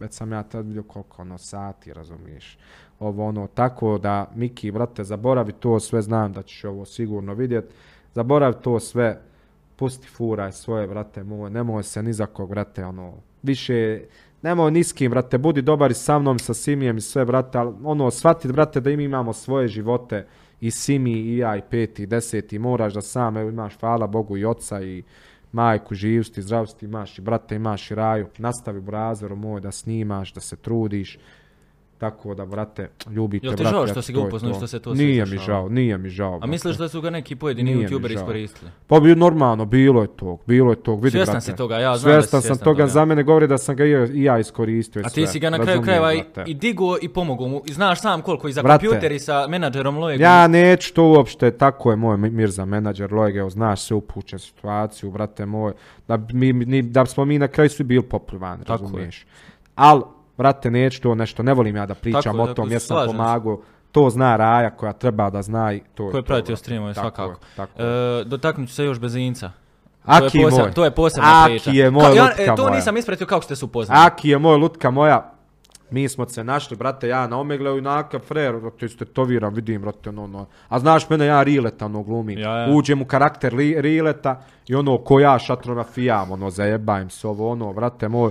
Već 0.00 0.12
sam 0.12 0.32
ja 0.32 0.42
tad 0.42 0.66
vidio 0.66 0.82
koliko 0.82 1.22
ono 1.22 1.38
sati, 1.38 1.92
razumiješ. 1.92 2.58
Ovo 3.00 3.26
ono, 3.26 3.46
tako 3.46 3.98
da, 3.98 4.30
Miki, 4.34 4.70
brate, 4.70 5.04
zaboravi 5.04 5.52
to 5.52 5.80
sve, 5.80 6.02
znam 6.02 6.32
da 6.32 6.42
ćeš 6.42 6.64
ovo 6.64 6.84
sigurno 6.84 7.34
vidjet. 7.34 7.64
Zaboravi 8.14 8.54
to 8.62 8.80
sve, 8.80 9.20
pusti 9.76 10.08
furaj 10.08 10.52
svoje, 10.52 10.86
brate, 10.86 11.24
moj, 11.24 11.50
nemoj 11.50 11.82
se 11.82 12.02
ni 12.02 12.12
za 12.12 12.26
kog, 12.26 12.48
brate, 12.48 12.84
ono, 12.84 13.14
više, 13.42 14.00
nemoj 14.42 14.70
ni 14.70 14.84
s 14.84 14.92
kim, 14.92 15.10
brate, 15.10 15.38
budi 15.38 15.62
dobar 15.62 15.90
i 15.90 15.94
sa 15.94 16.18
mnom, 16.18 16.38
sa 16.38 16.54
Simijem 16.54 16.96
i 16.96 17.00
sve, 17.00 17.24
brate, 17.24 17.58
ali, 17.58 17.74
ono, 17.84 18.10
shvati, 18.10 18.48
brate, 18.48 18.80
da 18.80 18.90
im 18.90 19.00
imamo 19.00 19.32
svoje 19.32 19.68
živote, 19.68 20.26
i 20.62 20.70
Simi, 20.70 21.12
i 21.12 21.36
ja, 21.36 21.56
i 21.56 21.62
peti, 21.70 22.02
i 22.02 22.06
deseti, 22.06 22.58
moraš 22.58 22.94
da 22.94 23.00
sam, 23.00 23.36
evo, 23.36 23.50
imaš, 23.50 23.78
hvala 23.80 24.06
Bogu, 24.06 24.36
i 24.36 24.44
oca, 24.44 24.82
i 24.82 25.02
majku, 25.52 25.94
živosti, 25.94 26.42
zdravosti, 26.42 26.86
imaš 26.86 27.18
i 27.18 27.22
brate, 27.22 27.56
imaš 27.56 27.90
i 27.90 27.94
raju, 27.94 28.26
nastavi 28.38 28.80
brazeru 28.80 29.36
moj 29.36 29.60
da 29.60 29.72
snimaš, 29.72 30.32
da 30.32 30.40
se 30.40 30.56
trudiš, 30.56 31.18
Tako 32.02 32.34
da, 32.34 32.46
brate, 32.46 32.88
ljubite, 33.10 33.46
brate. 33.46 33.62
Jel 33.62 33.70
ti 33.70 33.74
žao 33.74 33.86
što 33.86 34.02
si 34.02 34.12
ga 34.12 34.20
upoznao 34.20 34.54
što 34.54 34.66
se 34.66 34.80
to 34.80 34.94
Nije 34.94 35.26
mi 35.26 35.38
žao, 35.38 35.68
nije 35.68 35.98
mi 35.98 36.08
žao. 36.08 36.38
A 36.42 36.46
misliš 36.46 36.76
da 36.76 36.88
su 36.88 37.00
ga 37.00 37.10
neki 37.10 37.36
pojedini 37.36 37.74
youtuberi 37.74 38.14
iskoristili? 38.14 38.70
Pa 38.86 39.00
bi 39.00 39.14
normalno, 39.14 39.64
bilo 39.64 40.02
je 40.02 40.08
tog, 40.16 40.40
bilo 40.46 40.72
je 40.72 40.76
tog. 40.76 41.04
Vidi, 41.04 41.10
svjestan 41.10 41.34
brate, 41.34 41.44
si 41.44 41.56
toga, 41.56 41.78
ja 41.78 41.96
znam 41.96 42.14
da 42.14 42.22
si 42.22 42.28
svjestan 42.28 42.56
sam 42.56 42.64
toga, 42.64 42.86
za 42.86 43.04
mene 43.04 43.22
govori 43.22 43.46
da 43.46 43.58
sam 43.58 43.76
ga 43.76 43.84
i 43.84 44.22
ja 44.22 44.38
iskoristio. 44.38 45.02
A 45.04 45.10
ti 45.10 45.26
si 45.26 45.38
ga 45.38 45.50
na 45.50 45.58
kraju 45.58 45.82
krajeva 45.82 46.14
i, 46.14 46.22
i 46.46 46.54
digo 46.54 46.96
i 47.02 47.08
pomogu 47.08 47.48
mu. 47.48 47.62
I 47.66 47.72
znaš 47.72 48.00
sam 48.00 48.22
koliko 48.22 48.48
i 48.48 48.52
za 48.52 48.62
brate, 48.62 48.86
kompjuter 48.86 49.12
i 49.12 49.18
sa 49.18 49.46
menadžerom 49.48 49.98
Lojegom. 49.98 50.22
Ja 50.22 50.48
neću 50.48 50.94
to 50.94 51.04
uopšte, 51.04 51.50
tako 51.50 51.90
je 51.90 51.96
moj 51.96 52.16
Mirza 52.16 52.64
menadžer 52.64 53.12
Lojeg, 53.12 53.50
znaš 53.50 53.82
se 53.82 53.94
upućen 53.94 54.38
situaciju, 54.38 55.10
brate 55.10 55.46
moj, 55.46 55.72
da, 56.08 56.18
mi, 56.32 56.82
da 56.82 57.06
smo 57.06 57.24
mi 57.24 57.38
na 57.38 57.48
kraju 57.48 57.70
svi 57.70 57.84
bili 57.84 58.02
popljuvani, 58.02 58.64
razumiješ. 58.66 59.26
Ali, 59.74 60.02
brate, 60.36 60.70
neću 60.70 61.02
to 61.02 61.14
nešto, 61.14 61.42
ne 61.42 61.54
volim 61.54 61.76
ja 61.76 61.86
da 61.86 61.94
pričam 61.94 62.22
tako, 62.22 62.42
o 62.42 62.54
tom, 62.54 62.70
jer 62.70 62.80
sam 62.80 63.06
pomagao, 63.06 63.60
to 63.92 64.10
zna 64.10 64.36
Raja 64.36 64.70
koja 64.70 64.92
treba 64.92 65.30
da 65.30 65.42
zna 65.42 65.72
i 65.72 65.80
to 65.94 66.10
Ko 66.10 66.16
je 66.16 66.22
pratio 66.22 66.56
streamove 66.56 66.94
svakako. 66.94 67.30
Je, 67.30 67.36
tako 67.56 67.82
e, 67.82 68.24
dotaknut 68.24 68.68
ću 68.68 68.74
se 68.74 68.84
još 68.84 69.00
bez 69.00 69.16
Inca. 69.16 69.50
Aki 70.04 70.38
to 70.38 70.38
je, 70.38 70.44
posebna, 70.44 70.64
moj. 70.64 70.72
to 70.72 70.84
je 70.84 70.90
posebna 70.90 71.44
Aki 71.44 71.52
priča. 71.52 71.70
je 71.70 71.90
moj 71.90 72.02
Ka, 72.02 72.08
lutka 72.08 72.42
ja, 72.42 72.52
e, 72.52 72.56
to 72.56 72.62
moja. 72.62 72.74
nisam 72.74 72.96
ispratio 72.96 73.26
kako 73.26 73.42
ste 73.42 73.56
se 73.56 73.64
upoznali. 73.64 74.00
Aki 74.06 74.28
je 74.28 74.38
moj 74.38 74.56
lutka 74.56 74.90
moja. 74.90 75.32
Mi 75.90 76.08
smo 76.08 76.28
se 76.28 76.44
našli, 76.44 76.76
brate, 76.76 77.08
ja 77.08 77.26
na 77.26 77.38
Omegle 77.40 77.78
i 77.78 77.80
naka 77.80 78.18
frer, 78.18 78.60
brate, 78.60 78.88
ste 78.88 79.04
to 79.04 79.24
viram, 79.24 79.54
vidim, 79.54 79.82
brate, 79.82 80.08
ono, 80.08 80.24
ono. 80.24 80.46
A 80.68 80.78
znaš 80.78 81.08
mene, 81.08 81.26
ja 81.26 81.42
Rileta, 81.42 81.84
ono, 81.84 82.02
glumim. 82.02 82.38
Ja, 82.38 82.58
ja. 82.58 82.74
Uđem 82.74 83.02
u 83.02 83.04
karakter 83.04 83.54
li, 83.54 83.80
Rileta 83.80 84.40
i 84.66 84.74
ono, 84.74 84.98
ko 84.98 85.20
ja 85.20 85.38
šatronafijam, 85.38 86.32
ono, 86.32 86.50
zajebajim 86.50 87.10
se 87.10 87.28
ovo, 87.28 87.50
ono, 87.50 87.72
brate, 87.72 88.08
moj. 88.08 88.30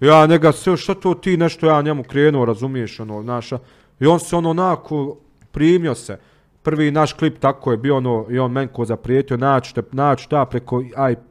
Ja 0.00 0.26
njega 0.26 0.52
sve, 0.52 0.76
šta 0.76 0.94
to 0.94 1.14
ti 1.14 1.36
nešto, 1.36 1.66
ja 1.66 1.82
njemu 1.82 2.02
krenuo, 2.02 2.44
razumiješ, 2.44 3.00
ono, 3.00 3.22
naša. 3.22 3.58
I 4.00 4.06
on 4.06 4.20
se 4.20 4.36
ono 4.36 4.50
onako 4.50 5.16
primio 5.52 5.94
se. 5.94 6.18
Prvi 6.62 6.90
naš 6.90 7.12
klip 7.12 7.38
tako 7.38 7.70
je 7.70 7.76
bio 7.76 7.96
ono, 7.96 8.26
i 8.30 8.38
on 8.38 8.52
men 8.52 8.68
ko 8.68 8.84
zaprijetio, 8.84 9.36
naći 9.36 9.74
te, 9.74 9.82
naći 9.92 10.28
ta 10.28 10.44
preko 10.44 10.82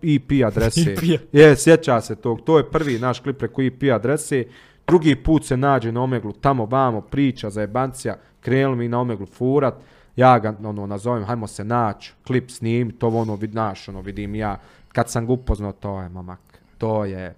IP 0.01 0.31
adrese. 0.45 0.95
je, 1.31 1.55
sjeća 1.55 2.01
se 2.01 2.15
tog, 2.15 2.41
to 2.41 2.57
je 2.57 2.69
prvi 2.71 2.99
naš 2.99 3.19
klip 3.19 3.37
preko 3.37 3.61
IP 3.61 3.83
adrese. 3.93 4.45
Drugi 4.87 5.15
put 5.15 5.45
se 5.45 5.57
nađe 5.57 5.91
na 5.91 6.01
Omeglu, 6.01 6.31
tamo 6.31 6.65
vamo, 6.65 7.01
priča 7.01 7.49
za 7.49 7.61
jebancija, 7.61 8.17
krenuli 8.39 8.77
mi 8.77 8.87
na 8.87 8.99
Omeglu 8.99 9.25
furat. 9.25 9.73
Ja 10.15 10.39
ga, 10.39 10.55
ono, 10.63 10.87
nazovem, 10.87 11.23
hajmo 11.23 11.47
se 11.47 11.63
naći, 11.63 12.13
klip 12.27 12.49
snim, 12.51 12.91
to 12.91 13.07
ono, 13.07 13.35
vid, 13.35 13.55
naš, 13.55 13.89
ono, 13.89 14.01
vidim 14.01 14.35
ja. 14.35 14.59
Kad 14.87 15.09
sam 15.09 15.27
ga 15.27 15.33
upoznao, 15.33 15.71
to 15.71 16.01
je, 16.01 16.09
mamak, 16.09 16.39
to 16.77 17.05
je, 17.05 17.35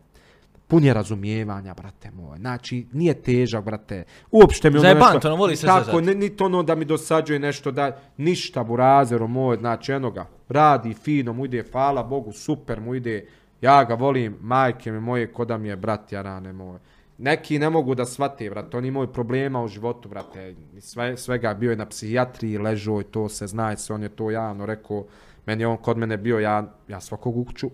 pun 0.69 0.83
je 0.83 0.93
razumijevanja, 0.93 1.73
brate 1.73 2.11
moj. 2.11 2.37
Znači, 2.37 2.85
nije 2.93 3.13
težak, 3.13 3.65
brate. 3.65 4.03
Uopšte 4.31 4.69
mi 4.69 4.75
ono 4.75 4.81
Zajebant, 4.81 5.13
nešto... 5.13 5.27
ono, 5.27 5.37
voli 5.37 5.55
se 5.55 5.65
tako, 5.65 5.85
zezati. 5.85 6.05
ne, 6.05 6.15
niti 6.15 6.43
ono 6.43 6.63
da 6.63 6.75
mi 6.75 6.85
dosađuje 6.85 7.39
nešto, 7.39 7.71
da 7.71 7.97
ništa, 8.17 8.63
burazero 8.63 9.27
moj, 9.27 9.57
znači, 9.57 9.91
eno 9.91 10.11
ga, 10.11 10.27
radi 10.49 10.93
fino, 10.93 11.33
mu 11.33 11.45
ide, 11.45 11.63
hvala 11.71 12.03
Bogu, 12.03 12.31
super 12.31 12.81
mu 12.81 12.95
ide, 12.95 13.25
ja 13.61 13.83
ga 13.83 13.93
volim, 13.93 14.37
majke 14.41 14.91
mi 14.91 14.99
moje, 14.99 15.31
koda 15.33 15.57
mi 15.57 15.67
je 15.67 15.75
brat 15.75 16.11
jarane 16.11 16.53
moj. 16.53 16.79
Neki 17.17 17.59
ne 17.59 17.69
mogu 17.69 17.95
da 17.95 18.05
shvate, 18.05 18.49
brate, 18.49 18.77
oni 18.77 18.87
imaju 18.87 19.07
problema 19.07 19.63
u 19.63 19.67
životu, 19.67 20.09
brate, 20.09 20.55
sve, 20.79 21.17
svega 21.17 21.53
bio 21.53 21.71
je 21.71 21.77
na 21.77 21.85
psihijatriji, 21.85 22.57
ležao 22.57 23.01
i 23.01 23.03
to 23.03 23.29
se 23.29 23.47
zna, 23.47 23.75
se 23.75 23.93
on 23.93 24.03
je 24.03 24.09
to 24.09 24.31
javno 24.31 24.65
rekao, 24.65 25.05
meni 25.45 25.63
je 25.63 25.67
on 25.67 25.77
kod 25.77 25.97
mene 25.97 26.17
bio, 26.17 26.39
ja, 26.39 26.73
ja 26.87 27.01
svakog 27.01 27.37
ukuću, 27.37 27.69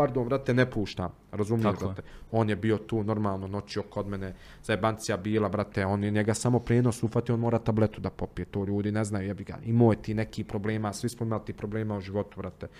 pardon, 0.00 0.28
brate, 0.28 0.54
ne 0.54 0.70
puštam, 0.70 1.10
razumiješ, 1.32 1.72
Tako 1.72 1.84
brate. 1.84 2.02
On 2.32 2.48
je 2.48 2.56
bio 2.56 2.78
tu 2.78 3.02
normalno, 3.04 3.46
noćio 3.46 3.82
kod 3.82 4.06
mene, 4.08 4.34
zajebancija 4.64 5.16
bila, 5.16 5.48
brate, 5.48 5.86
on 5.86 6.04
je 6.04 6.10
njega 6.10 6.34
samo 6.34 6.58
prenos 6.58 7.02
ufati, 7.02 7.32
on 7.32 7.40
mora 7.40 7.58
tabletu 7.58 8.00
da 8.00 8.10
popije, 8.10 8.46
to 8.46 8.64
ljudi 8.64 8.92
ne 8.92 9.04
znaju, 9.04 9.26
jebi 9.26 9.44
ga, 9.44 9.58
imao 9.64 9.92
je 9.92 10.02
ti 10.02 10.14
neki 10.14 10.44
problema, 10.44 10.92
svi 10.92 11.08
smo 11.08 11.26
imali 11.26 11.44
ti 11.44 11.52
problema 11.52 11.96
u 11.96 12.00
životu, 12.00 12.36
brate. 12.36 12.68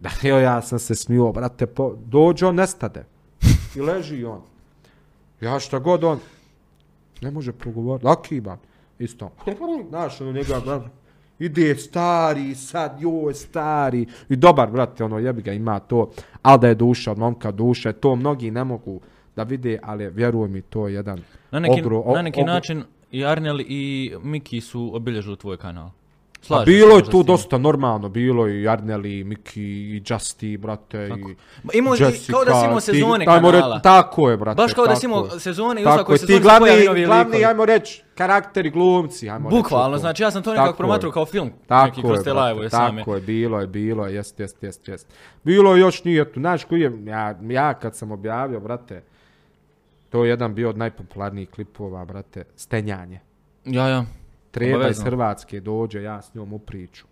Da, 0.00 0.10
evo 0.22 0.38
ja 0.38 0.62
sam 0.62 0.78
se 0.78 0.94
smio, 0.94 1.32
brate, 1.32 1.66
po, 1.66 1.96
dođe 2.06 2.46
on, 2.46 2.54
nestade. 2.54 3.04
I 3.76 3.80
leži 3.80 4.24
on. 4.24 4.40
Ja 5.40 5.58
šta 5.60 5.78
god 5.78 6.04
on, 6.04 6.18
ne 7.20 7.30
može 7.30 7.52
progovoriti, 7.52 8.06
laki 8.06 8.40
ba, 8.40 8.56
isto. 8.98 9.30
Znaš, 9.88 10.20
ono 10.20 10.32
njega, 10.32 10.60
brate, 10.64 10.88
ide 11.40 11.74
stari, 11.76 12.54
sad 12.54 13.00
joj 13.00 13.34
stari. 13.34 14.06
I 14.28 14.36
dobar, 14.36 14.70
brate, 14.70 15.04
ono, 15.04 15.18
jebi 15.18 15.42
ga, 15.42 15.52
ima 15.52 15.78
to. 15.80 16.10
Ali 16.42 16.60
da 16.60 16.68
je 16.68 16.74
duša 16.74 17.12
od 17.12 17.18
momka 17.18 17.50
duše, 17.52 17.92
to 17.92 18.16
mnogi 18.16 18.50
ne 18.50 18.64
mogu 18.64 19.00
da 19.36 19.42
vide, 19.44 19.78
ali 19.82 20.10
vjeruj 20.10 20.48
mi, 20.48 20.62
to 20.62 20.88
je 20.88 20.94
jedan 20.94 21.20
Na 21.50 21.58
neki, 21.60 21.80
ogro, 21.80 22.00
o- 22.00 22.14
na 22.14 22.22
neki 22.22 22.40
ogro- 22.40 22.46
način 22.46 22.82
i 23.10 23.24
Arnel 23.24 23.60
i 23.60 23.82
Miki 24.22 24.60
su 24.60 24.90
obilježili 24.94 25.36
tvoj 25.36 25.56
kanal. 25.56 25.90
Slažem 26.42 26.64
bilo 26.66 26.90
se 26.90 26.96
je 26.98 27.10
tu 27.10 27.22
dosta 27.22 27.58
normalno, 27.58 28.08
bilo 28.08 28.46
je 28.46 28.62
i 28.62 28.68
Arneli, 28.68 29.18
i 29.18 29.24
Miki, 29.24 29.62
i 29.62 30.02
Justy, 30.02 30.58
brate, 30.58 31.06
i 31.08 31.34
Ma 31.62 31.70
Imao, 31.74 31.94
Jessica. 31.94 32.32
kao 32.32 32.44
da 32.44 32.54
si 32.54 32.64
imao 32.64 32.80
ti- 32.80 32.84
sezone 32.86 33.24
ajmo 33.28 33.50
reći, 33.50 33.60
kanala. 33.60 33.80
tako 33.80 34.30
je, 34.30 34.36
brate. 34.36 34.56
Baš 34.56 34.74
kao 34.74 34.86
da 34.86 34.96
si 34.96 35.02
tako 35.02 35.06
imao 35.06 35.38
sezone 35.38 35.80
i 35.80 35.84
u 35.84 35.86
Tako 35.86 35.96
svakoj 35.96 36.14
je, 36.14 36.18
sezoni 36.18 36.26
ti 36.28 36.34
se 36.34 36.42
glavni, 36.42 36.60
pojavi 36.60 36.84
novi 36.86 37.04
glavni, 37.04 37.24
likovi. 37.24 37.44
ajmo 37.44 37.64
reći, 37.64 38.02
karakteri 38.14 38.70
glumci, 38.70 39.30
ajmo 39.30 39.50
reći. 39.50 39.56
Bukvalno, 39.56 39.96
to. 39.96 40.00
znači 40.00 40.22
ja 40.22 40.30
sam 40.30 40.42
to 40.42 40.50
nekako 40.50 40.66
Tako 40.66 40.74
je. 40.74 40.78
promatrao 40.78 41.12
kao 41.12 41.26
film, 41.26 41.50
Tako 41.66 41.86
neki 41.86 42.00
kroz 42.02 42.18
je, 42.18 42.24
te 42.24 42.30
brate, 42.32 42.54
live 42.54 42.70
same. 42.70 42.98
Tako 43.00 43.14
je, 43.14 43.20
bilo 43.20 43.60
je, 43.60 43.66
bilo 43.66 44.06
je, 44.06 44.14
jest, 44.14 44.40
jest, 44.40 44.62
jest, 44.62 44.88
jest. 44.88 45.06
Bilo 45.44 45.74
je 45.74 45.80
još 45.80 46.04
nije 46.04 46.32
tu, 46.32 46.40
znaš 46.40 46.64
koji 46.64 46.80
je, 46.80 46.92
ja, 47.04 47.38
ja 47.42 47.74
kad 47.74 47.96
sam 47.96 48.10
objavio, 48.10 48.60
brate, 48.60 49.02
to 50.10 50.24
je 50.24 50.28
jedan 50.28 50.54
bio 50.54 50.68
od 50.70 50.78
najpopularnijih 50.78 51.50
klipova, 51.50 52.04
brate, 52.04 52.44
Stenjanje. 52.56 53.20
Ja, 53.64 53.88
ja. 53.88 54.04
Treba 54.50 54.88
iz. 54.88 55.02
Hrvatske 55.02 55.60
dođe, 55.60 56.02
ja 56.02 56.22
s 56.22 56.34
njom 56.34 56.52
u 56.52 56.58
priču. 56.58 57.06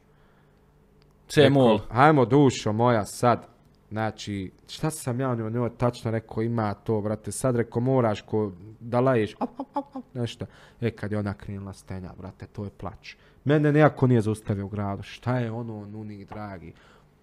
C 1.28 1.50
mol. 1.50 1.76
Rekao, 1.76 1.96
Hajmo 1.96 2.24
dušo 2.24 2.72
moja 2.72 3.04
sad. 3.04 3.46
Znači, 3.90 4.52
šta 4.68 4.90
sam 4.90 5.20
ja 5.20 5.34
njoj, 5.34 5.50
njoj 5.50 5.70
tačno 5.76 6.10
rekao, 6.10 6.42
ima 6.42 6.74
to, 6.74 7.00
brate, 7.00 7.32
sad 7.32 7.56
rekao, 7.56 7.82
moraš 7.82 8.20
ko 8.20 8.52
da 8.80 9.00
laješ, 9.00 9.34
au, 9.38 9.48
au, 9.58 9.66
au, 9.74 9.84
au, 9.94 10.02
nešto. 10.14 10.46
E, 10.80 10.90
kad 10.90 11.12
je 11.12 11.18
ona 11.18 11.34
krenula 11.34 11.72
stenja, 11.72 12.12
brate, 12.18 12.46
to 12.46 12.64
je 12.64 12.70
plać. 12.70 13.16
Mene 13.44 13.72
nejako 13.72 14.06
nije 14.06 14.20
zaustavio 14.20 14.66
u 14.66 14.68
gradu, 14.68 15.02
šta 15.02 15.38
je 15.38 15.50
ono, 15.50 15.86
nuni, 15.86 16.24
dragi. 16.24 16.72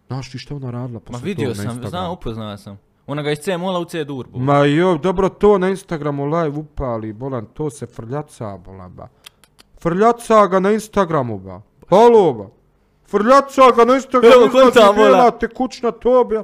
Znaš 0.08 0.32
ti 0.32 0.38
šta 0.38 0.56
ona 0.56 0.72
radila? 0.72 1.00
Ma 1.00 1.00
posle 1.00 1.26
vidio 1.26 1.54
toga 1.54 1.64
na 1.64 1.74
sam, 1.74 1.90
znam, 1.90 2.12
upoznao 2.12 2.58
sam. 2.58 2.80
Ona 3.08 3.22
ga 3.22 3.32
iz 3.32 3.38
C 3.38 3.58
mola 3.58 3.80
u 3.80 3.86
C 3.86 4.04
durbu. 4.04 4.40
Ma 4.40 4.58
jo, 4.58 4.98
dobro 4.98 5.30
to 5.30 5.58
na 5.58 5.70
Instagramu 5.70 6.26
live 6.26 6.58
upali, 6.58 7.14
bolan, 7.14 7.46
to 7.46 7.70
se 7.70 7.86
frljaca, 7.86 8.58
bolan, 8.58 8.94
ba. 8.94 9.08
Frljaca 9.86 10.48
ga 10.48 10.60
na 10.60 10.72
Instagramu, 10.72 11.38
ba. 11.40 11.62
Halo, 11.90 12.34
ba. 12.34 12.46
Frljaca 13.08 13.72
ga 13.76 13.86
na 13.86 13.96
Instagramu, 13.96 14.36
Evo, 14.36 14.52
konta, 14.52 14.68
izlazi 14.70 14.96
bola. 14.96 15.08
bijela 15.08 15.32
te 15.32 15.48
kućna 15.48 15.92
tobija. 15.92 16.44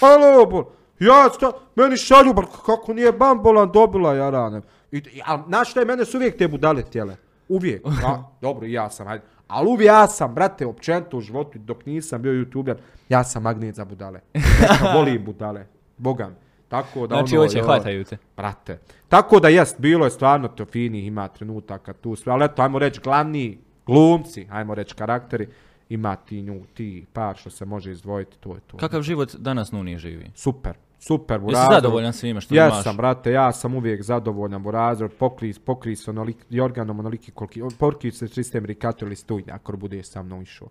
Halo, 0.00 0.46
bol. 0.46 0.64
Ja, 1.00 1.30
sta, 1.32 1.52
meni 1.76 1.96
šalju, 1.96 2.34
bar, 2.34 2.44
kako 2.66 2.92
nije 2.92 3.12
bam, 3.12 3.42
bolan, 3.42 3.70
dobila 3.72 4.14
ja 4.14 4.30
rane. 4.30 4.60
I, 4.90 5.02
a, 5.26 5.42
znaš 5.48 5.70
šta 5.70 5.80
je, 5.80 5.86
mene 5.86 6.04
su 6.04 6.16
uvijek 6.16 6.36
te 6.38 6.48
budale 6.48 6.82
tijele. 6.82 7.16
Uvijek. 7.48 7.86
A, 8.04 8.22
dobro, 8.44 8.66
ja 8.66 8.90
sam, 8.90 9.06
hajde. 9.06 9.24
Ali 9.48 9.68
uvijek 9.68 9.86
ja 9.86 10.06
sam, 10.08 10.34
brate, 10.34 10.66
općenito 10.66 11.16
u 11.16 11.20
životu, 11.20 11.58
dok 11.58 11.86
nisam 11.86 12.22
bio 12.22 12.32
youtuber, 12.32 12.74
ja 13.08 13.24
sam 13.24 13.42
magnet 13.42 13.74
za 13.74 13.84
budale. 13.84 14.20
Ja 14.62 14.92
volim 14.94 15.24
budale. 15.24 15.66
Boga 15.96 16.28
mi. 16.28 16.34
Tako 16.72 17.06
da 17.06 17.14
Znači, 17.16 17.36
ono, 17.36 17.46
hoće, 17.46 17.58
jo, 17.58 17.64
hvataju 17.64 18.04
te. 18.04 18.16
Brate. 18.36 18.78
Tako 19.08 19.40
da 19.40 19.48
jest, 19.48 19.80
bilo 19.80 20.04
je 20.04 20.10
stvarno 20.10 20.48
to 20.48 20.64
finih, 20.64 21.06
ima 21.06 21.28
trenutaka 21.28 21.92
tu 21.92 22.16
sve, 22.16 22.32
ali 22.32 22.44
eto, 22.44 22.62
ajmo 22.62 22.78
reći, 22.78 23.00
glavni 23.00 23.58
glumci, 23.86 24.46
ajmo 24.50 24.74
reći, 24.74 24.94
karakteri, 24.94 25.48
ima 25.88 26.16
ti 26.16 26.42
nju, 26.42 26.60
ti 26.74 27.06
par 27.12 27.36
što 27.36 27.50
se 27.50 27.64
može 27.64 27.92
izdvojiti, 27.92 28.38
to 28.40 28.54
je 28.54 28.60
to. 28.60 28.76
Kakav 28.76 29.02
život 29.02 29.34
danas 29.34 29.72
Nuni 29.72 29.98
živi? 29.98 30.30
Super, 30.34 30.72
super, 30.98 31.34
Jesi 31.36 31.44
Burazer. 31.44 31.74
zadovoljan 31.74 32.12
svime 32.12 32.40
što 32.40 32.54
Ja 32.54 32.66
imaš? 32.66 32.82
sam, 32.82 32.96
brate, 32.96 33.32
ja 33.32 33.52
sam 33.52 33.74
uvijek 33.74 34.02
zadovoljan, 34.02 34.62
Burazer, 34.62 35.08
pokris, 35.08 35.58
pokris, 35.58 36.08
onolik, 36.08 36.36
Jorganom, 36.50 36.98
onoliki 37.00 37.30
koliki, 37.30 37.60
pokris 37.78 38.18
se 38.18 38.28
sistem 38.28 38.64
rikato 38.64 39.06
ili 39.06 39.16
stuj, 39.16 39.44
ako 39.50 39.76
bude 39.76 40.02
sa 40.02 40.22
mnom 40.22 40.42
išao. 40.42 40.68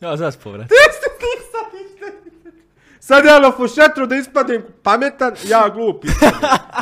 Ja, 0.00 0.16
zaspo, 0.16 0.50
vrat. 0.50 0.70
Sad 3.06 3.24
ja 3.24 3.40
na 3.40 3.52
fušetru 3.52 4.06
da 4.06 4.16
ispadnem 4.16 4.62
pametan, 4.82 5.32
ja 5.48 5.68
glup. 5.74 6.04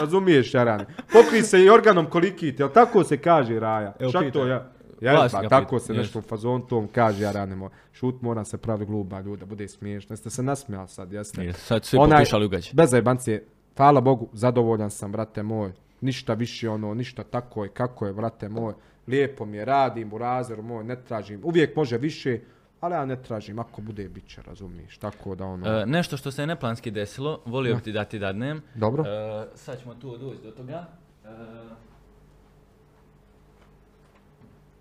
Razumiješ, 0.01 0.55
Jarane? 0.55 0.87
Pokri 1.13 1.43
se 1.43 1.65
i 1.65 1.71
organom 1.71 2.07
koliki 2.07 2.57
ti, 2.57 2.63
jel 2.63 2.69
tako 2.69 3.05
se 3.05 3.19
kaže, 3.19 3.61
Raja? 3.61 3.93
Evo, 3.99 4.11
Šta 4.11 4.31
to 4.31 4.47
ja? 4.47 4.71
Ja, 5.01 5.29
pa, 5.33 5.49
tako 5.49 5.77
pitaj, 5.77 5.87
se 5.87 5.95
nešto 5.95 6.19
u 6.19 6.23
fazon 6.23 6.67
tom 6.67 6.89
kaže, 6.95 7.23
Jarane. 7.23 7.57
Mo. 7.57 7.71
Šut 7.93 8.23
mora 8.23 8.45
se 8.45 8.59
pravi 8.59 8.87
gluba, 8.87 9.21
ljuda, 9.21 9.47
bude 9.47 9.69
smiješno. 9.69 10.13
Jeste 10.13 10.31
se 10.31 10.43
nasmijali 10.43 10.89
sad, 10.89 11.13
jeste? 11.13 11.45
Jes, 11.45 11.57
Sad 11.67 11.85
svi 11.85 11.99
Onaj- 11.99 12.19
popišali 12.19 12.47
u 12.47 12.49
gađe. 12.49 12.71
Bez 12.75 12.91
zajebancije, 12.91 13.45
hvala 13.77 14.01
Bogu, 14.01 14.29
zadovoljan 14.33 14.91
sam, 14.91 15.13
brate 15.13 15.43
moj. 15.43 15.73
Ništa 16.01 16.35
više 16.35 16.71
ono, 16.71 16.95
ništa 16.95 17.23
tako 17.25 17.65
je, 17.65 17.71
kako 17.71 18.07
je, 18.07 18.13
brate 18.13 18.49
moj. 18.49 18.75
Lijepo 19.09 19.45
mi 19.45 19.57
je, 19.57 19.65
radim 19.65 20.13
u 20.13 20.19
razeru 20.19 20.63
moj, 20.63 20.85
ne 20.85 20.97
tražim. 20.97 21.41
Uvijek 21.45 21.77
može 21.77 21.99
više, 21.99 22.39
ali 22.83 22.95
ja 22.95 23.05
ne 23.07 23.23
tražim, 23.23 23.59
ako 23.59 23.83
bude, 23.83 24.09
bit 24.09 24.29
će, 24.29 24.43
razumiješ. 24.43 24.99
Tako 24.99 25.35
da 25.35 25.45
ono... 25.45 25.67
E, 25.67 25.87
nešto 25.87 26.17
što 26.17 26.31
se 26.31 26.47
neplanski 26.47 26.91
desilo, 26.91 27.41
volio 27.45 27.77
bi 27.77 27.83
ti 27.83 27.93
da 27.93 28.05
ti 28.05 28.19
dadnem. 28.19 28.63
Dobro. 28.75 29.05
E, 29.07 29.47
sad 29.55 29.81
ćemo 29.81 29.95
tu 29.95 30.19
doći 30.19 30.43
do 30.43 30.51
toga. 30.51 30.87
E, 31.25 31.29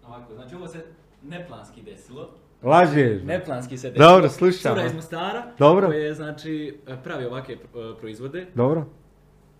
ovako, 0.08 0.34
znači 0.36 0.56
ovo 0.56 0.68
se 0.68 0.86
neplanski 1.24 1.82
desilo. 1.82 2.30
Lažeš. 2.64 3.24
Neplanski 3.24 3.78
se 3.78 3.90
desilo. 3.90 4.10
Dobro, 4.10 4.30
slušam. 4.30 4.76
Cura 4.76 4.86
iz 4.86 4.94
Mostara, 4.94 5.52
Dobro. 5.60 5.88
koja 5.88 6.00
je, 6.00 6.14
znači, 6.14 6.80
pravi 7.04 7.26
ovake 7.26 7.54
e, 7.54 7.58
proizvode. 8.00 8.48
Dobro. 8.56 8.86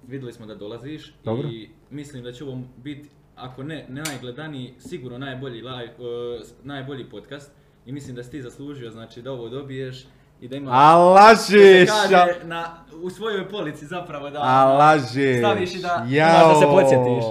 Vidjeli 0.08 0.34
smo 0.34 0.46
da 0.46 0.56
dolaziš 0.56 1.14
Dobro. 1.24 1.48
i 1.48 1.70
mislim 1.90 2.24
da 2.24 2.32
će 2.32 2.44
ovo 2.44 2.62
biti, 2.78 3.10
ako 3.36 3.64
ne 3.64 3.86
najgledaniji, 3.90 4.74
sigurno 4.78 5.18
najbolji, 5.18 5.62
live, 5.62 5.94
e, 5.94 6.42
najbolji 6.64 7.10
podcast. 7.10 7.61
I 7.86 7.92
mislim 7.92 8.16
da 8.16 8.24
si 8.24 8.32
ti 8.32 8.42
zaslužio, 8.42 8.92
znači, 8.92 9.22
da 9.22 9.32
ovo 9.32 9.50
dobiješ 9.50 10.06
i 10.42 10.48
da 10.48 10.56
ima... 10.56 10.72
A 10.74 10.92
da 10.92 10.98
lažeš. 10.98 11.90
se 11.90 12.10
kaže 12.12 12.36
na, 12.44 12.66
u 13.04 13.10
svojoj 13.10 13.50
polici 13.50 13.86
zapravo 13.86 14.30
da 14.30 14.40
A 14.44 14.66
lažeš. 14.66 15.38
staviš 15.40 15.76
i 15.76 15.80
da 15.82 16.06
imaš 16.10 16.54
da 16.54 16.60
se 16.60 16.66
podsjetiš. 16.66 17.24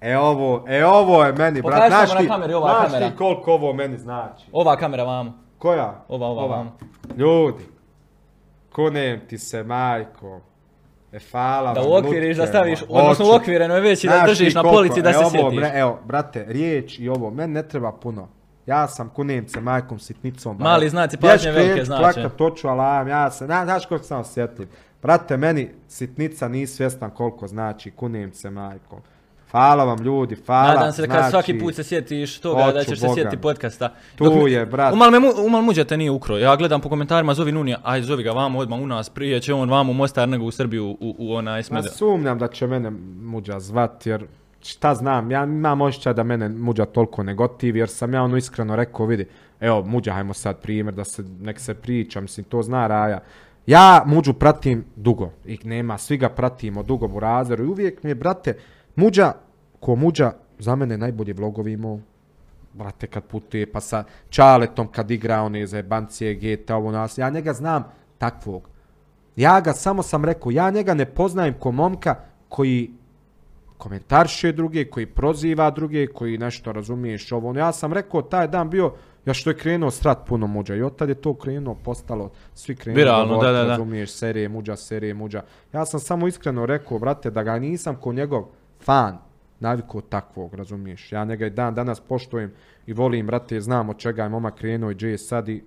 E 0.00 0.18
ovo, 0.18 0.64
e 0.68 0.86
ovo 0.86 1.24
je 1.24 1.32
meni, 1.32 1.62
brat. 1.62 1.88
Znaš 1.88 2.18
ti, 2.18 2.28
kameri, 2.28 2.54
ova 2.54 2.68
znaš 2.68 2.86
kamera. 2.86 3.10
ti 3.10 3.16
koliko 3.16 3.52
ovo 3.52 3.72
meni 3.72 3.98
znači? 3.98 4.44
Ova 4.52 4.76
kamera 4.76 5.04
vamo. 5.04 5.32
Koja? 5.58 6.04
Ova, 6.08 6.26
ova, 6.26 6.46
vamo. 6.46 6.76
Ljudi, 7.16 7.64
kunem 8.74 9.20
ti 9.28 9.38
se, 9.38 9.62
majko. 9.62 10.40
E, 11.12 11.18
hvala 11.30 11.72
Da 11.74 11.80
vam, 11.80 11.90
uokviriš, 11.90 12.36
da 12.36 12.46
staviš, 12.46 12.80
ma. 12.80 12.86
odnosno 12.90 13.26
uokvireno 13.32 13.74
je 13.74 13.80
već 13.80 14.04
i 14.04 14.08
da 14.08 14.22
držiš 14.26 14.54
na 14.54 14.62
polici 14.62 15.02
da 15.02 15.10
e, 15.10 15.12
se 15.12 15.18
ovo, 15.18 15.30
sjetiš. 15.30 15.70
evo, 15.74 15.98
brate, 16.04 16.44
riječ 16.48 16.98
i 16.98 17.08
ovo, 17.08 17.30
meni 17.30 17.52
ne 17.52 17.68
treba 17.68 17.92
puno. 17.92 18.28
Ja 18.66 18.88
sam 18.88 19.08
kunem 19.08 19.48
se 19.48 19.60
majkom 19.60 19.98
sitnicom. 19.98 20.56
Mali 20.58 20.80
brate. 20.80 20.90
znaci 20.90 21.16
pažnje, 21.16 21.50
velike 21.50 21.72
klijent, 21.72 21.86
znače. 21.86 22.02
Plakat, 22.02 22.36
toču, 22.36 22.68
alarm, 22.68 23.08
ja 23.08 23.30
se, 23.30 23.46
na, 23.46 23.64
znaš 23.64 23.86
koliko 23.86 24.06
sam 24.06 24.20
osjetljiv. 24.20 24.68
Brate, 25.02 25.36
meni 25.36 25.70
sitnica 25.88 26.48
nisi 26.48 26.74
svjestan 26.74 27.10
koliko 27.10 27.46
znači, 27.46 27.90
kunem 27.90 28.32
se 28.32 28.50
majkom. 28.50 29.00
Hvala 29.50 29.84
vam 29.84 30.02
ljudi, 30.02 30.36
hvala. 30.46 30.74
Nadam 30.74 30.92
se 30.92 31.02
da 31.02 31.08
kad 31.08 31.16
znači, 31.16 31.30
svaki 31.30 31.58
put 31.58 31.74
se 31.74 31.84
sjetiš 31.84 32.40
toga 32.40 32.72
da 32.72 32.84
ćeš 32.84 33.00
se 33.00 33.06
Boga 33.06 33.14
sjetiti 33.14 33.42
podcasta. 33.42 33.92
Tu 34.16 34.24
Dok 34.24 34.50
je, 34.50 34.66
brat. 34.66 34.92
Umal, 34.92 35.10
me, 35.10 35.18
umal 35.46 35.62
muđa 35.62 35.84
te 35.84 35.96
nije 35.96 36.10
ukro. 36.10 36.38
Ja 36.38 36.56
gledam 36.56 36.80
po 36.80 36.88
komentarima, 36.88 37.34
zovi 37.34 37.52
Nunija, 37.52 37.78
aj 37.82 38.02
zovi 38.02 38.22
ga 38.22 38.30
vamo 38.30 38.58
odmah 38.58 38.80
u 38.80 38.86
nas, 38.86 39.10
prije 39.10 39.40
će 39.40 39.54
on 39.54 39.70
vamo 39.70 39.90
u 39.90 39.94
Mostar 39.94 40.28
nego 40.28 40.44
u 40.44 40.50
Srbiju 40.50 40.90
u, 41.00 41.14
u 41.18 41.34
onaj 41.34 41.58
Ma 41.58 41.62
smede. 41.62 41.88
sumnjam 41.88 42.38
da 42.38 42.48
će 42.48 42.66
mene 42.66 42.90
muđa 43.20 43.60
zvat, 43.60 44.06
jer 44.06 44.26
šta 44.66 44.94
znam, 44.94 45.30
ja 45.30 45.44
imam 45.44 45.80
osjećaj 45.80 46.14
da 46.14 46.22
mene 46.22 46.48
muđa 46.48 46.84
toliko 46.84 47.22
negotiv, 47.22 47.76
jer 47.76 47.88
sam 47.88 48.14
ja 48.14 48.22
ono 48.22 48.36
iskreno 48.36 48.76
rekao, 48.76 49.06
vidi, 49.06 49.26
evo 49.60 49.82
muđa, 49.82 50.12
hajmo 50.12 50.34
sad 50.34 50.60
primjer, 50.60 50.94
da 50.94 51.04
se, 51.04 51.22
nek 51.40 51.60
se 51.60 51.74
priča, 51.74 52.20
mislim, 52.20 52.44
to 52.44 52.62
zna 52.62 52.86
Raja. 52.86 53.20
Ja 53.66 54.02
muđu 54.06 54.32
pratim 54.32 54.84
dugo, 54.96 55.30
i 55.44 55.58
nema, 55.64 55.98
svi 55.98 56.16
ga 56.16 56.28
pratimo 56.28 56.82
dugo 56.82 57.06
u 57.06 57.20
razeru 57.20 57.64
i 57.64 57.68
uvijek 57.68 58.02
mi 58.02 58.10
je, 58.10 58.14
brate, 58.14 58.56
muđa, 58.96 59.32
ko 59.80 59.96
muđa, 59.96 60.32
za 60.58 60.76
mene 60.76 60.98
najbolji 60.98 61.32
vlogovi 61.32 61.72
imao, 61.72 61.98
brate, 62.72 63.06
kad 63.06 63.24
putuje, 63.24 63.72
pa 63.72 63.80
sa 63.80 64.04
Čaletom 64.30 64.88
kad 64.88 65.10
igra 65.10 65.42
one 65.42 65.66
zajebancije, 65.66 66.34
geta, 66.34 66.76
ovo 66.76 66.90
nas, 66.90 67.18
ja 67.18 67.30
njega 67.30 67.52
znam 67.52 67.84
takvog. 68.18 68.68
Ja 69.36 69.60
ga 69.60 69.72
samo 69.72 70.02
sam 70.02 70.24
rekao, 70.24 70.50
ja 70.50 70.70
njega 70.70 70.94
ne 70.94 71.04
poznajem 71.04 71.54
ko 71.54 71.72
momka 71.72 72.14
koji 72.48 72.90
komentarše 73.78 74.52
druge, 74.52 74.84
koji 74.84 75.06
proziva 75.06 75.70
druge, 75.70 76.06
koji 76.06 76.38
nešto 76.38 76.72
razumiješ 76.72 77.32
ovo. 77.32 77.48
ono. 77.48 77.60
Ja 77.60 77.72
sam 77.72 77.92
rekao, 77.92 78.22
taj 78.22 78.48
dan 78.48 78.70
bio, 78.70 78.92
ja 79.26 79.34
što 79.34 79.50
je 79.50 79.56
krenuo 79.56 79.90
strat 79.90 80.18
puno 80.28 80.46
muđa 80.46 80.74
i 80.74 80.82
od 80.82 80.96
tad 80.96 81.08
je 81.08 81.14
to 81.14 81.34
krenuo, 81.34 81.74
postalo, 81.74 82.30
svi 82.54 82.76
krenuo, 82.76 82.96
Viralno, 82.96 83.36
da, 83.36 83.52
da, 83.52 83.62
da. 83.62 83.68
razumiješ, 83.68 84.10
serije 84.12 84.48
muđa, 84.48 84.76
serije 84.76 85.14
muđa. 85.14 85.42
Ja 85.72 85.86
sam 85.86 86.00
samo 86.00 86.28
iskreno 86.28 86.66
rekao, 86.66 86.98
brate, 86.98 87.30
da 87.30 87.42
ga 87.42 87.58
nisam 87.58 87.96
ko 87.96 88.12
njegov 88.12 88.44
fan, 88.80 89.18
navikao 89.60 90.00
takvog, 90.00 90.54
razumiješ. 90.54 91.12
Ja 91.12 91.24
njega 91.24 91.46
i 91.46 91.50
dan 91.50 91.74
danas 91.74 92.00
poštujem 92.00 92.52
i 92.86 92.92
volim, 92.92 93.26
brate, 93.26 93.60
znam 93.60 93.88
od 93.88 93.98
čega 93.98 94.22
je 94.22 94.28
momak 94.28 94.54
krenuo 94.54 94.90
i 94.90 94.94
gdje 94.94 95.08
je 95.08 95.18
sad 95.18 95.48
i 95.48 95.64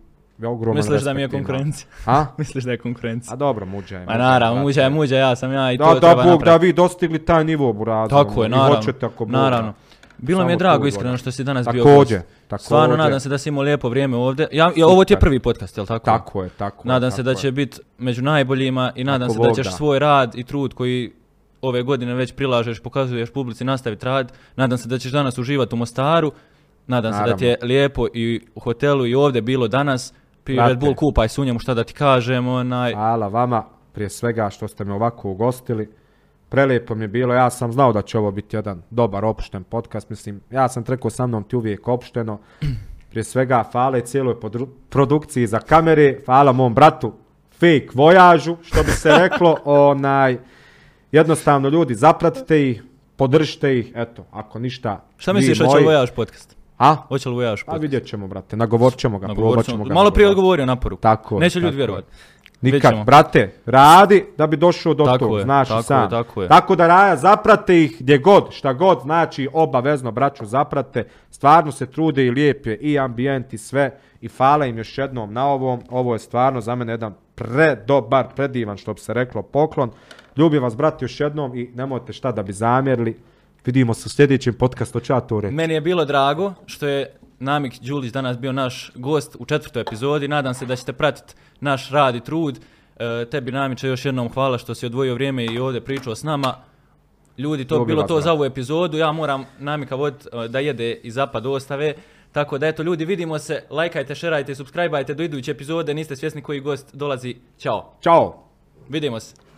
ogroman 0.47 0.77
Misliš 0.77 1.01
da 1.01 1.13
mi 1.13 1.21
je 1.21 1.29
konkurencija? 1.29 1.87
A? 2.05 2.25
Misliš 2.37 2.63
da 2.63 2.71
je 2.71 2.77
konkurencija? 2.77 3.33
A 3.33 3.35
dobro, 3.35 3.65
muđa 3.65 3.97
je. 3.97 4.05
Ma 4.05 4.17
naravno, 4.17 4.61
muđa 4.61 4.81
je 4.81 4.89
muđa, 4.89 5.17
ja 5.17 5.35
sam 5.35 5.53
ja 5.53 5.71
i 5.71 5.77
to 5.77 5.85
Da, 5.85 5.93
da, 5.93 5.99
treba 5.99 6.23
Bog, 6.23 6.43
da 6.43 6.57
vi 6.57 6.73
dostigli 6.73 7.25
taj 7.25 7.43
nivo, 7.43 7.73
burazer. 7.73 8.09
Tako 8.09 8.43
je, 8.43 8.47
I 8.47 8.49
naravno. 8.49 8.75
hoćete 8.75 9.05
ako 9.05 9.25
Bog 9.25 9.31
da. 9.31 9.41
naravno. 9.41 9.73
Bilo 10.21 10.45
mi 10.45 10.51
je 10.51 10.57
drago 10.57 10.87
iskreno 10.87 11.17
što 11.17 11.31
si 11.31 11.43
danas 11.43 11.67
bio 11.71 11.83
Takođe, 11.83 12.15
gost. 12.15 12.27
takođe. 12.47 12.65
Stvarno 12.65 12.97
nadam 12.97 13.19
se 13.19 13.29
da 13.29 13.37
si 13.37 13.49
imao 13.49 13.63
lijepo 13.63 13.89
vrijeme 13.89 14.17
ovdje. 14.17 14.47
Ja, 14.51 14.71
ja, 14.75 14.87
ovo 14.87 15.05
ti 15.05 15.13
je 15.13 15.19
prvi 15.19 15.39
podcast, 15.39 15.77
jel 15.77 15.85
tako? 15.85 16.05
Tako 16.05 16.43
je, 16.43 16.49
tako 16.49 16.87
je. 16.87 16.93
Nadam 16.93 17.11
se 17.11 17.17
tako 17.17 17.25
da 17.25 17.31
je. 17.31 17.35
će 17.35 17.51
biti 17.51 17.79
među 17.97 18.21
najboljima 18.21 18.91
i 18.95 19.03
nadam 19.03 19.29
se 19.29 19.39
da 19.39 19.53
ćeš 19.53 19.65
da. 19.65 19.71
svoj 19.71 19.99
rad 19.99 20.35
i 20.35 20.43
trud 20.43 20.73
koji 20.73 21.11
ove 21.61 21.83
godine 21.83 22.13
već 22.13 22.33
prilažeš, 22.33 22.79
pokazuješ 22.79 23.29
publici, 23.29 23.63
nastaviti 23.63 24.05
rad. 24.05 24.33
Nadam 24.55 24.77
se 24.77 24.89
da 24.89 24.97
ćeš 24.97 25.11
danas 25.11 25.37
uživati 25.37 25.75
u 25.75 25.77
Mostaru. 25.77 26.31
Nadam 26.87 27.13
se 27.13 27.19
da 27.31 27.37
ti 27.37 27.45
je 27.45 27.57
lijepo 27.61 28.07
i 28.13 28.41
u 28.55 28.59
hotelu 28.59 29.07
i 29.07 29.15
ovdje 29.15 29.41
bilo 29.41 29.67
danas. 29.67 30.13
Brate. 30.55 30.69
Red 30.69 30.79
Bull, 30.79 30.95
kupaj 30.95 31.29
se 31.29 31.41
u 31.41 31.45
njemu, 31.45 31.59
šta 31.59 31.73
da 31.73 31.83
ti 31.83 31.93
kažem, 31.93 32.47
onaj... 32.47 32.93
Hvala 32.93 33.27
vama 33.27 33.63
prije 33.91 34.09
svega 34.09 34.49
što 34.49 34.67
ste 34.67 34.85
me 34.85 34.93
ovako 34.93 35.29
ugostili. 35.29 35.89
Prelijepo 36.49 36.95
mi 36.95 37.03
je 37.03 37.07
bilo, 37.07 37.33
ja 37.33 37.49
sam 37.49 37.71
znao 37.71 37.93
da 37.93 38.01
će 38.01 38.17
ovo 38.17 38.31
biti 38.31 38.55
jedan 38.55 38.81
dobar 38.89 39.25
opšten 39.25 39.63
podcast, 39.63 40.09
mislim, 40.09 40.41
ja 40.51 40.69
sam 40.69 40.83
rekao 40.87 41.11
sa 41.11 41.27
mnom 41.27 41.43
ti 41.43 41.55
uvijek 41.55 41.87
opšteno. 41.87 42.39
Prije 43.09 43.23
svega, 43.23 43.63
hvala 43.71 44.01
cijeloj 44.01 44.35
produkciji 44.89 45.47
za 45.47 45.59
kamere, 45.59 46.19
hvala 46.25 46.51
mom 46.51 46.73
bratu 46.73 47.13
fake 47.51 47.87
vojažu, 47.93 48.55
što 48.63 48.83
bi 48.83 48.91
se 48.91 49.11
reklo, 49.11 49.57
onaj, 49.65 50.37
jednostavno 51.11 51.69
ljudi, 51.69 51.95
zapratite 51.95 52.69
ih, 52.69 52.83
podržite 53.15 53.79
ih, 53.79 53.91
eto, 53.95 54.25
ako 54.31 54.59
ništa, 54.59 55.05
Šta 55.17 55.33
misliš, 55.33 55.59
moji- 55.59 55.79
li 55.79 55.85
Vojaž 55.85 56.09
podcast? 56.15 56.58
A? 56.79 56.95
Hoće 56.95 57.29
li 57.29 57.35
Vojaž 57.35 57.61
A 57.61 57.65
podcast? 57.65 57.81
vidjet 57.81 58.07
ćemo, 58.07 58.27
brate, 58.27 58.57
nagovorit 58.57 58.97
ćemo 58.99 59.19
ga, 59.19 59.27
probat 59.27 59.65
ćemo. 59.65 59.83
ga. 59.83 59.93
Malo 59.93 60.11
prije 60.11 60.29
odgovorio 60.29 60.65
na 60.65 60.75
poruku. 60.75 61.01
Tako 61.01 61.35
je, 61.35 61.39
Neće 61.39 61.59
ljudi 61.59 61.77
vjerovati. 61.77 62.07
Nikad, 62.61 63.05
brate, 63.05 63.53
radi 63.65 64.25
da 64.37 64.47
bi 64.47 64.57
došao 64.57 64.93
do 64.93 65.05
Tako 65.05 65.17
tog, 65.17 65.37
je, 65.37 65.43
znaš 65.43 65.67
tako 65.67 65.83
sam. 65.83 66.03
je, 66.03 66.09
tako 66.09 66.41
je. 66.41 66.47
Tako 66.47 66.75
da 66.75 66.87
Raja, 66.87 67.15
zaprate 67.15 67.83
ih 67.83 67.97
gdje 67.99 68.17
god, 68.17 68.47
šta 68.51 68.73
god, 68.73 69.01
znači 69.01 69.49
obavezno 69.53 70.11
braću 70.11 70.45
zaprate, 70.45 71.03
stvarno 71.31 71.71
se 71.71 71.85
trude 71.85 72.25
i 72.25 72.31
lijepe 72.31 72.73
i 72.73 72.99
ambijent 72.99 73.53
i 73.53 73.57
sve 73.57 73.99
i 74.21 74.27
hvala 74.27 74.65
im 74.65 74.77
još 74.77 74.97
jednom 74.97 75.33
na 75.33 75.47
ovom, 75.47 75.79
ovo 75.89 76.13
je 76.13 76.19
stvarno 76.19 76.61
za 76.61 76.75
mene 76.75 76.93
jedan 76.93 77.13
predobar, 77.35 78.27
predivan, 78.35 78.77
što 78.77 78.93
bi 78.93 78.99
se 78.99 79.13
reklo, 79.13 79.41
poklon. 79.41 79.89
Ljubim 80.37 80.63
vas, 80.63 80.75
brate, 80.75 81.05
još 81.05 81.19
jednom 81.19 81.55
i 81.55 81.69
nemojte 81.75 82.13
šta 82.13 82.31
da 82.31 82.43
bi 82.43 82.53
zamjerili. 82.53 83.17
Vidimo 83.65 83.93
se 83.93 84.03
u 84.05 84.09
sljedećem 84.09 84.53
podcastu, 84.53 84.99
ću 84.99 85.13
ja 85.13 85.19
to 85.19 85.41
reći. 85.41 85.55
Meni 85.55 85.73
je 85.73 85.81
bilo 85.81 86.05
drago 86.05 86.53
što 86.65 86.87
je 86.87 87.19
Namik 87.39 87.79
Đulić 87.81 88.11
danas 88.11 88.37
bio 88.37 88.51
naš 88.51 88.91
gost 88.95 89.35
u 89.39 89.45
četvrtoj 89.45 89.81
epizodi. 89.81 90.27
Nadam 90.27 90.53
se 90.53 90.65
da 90.65 90.75
ćete 90.75 90.93
pratiti 90.93 91.33
naš 91.59 91.89
rad 91.89 92.15
i 92.15 92.19
trud. 92.19 92.59
E, 92.99 93.25
tebi 93.31 93.51
Namiće 93.51 93.87
još 93.87 94.05
jednom 94.05 94.29
hvala 94.29 94.57
što 94.57 94.75
si 94.75 94.85
odvojio 94.85 95.13
vrijeme 95.13 95.45
i 95.45 95.59
ovdje 95.59 95.81
pričao 95.81 96.15
s 96.15 96.23
nama. 96.23 96.55
Ljudi, 97.37 97.65
to 97.65 97.75
bi 97.75 97.79
Ljubim 97.79 97.95
bilo 97.95 98.07
to 98.07 98.21
za 98.21 98.33
ovu 98.33 98.45
epizodu. 98.45 98.97
Ja 98.97 99.11
moram 99.11 99.45
Namika 99.59 99.95
vodit 99.95 100.27
e, 100.27 100.47
da 100.47 100.59
jede 100.59 100.93
i 100.93 101.11
zapad 101.11 101.45
ostave. 101.45 101.93
Tako 102.31 102.57
da 102.57 102.67
eto 102.67 102.83
ljudi, 102.83 103.05
vidimo 103.05 103.39
se, 103.39 103.63
lajkajte, 103.69 104.15
šerajte, 104.15 104.55
subscribeajte 104.55 105.13
do 105.13 105.23
iduće 105.23 105.51
epizode. 105.51 105.93
Niste 105.93 106.15
svjesni 106.15 106.41
koji 106.41 106.59
gost 106.59 106.95
dolazi. 106.95 107.35
Ćao. 107.57 107.93
Ćao! 108.03 108.43
Vidimo 108.89 109.19
se. 109.19 109.48